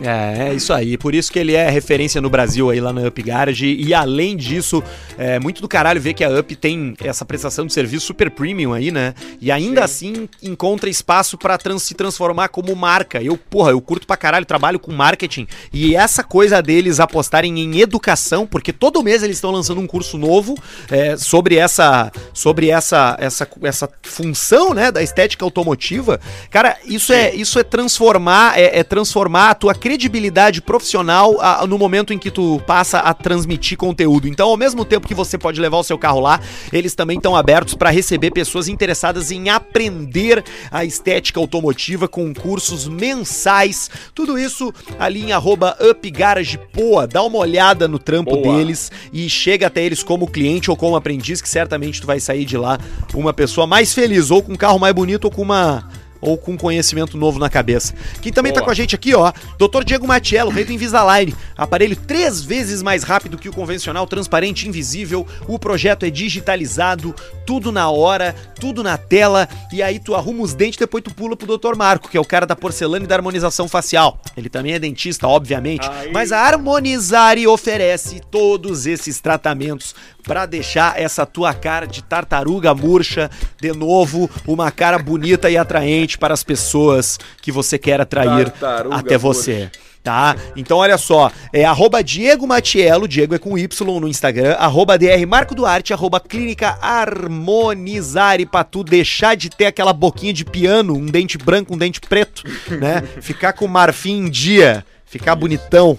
É, 0.00 0.48
é 0.50 0.54
isso 0.54 0.72
aí. 0.74 0.98
Por 0.98 1.14
isso 1.14 1.32
que 1.32 1.38
ele 1.38 1.54
é 1.54 1.70
referência 1.70 2.20
no 2.20 2.28
Brasil 2.28 2.68
aí 2.68 2.80
lá 2.80 2.92
na 2.92 3.02
Up 3.08 3.22
Garage. 3.22 3.66
E 3.66 3.94
além 3.94 4.36
disso, 4.36 4.82
é 5.16 5.38
muito 5.40 5.62
do 5.62 5.68
caralho 5.68 6.00
ver 6.00 6.12
que 6.12 6.22
a 6.22 6.28
Up 6.28 6.54
tem 6.56 6.94
essa 7.02 7.24
prestação 7.24 7.66
de 7.66 7.72
serviço 7.72 8.04
super 8.06 8.30
premium 8.30 8.74
aí, 8.74 8.90
né? 8.90 9.14
E 9.40 9.50
ainda 9.50 9.82
assim 9.84 10.28
encontra 10.42 10.90
espaço 10.90 11.38
pra 11.38 11.56
trans- 11.56 11.82
se 11.82 11.94
transformar 11.94 12.48
como 12.48 12.76
marca. 12.76 13.22
Eu, 13.22 13.38
porra, 13.38 13.70
eu 13.70 13.80
curto 13.80 14.06
pra 14.06 14.16
caralho, 14.18 14.44
trabalho 14.44 14.78
com 14.78 14.92
marketing. 14.92 15.46
E 15.72 15.96
essa 15.96 16.22
coisa 16.22 16.60
deles 16.60 17.00
apostarem 17.00 17.58
em 17.58 17.80
educação, 17.80 18.46
porque 18.46 18.72
todo 18.74 19.02
mês 19.02 19.22
eles 19.22 19.38
estão 19.38 19.50
lançando 19.50 19.80
um 19.80 19.86
curso 19.86 20.18
novo 20.18 20.56
é, 20.90 21.16
sobre 21.16 21.56
essa 21.56 22.12
sobre 22.34 22.68
essa, 22.68 23.16
essa 23.18 23.48
essa 23.62 23.88
função, 24.02 24.74
né, 24.74 24.92
da 24.92 25.02
estética 25.02 25.42
automotiva. 25.44 26.20
Cara, 26.50 26.76
isso 26.84 27.12
é 27.14 27.34
isso 27.34 27.58
é 27.58 27.62
transformar 27.64 28.58
é, 28.58 28.80
é 28.80 28.84
transformar 28.84 29.50
a 29.50 29.54
tua 29.54 29.74
credibilidade 29.86 30.60
profissional 30.60 31.40
a- 31.40 31.64
no 31.64 31.78
momento 31.78 32.12
em 32.12 32.18
que 32.18 32.28
tu 32.28 32.60
passa 32.66 32.98
a 32.98 33.14
transmitir 33.14 33.78
conteúdo. 33.78 34.26
Então, 34.26 34.48
ao 34.48 34.56
mesmo 34.56 34.84
tempo 34.84 35.06
que 35.06 35.14
você 35.14 35.38
pode 35.38 35.60
levar 35.60 35.76
o 35.76 35.84
seu 35.84 35.96
carro 35.96 36.18
lá, 36.18 36.40
eles 36.72 36.92
também 36.92 37.18
estão 37.18 37.36
abertos 37.36 37.74
para 37.74 37.88
receber 37.88 38.32
pessoas 38.32 38.66
interessadas 38.66 39.30
em 39.30 39.48
aprender 39.48 40.42
a 40.72 40.84
estética 40.84 41.38
automotiva 41.38 42.08
com 42.08 42.34
cursos 42.34 42.88
mensais. 42.88 43.88
Tudo 44.12 44.36
isso 44.36 44.72
ali 44.98 45.22
em 45.26 45.30
arroba 45.32 45.76
upgaragepoa. 45.80 47.06
Dá 47.06 47.22
uma 47.22 47.38
olhada 47.38 47.86
no 47.86 48.00
trampo 48.00 48.36
Boa. 48.36 48.56
deles 48.56 48.90
e 49.12 49.28
chega 49.30 49.68
até 49.68 49.84
eles 49.84 50.02
como 50.02 50.26
cliente 50.26 50.68
ou 50.68 50.76
como 50.76 50.96
aprendiz, 50.96 51.40
que 51.40 51.48
certamente 51.48 52.00
tu 52.00 52.08
vai 52.08 52.18
sair 52.18 52.44
de 52.44 52.56
lá 52.56 52.76
uma 53.14 53.32
pessoa 53.32 53.68
mais 53.68 53.94
feliz, 53.94 54.32
ou 54.32 54.42
com 54.42 54.54
um 54.54 54.56
carro 54.56 54.80
mais 54.80 54.92
bonito, 54.92 55.26
ou 55.26 55.30
com 55.30 55.42
uma. 55.42 55.88
Ou 56.26 56.36
com 56.36 56.58
conhecimento 56.58 57.16
novo 57.16 57.38
na 57.38 57.48
cabeça. 57.48 57.94
Quem 58.20 58.30
também 58.30 58.52
tá 58.52 58.58
Boa. 58.58 58.66
com 58.66 58.70
a 58.72 58.74
gente 58.74 58.94
aqui, 58.94 59.14
ó, 59.14 59.32
Dr. 59.56 59.84
Diego 59.84 60.06
Matiello, 60.06 60.50
rei 60.50 60.64
do 60.64 60.72
Invisalign. 60.72 61.34
Aparelho 61.56 61.96
três 61.96 62.42
vezes 62.42 62.82
mais 62.82 63.02
rápido 63.02 63.38
que 63.38 63.48
o 63.48 63.52
convencional, 63.52 64.06
transparente 64.06 64.64
e 64.64 64.68
invisível. 64.68 65.26
O 65.46 65.58
projeto 65.58 66.04
é 66.04 66.10
digitalizado, 66.10 67.14
tudo 67.46 67.72
na 67.72 67.88
hora, 67.88 68.34
tudo 68.60 68.82
na 68.82 68.98
tela. 68.98 69.48
E 69.72 69.82
aí 69.82 69.98
tu 69.98 70.14
arruma 70.14 70.42
os 70.42 70.52
dentes, 70.52 70.78
depois 70.78 71.02
tu 71.02 71.14
pula 71.14 71.36
pro 71.36 71.56
Dr. 71.56 71.76
Marco, 71.76 72.08
que 72.08 72.16
é 72.16 72.20
o 72.20 72.24
cara 72.24 72.44
da 72.44 72.56
porcelana 72.56 73.04
e 73.04 73.08
da 73.08 73.14
harmonização 73.14 73.68
facial. 73.68 74.20
Ele 74.36 74.48
também 74.48 74.74
é 74.74 74.78
dentista, 74.78 75.28
obviamente. 75.28 75.88
Aí. 75.88 76.10
Mas 76.12 76.32
a 76.32 76.40
Harmonizare 76.40 77.46
oferece 77.46 78.20
todos 78.30 78.86
esses 78.86 79.20
tratamentos 79.20 79.94
pra 80.26 80.44
deixar 80.44 81.00
essa 81.00 81.24
tua 81.24 81.54
cara 81.54 81.86
de 81.86 82.02
tartaruga 82.02 82.74
murcha 82.74 83.30
de 83.60 83.72
novo 83.72 84.28
uma 84.46 84.70
cara 84.72 84.98
bonita 84.98 85.48
e 85.48 85.56
atraente 85.56 86.18
para 86.18 86.34
as 86.34 86.42
pessoas 86.42 87.18
que 87.40 87.52
você 87.52 87.78
quer 87.78 88.00
atrair 88.00 88.50
Tartaruga 88.50 88.96
até 88.96 89.16
você. 89.16 89.70
Tá? 90.02 90.36
Então 90.54 90.78
olha 90.78 90.96
só, 90.96 91.32
é 91.52 91.64
arroba 91.64 92.02
Diego 92.02 92.46
Matiello, 92.46 93.08
Diego 93.08 93.34
é 93.34 93.38
com 93.38 93.58
Y 93.58 94.00
no 94.00 94.06
Instagram, 94.06 94.52
arroba 94.52 94.96
DR 94.96 95.26
Marco 95.26 95.52
Duarte, 95.52 95.92
arroba 95.92 96.20
Clínica 96.20 96.78
Harmonizare, 96.80 98.46
pra 98.46 98.62
tu 98.62 98.84
deixar 98.84 99.36
de 99.36 99.50
ter 99.50 99.66
aquela 99.66 99.92
boquinha 99.92 100.32
de 100.32 100.44
piano, 100.44 100.94
um 100.94 101.06
dente 101.06 101.36
branco, 101.36 101.74
um 101.74 101.78
dente 101.78 102.00
preto, 102.00 102.44
né? 102.78 103.02
Ficar 103.20 103.52
com 103.52 103.66
marfim 103.66 104.26
em 104.26 104.30
dia, 104.30 104.84
ficar 105.04 105.34
bonitão. 105.34 105.98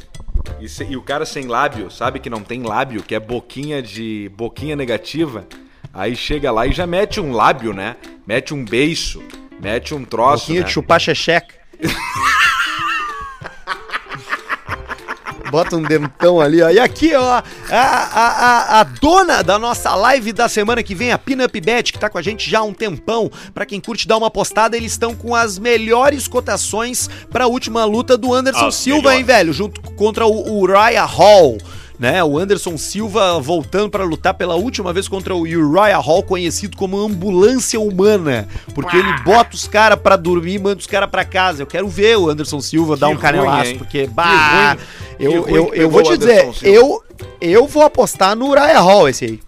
E, 0.59 0.67
se- 0.69 0.85
e 0.85 0.95
o 0.97 1.01
cara 1.01 1.25
sem 1.25 1.45
lábio, 1.47 1.89
sabe 1.91 2.19
que 2.19 2.29
não 2.29 2.41
tem 2.41 2.63
lábio, 2.63 3.03
que 3.03 3.13
é 3.15 3.19
boquinha 3.19 3.81
de 3.81 4.31
boquinha 4.35 4.75
negativa. 4.75 5.45
Aí 5.93 6.15
chega 6.15 6.51
lá 6.51 6.67
e 6.67 6.71
já 6.71 6.85
mete 6.85 7.19
um 7.19 7.31
lábio, 7.31 7.73
né? 7.73 7.95
Mete 8.25 8.53
um 8.53 8.63
beiço, 8.63 9.23
mete 9.61 9.93
um 9.93 10.03
troço, 10.05 10.43
Boquinha 10.45 10.61
né? 10.61 10.65
de 10.67 10.71
chupar 10.73 10.99
checheca. 10.99 11.55
Bota 15.51 15.75
um 15.75 15.81
dentão 15.81 16.41
ali, 16.41 16.61
ó. 16.61 16.69
E 16.69 16.79
aqui, 16.79 17.13
ó, 17.15 17.21
a, 17.21 17.43
a, 17.71 18.27
a, 18.77 18.79
a 18.79 18.83
dona 18.83 19.43
da 19.43 19.57
nossa 19.57 19.95
live 19.95 20.33
da 20.33 20.49
semana 20.49 20.83
que 20.83 20.93
vem, 20.93 21.11
a 21.11 21.17
Pinup 21.17 21.61
Bet, 21.61 21.93
que 21.93 21.99
tá 21.99 22.09
com 22.09 22.17
a 22.17 22.21
gente 22.21 22.49
já 22.49 22.59
há 22.59 22.63
um 22.63 22.73
tempão. 22.73 23.31
Pra 23.53 23.65
quem 23.65 23.79
curte 23.79 24.07
dar 24.07 24.17
uma 24.17 24.29
postada, 24.29 24.75
eles 24.75 24.91
estão 24.91 25.15
com 25.15 25.33
as 25.35 25.57
melhores 25.57 26.27
cotações 26.27 27.09
pra 27.31 27.47
última 27.47 27.85
luta 27.85 28.17
do 28.17 28.33
Anderson 28.33 28.71
Silva, 28.71 29.15
hein, 29.15 29.23
velho? 29.23 29.53
Junto 29.53 29.81
contra 29.93 30.25
o 30.25 30.59
Uriah 30.59 31.05
Hall. 31.05 31.57
Né, 31.99 32.23
o 32.23 32.37
Anderson 32.37 32.77
Silva 32.77 33.39
voltando 33.39 33.89
pra 33.89 34.03
lutar 34.03 34.35
pela 34.35 34.53
última 34.53 34.93
vez 34.93 35.07
contra 35.07 35.33
o 35.33 35.41
Uriah 35.41 35.97
Hall, 35.97 36.21
conhecido 36.21 36.77
como 36.77 36.99
ambulância 36.99 37.79
humana, 37.79 38.47
porque 38.75 38.95
ele 38.95 39.11
bota 39.23 39.55
os 39.55 39.67
caras 39.67 39.99
pra 39.99 40.15
dormir 40.15 40.53
e 40.53 40.59
manda 40.59 40.77
os 40.79 40.85
caras 40.85 41.09
pra 41.09 41.25
casa. 41.25 41.63
Eu 41.63 41.65
quero 41.65 41.87
ver 41.87 42.15
o 42.19 42.29
Anderson 42.29 42.61
Silva 42.61 42.95
dar 42.95 43.07
um 43.07 43.13
ruim, 43.13 43.19
canelaço, 43.19 43.71
hein? 43.71 43.77
porque 43.79 44.01
Que 44.05 44.13
bah, 44.13 44.73
ruim. 44.73 44.79
eu, 45.19 45.31
Que 45.31 45.37
ruim 45.49 45.55
eu, 45.57 45.65
que 45.65 45.69
eu 45.71 45.89
pegou 45.89 45.91
vou 45.91 46.03
te 46.03 46.17
dizer, 46.19 46.51
eu 46.61 47.03
eu 47.39 47.67
vou 47.67 47.83
apostar 47.83 48.35
no 48.35 48.49
Uriah 48.49 48.79
Hall 48.79 49.07
esse 49.07 49.25
aí. 49.25 49.39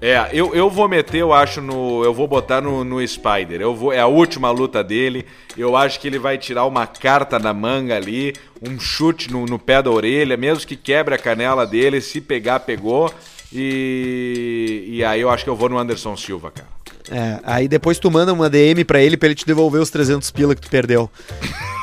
É, 0.00 0.28
eu, 0.32 0.54
eu 0.54 0.68
vou 0.68 0.88
meter, 0.88 1.18
eu 1.18 1.32
acho, 1.32 1.60
no. 1.60 2.04
Eu 2.04 2.12
vou 2.12 2.26
botar 2.26 2.60
no, 2.60 2.84
no 2.84 3.06
Spider. 3.06 3.60
Eu 3.60 3.74
vou, 3.74 3.92
é 3.92 4.00
a 4.00 4.06
última 4.06 4.50
luta 4.50 4.82
dele. 4.82 5.24
Eu 5.56 5.76
acho 5.76 5.98
que 6.00 6.06
ele 6.06 6.18
vai 6.18 6.36
tirar 6.38 6.64
uma 6.64 6.86
carta 6.86 7.38
da 7.38 7.52
manga 7.52 7.96
ali, 7.96 8.34
um 8.62 8.78
chute 8.78 9.32
no, 9.32 9.46
no 9.46 9.58
pé 9.58 9.82
da 9.82 9.90
orelha, 9.90 10.36
mesmo 10.36 10.66
que 10.66 10.76
quebre 10.76 11.14
a 11.14 11.18
canela 11.18 11.66
dele, 11.66 12.00
se 12.00 12.20
pegar, 12.20 12.60
pegou. 12.60 13.12
E, 13.52 14.84
e 14.88 15.04
aí 15.04 15.20
eu 15.20 15.30
acho 15.30 15.44
que 15.44 15.50
eu 15.50 15.56
vou 15.56 15.68
no 15.68 15.78
Anderson 15.78 16.16
Silva, 16.16 16.50
cara. 16.50 16.68
É, 17.10 17.40
aí 17.44 17.68
depois 17.68 17.98
tu 17.98 18.10
manda 18.10 18.32
uma 18.32 18.50
DM 18.50 18.84
pra 18.84 19.00
ele 19.00 19.16
pra 19.16 19.28
ele 19.28 19.34
te 19.34 19.46
devolver 19.46 19.80
os 19.80 19.90
300 19.90 20.30
pila 20.30 20.54
que 20.54 20.60
tu 20.60 20.68
perdeu. 20.68 21.08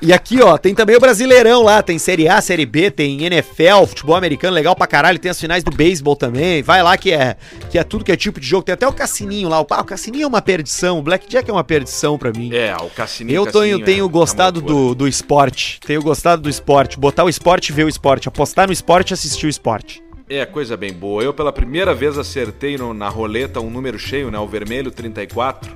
E 0.00 0.12
aqui, 0.12 0.40
ó, 0.40 0.56
tem 0.56 0.76
também 0.76 0.94
o 0.96 1.00
Brasileirão 1.00 1.62
lá, 1.62 1.82
tem 1.82 1.98
Série 1.98 2.28
A, 2.28 2.40
Série 2.40 2.64
B, 2.64 2.88
tem 2.88 3.24
NFL, 3.24 3.84
futebol 3.88 4.14
americano, 4.14 4.54
legal 4.54 4.76
pra 4.76 4.86
caralho, 4.86 5.18
tem 5.18 5.28
as 5.28 5.40
finais 5.40 5.64
do 5.64 5.72
beisebol 5.72 6.14
também. 6.14 6.62
Vai 6.62 6.82
lá 6.84 6.96
que 6.96 7.10
é 7.12 7.36
que 7.68 7.76
é 7.76 7.82
tudo 7.82 8.04
que 8.04 8.12
é 8.12 8.16
tipo 8.16 8.38
de 8.38 8.46
jogo, 8.46 8.62
tem 8.62 8.72
até 8.74 8.86
o 8.86 8.92
cassininho 8.92 9.48
lá. 9.48 9.60
O, 9.60 9.66
ah, 9.70 9.80
o 9.80 9.84
cassininho 9.84 10.22
é 10.22 10.26
uma 10.26 10.40
perdição, 10.40 11.00
o 11.00 11.02
Blackjack 11.02 11.50
é 11.50 11.52
uma 11.52 11.64
perdição 11.64 12.16
pra 12.16 12.30
mim. 12.30 12.54
É, 12.54 12.76
o 12.76 12.88
Cassininho. 12.90 13.34
Eu 13.36 13.42
tenho, 13.46 13.52
Cassininho 13.54 13.84
tenho 13.84 14.06
é- 14.06 14.08
gostado 14.08 14.60
é 14.60 14.62
do, 14.62 14.94
do 14.94 15.08
esporte. 15.08 15.80
Tenho 15.84 16.00
gostado 16.00 16.42
do 16.42 16.48
esporte. 16.48 16.96
Botar 16.98 17.24
o 17.24 17.28
esporte 17.28 17.70
e 17.70 17.72
ver 17.72 17.84
o 17.84 17.88
esporte. 17.88 18.28
Apostar 18.28 18.68
no 18.68 18.72
esporte 18.72 19.10
e 19.10 19.14
assistir 19.14 19.46
o 19.46 19.48
esporte. 19.50 20.00
É, 20.30 20.46
coisa 20.46 20.76
bem 20.76 20.92
boa. 20.92 21.24
Eu 21.24 21.34
pela 21.34 21.52
primeira 21.52 21.92
vez 21.92 22.16
acertei 22.16 22.76
no- 22.78 22.94
na 22.94 23.08
roleta 23.08 23.60
um 23.60 23.68
número 23.68 23.98
cheio, 23.98 24.30
né? 24.30 24.38
O 24.38 24.46
vermelho 24.46 24.90
34. 24.92 25.74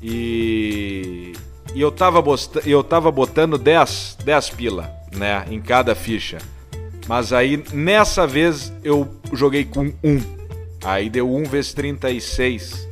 E. 0.00 1.32
E 1.74 1.80
eu 1.80 1.92
tava, 1.92 2.22
eu 2.66 2.82
tava 2.82 3.10
botando 3.10 3.56
10, 3.56 4.18
10 4.24 4.50
pila, 4.50 4.90
né? 5.14 5.44
Em 5.50 5.60
cada 5.60 5.94
ficha. 5.94 6.38
Mas 7.06 7.32
aí, 7.32 7.62
nessa 7.72 8.26
vez, 8.26 8.72
eu 8.82 9.08
joguei 9.32 9.64
com 9.64 9.92
1. 10.02 10.20
Aí 10.84 11.08
deu 11.10 11.32
1 11.32 11.44
vezes 11.44 11.72
36. 11.74 12.88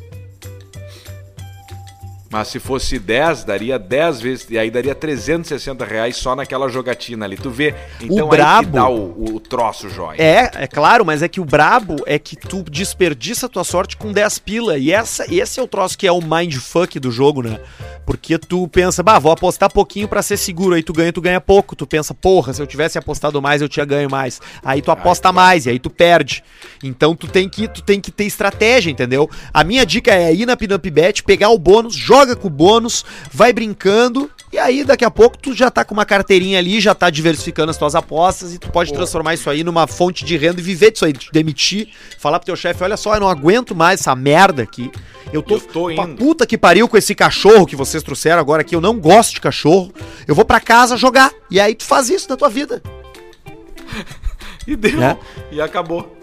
Mas 2.31 2.49
se 2.49 2.59
fosse 2.59 2.99
10, 2.99 3.45
daria 3.45 3.79
10 3.79 4.21
vezes. 4.21 4.47
E 4.51 4.59
aí 4.59 4.71
daria 4.71 4.95
360 4.95 5.85
reais 5.85 6.17
só 6.17 6.37
naquela 6.37 6.69
jogatina 6.69 7.25
ali. 7.25 7.37
Tu 7.39 7.51
vê? 7.51 7.75
Então 8.03 8.29
que 8.29 8.37
brabo- 8.37 8.71
dá 8.71 8.89
o, 8.89 9.35
o 9.37 9.41
troço 9.41 9.89
jóia. 9.89 10.21
É, 10.21 10.51
é 10.65 10.67
claro, 10.67 11.07
mas 11.07 11.23
é 11.23 11.29
que 11.29 11.41
o 11.41 11.45
brabo 11.45 11.97
é 12.05 12.19
que 12.19 12.37
tu 12.37 12.63
desperdiça 12.65 13.47
a 13.47 13.49
tua 13.49 13.65
sorte 13.65 13.97
com 13.97 14.13
10 14.13 14.39
pila. 14.41 14.77
E 14.77 14.93
essa, 14.93 15.25
esse 15.35 15.59
é 15.59 15.63
o 15.63 15.67
troço 15.67 15.97
que 15.97 16.07
é 16.07 16.13
o 16.13 16.21
mindfuck 16.21 17.01
do 17.01 17.11
jogo, 17.11 17.43
né? 17.43 17.59
Porque 18.05 18.39
tu 18.39 18.69
pensa, 18.69 19.03
bah, 19.03 19.19
vou 19.19 19.33
apostar 19.33 19.73
pouquinho 19.73 20.07
pra 20.07 20.21
ser 20.23 20.37
seguro. 20.37 20.75
Aí 20.75 20.83
tu 20.83 20.93
ganha, 20.93 21.13
tu 21.13 21.21
ganha 21.23 21.41
pouco. 21.41 21.75
Tu 21.75 21.87
pensa, 21.87 22.13
porra, 22.13 22.53
se 22.53 22.61
eu 22.61 22.67
tivesse 22.67 22.99
apostado 22.99 23.41
mais, 23.41 23.63
eu 23.63 23.69
tinha 23.69 23.87
ganho 23.87 24.11
mais. 24.11 24.39
Aí 24.63 24.83
tu 24.83 24.91
aposta 24.91 25.33
mais 25.33 25.65
e 25.65 25.71
aí 25.71 25.79
tu 25.79 25.89
perde. 25.89 26.45
Então 26.85 27.17
tu 27.17 27.27
tem 27.27 27.49
que, 27.49 27.67
tu 27.69 27.83
tem 27.83 28.01
que 28.01 28.11
ter 28.11 28.25
estratégia, 28.25 28.91
entendeu? 28.91 29.31
A 29.53 29.65
minha 29.65 29.87
dica 29.87 30.13
é 30.15 30.35
ir 30.35 30.45
na 30.45 30.57
Pinup 30.59 30.91
Bet, 30.91 31.23
pegar 31.23 31.49
o 31.49 31.59
bônus, 31.59 31.95
joga 32.19 32.35
com 32.35 32.49
o 32.49 32.51
bônus, 32.51 33.05
vai 33.33 33.53
brincando. 33.53 34.29
E 34.53 34.59
aí, 34.59 34.83
daqui 34.83 35.05
a 35.05 35.11
pouco, 35.11 35.39
tu 35.39 35.55
já 35.55 35.71
tá 35.71 35.85
com 35.85 35.95
uma 35.95 36.05
carteirinha 36.05 36.59
ali, 36.59 36.81
já 36.81 36.95
tá 36.95 37.11
diversificando 37.11 37.71
as 37.71 37.77
tuas 37.77 37.95
apostas 37.95 38.55
e 38.55 38.59
tu 38.59 38.71
pode 38.71 38.93
transformar 38.93 39.35
isso 39.35 39.49
aí 39.49 39.63
numa 39.63 39.87
fonte 39.87 40.25
de 40.25 40.37
renda 40.37 40.59
e 40.59 40.63
viver 40.63 40.91
disso 40.91 41.05
aí, 41.05 41.13
te 41.13 41.31
demitir, 41.31 41.91
falar 42.19 42.39
pro 42.41 42.47
teu 42.47 42.57
chefe, 42.57 42.83
olha 42.83 42.97
só, 42.97 43.15
eu 43.15 43.21
não 43.21 43.29
aguento 43.29 43.75
mais 43.75 44.01
essa 44.01 44.17
merda 44.17 44.63
aqui. 44.63 44.91
Eu 45.33 45.43
tô, 45.43 45.55
Eu 45.55 45.61
tô 45.61 45.91
indo." 45.91 46.17
puta 46.17 46.47
que 46.47 46.57
pariu 46.59 46.89
com 46.89 46.97
esse 46.97 47.15
cachorro 47.15 47.67
que 47.67 47.77
vocês 47.77 48.03
trouxeram 48.03 48.41
agora 48.41 48.63
aqui, 48.63 48.75
eu 48.75 48.81
não 48.81 48.99
gosto 48.99 49.35
de 49.35 49.41
cachorro. 49.41 49.93
Eu 50.27 50.35
vou 50.35 50.45
pra 50.45 50.59
casa 50.59 50.97
jogar. 50.97 51.31
E 51.51 51.61
aí 51.61 51.75
tu 51.75 51.85
faz 51.85 52.09
isso 52.09 52.29
na 52.29 52.37
tua 52.37 52.49
vida. 52.49 52.83
e 54.67 54.75
deu. 54.75 55.03
É. 55.03 55.19
E 55.53 55.61
acabou. 55.61 56.18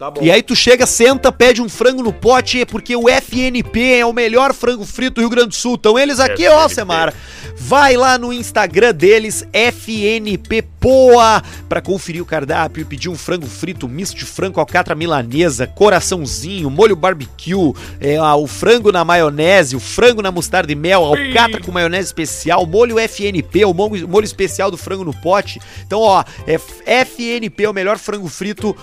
Tá 0.00 0.10
bom. 0.10 0.22
E 0.22 0.30
aí 0.30 0.42
tu 0.42 0.56
chega, 0.56 0.86
senta, 0.86 1.30
pede 1.30 1.60
um 1.60 1.68
frango 1.68 2.02
no 2.02 2.10
pote, 2.10 2.64
porque 2.64 2.96
o 2.96 3.06
FNP 3.06 3.98
é 3.98 4.06
o 4.06 4.14
melhor 4.14 4.54
frango 4.54 4.86
frito 4.86 5.16
do 5.16 5.20
Rio 5.20 5.28
Grande 5.28 5.48
do 5.48 5.54
Sul. 5.54 5.74
Então 5.78 5.98
eles 5.98 6.18
aqui, 6.18 6.48
ó, 6.48 6.60
FNP. 6.60 6.74
Semara. 6.74 7.14
Vai 7.54 7.98
lá 7.98 8.16
no 8.16 8.32
Instagram 8.32 8.94
deles, 8.94 9.46
FNP 9.52 10.62
Poa, 10.80 11.42
pra 11.68 11.82
conferir 11.82 12.22
o 12.22 12.26
cardápio 12.26 12.80
e 12.80 12.84
pedir 12.86 13.10
um 13.10 13.14
frango 13.14 13.46
frito, 13.46 13.86
misto 13.86 14.16
de 14.16 14.24
frango, 14.24 14.58
alcatra 14.58 14.94
milanesa, 14.94 15.66
coraçãozinho, 15.66 16.70
molho 16.70 16.96
barbecue, 16.96 17.74
é, 18.00 18.16
ah, 18.16 18.34
o 18.34 18.46
frango 18.46 18.90
na 18.90 19.04
maionese, 19.04 19.76
o 19.76 19.80
frango 19.80 20.22
na 20.22 20.32
mostarda 20.32 20.72
e 20.72 20.74
mel, 20.74 21.04
alcatra 21.04 21.60
com 21.60 21.70
maionese 21.70 22.06
especial, 22.06 22.64
molho 22.64 22.98
FNP, 22.98 23.66
o 23.66 23.74
molho, 23.74 24.08
molho 24.08 24.24
especial 24.24 24.70
do 24.70 24.78
frango 24.78 25.04
no 25.04 25.12
pote. 25.12 25.60
Então, 25.86 26.00
ó, 26.00 26.24
é 26.46 26.58
FNP, 27.04 27.66
o 27.66 27.74
melhor 27.74 27.98
frango 27.98 28.28
frito 28.28 28.74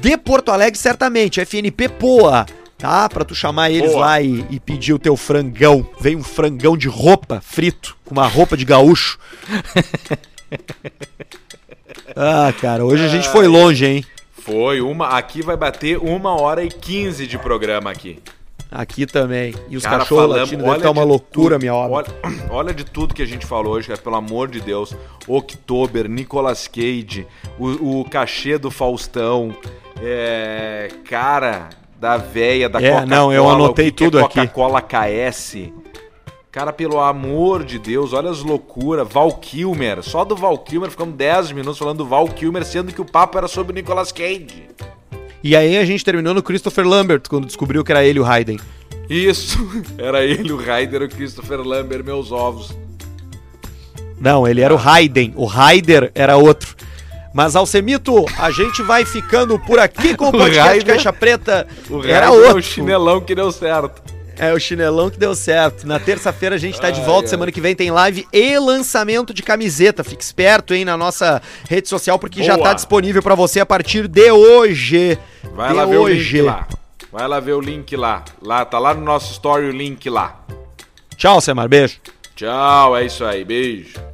de 0.00 0.16
Porto 0.16 0.50
Alegre, 0.50 0.78
certamente. 0.78 1.40
FNP 1.40 1.88
Poa. 1.88 2.46
Tá? 2.76 3.08
Pra 3.08 3.24
tu 3.24 3.34
chamar 3.34 3.70
eles 3.70 3.92
Boa. 3.92 4.00
lá 4.00 4.20
e, 4.20 4.44
e 4.50 4.58
pedir 4.58 4.92
o 4.92 4.98
teu 4.98 5.16
frangão. 5.16 5.88
Vem 6.00 6.16
um 6.16 6.24
frangão 6.24 6.76
de 6.76 6.88
roupa 6.88 7.40
frito, 7.40 7.96
com 8.04 8.12
uma 8.12 8.26
roupa 8.26 8.56
de 8.56 8.64
gaúcho. 8.64 9.18
ah, 12.16 12.52
cara, 12.60 12.84
hoje 12.84 13.04
a 13.04 13.08
gente 13.08 13.28
foi 13.28 13.46
longe, 13.46 13.84
hein? 13.86 14.04
Foi 14.32 14.80
uma. 14.80 15.08
Aqui 15.16 15.42
vai 15.42 15.56
bater 15.56 15.98
uma 15.98 16.40
hora 16.40 16.62
e 16.62 16.68
quinze 16.68 17.26
de 17.26 17.38
programa 17.38 17.90
aqui. 17.90 18.18
Aqui 18.70 19.06
também. 19.06 19.54
E 19.70 19.76
os 19.76 19.84
Cara, 19.84 19.98
cachorros 19.98 20.24
falamos- 20.24 20.40
latindo 20.50 20.62
deve 20.62 20.70
olha 20.70 20.78
estar 20.78 20.90
uma 20.90 21.02
de 21.02 21.08
loucura, 21.08 21.54
tudo, 21.54 21.60
minha 21.60 21.74
obra. 21.74 22.12
Olha, 22.24 22.34
olha 22.50 22.74
de 22.74 22.84
tudo 22.84 23.14
que 23.14 23.22
a 23.22 23.26
gente 23.26 23.46
falou 23.46 23.74
hoje, 23.74 23.86
cara, 23.88 24.00
pelo 24.00 24.16
amor 24.16 24.48
de 24.48 24.60
Deus. 24.60 24.94
Oktober, 25.28 26.08
Nicolas 26.08 26.66
Cage, 26.66 27.26
o, 27.58 28.00
o 28.00 28.04
cachê 28.10 28.58
do 28.58 28.70
Faustão, 28.72 29.54
é, 30.02 30.88
cara 31.04 31.68
da 32.00 32.16
véia, 32.16 32.68
da 32.68 32.80
É, 32.80 32.90
Coca-Cola. 32.90 33.06
não, 33.06 33.32
eu 33.32 33.48
anotei 33.48 33.86
que 33.86 33.92
que 33.98 34.04
é 34.04 34.06
tudo 34.08 34.18
aqui. 34.18 34.40
Coca-Cola 34.40 34.82
KS. 34.82 35.70
Cara, 36.54 36.72
pelo 36.72 37.00
amor 37.00 37.64
de 37.64 37.80
Deus, 37.80 38.12
olha 38.12 38.30
as 38.30 38.38
loucuras. 38.38 39.08
Val 39.12 39.32
Kilmer, 39.32 40.04
só 40.04 40.24
do 40.24 40.36
Val 40.36 40.56
Kilmer 40.56 40.88
ficamos 40.88 41.16
10 41.16 41.50
minutos 41.50 41.76
falando 41.76 41.98
do 41.98 42.06
Val 42.06 42.28
Kilmer, 42.28 42.64
sendo 42.64 42.92
que 42.92 43.00
o 43.00 43.04
papo 43.04 43.36
era 43.36 43.48
sobre 43.48 43.72
o 43.72 43.74
Nicolas 43.74 44.12
Cage. 44.12 44.68
E 45.42 45.56
aí 45.56 45.76
a 45.76 45.84
gente 45.84 46.04
terminou 46.04 46.32
no 46.32 46.44
Christopher 46.44 46.86
Lambert, 46.86 47.22
quando 47.28 47.46
descobriu 47.46 47.82
que 47.82 47.90
era 47.90 48.04
ele 48.04 48.20
o 48.20 48.24
Hayden. 48.24 48.60
Isso, 49.10 49.58
era 49.98 50.24
ele, 50.24 50.52
o 50.52 50.56
Ryder, 50.56 51.02
o 51.02 51.08
Christopher 51.08 51.60
Lambert, 51.60 52.04
meus 52.04 52.30
ovos. 52.30 52.72
Não, 54.20 54.46
ele 54.46 54.60
era 54.60 54.72
o 54.72 54.78
Hayden. 54.78 55.32
O 55.34 55.46
Ryder 55.46 56.12
era 56.14 56.36
outro. 56.36 56.76
Mas, 57.34 57.56
Alcemito, 57.56 58.24
a 58.38 58.52
gente 58.52 58.80
vai 58.80 59.04
ficando 59.04 59.58
por 59.58 59.80
aqui 59.80 60.16
com 60.16 60.26
o 60.26 60.28
O 60.30 60.32
podcast 60.38 60.72
Ryder- 60.78 60.86
Caixa 60.94 61.12
Preta. 61.12 61.66
O 61.90 62.00
era 62.04 62.26
é 62.26 62.30
outro. 62.30 62.58
o 62.58 62.62
chinelão 62.62 63.20
que 63.20 63.34
deu 63.34 63.50
certo. 63.50 64.13
É 64.36 64.52
o 64.52 64.58
chinelão 64.58 65.10
que 65.10 65.18
deu 65.18 65.34
certo. 65.34 65.86
Na 65.86 65.98
terça-feira 66.00 66.56
a 66.56 66.58
gente 66.58 66.80
tá 66.80 66.90
de 66.90 67.00
volta. 67.02 67.26
ai. 67.26 67.28
Semana 67.28 67.52
que 67.52 67.60
vem 67.60 67.74
tem 67.74 67.90
live 67.90 68.26
e 68.32 68.58
lançamento 68.58 69.32
de 69.32 69.42
camiseta. 69.42 70.02
Fique 70.02 70.22
esperto, 70.22 70.74
hein, 70.74 70.84
na 70.84 70.96
nossa 70.96 71.40
rede 71.68 71.88
social, 71.88 72.18
porque 72.18 72.42
já 72.42 72.54
Boa. 72.54 72.68
tá 72.68 72.74
disponível 72.74 73.22
pra 73.22 73.34
você 73.34 73.60
a 73.60 73.66
partir 73.66 74.08
de 74.08 74.30
hoje. 74.30 75.18
Vai 75.54 75.68
de 75.68 75.74
lá 75.74 75.84
ver 75.84 75.98
hoje. 75.98 76.40
o 76.40 76.42
link 76.42 76.42
lá. 76.42 76.68
Vai 77.12 77.28
lá 77.28 77.40
ver 77.40 77.52
o 77.52 77.60
link 77.60 77.96
lá. 77.96 78.24
Lá, 78.42 78.64
tá 78.64 78.78
lá 78.78 78.92
no 78.92 79.02
nosso 79.02 79.32
story 79.32 79.66
o 79.66 79.70
link 79.72 80.10
lá. 80.10 80.40
Tchau, 81.16 81.40
Semar. 81.40 81.68
Beijo. 81.68 82.00
Tchau, 82.34 82.96
é 82.96 83.06
isso 83.06 83.24
aí. 83.24 83.44
Beijo. 83.44 84.13